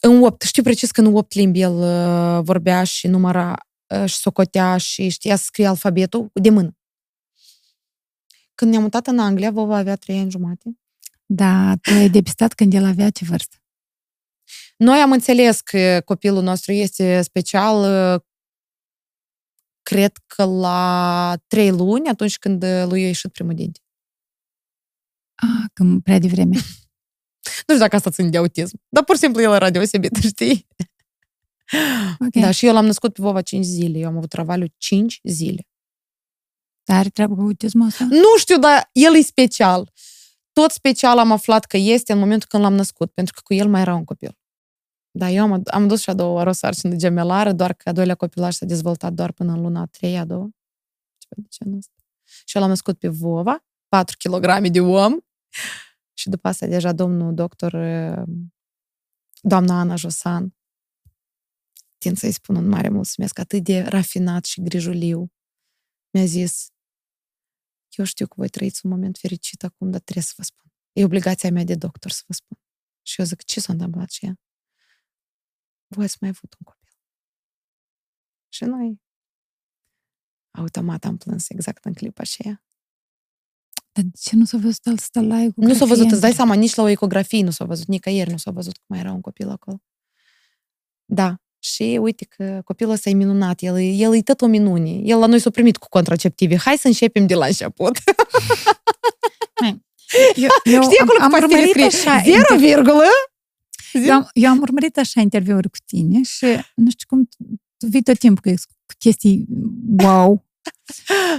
În 0.00 0.22
opt, 0.22 0.42
știu 0.42 0.62
precis 0.62 0.90
că 0.90 1.00
în 1.00 1.14
opt 1.16 1.32
limbi 1.32 1.60
el 1.60 1.74
uh, 1.74 2.44
vorbea 2.44 2.84
și 2.84 3.06
număra 3.06 3.56
uh, 3.94 4.08
și 4.08 4.16
socotea 4.16 4.76
și 4.76 5.08
știa 5.08 5.36
să 5.36 5.44
scrie 5.44 5.66
alfabetul 5.66 6.30
de 6.32 6.50
mână. 6.50 6.76
Când 8.54 8.70
ne-am 8.70 8.82
mutat 8.82 9.06
în 9.06 9.18
Anglia, 9.18 9.50
vă 9.50 9.74
avea 9.74 9.96
trei 9.96 10.18
ani 10.18 10.30
jumate. 10.30 10.78
Da, 11.26 11.74
tu 11.76 11.90
ai 11.90 12.08
depistat 12.08 12.52
când 12.52 12.74
el 12.74 12.84
avea 12.84 13.10
ce 13.10 13.24
vârstă? 13.24 13.56
Noi 14.78 14.98
am 14.98 15.12
înțeles 15.12 15.60
că 15.60 16.00
copilul 16.04 16.42
nostru 16.42 16.72
este 16.72 17.22
special, 17.22 17.82
cred 19.82 20.12
că 20.26 20.44
la 20.44 21.34
trei 21.46 21.70
luni, 21.70 22.08
atunci 22.08 22.38
când 22.38 22.64
lui 22.64 23.02
a 23.02 23.06
ieșit 23.06 23.32
primul 23.32 23.54
dinte. 23.54 23.80
Ah, 25.34 25.70
când 25.72 26.02
prea 26.02 26.18
devreme. 26.18 26.54
nu 27.66 27.74
știu 27.74 27.78
dacă 27.78 27.96
asta 27.96 28.10
ține 28.10 28.28
de 28.28 28.36
autism, 28.36 28.80
dar 28.88 29.04
pur 29.04 29.14
și 29.14 29.20
simplu 29.20 29.42
el 29.42 29.52
era 29.52 29.70
deosebit, 29.70 30.16
știi? 30.16 30.66
Okay. 32.26 32.42
Da, 32.42 32.50
și 32.50 32.66
eu 32.66 32.72
l-am 32.72 32.86
născut 32.86 33.12
pe 33.12 33.22
Vova 33.22 33.42
5 33.42 33.64
zile. 33.64 33.98
Eu 33.98 34.08
am 34.08 34.16
avut 34.16 34.28
travaliu 34.28 34.66
5 34.76 35.20
zile. 35.22 35.66
Dar 36.84 36.98
are 36.98 37.08
treabă 37.08 37.34
cu 37.34 37.40
autismul 37.40 37.86
ăsta? 37.86 38.04
Nu 38.04 38.36
știu, 38.38 38.58
dar 38.58 38.88
el 38.92 39.16
e 39.16 39.20
special. 39.20 39.92
Tot 40.52 40.70
special 40.70 41.18
am 41.18 41.32
aflat 41.32 41.64
că 41.64 41.76
este 41.76 42.12
în 42.12 42.18
momentul 42.18 42.48
când 42.48 42.62
l-am 42.62 42.74
născut, 42.74 43.12
pentru 43.12 43.34
că 43.34 43.40
cu 43.44 43.54
el 43.54 43.68
mai 43.68 43.80
era 43.80 43.94
un 43.94 44.04
copil. 44.04 44.37
Da, 45.18 45.30
eu 45.30 45.42
am, 45.42 45.62
am 45.64 45.88
dus 45.88 46.00
și 46.00 46.10
a 46.10 46.14
doua 46.14 46.32
oară 46.32 46.48
o 46.48 46.52
sarcină 46.52 46.96
gemelară, 46.96 47.52
doar 47.52 47.72
că 47.72 47.88
a 47.88 47.92
doilea 47.92 48.14
copilaj 48.14 48.54
s-a 48.54 48.66
dezvoltat 48.66 49.12
doar 49.12 49.32
până 49.32 49.52
în 49.52 49.60
luna 49.60 49.80
a 49.80 49.86
treia, 49.86 50.20
a 50.20 50.24
doua. 50.24 50.48
Ceva 51.18 51.42
de 51.42 51.48
genul 51.50 51.76
ăsta. 51.76 51.92
Și 52.44 52.56
eu 52.56 52.62
l-am 52.62 52.70
născut 52.70 52.98
pe 52.98 53.08
Vova, 53.08 53.64
4 53.88 54.16
kg 54.16 54.68
de 54.68 54.80
om. 54.80 55.16
Și 56.14 56.28
după 56.28 56.48
asta 56.48 56.66
deja 56.66 56.92
domnul 56.92 57.34
doctor, 57.34 57.72
doamna 59.40 59.80
Ana 59.80 59.96
Josan, 59.96 60.56
tind 61.98 62.16
să-i 62.16 62.32
spun 62.32 62.56
un 62.56 62.68
mare 62.68 62.88
mulțumesc, 62.88 63.38
atât 63.38 63.64
de 63.64 63.80
rafinat 63.80 64.44
și 64.44 64.62
grijuliu, 64.62 65.32
mi-a 66.10 66.24
zis, 66.24 66.68
eu 67.96 68.04
știu 68.04 68.26
că 68.26 68.34
voi 68.36 68.48
trăiți 68.48 68.80
un 68.84 68.90
moment 68.90 69.18
fericit 69.18 69.64
acum, 69.64 69.90
dar 69.90 70.00
trebuie 70.00 70.24
să 70.24 70.32
vă 70.36 70.42
spun. 70.42 70.70
E 70.92 71.04
obligația 71.04 71.50
mea 71.50 71.64
de 71.64 71.74
doctor 71.74 72.10
să 72.10 72.22
vă 72.26 72.32
spun. 72.32 72.58
Și 73.02 73.20
eu 73.20 73.26
zic, 73.26 73.44
ce 73.44 73.60
s-a 73.60 73.72
întâmplat 73.72 74.10
și 74.10 74.24
ea? 74.24 74.38
Voi 75.88 76.04
ați 76.04 76.16
mai 76.20 76.30
avut 76.30 76.54
un 76.58 76.64
copil. 76.64 76.96
Și 78.48 78.64
noi 78.64 79.00
automat 80.50 81.04
am 81.04 81.16
plâns 81.16 81.48
exact 81.48 81.84
în 81.84 81.92
clipa 81.92 82.22
aceea. 82.22 82.62
Dar 83.92 84.04
de 84.04 84.18
ce 84.20 84.36
nu 84.36 84.44
s-a 84.44 84.58
văzut 84.58 84.86
asta 84.86 85.20
la 85.20 85.40
ecografie? 85.40 85.72
Nu 85.72 85.74
s-a 85.74 85.84
văzut, 85.84 86.10
îți 86.10 86.20
dai 86.20 86.32
seama, 86.32 86.54
nici 86.54 86.74
la 86.74 86.82
o 86.82 86.88
ecografie 86.88 87.42
nu 87.42 87.50
s-a 87.50 87.64
văzut, 87.64 87.86
nicăieri 87.86 88.30
nu 88.30 88.36
s-a 88.36 88.50
văzut 88.50 88.76
că 88.76 88.84
mai 88.86 88.98
era 88.98 89.12
un 89.12 89.20
copil 89.20 89.48
acolo. 89.48 89.82
Da, 91.04 91.40
și 91.58 91.98
uite 92.00 92.24
că 92.24 92.60
copilul 92.64 92.92
ăsta 92.92 93.08
e 93.08 93.12
minunat, 93.12 93.60
el, 93.60 93.76
el 93.76 94.14
e 94.14 94.22
tot 94.22 94.40
o 94.40 94.46
minune. 94.46 94.90
El 94.90 95.18
la 95.18 95.26
noi 95.26 95.38
s-a 95.38 95.50
primit 95.50 95.76
cu 95.76 95.88
contraceptive. 95.88 96.56
Hai 96.56 96.76
să 96.76 96.86
începem 96.86 97.26
de 97.26 97.34
la 97.34 97.46
început. 97.46 97.98
Eu, 100.44 100.48
eu 100.64 100.82
Știi 100.82 100.98
acolo 100.98 101.18
am, 101.20 101.34
am 101.34 101.42
urmărit 101.42 101.82
așa, 101.82 102.22
0, 102.24 102.58
virgulă, 102.58 103.08
eu 103.92 104.14
am, 104.14 104.28
eu 104.32 104.50
am 104.50 104.60
urmărit 104.60 104.98
așa 104.98 105.20
interviuri 105.20 105.70
cu 105.70 105.76
tine 105.86 106.22
și 106.22 106.46
nu 106.74 106.90
știu 106.90 107.06
cum 107.08 107.28
tu 107.76 107.86
vii 107.86 108.02
tot 108.02 108.18
timpul 108.18 108.52
cu 108.52 108.94
chestii 108.98 109.46
wow. 109.98 110.42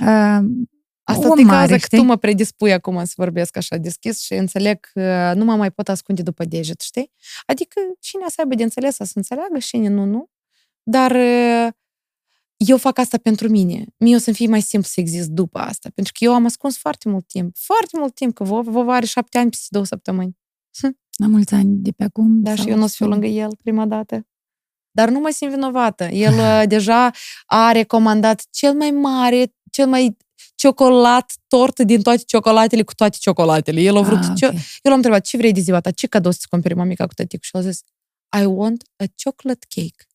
Uh, 0.02 0.40
Asta 1.04 1.34
te 1.36 1.44
cauza 1.44 1.78
că 1.78 1.88
tu 1.88 2.02
mă 2.02 2.16
predispui 2.16 2.74
acum 2.74 3.06
să 3.06 3.14
vorbesc 3.16 3.58
așa 3.58 3.78
deschis 3.78 4.22
și 4.22 4.34
înțeleg 4.34 4.80
că 4.80 5.34
nu 5.36 5.46
mă 5.46 5.56
mai 5.56 5.72
pot 5.72 5.90
ascunde 5.90 6.22
după 6.22 6.46
deget, 6.46 6.82
știi? 6.82 7.12
Adică 7.46 7.80
cine 8.00 8.24
să 8.28 8.36
aibă 8.38 8.56
de 8.56 8.64
înțeles 8.64 8.96
să 8.96 9.12
înțeleagă, 9.14 9.58
cine 9.60 9.88
nu, 9.88 10.04
nu. 10.04 10.30
Dar 10.84 11.16
eu 12.66 12.78
fac 12.78 12.98
asta 12.98 13.18
pentru 13.18 13.50
mine. 13.50 13.86
Mie 13.98 14.16
o 14.16 14.20
să-mi 14.20 14.36
fie 14.36 14.48
mai 14.48 14.62
simplu 14.62 14.90
să 14.94 15.00
exist 15.00 15.30
după 15.30 15.60
asta, 15.60 15.90
pentru 15.96 16.14
că 16.18 16.24
eu 16.24 16.34
am 16.34 16.46
ascuns 16.46 16.78
foarte 16.78 17.10
mult 17.10 17.28
timp, 17.28 17.58
foarte 17.58 17.98
mult 17.98 18.16
timp, 18.16 18.36
că 18.36 18.44
vă, 18.44 18.62
vă 18.62 18.92
are 18.92 19.06
șapte 19.06 19.38
ani 19.38 19.50
peste 19.50 19.68
două 19.70 19.86
săptămâni. 19.86 20.38
La 21.20 21.28
mulți 21.28 21.54
ani 21.54 21.76
de 21.76 21.92
pe 21.92 22.04
acum. 22.04 22.42
Da, 22.42 22.56
și 22.56 22.70
eu 22.70 22.78
nu 22.78 22.84
o 22.84 22.88
să 22.88 22.96
fiu 22.96 23.08
lângă 23.08 23.26
el 23.26 23.50
prima 23.64 23.86
dată. 23.86 24.28
Dar 24.92 25.10
nu 25.10 25.20
mă 25.20 25.30
simt 25.30 25.52
vinovată. 25.52 26.04
El 26.04 26.34
uh, 26.34 26.64
deja 26.68 27.12
a 27.46 27.72
recomandat 27.72 28.46
cel 28.50 28.74
mai 28.74 28.92
mare, 28.92 29.54
cel 29.72 29.88
mai 29.88 30.18
ciocolat, 30.56 31.34
tort 31.48 31.80
din 31.80 32.02
toate 32.02 32.22
ciocolatele 32.26 32.84
cu 32.84 32.94
toate 32.94 33.18
ciocolatele. 33.20 33.82
El 33.82 33.98
a 33.98 34.02
vrut... 34.02 34.18
Ah, 34.18 34.30
okay. 34.30 34.50
Eu 34.54 34.92
l-am 34.92 34.96
întrebat, 34.96 35.26
ce 35.26 35.38
vrei 35.38 35.52
de 35.52 35.60
ziua 35.60 35.80
ta? 35.80 35.92
Ce 35.92 36.08
cadou 36.08 36.32
să-ți 36.32 36.48
cumperi 36.48 36.74
mamica 36.76 37.06
cu 37.06 37.14
tătic? 37.14 37.44
Și 37.44 37.50
el 37.54 37.62
a 37.62 37.64
zis, 37.64 37.82
I 38.42 38.46
want 38.46 38.84
a 38.96 39.06
chocolate 39.24 39.66
cake. 39.70 40.08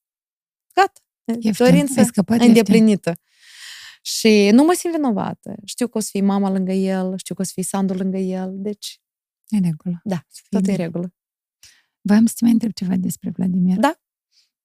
Gata. 0.75 1.01
Ieftin. 1.41 1.67
Dorință 1.67 2.11
îndeplinită. 2.27 3.09
Ieftin. 3.09 3.25
Și 4.03 4.51
nu 4.53 4.65
mă 4.65 4.73
simt 4.77 4.95
vinovată. 4.95 5.55
Știu 5.65 5.89
că 5.89 5.99
o 5.99 6.01
să 6.01 6.09
fie 6.11 6.21
mama 6.21 6.51
lângă 6.51 6.73
el, 6.73 7.15
știu 7.17 7.35
că 7.35 7.41
o 7.41 7.45
să 7.45 7.51
fie 7.55 7.63
Sandu 7.63 7.95
lângă 7.95 8.17
el, 8.17 8.51
deci 8.53 9.01
în 9.57 9.63
regulă. 9.63 10.01
Da, 10.05 10.27
tot 10.49 10.67
e 10.67 10.71
în 10.71 10.77
regulă. 10.77 11.15
Vreau 12.01 12.27
să 12.27 12.33
te 12.37 12.45
mai 12.45 12.53
întreb 12.53 12.73
ceva 12.73 12.97
despre 12.97 13.31
Vladimir. 13.31 13.77
Da. 13.77 14.01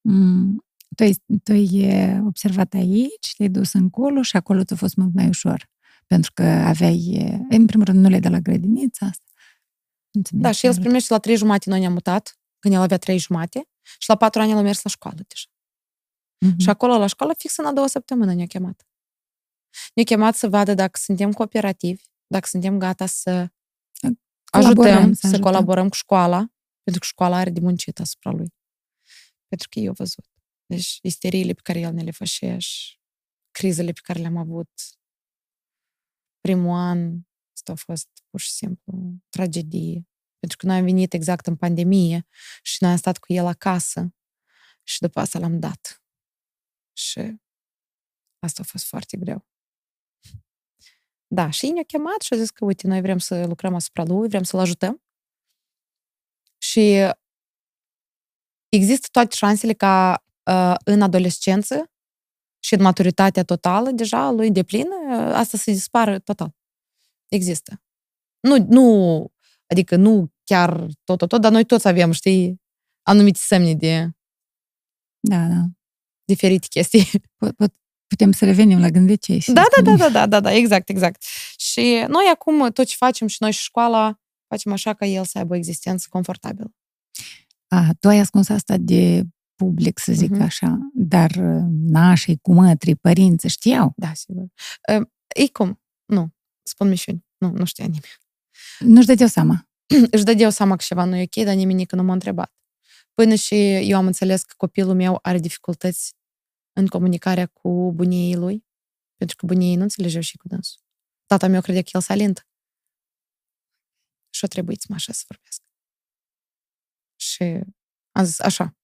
Mm, 0.01 0.65
tu 0.95 1.03
ai, 1.03 1.23
tu 1.43 1.51
ai 1.51 2.19
observat 2.25 2.73
aici, 2.73 3.33
te-ai 3.37 3.49
dus 3.49 3.73
încolo 3.73 4.21
și 4.21 4.35
acolo 4.35 4.63
ți-a 4.63 4.75
fost 4.75 4.95
mult 4.95 5.13
mai 5.13 5.27
ușor. 5.27 5.69
Pentru 6.07 6.31
că 6.33 6.43
aveai, 6.43 7.17
în 7.49 7.65
primul 7.65 7.85
rând, 7.85 7.99
nu 7.99 8.09
le 8.09 8.19
de 8.19 8.29
la 8.29 8.39
grădinița 8.39 9.05
asta. 9.05 9.23
Da, 10.29 10.51
și 10.51 10.65
el 10.65 10.73
se 10.73 10.79
primește 10.79 11.13
la 11.13 11.19
trei 11.19 11.35
jumate, 11.35 11.69
noi 11.69 11.79
ne-am 11.79 11.93
mutat, 11.93 12.39
când 12.59 12.73
el 12.73 12.81
avea 12.81 12.97
trei 12.97 13.17
jumate, 13.17 13.69
și 13.99 14.09
la 14.09 14.15
patru 14.15 14.41
ani 14.41 14.51
el 14.51 14.57
a 14.57 14.61
mers 14.61 14.81
la 14.81 14.89
școală 14.89 15.17
deja. 15.27 15.47
Mm-hmm. 16.45 16.57
Și 16.57 16.69
acolo, 16.69 16.97
la 16.97 17.07
școală, 17.07 17.33
fix 17.37 17.57
în 17.57 17.65
a 17.65 17.73
doua 17.73 17.87
săptămână 17.87 18.33
ne-a 18.33 18.45
chemat. 18.45 18.87
Ne-a 19.93 20.05
chemat 20.05 20.35
să 20.35 20.49
vadă 20.49 20.73
dacă 20.73 20.99
suntem 21.03 21.31
cooperativi, 21.31 22.03
dacă 22.27 22.47
suntem 22.47 22.77
gata 22.77 23.05
să 23.05 23.47
ajutăm 24.57 25.13
să, 25.13 25.27
ajutăm. 25.27 25.41
colaborăm 25.41 25.89
cu 25.89 25.95
școala, 25.95 26.37
pentru 26.83 27.01
că 27.01 27.05
școala 27.05 27.37
are 27.37 27.49
de 27.49 27.59
muncit 27.59 27.99
asupra 27.99 28.31
lui. 28.31 28.53
Pentru 29.47 29.67
că 29.69 29.79
eu 29.79 29.93
văzut. 29.93 30.25
Deci 30.65 30.99
isteriile 31.01 31.53
pe 31.53 31.61
care 31.63 31.79
el 31.79 31.93
ne 31.93 32.03
le 32.03 32.11
făcea 32.11 32.57
și 32.57 32.99
crizele 33.51 33.91
pe 33.91 33.99
care 34.03 34.19
le-am 34.19 34.37
avut 34.37 34.69
primul 36.39 36.77
an, 36.77 37.19
asta 37.53 37.71
a 37.71 37.75
fost 37.75 38.07
pur 38.29 38.39
și 38.39 38.51
simplu 38.51 39.13
tragedie. 39.29 40.07
Pentru 40.39 40.57
că 40.57 40.65
noi 40.65 40.77
am 40.77 40.83
venit 40.83 41.13
exact 41.13 41.47
în 41.47 41.55
pandemie 41.55 42.27
și 42.61 42.77
noi 42.83 42.91
am 42.91 42.97
stat 42.97 43.17
cu 43.17 43.33
el 43.33 43.45
acasă 43.45 44.15
și 44.83 44.99
după 44.99 45.19
asta 45.19 45.39
l-am 45.39 45.59
dat. 45.59 46.03
Și 46.97 47.19
asta 48.39 48.61
a 48.61 48.65
fost 48.65 48.85
foarte 48.85 49.17
greu. 49.17 49.47
Da, 51.31 51.49
și 51.49 51.69
ne-a 51.69 51.83
chemat 51.83 52.21
și 52.21 52.33
a 52.33 52.37
zis 52.37 52.49
că, 52.49 52.65
uite, 52.65 52.87
noi 52.87 53.01
vrem 53.01 53.17
să 53.17 53.45
lucrăm 53.45 53.75
asupra 53.75 54.03
lui, 54.03 54.27
vrem 54.27 54.43
să-l 54.43 54.59
ajutăm. 54.59 55.01
Și 56.57 57.13
există 58.69 59.07
toate 59.11 59.35
șansele 59.35 59.73
ca 59.73 60.23
uh, 60.51 60.75
în 60.85 61.01
adolescență 61.01 61.91
și 62.59 62.73
în 62.73 62.81
maturitatea 62.81 63.43
totală, 63.43 63.91
deja 63.91 64.29
lui 64.31 64.51
de 64.51 64.63
plin, 64.63 64.87
uh, 64.87 65.31
asta 65.33 65.57
să 65.57 65.71
dispară 65.71 66.19
total. 66.19 66.55
Există. 67.27 67.81
Nu, 68.39 68.65
nu, 68.67 69.27
adică 69.65 69.95
nu 69.95 70.31
chiar 70.43 70.85
tot, 71.03 71.17
tot, 71.17 71.29
tot, 71.29 71.41
dar 71.41 71.51
noi 71.51 71.65
toți 71.65 71.87
avem, 71.87 72.11
știi, 72.11 72.61
anumite 73.01 73.39
semne 73.41 73.73
de 73.73 74.09
da, 75.19 75.47
da. 75.47 75.65
diferite 76.23 76.67
chestii. 76.67 77.03
Pot, 77.37 77.55
pot, 77.55 77.73
putem 78.09 78.31
să 78.31 78.45
revenim 78.45 78.79
la 78.79 78.89
gândicei. 78.89 79.43
Da, 79.45 79.63
da, 79.75 79.81
da, 79.81 79.95
da, 79.95 80.09
da, 80.09 80.25
da, 80.25 80.39
da, 80.39 80.53
exact, 80.53 80.89
exact. 80.89 81.23
Și 81.57 82.05
noi 82.07 82.25
acum 82.33 82.69
tot 82.69 82.85
ce 82.85 82.95
facem 82.95 83.27
și 83.27 83.37
noi 83.39 83.51
și 83.51 83.61
școala, 83.61 84.19
facem 84.47 84.71
așa 84.71 84.93
ca 84.93 85.05
el 85.05 85.25
să 85.25 85.37
aibă 85.37 85.53
o 85.53 85.57
existență 85.57 86.07
confortabilă. 86.09 86.73
A, 87.67 87.89
tu 87.99 88.07
ai 88.07 88.19
ascuns 88.19 88.49
asta 88.49 88.77
de 88.77 89.23
public, 89.55 89.99
să 89.99 90.11
zic 90.11 90.35
uh-huh. 90.35 90.41
așa, 90.41 90.77
dar 90.93 91.29
uh, 91.29 91.63
nașii, 91.81 92.39
cu 92.41 92.53
mătrii, 92.53 92.95
părinți 92.95 93.47
știau? 93.47 93.93
Da, 93.95 94.13
sigur. 94.13 94.43
Uh, 94.93 95.07
ei 95.35 95.49
cum? 95.49 95.81
Nu, 96.05 96.29
spun 96.63 96.89
mișuni. 96.89 97.25
Nu, 97.37 97.51
nu 97.51 97.65
știa 97.65 97.85
nimeni. 97.85 98.17
Nu-și 98.79 99.07
dădeau 99.07 99.29
seama. 99.29 99.67
Își 100.11 100.23
dădeau 100.23 100.49
seama 100.49 100.75
că 100.75 100.83
ceva 100.87 101.03
nu 101.03 101.15
e 101.15 101.21
ok, 101.21 101.45
dar 101.45 101.55
nimeni 101.55 101.85
nu 101.91 102.03
m-a 102.03 102.13
întrebat. 102.13 102.53
Până 103.13 103.35
și 103.35 103.75
eu 103.75 103.97
am 103.97 104.05
înțeles 104.05 104.43
că 104.43 104.53
copilul 104.57 104.93
meu 104.93 105.19
are 105.21 105.39
dificultăți 105.39 106.13
în 106.79 106.87
comunicarea 106.87 107.47
cu 107.47 107.91
bunii 107.93 108.35
lui, 108.35 108.65
pentru 109.15 109.35
că 109.35 109.45
bunii 109.45 109.75
nu 109.75 109.81
înțelegeau 109.81 110.21
și 110.21 110.37
cu 110.37 110.47
dânsul. 110.47 110.81
Tata 111.25 111.47
meu 111.47 111.61
credea 111.61 111.81
că 111.81 111.89
el 111.93 112.01
salint. 112.01 112.47
Și-o 114.29 114.47
trebuit 114.47 114.87
mă 114.87 114.95
așa 114.95 115.13
să 115.13 115.23
vorbească. 115.27 115.65
Și 117.15 117.43
am 118.11 118.23
zis 118.25 118.39
așa. 118.39 118.77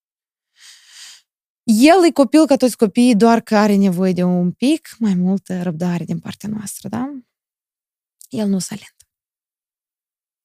El 1.63 2.05
e 2.07 2.11
copil 2.11 2.45
ca 2.45 2.55
toți 2.55 2.77
copiii, 2.77 3.15
doar 3.15 3.41
că 3.41 3.55
are 3.55 3.76
nevoie 3.76 4.13
de 4.13 4.23
un 4.23 4.51
pic 4.51 4.95
mai 4.99 5.13
multă 5.13 5.61
răbdare 5.61 6.03
din 6.03 6.19
partea 6.19 6.49
noastră, 6.49 6.89
da? 6.89 7.03
El 8.30 8.47
nu 8.47 8.59
salint. 8.59 8.95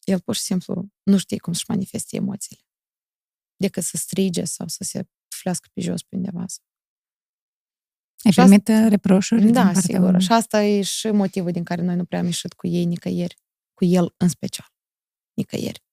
El 0.04 0.20
pur 0.20 0.34
și 0.34 0.40
simplu 0.40 0.88
nu 1.02 1.18
știe 1.18 1.38
cum 1.38 1.52
să-și 1.52 1.64
manifeste 1.68 2.16
emoțiile. 2.16 2.62
Decât 3.56 3.82
să 3.82 3.96
strige 3.96 4.44
sau 4.44 4.68
să 4.68 4.84
se 4.84 5.08
flească 5.28 5.68
pe 5.72 5.80
jos 5.80 6.02
pe 6.02 6.16
undeva. 6.16 6.44
Ai 8.22 8.32
primit 8.32 8.68
asta... 8.68 8.88
reproșuri? 8.88 9.50
Da, 9.50 9.72
sigur. 9.72 10.20
Și 10.20 10.32
asta 10.32 10.62
e 10.62 10.82
și 10.82 11.10
motivul 11.10 11.50
din 11.50 11.64
care 11.64 11.82
noi 11.82 11.96
nu 11.96 12.04
prea 12.04 12.18
am 12.18 12.24
ieșit 12.24 12.52
cu 12.52 12.66
ei 12.66 12.84
nicăieri. 12.84 13.36
Cu 13.74 13.84
el 13.84 14.14
în 14.16 14.28
special. 14.28 14.72
Nicăieri. 15.34 15.84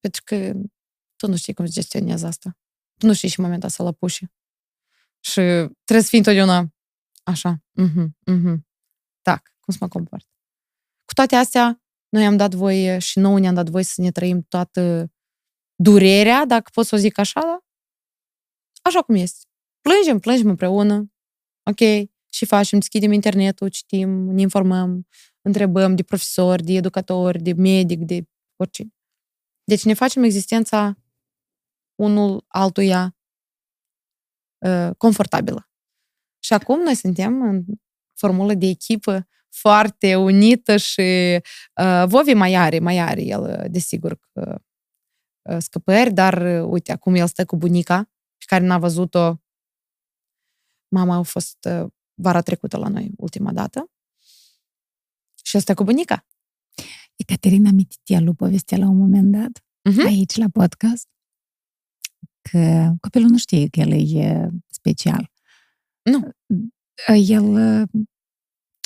Pentru 0.00 0.22
că 0.24 0.52
tu 1.16 1.26
nu 1.26 1.36
știi 1.36 1.54
cum 1.54 1.66
se 1.66 1.72
gestionează 1.72 2.26
asta. 2.26 2.58
Tu 3.00 3.06
nu 3.06 3.12
știi 3.14 3.28
și 3.28 3.40
momentul 3.40 3.68
să-l 3.68 3.86
apuși. 3.86 4.24
Și 5.20 5.40
trebuie 5.84 6.02
să 6.02 6.08
fii 6.08 6.18
întotdeauna 6.18 6.74
așa. 7.22 7.62
Uh-huh, 7.80 8.06
uh-huh. 8.30 8.56
Tac, 9.22 9.54
cum 9.60 9.72
să 9.72 9.78
mă 9.80 9.88
comport. 9.88 10.28
Cu 11.04 11.14
toate 11.14 11.34
astea, 11.34 11.82
noi 12.08 12.26
am 12.26 12.36
dat 12.36 12.54
voie 12.54 12.98
și 12.98 13.18
nouă 13.18 13.38
ne-am 13.38 13.54
dat 13.54 13.68
voie 13.68 13.84
să 13.84 14.00
ne 14.00 14.10
trăim 14.10 14.42
toată 14.42 15.12
durerea, 15.74 16.44
dacă 16.46 16.70
pot 16.74 16.86
să 16.86 16.94
o 16.94 16.98
zic 16.98 17.18
așa, 17.18 17.40
da? 17.40 17.64
Așa 18.82 19.02
cum 19.02 19.14
este. 19.14 19.46
Plângem, 19.80 20.18
plângem 20.18 20.48
împreună, 20.48 21.12
ok, 21.68 22.08
și 22.32 22.44
facem, 22.44 22.78
deschidem 22.78 23.12
internetul, 23.12 23.68
citim, 23.68 24.08
ne 24.08 24.40
informăm, 24.40 25.06
întrebăm 25.40 25.94
de 25.94 26.02
profesori, 26.02 26.62
de 26.62 26.72
educatori, 26.72 27.42
de 27.42 27.52
medic, 27.52 27.98
de 27.98 28.28
oricine. 28.56 28.90
Deci 29.64 29.84
ne 29.84 29.94
facem 29.94 30.22
existența 30.22 30.98
unul 31.94 32.44
altuia 32.48 33.16
uh, 34.58 34.90
confortabilă. 34.96 35.70
Și 36.38 36.52
acum 36.52 36.80
noi 36.80 36.94
suntem 36.94 37.42
în 37.42 37.64
formulă 38.14 38.54
de 38.54 38.66
echipă 38.66 39.28
foarte 39.48 40.16
unită 40.16 40.76
și 40.76 41.40
uh, 41.80 42.04
Vovi 42.06 42.34
mai 42.34 42.54
are, 42.54 42.78
mai 42.78 42.98
are 42.98 43.22
el, 43.22 43.66
desigur, 43.70 44.18
că, 44.32 44.62
uh, 45.50 45.56
scăpări, 45.60 46.12
dar 46.12 46.62
uh, 46.62 46.68
uite, 46.70 46.92
acum 46.92 47.14
el 47.14 47.26
stă 47.26 47.44
cu 47.44 47.56
bunica, 47.56 48.02
pe 48.38 48.44
care 48.46 48.64
n-a 48.64 48.78
văzut-o. 48.78 49.36
Mama 50.88 51.16
a 51.16 51.22
fost 51.22 51.68
uh, 51.70 51.86
vara 52.14 52.40
trecută 52.40 52.76
la 52.76 52.88
noi, 52.88 53.10
ultima 53.16 53.52
dată. 53.52 53.90
Și 55.42 55.56
el 55.56 55.62
stă 55.62 55.74
cu 55.74 55.84
bunica. 55.84 56.26
Ecaterina 57.16 57.70
Mititialu 57.70 58.34
povestea 58.34 58.78
la 58.78 58.88
un 58.88 58.96
moment 58.96 59.32
dat, 59.32 59.64
uh-huh. 59.90 60.06
aici 60.06 60.36
la 60.36 60.46
podcast, 60.52 61.08
că 62.50 62.92
copilul 63.00 63.28
nu 63.28 63.38
știe 63.38 63.68
că 63.68 63.80
el 63.80 64.16
e 64.16 64.50
special. 64.66 65.30
Nu. 66.02 66.30
El 67.14 67.56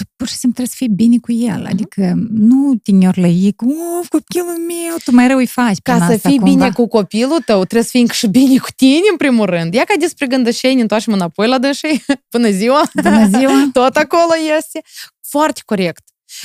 tu 0.02 0.12
pur 0.16 0.26
și 0.26 0.34
simplu 0.34 0.64
trebuie 0.64 0.66
să 0.66 0.84
fii 0.84 1.06
bine 1.06 1.18
cu 1.18 1.32
el. 1.32 1.66
Adică 1.66 2.12
nu 2.30 2.74
te 2.74 2.90
iei 3.26 3.52
cu, 3.52 3.74
of, 3.98 4.08
copilul 4.08 4.58
meu, 4.66 4.96
tu 5.04 5.10
mai 5.10 5.26
rău 5.28 5.36
îi 5.36 5.46
faci. 5.46 5.78
Ca 5.82 6.06
să 6.06 6.16
fii 6.16 6.38
cumva. 6.38 6.44
bine 6.44 6.70
cu 6.70 6.86
copilul 6.88 7.40
tău, 7.40 7.64
trebuie 7.64 7.82
să 7.82 7.90
fii 7.90 8.06
și 8.06 8.26
bine 8.26 8.58
cu 8.58 8.68
tine, 8.76 9.06
în 9.10 9.16
primul 9.16 9.46
rând. 9.46 9.74
Ia 9.74 9.84
ca 9.84 9.94
despre 9.98 10.26
gândășeni, 10.26 10.80
întoarcem 10.80 11.12
înapoi 11.12 11.48
la 11.48 11.58
dâșei. 11.58 12.04
Bună 12.32 12.50
ziua! 12.50 12.90
Bună 13.02 13.28
ziua! 13.28 13.68
Tot 13.72 13.96
acolo 13.96 14.32
este. 14.58 14.80
Foarte 15.20 15.60
corect. 15.64 16.04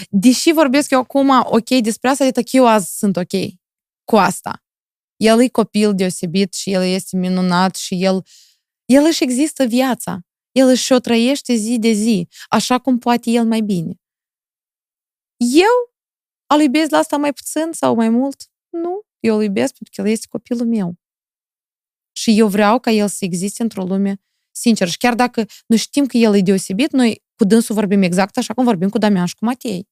Deși 0.09 0.51
vorbesc 0.51 0.89
eu 0.91 0.99
acum, 0.99 1.29
ok, 1.43 1.69
despre 1.69 2.09
asta, 2.09 2.29
de 2.29 2.41
eu 2.51 2.67
azi 2.67 2.97
sunt 2.97 3.17
ok 3.17 3.31
cu 4.03 4.15
asta. 4.15 4.63
El 5.15 5.41
e 5.41 5.47
copil 5.47 5.95
deosebit 5.95 6.53
și 6.53 6.71
el 6.71 6.83
este 6.83 7.17
minunat 7.17 7.75
și 7.75 8.03
el, 8.03 8.25
el 8.85 9.03
își 9.05 9.23
există 9.23 9.65
viața. 9.65 10.19
El 10.57 10.67
își 10.67 10.93
o 10.93 10.99
trăiește 10.99 11.53
zi 11.55 11.77
de 11.79 11.91
zi, 11.91 12.27
așa 12.49 12.79
cum 12.79 12.97
poate 12.99 13.29
el 13.29 13.45
mai 13.45 13.61
bine. 13.61 13.93
Eu 15.37 15.93
îl 16.47 16.61
iubesc 16.61 16.89
la 16.89 16.97
asta 16.97 17.17
mai 17.17 17.33
puțin 17.33 17.71
sau 17.71 17.95
mai 17.95 18.09
mult? 18.09 18.49
Nu, 18.69 19.01
eu 19.19 19.35
îl 19.35 19.43
iubesc 19.43 19.73
pentru 19.73 19.93
că 19.95 20.07
el 20.07 20.13
este 20.13 20.27
copilul 20.29 20.67
meu. 20.67 20.95
Și 22.11 22.39
eu 22.39 22.47
vreau 22.47 22.79
ca 22.79 22.91
el 22.91 23.07
să 23.07 23.25
existe 23.25 23.61
într-o 23.61 23.83
lume 23.83 24.21
sinceră. 24.51 24.89
Și 24.89 24.97
chiar 24.97 25.15
dacă 25.15 25.45
nu 25.67 25.75
știm 25.75 26.05
că 26.05 26.17
el 26.17 26.35
e 26.35 26.41
deosebit, 26.41 26.91
noi 26.91 27.23
cu 27.35 27.43
dânsul 27.43 27.75
vorbim 27.75 28.01
exact 28.01 28.37
așa 28.37 28.53
cum 28.53 28.63
vorbim 28.63 28.89
cu 28.89 28.97
Damian 28.97 29.25
și 29.25 29.35
cu 29.35 29.45
Matei. 29.45 29.87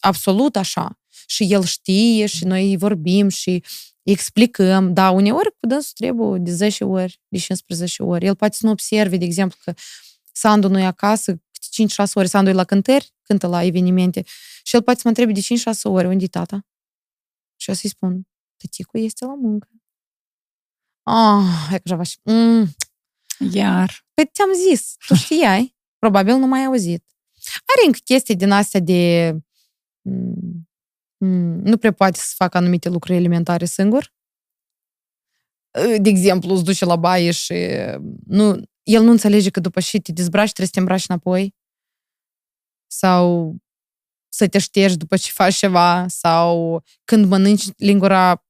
Absolut 0.00 0.56
așa. 0.56 0.98
Și 1.26 1.52
el 1.52 1.64
știe 1.64 2.26
și 2.26 2.44
noi 2.44 2.76
vorbim 2.76 3.28
și 3.28 3.64
explicăm, 4.02 4.92
da, 4.92 5.10
uneori 5.10 5.50
cu 5.60 5.66
dânsul 5.66 5.92
trebuie 5.96 6.38
de 6.38 6.52
10 6.52 6.84
ori, 6.84 7.20
de 7.28 7.38
15 7.38 8.02
ori. 8.02 8.26
El 8.26 8.36
poate 8.36 8.54
să 8.54 8.66
nu 8.66 8.72
observe, 8.72 9.16
de 9.16 9.24
exemplu, 9.24 9.58
că 9.64 9.74
Sandu 10.32 10.68
nu 10.68 10.78
e 10.78 10.84
acasă 10.84 11.32
5-6 11.32 11.36
ori, 12.14 12.28
Sandu 12.28 12.50
e 12.50 12.52
la 12.52 12.64
cântări, 12.64 13.14
cântă 13.22 13.46
la 13.46 13.64
evenimente 13.64 14.22
și 14.62 14.74
el 14.74 14.82
poate 14.82 15.00
să 15.00 15.08
mă 15.08 15.14
întrebe 15.16 15.40
de 15.40 15.40
5-6 15.40 15.82
ori, 15.82 16.06
unde 16.06 16.24
e 16.24 16.28
tata? 16.28 16.66
Și 17.56 17.68
eu 17.68 17.74
să-i 17.74 17.90
spun, 17.90 18.22
tăticul 18.56 19.00
este 19.00 19.24
la 19.24 19.34
muncă. 19.34 19.68
Ah, 21.02 21.72
e 21.72 21.80
așa 21.84 22.02
și... 22.02 22.18
Mm. 22.22 22.74
Iar. 23.52 24.04
Păi 24.14 24.30
ți-am 24.32 24.48
zis, 24.68 24.94
tu 25.06 25.14
știai, 25.14 25.76
probabil 25.98 26.36
nu 26.36 26.46
mai 26.46 26.58
ai 26.60 26.66
auzit. 26.66 27.04
Are 27.56 27.86
încă 27.86 27.98
chestii 28.04 28.36
din 28.36 28.50
astea 28.50 28.80
de 28.80 29.32
mm, 29.32 29.46
Mm, 30.02 30.68
nu 31.24 31.76
prea 31.76 31.92
poate 31.92 32.18
să 32.18 32.32
facă 32.36 32.56
anumite 32.56 32.88
lucruri 32.88 33.18
elementare 33.18 33.64
singur. 33.64 34.12
De 36.00 36.08
exemplu, 36.08 36.52
îți 36.52 36.64
duce 36.64 36.84
la 36.84 36.96
baie 36.96 37.30
și 37.30 37.54
nu, 38.26 38.62
el 38.82 39.02
nu 39.02 39.10
înțelege 39.10 39.50
că 39.50 39.60
după 39.60 39.80
ce 39.80 39.98
te 39.98 40.12
dezbraci 40.12 40.52
trebuie 40.52 40.66
să 40.66 40.72
te 40.72 40.78
îmbraci 40.78 41.08
înapoi 41.08 41.54
sau 42.86 43.56
să 44.28 44.48
te 44.48 44.58
ștergi 44.58 44.96
după 44.96 45.16
ce 45.16 45.30
faci 45.30 45.54
ceva 45.54 46.08
sau 46.08 46.82
când 47.04 47.26
mănânci 47.26 47.64
lingura 47.76 48.44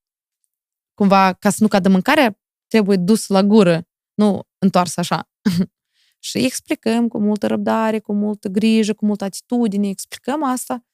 cumva 0.95 1.33
ca 1.33 1.51
să 1.51 1.57
nu 1.61 1.69
cadă 1.69 1.89
mâncarea 1.89 2.39
trebuie 2.67 2.97
dus 2.97 3.27
la 3.27 3.43
gură, 3.43 3.89
nu 4.15 4.43
întors 4.59 4.97
așa. 4.97 5.31
și 6.19 6.39
explicăm 6.45 7.09
cu 7.09 7.19
multă 7.19 7.47
răbdare, 7.47 7.99
cu 7.99 8.13
multă 8.13 8.49
grijă, 8.49 8.95
cu 8.95 9.07
multă 9.07 9.25
atitudine, 9.25 9.89
explicăm 9.89 10.45
asta 10.45 10.85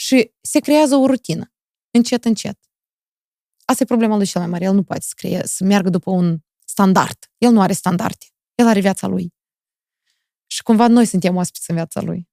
și 0.00 0.32
se 0.40 0.60
creează 0.60 0.94
o 0.96 1.06
rutină, 1.06 1.52
încet, 1.90 2.24
încet. 2.24 2.58
Asta 3.64 3.82
e 3.82 3.86
problema 3.86 4.16
lui 4.16 4.26
cel 4.26 4.40
mai 4.40 4.50
mare. 4.50 4.64
El 4.64 4.74
nu 4.74 4.82
poate 4.82 5.02
să, 5.02 5.12
crea, 5.16 5.44
să 5.44 5.64
meargă 5.64 5.90
după 5.90 6.10
un 6.10 6.38
standard. 6.64 7.18
El 7.38 7.52
nu 7.52 7.60
are 7.60 7.72
standarde. 7.72 8.26
El 8.54 8.66
are 8.66 8.80
viața 8.80 9.06
lui. 9.06 9.34
Și 10.46 10.62
cumva 10.62 10.86
noi 10.86 11.04
suntem 11.04 11.36
oaspeți 11.36 11.70
în 11.70 11.76
viața 11.76 12.00
lui. 12.00 12.28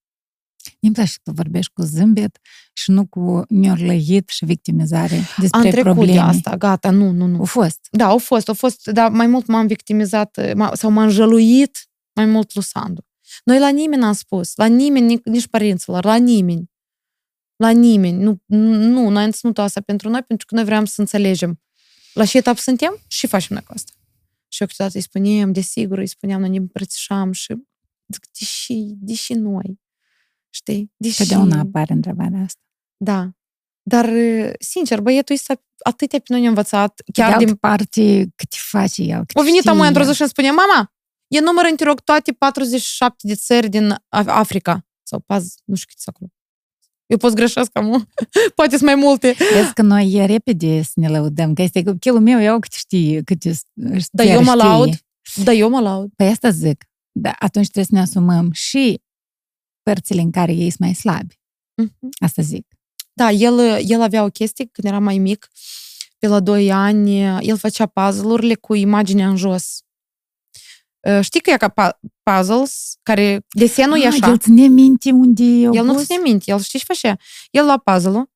Îmi 0.80 0.94
place 0.94 1.14
că 1.24 1.32
vorbești 1.32 1.72
cu 1.74 1.82
zâmbet 1.82 2.40
și 2.74 2.92
nu 2.92 3.06
cu 3.08 3.44
niorlăit 3.50 4.30
și 4.30 4.46
victimizare 4.46 5.16
despre 5.38 5.60
Am 5.60 5.62
trecut 5.62 5.84
probleme. 5.84 6.14
de 6.14 6.20
asta, 6.20 6.56
gata, 6.58 6.90
nu, 6.90 7.12
nu, 7.12 7.26
nu. 7.26 7.38
Au 7.38 7.46
fost. 7.46 7.88
Da, 7.92 8.06
au 8.06 8.18
fost, 8.18 8.48
au 8.48 8.54
fost, 8.54 8.88
dar 8.88 9.12
mai 9.12 9.28
mult 9.28 9.46
m-am 9.46 9.68
victimizat 9.68 10.40
sau 10.74 10.92
m-am 10.92 11.10
jăluit 11.10 11.90
mai 12.14 12.26
mult 12.26 12.54
lui 12.54 12.64
Sandu. 12.64 13.06
Noi 13.44 13.60
la 13.60 13.70
nimeni 13.70 14.02
n-am 14.02 14.14
spus, 14.14 14.56
la 14.56 14.66
nimeni, 14.66 15.22
nici 15.24 15.48
părinților, 15.48 16.04
la 16.04 16.16
nimeni 16.16 16.74
la 17.56 17.70
nimeni. 17.70 18.24
Nu, 18.24 18.42
nu 18.46 19.10
noi 19.10 19.24
am 19.24 19.32
ținut 19.32 19.58
asta 19.58 19.82
pentru 19.82 20.10
noi, 20.10 20.22
pentru 20.22 20.46
că 20.46 20.56
noi 20.56 20.64
vrem 20.64 20.86
să 20.86 21.02
înțelegem 21.02 21.62
la 22.14 22.26
ce 22.26 22.38
etap 22.38 22.58
suntem 22.58 23.04
și 23.08 23.28
facem 23.28 23.56
noi 23.56 23.64
cu 23.64 23.72
asta. 23.76 23.92
Și 24.48 24.62
eu 24.62 24.68
câteodată 24.68 24.98
îi 24.98 25.04
spuneam, 25.04 25.52
desigur, 25.52 25.98
îi 25.98 26.08
spuneam, 26.08 26.40
noi 26.40 26.50
ne 26.50 26.58
îmbrățișam 26.58 27.32
și 27.32 27.54
zic, 28.08 28.26
deși, 28.40 28.94
deși 28.96 29.34
noi, 29.34 29.80
știi? 30.50 30.92
Deși... 30.98 31.18
Totdeauna 31.18 31.60
apare 31.60 31.94
întrebarea 31.94 32.42
asta. 32.42 32.62
Da. 32.98 33.30
Dar, 33.82 34.10
sincer, 34.60 35.02
băietul 35.02 35.36
ăsta 35.36 35.64
atâtea 35.84 36.20
pe 36.20 36.26
noi 36.28 36.40
ne-a 36.40 36.50
învățat. 36.50 37.02
Chiar 37.14 37.38
de 37.38 37.46
din 37.46 37.56
parte, 37.56 38.28
cât 38.36 38.54
face 38.54 39.02
el, 39.02 39.26
cât 39.26 39.38
O 39.38 39.44
venit 39.44 39.68
amui 39.68 39.88
într-o 39.88 40.04
zi 40.04 40.14
și 40.14 40.22
îmi 40.22 40.30
spune, 40.30 40.52
mama, 40.52 40.94
e 41.28 41.40
numără, 41.40 41.68
te 41.76 41.84
rog, 41.84 42.00
toate 42.00 42.32
47 42.32 43.28
de 43.28 43.36
țări 43.36 43.70
din 43.70 43.96
Africa. 44.10 44.88
Sau 45.04 45.20
paz, 45.20 45.56
nu 45.66 45.76
știu 45.76 45.88
câte 45.96 46.04
acolo. 46.06 46.32
Eu 47.06 47.18
pot 47.18 47.34
greșesc 47.34 47.72
cam, 47.72 48.10
poate 48.56 48.78
sunt 48.78 48.90
mai 48.90 48.96
multe. 48.96 49.36
Vezi 49.54 49.74
că 49.74 49.82
noi 49.82 50.26
repede 50.26 50.82
să 50.82 50.92
ne 50.96 51.10
lăudăm, 51.10 51.54
că 51.54 51.62
este 51.62 51.84
copilul 51.84 52.20
meu, 52.20 52.42
eu 52.42 52.60
cât 52.60 52.72
știi, 52.72 53.24
cât 53.24 53.44
Da, 54.12 54.24
eu 54.24 54.44
mă 54.44 54.54
laud. 54.54 55.00
Da, 55.44 55.54
eu 55.54 55.70
mă 55.70 55.80
laud. 55.80 56.12
Păi 56.16 56.28
asta 56.28 56.50
zic. 56.50 56.86
Da, 57.12 57.36
atunci 57.40 57.66
trebuie 57.66 57.86
să 57.86 57.94
ne 57.94 58.02
asumăm 58.02 58.52
și 58.52 59.02
părțile 59.84 60.22
în 60.22 60.32
care 60.32 60.52
ei 60.52 60.70
sunt 60.70 60.80
mai 60.80 60.94
slabi. 60.94 61.40
Uh-huh. 61.84 62.10
Asta 62.20 62.42
zic. 62.42 62.68
Da, 63.14 63.32
el, 63.32 63.60
el 63.88 64.02
avea 64.02 64.24
o 64.24 64.30
chestie 64.30 64.70
când 64.72 64.88
era 64.88 65.00
mai 65.00 65.18
mic, 65.18 65.48
pe 66.20 66.28
la 66.28 66.40
2 66.40 66.72
ani, 66.72 67.22
el 67.24 67.58
făcea 67.58 67.86
puzzle-urile 67.86 68.56
cu 68.56 68.74
imaginea 68.74 69.30
în 69.30 69.36
jos. 69.36 69.85
Uh, 71.10 71.20
știi 71.22 71.40
că 71.40 71.50
e 71.50 71.58
ca 71.58 72.00
puzzles, 72.24 72.96
care 73.04 73.46
desenul 73.50 73.96
ah, 73.96 74.04
e 74.04 74.08
așa. 74.08 74.30
El 74.30 74.38
ține 74.38 74.68
minte 74.68 75.12
unde 75.12 75.44
El 75.44 75.86
nu 75.86 76.04
ține 76.04 76.18
minte, 76.24 76.52
el 76.52 76.60
știi 76.60 76.80
ce 76.80 76.86
făcea? 76.86 77.18
El 77.52 77.66
la 77.66 77.78
puzzle 77.78 78.32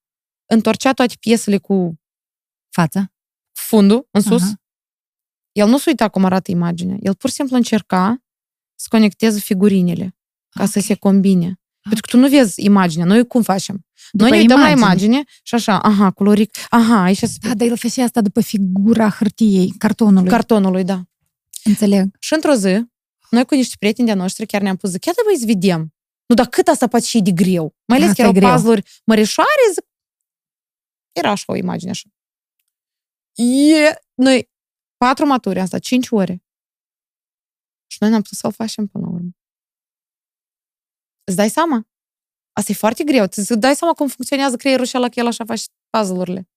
întorcea 0.45 0.93
toate 0.93 1.13
piesele 1.19 1.57
cu 1.57 1.99
fața, 2.69 3.11
fundul 3.51 4.07
în 4.11 4.21
sus. 4.21 4.41
Aha. 4.41 4.61
El 5.51 5.67
nu 5.67 5.77
se 5.77 5.89
uita 5.89 6.09
cum 6.09 6.25
arată 6.25 6.51
imaginea. 6.51 6.97
El 6.99 7.15
pur 7.15 7.29
și 7.29 7.35
simplu 7.35 7.55
încerca 7.55 8.23
să 8.75 8.87
conecteze 8.89 9.39
figurinele 9.39 10.17
ca 10.49 10.63
okay. 10.63 10.67
să 10.67 10.79
se 10.79 10.95
combine. 10.95 11.45
Okay. 11.45 11.57
Pentru 11.81 12.01
că 12.01 12.07
tu 12.07 12.17
nu 12.17 12.27
vezi 12.27 12.63
imaginea. 12.65 13.05
Noi 13.05 13.27
cum 13.27 13.41
facem? 13.41 13.85
După 14.11 14.29
Noi 14.29 14.31
ne 14.31 14.37
uităm 14.37 14.57
imagine. 14.57 14.79
la 14.79 14.85
imagine 14.85 15.23
și 15.43 15.55
așa, 15.55 15.79
aha, 15.79 16.11
coloric, 16.11 16.57
aha, 16.69 17.01
aici... 17.01 17.19
Da, 17.19 17.53
dar 17.53 17.67
el 17.67 17.77
făcea 17.77 18.03
asta 18.03 18.21
după 18.21 18.41
figura 18.41 19.09
hârtiei, 19.09 19.73
cartonului. 19.77 20.29
Cartonului, 20.29 20.83
da. 20.83 21.03
Înțeleg. 21.69 22.15
Și 22.19 22.33
într-o 22.33 22.53
zi, 22.53 22.83
noi 23.29 23.45
cu 23.45 23.55
niște 23.55 23.75
prieteni 23.79 24.07
de 24.07 24.13
noștri 24.13 24.45
chiar 24.45 24.61
ne-am 24.61 24.75
pus, 24.75 24.89
zic, 24.89 25.05
ia 25.05 25.11
să 25.13 25.45
vedem. 25.45 25.93
Nu, 26.25 26.35
dar 26.35 26.45
cât 26.45 26.67
asta 26.67 26.87
poate 26.87 27.05
și 27.05 27.21
de 27.21 27.31
greu. 27.31 27.75
Mai 27.85 27.97
ales 27.97 28.15
că 28.15 28.21
erau 28.21 28.53
puzzle-uri 28.53 29.01
mărișoare, 29.05 29.63
zic, 29.73 29.85
era 31.11 31.29
așa 31.31 31.53
o 31.53 31.55
imagine 31.55 31.89
așa. 31.89 32.09
E, 33.43 33.99
noi, 34.13 34.49
patru 34.97 35.25
maturi, 35.25 35.59
asta, 35.59 35.79
cinci 35.79 36.09
ore. 36.09 36.43
Și 37.91 37.97
noi 37.99 38.09
n-am 38.09 38.21
putut 38.21 38.37
să-l 38.37 38.51
facem 38.51 38.87
până 38.87 39.05
la 39.05 39.11
urmă. 39.11 39.29
Îți 41.23 41.35
dai 41.35 41.49
seama? 41.49 41.87
Asta 42.51 42.71
e 42.71 42.75
foarte 42.75 43.03
greu. 43.03 43.23
Îți 43.23 43.59
dai 43.59 43.75
seama 43.75 43.93
cum 43.93 44.07
funcționează 44.07 44.55
creierul 44.55 44.85
și 44.85 44.95
la 44.95 45.09
că 45.09 45.19
el 45.19 45.27
așa 45.27 45.45
face 45.45 45.63
puzzle-urile. 45.89 46.49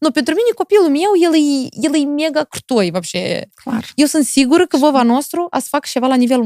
Nu, 0.00 0.10
pentru 0.10 0.34
mine 0.34 0.48
copilul 0.54 0.88
meu, 0.88 1.10
el 1.22 1.34
e, 1.34 1.68
el 1.86 1.94
e 1.94 2.04
mega 2.04 2.44
crutoi, 2.44 2.90
вообще. 2.90 3.48
Clar. 3.54 3.92
Eu 3.94 4.06
sunt 4.06 4.24
sigură 4.24 4.66
că 4.66 4.76
vova 4.76 5.02
nostru 5.02 5.46
a 5.50 5.58
să 5.58 5.66
fac 5.70 5.86
ceva 5.86 6.06
la 6.06 6.14
nivel, 6.14 6.40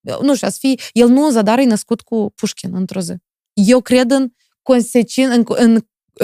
nu 0.00 0.34
știu, 0.34 0.46
a 0.46 0.50
să 0.50 0.56
fie, 0.60 0.74
el 0.92 1.08
nu 1.08 1.30
zadar 1.30 1.58
e 1.58 1.64
născut 1.64 2.00
cu 2.00 2.32
Pușkin 2.34 2.74
într-o 2.74 3.00
zi. 3.00 3.14
Eu 3.52 3.80
cred 3.80 4.10
în 4.10 4.32
consecin, 4.62 5.30
în, 5.30 5.44
în 5.46 5.80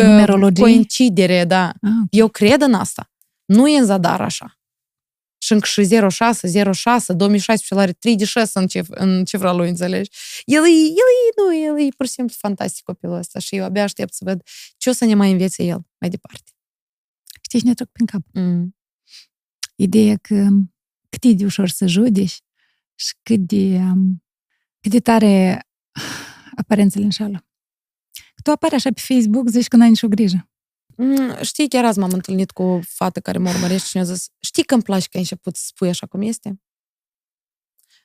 Numerologie? 0.09 0.62
coincidere, 0.62 1.45
da. 1.45 1.65
Ah, 1.66 1.73
okay. 1.83 2.07
Eu 2.11 2.28
cred 2.28 2.61
în 2.61 2.74
asta. 2.74 3.11
Nu 3.45 3.69
e 3.69 3.78
în 3.78 3.85
zadar 3.85 4.20
așa. 4.20 4.59
Și 5.44 5.52
încă 5.52 5.66
și 5.66 6.10
06, 6.10 6.72
06, 6.72 7.14
2016, 7.14 7.74
el 7.74 7.80
are 7.80 7.92
3 7.92 8.16
de 8.16 8.26
6 8.26 8.60
în, 8.60 8.68
cif- 8.68 8.90
în 8.90 9.26
cifra 9.26 9.52
lui, 9.54 9.70
înțelegi? 9.70 10.10
El 10.46 10.64
e, 10.64 10.70
el 10.70 11.10
e, 11.20 11.42
nu, 11.42 11.56
el 11.56 11.88
e 11.88 11.90
pur 11.98 12.06
și 12.06 12.12
simplu 12.12 12.36
fantastic 12.38 12.84
copilul 12.84 13.16
ăsta 13.16 13.40
și 13.40 13.56
eu 13.56 13.64
abia 13.64 13.84
aștept 13.84 14.14
să 14.14 14.24
văd 14.24 14.42
ce 14.78 14.90
o 14.90 14.94
să 14.94 15.06
ne 15.06 15.14
mai 15.14 15.32
învețe 15.32 15.64
el 15.64 15.82
mai 16.00 16.10
departe. 16.10 16.52
Știi 17.42 17.60
ce 17.60 17.66
ne 17.66 17.74
trec 17.74 17.88
prin 17.88 18.06
cap? 18.06 18.22
Mm. 18.34 18.76
Ideea 19.76 20.18
că 20.22 20.48
cât 21.10 21.24
e 21.24 21.34
de 21.34 21.46
ușor 21.46 21.70
să 21.70 21.88
judeci 21.88 22.42
și 22.96 23.16
cât 23.24 23.40
de, 23.40 23.80
cât 24.80 24.92
de 24.92 25.00
tare 25.00 25.66
aparențele 26.62 27.04
înșală. 27.04 27.46
Tu 28.44 28.52
apari 28.52 28.76
așa 28.76 28.90
pe 28.94 29.02
Facebook, 29.02 29.50
zici 29.50 29.68
că 29.68 29.76
n-ai 29.76 29.90
nicio 29.90 30.08
grijă. 30.08 30.51
Mm, 31.03 31.41
știi, 31.41 31.69
chiar 31.69 31.86
azi 31.86 31.99
m-am 31.99 32.11
întâlnit 32.14 32.52
cu 32.52 32.64
o 32.64 32.80
fată 32.82 33.19
care 33.19 33.38
mă 33.38 33.49
urmărește 33.49 33.88
și 33.88 33.95
mi-a 33.95 34.06
zis, 34.06 34.28
știi 34.40 34.64
că 34.64 34.73
îmi 34.73 34.84
place 34.84 35.03
că 35.03 35.10
ai 35.14 35.19
început 35.19 35.56
să 35.56 35.64
spui 35.65 35.90
așa 35.90 36.07
cum 36.07 36.22
este? 36.22 36.61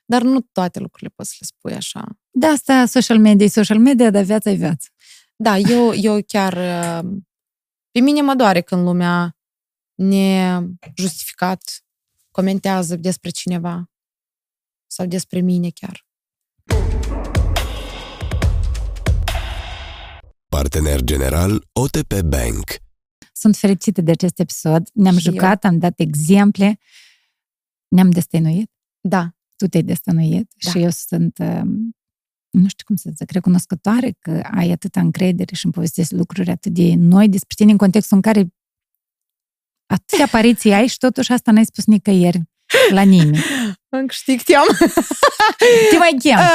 Dar 0.05 0.21
nu 0.21 0.41
toate 0.41 0.79
lucrurile 0.79 1.13
poți 1.15 1.29
să 1.29 1.35
le 1.39 1.45
spui 1.45 1.73
așa. 1.73 2.05
Da, 2.29 2.47
asta 2.47 2.85
social 2.85 3.19
media 3.19 3.45
e 3.45 3.49
social 3.49 3.79
media, 3.79 4.09
dar 4.09 4.23
viața 4.23 4.49
e 4.49 4.53
viață. 4.53 4.87
Da, 5.35 5.57
eu, 5.57 5.93
eu 5.93 6.21
chiar... 6.27 6.53
Uh, 6.53 7.09
pe 7.91 7.99
mine 7.99 8.21
mă 8.21 8.35
doare 8.35 8.61
când 8.61 8.83
lumea 8.83 9.37
nejustificat 9.95 11.61
comentează 12.31 12.95
despre 12.95 13.29
cineva 13.29 13.91
sau 14.87 15.05
despre 15.05 15.39
mine 15.39 15.69
chiar. 15.69 16.05
Partener 20.49 21.01
general 21.01 21.67
OTP 21.71 22.21
Bank. 22.21 22.85
Sunt 23.39 23.55
fericită 23.55 24.01
de 24.01 24.11
acest 24.11 24.39
episod. 24.39 24.89
Ne-am 24.93 25.17
și 25.17 25.23
jucat, 25.23 25.63
eu. 25.63 25.69
am 25.69 25.77
dat 25.77 25.99
exemple, 25.99 26.79
ne-am 27.87 28.09
destăinuit. 28.09 28.71
Da. 28.99 29.31
Tu 29.55 29.67
te-ai 29.67 29.83
destăinuit 29.83 30.53
da. 30.63 30.69
și 30.71 30.79
eu 30.79 30.89
sunt, 30.89 31.37
um, 31.37 31.95
nu 32.49 32.67
știu 32.67 32.85
cum 32.85 32.95
să 32.95 33.09
zic, 33.15 33.31
recunoscătoare 33.31 34.15
că 34.19 34.41
ai 34.51 34.71
atâta 34.71 34.99
încredere 34.99 35.55
și 35.55 35.65
îmi 35.65 35.73
povestesc 35.73 36.11
lucruri 36.11 36.49
atât 36.49 36.73
de 36.73 36.93
noi 36.97 37.29
despre 37.29 37.53
tine 37.55 37.71
în 37.71 37.77
contextul 37.77 38.15
în 38.15 38.21
care 38.21 38.47
atâtea 39.85 40.25
apariții 40.25 40.73
ai 40.73 40.87
și 40.87 40.97
totuși 40.97 41.31
asta 41.31 41.51
n-ai 41.51 41.65
spus 41.65 41.85
nicăieri 41.85 42.41
la 42.89 43.01
nimeni. 43.01 43.43
Încă 43.89 44.13
știi, 44.13 44.37
te-am. 44.37 44.67
Te 45.89 45.97
mai 45.97 46.15
chem. 46.19 46.39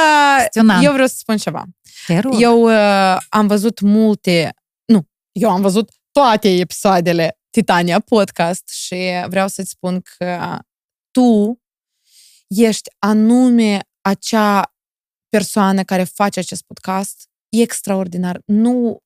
Uh, 0.55 0.79
eu 0.83 0.91
vreau 0.91 1.07
să 1.07 1.15
spun 1.17 1.37
ceva. 1.37 1.65
Te 2.07 2.19
rog. 2.19 2.41
Eu 2.41 2.61
uh, 2.61 3.17
am 3.29 3.47
văzut 3.47 3.79
multe, 3.79 4.55
nu, 4.85 5.07
eu 5.31 5.49
am 5.49 5.61
văzut 5.61 5.89
toate 6.13 6.49
episoadele 6.49 7.39
Titania 7.49 7.99
Podcast 7.99 8.69
și 8.69 8.95
vreau 9.27 9.47
să-ți 9.47 9.69
spun 9.69 10.01
că 10.17 10.59
tu 11.11 11.61
ești 12.47 12.89
anume 12.99 13.79
acea 14.01 14.75
persoană 15.29 15.83
care 15.83 16.03
face 16.03 16.39
acest 16.39 16.63
podcast 16.63 17.29
e 17.49 17.61
extraordinar. 17.61 18.41
Nu 18.45 19.03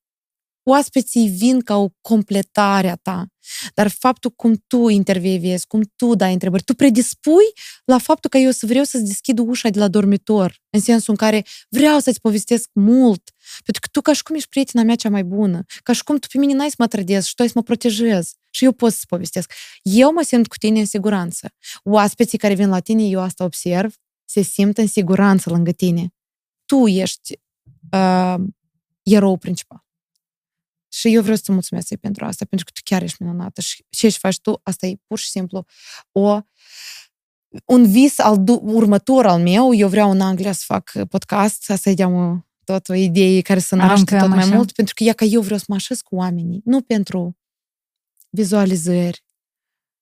oaspeții 0.68 1.28
vin 1.28 1.60
ca 1.60 1.76
o 1.76 1.88
completare 2.00 2.88
a 2.88 2.96
ta, 2.96 3.26
dar 3.74 3.88
faptul 3.88 4.30
cum 4.30 4.64
tu 4.66 4.88
intervievezi, 4.88 5.66
cum 5.66 5.92
tu 5.96 6.14
dai 6.14 6.32
întrebări, 6.32 6.62
tu 6.62 6.74
predispui 6.74 7.44
la 7.84 7.98
faptul 7.98 8.30
că 8.30 8.38
eu 8.38 8.50
să 8.50 8.66
vreau 8.66 8.84
să-ți 8.84 9.04
deschid 9.04 9.38
ușa 9.38 9.68
de 9.68 9.78
la 9.78 9.88
dormitor, 9.88 10.60
în 10.70 10.80
sensul 10.80 11.10
în 11.10 11.16
care 11.16 11.44
vreau 11.68 11.98
să-ți 11.98 12.20
povestesc 12.20 12.68
mult, 12.72 13.30
pentru 13.64 13.80
că 13.80 13.88
tu 13.92 14.00
ca 14.00 14.12
și 14.12 14.22
cum 14.22 14.34
ești 14.34 14.48
prietena 14.48 14.82
mea 14.82 14.94
cea 14.94 15.10
mai 15.10 15.24
bună, 15.24 15.64
ca 15.82 15.92
și 15.92 16.04
cum 16.04 16.16
tu 16.18 16.26
pe 16.32 16.38
mine 16.38 16.52
n-ai 16.52 16.68
să 16.68 16.76
mă 16.78 16.86
trădezi 16.86 17.28
și 17.28 17.34
tu 17.34 17.42
ai 17.42 17.48
să 17.48 17.54
mă 17.56 17.62
protejezi 17.62 18.34
și 18.50 18.64
eu 18.64 18.72
pot 18.72 18.92
să-ți 18.92 19.06
povestesc. 19.06 19.52
Eu 19.82 20.12
mă 20.12 20.22
simt 20.22 20.46
cu 20.46 20.56
tine 20.56 20.78
în 20.78 20.86
siguranță. 20.86 21.48
Oaspeții 21.82 22.38
care 22.38 22.54
vin 22.54 22.68
la 22.68 22.80
tine, 22.80 23.02
eu 23.02 23.20
asta 23.20 23.44
observ, 23.44 23.94
se 24.24 24.42
simt 24.42 24.78
în 24.78 24.86
siguranță 24.86 25.50
lângă 25.50 25.72
tine. 25.72 26.08
Tu 26.64 26.86
ești 26.86 27.40
uh, 27.92 28.34
erou 29.02 29.36
principal. 29.36 29.87
Și 30.88 31.14
eu 31.14 31.20
vreau 31.20 31.36
să-ți 31.36 31.52
mulțumesc 31.52 31.94
pentru 31.96 32.24
asta, 32.24 32.44
pentru 32.44 32.66
că 32.66 32.72
tu 32.74 32.80
chiar 32.84 33.02
ești 33.02 33.22
minunată 33.22 33.60
și 33.60 33.84
ce 33.90 34.08
faci 34.08 34.40
tu, 34.40 34.60
asta 34.62 34.86
e 34.86 34.96
pur 35.06 35.18
și 35.18 35.28
simplu 35.28 35.66
o 36.12 36.40
un 37.64 37.90
vis 37.90 38.18
al 38.18 38.44
următor 38.48 39.26
al 39.26 39.42
meu, 39.42 39.74
eu 39.74 39.88
vreau 39.88 40.10
în 40.10 40.20
Anglia 40.20 40.52
să 40.52 40.62
fac 40.66 40.92
podcast, 41.08 41.62
să-i 41.62 41.94
dea 41.94 42.08
tot 42.64 42.88
o 42.88 42.94
idee 42.94 43.40
care 43.40 43.60
să 43.60 43.74
naște 43.74 44.18
tot 44.18 44.28
mai 44.28 44.38
așa. 44.38 44.54
mult, 44.54 44.72
pentru 44.72 44.94
că 44.94 45.04
e 45.04 45.12
ca 45.12 45.24
eu 45.24 45.40
vreau 45.40 45.58
să 45.58 45.64
mă 45.68 45.74
așez 45.74 46.00
cu 46.00 46.16
oamenii, 46.16 46.60
nu 46.64 46.82
pentru 46.82 47.36
vizualizări. 48.30 49.24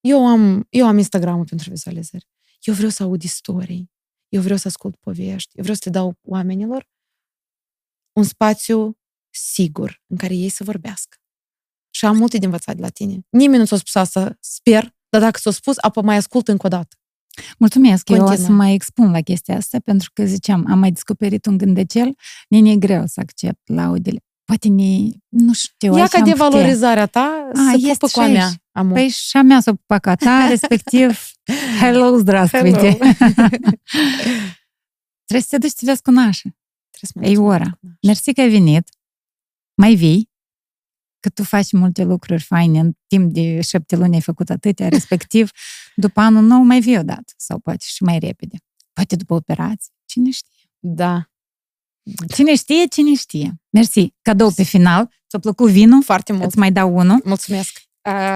Eu 0.00 0.26
am, 0.26 0.66
eu 0.70 0.86
am 0.86 0.98
Instagram 0.98 1.44
pentru 1.44 1.70
vizualizări. 1.70 2.26
Eu 2.60 2.74
vreau 2.74 2.90
să 2.90 3.02
aud 3.02 3.22
istorii. 3.22 3.90
Eu 4.28 4.40
vreau 4.40 4.58
să 4.58 4.68
ascult 4.68 4.96
povești. 4.96 5.56
Eu 5.56 5.62
vreau 5.62 5.76
să 5.76 5.82
le 5.84 5.90
dau 5.90 6.18
oamenilor 6.22 6.88
un 8.12 8.22
spațiu 8.22 8.98
sigur 9.35 10.01
în 10.07 10.17
care 10.17 10.35
ei 10.35 10.49
să 10.49 10.63
vorbească. 10.63 11.17
Și 11.89 12.05
am 12.05 12.17
multe 12.17 12.37
de 12.37 12.45
învățat 12.45 12.75
de 12.75 12.81
la 12.81 12.89
tine. 12.89 13.19
Nimeni 13.29 13.59
nu 13.59 13.65
ți-a 13.65 13.77
spus 13.77 13.95
asta, 13.95 14.37
sper, 14.39 14.95
dar 15.09 15.21
dacă 15.21 15.39
ți-a 15.39 15.51
spus, 15.51 15.75
apă 15.77 16.01
mai 16.01 16.15
ascult 16.15 16.47
încă 16.47 16.65
o 16.65 16.69
dată. 16.69 16.95
Mulțumesc, 17.57 18.03
Continuă. 18.03 18.33
eu 18.33 18.39
o 18.39 18.45
să 18.45 18.51
mai 18.51 18.73
expun 18.73 19.11
la 19.11 19.21
chestia 19.21 19.55
asta, 19.55 19.79
pentru 19.79 20.09
că 20.13 20.25
ziceam, 20.25 20.65
am 20.69 20.79
mai 20.79 20.91
descoperit 20.91 21.45
un 21.45 21.57
gândecel, 21.57 22.15
ne 22.49 22.71
e 22.71 22.75
greu 22.75 23.03
să 23.05 23.19
accept 23.19 23.69
laudele. 23.69 24.19
Poate 24.43 24.67
ne, 24.67 25.09
nu 25.27 25.53
știu, 25.53 25.97
Ia 25.97 26.07
ca 26.07 26.19
de 26.19 26.33
valorizarea 26.33 27.05
ta 27.05 27.49
a, 27.53 27.71
să 27.71 27.87
pupă 27.91 28.07
cu 28.07 28.19
a 28.19 28.27
mea. 28.27 28.49
Amor. 28.71 28.93
Păi 28.93 29.07
și 29.07 29.37
a 29.37 29.41
mea 29.41 29.59
să 29.59 29.73
pupă 29.73 29.97
ca 29.97 30.15
ta, 30.15 30.47
respectiv, 30.47 31.19
hello, 31.79 32.17
здравствуйте. 32.17 32.97
Hello. 32.97 33.49
Trebuie 35.25 35.41
să 35.41 35.47
te 35.49 35.57
duci 35.57 35.69
să 35.69 35.75
te 35.79 35.85
vezi 35.85 36.01
cu 36.01 36.11
nașă. 36.11 36.55
E 37.21 37.37
ora. 37.37 37.79
Mersi 38.01 38.33
că 38.33 38.41
ai 38.41 38.49
venit 38.49 38.89
mai 39.76 39.94
vii, 39.94 40.30
că 41.20 41.28
tu 41.28 41.42
faci 41.42 41.72
multe 41.72 42.02
lucruri 42.02 42.42
faine, 42.42 42.78
în 42.78 42.92
timp 43.06 43.32
de 43.32 43.60
șapte 43.60 43.96
luni 43.96 44.14
ai 44.14 44.20
făcut 44.20 44.50
atâtea, 44.50 44.88
respectiv, 44.98 45.50
după 45.94 46.20
anul 46.20 46.42
nou 46.42 46.62
mai 46.62 46.80
vii 46.80 46.98
odată, 46.98 47.32
sau 47.36 47.58
poate 47.58 47.84
și 47.88 48.02
mai 48.02 48.18
repede. 48.18 48.56
Poate 48.92 49.16
după 49.16 49.34
operație, 49.34 49.92
cine 50.04 50.30
știe. 50.30 50.70
Da. 50.78 51.30
Cine 52.34 52.54
știe, 52.54 52.86
cine 52.86 53.14
știe. 53.14 53.60
Mersi. 53.70 54.14
Cadou 54.22 54.50
pe 54.50 54.62
final. 54.62 55.10
Ți-a 55.28 55.38
plăcut 55.38 55.70
vinul? 55.70 56.02
Foarte 56.02 56.32
mult. 56.32 56.44
Îți 56.44 56.58
mai 56.58 56.72
dau 56.72 56.96
unul. 56.96 57.20
Mulțumesc. 57.24 57.82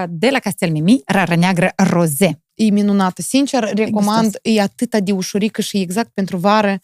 De 0.09 0.31
la 0.31 0.39
Castel 0.39 0.71
Mimi, 0.71 1.03
rară 1.07 1.35
neagră 1.35 1.73
roze. 1.77 2.43
E 2.55 2.71
minunată. 2.71 3.23
Sincer, 3.23 3.75
recomand. 3.75 4.39
E 4.43 4.61
atâta 4.61 5.01
de 5.01 5.13
ușurică 5.13 5.61
și 5.61 5.81
exact 5.81 6.11
pentru 6.15 6.37
vară, 6.37 6.81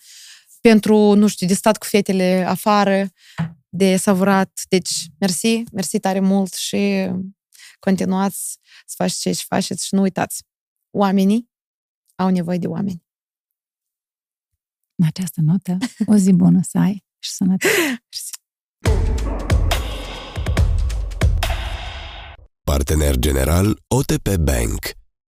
pentru, 0.60 1.12
nu 1.12 1.26
știu, 1.26 1.46
de 1.46 1.54
stat 1.54 1.78
cu 1.78 1.86
fetele 1.86 2.44
afară 2.48 3.10
de 3.76 3.96
savurat. 3.96 4.60
Deci, 4.68 5.06
mersi, 5.18 5.62
mersi 5.72 5.98
tare 5.98 6.20
mult 6.20 6.54
și 6.54 7.10
continuați 7.78 8.58
să 8.86 8.94
faceți 8.96 9.20
ce 9.20 9.32
faceți 9.32 9.86
și 9.86 9.94
nu 9.94 10.00
uitați. 10.00 10.42
Oamenii 10.90 11.50
au 12.14 12.28
nevoie 12.28 12.58
de 12.58 12.66
oameni. 12.66 13.04
În 14.94 15.06
această 15.06 15.40
notă, 15.40 15.78
o 16.06 16.16
zi 16.16 16.32
bună 16.32 16.60
să 16.62 16.78
ai 16.78 17.04
și 17.18 17.30
sănătate. 17.30 17.74
Partener 22.64 23.16
general 23.16 23.82
OTP 23.88 24.36
Bank 24.36 24.96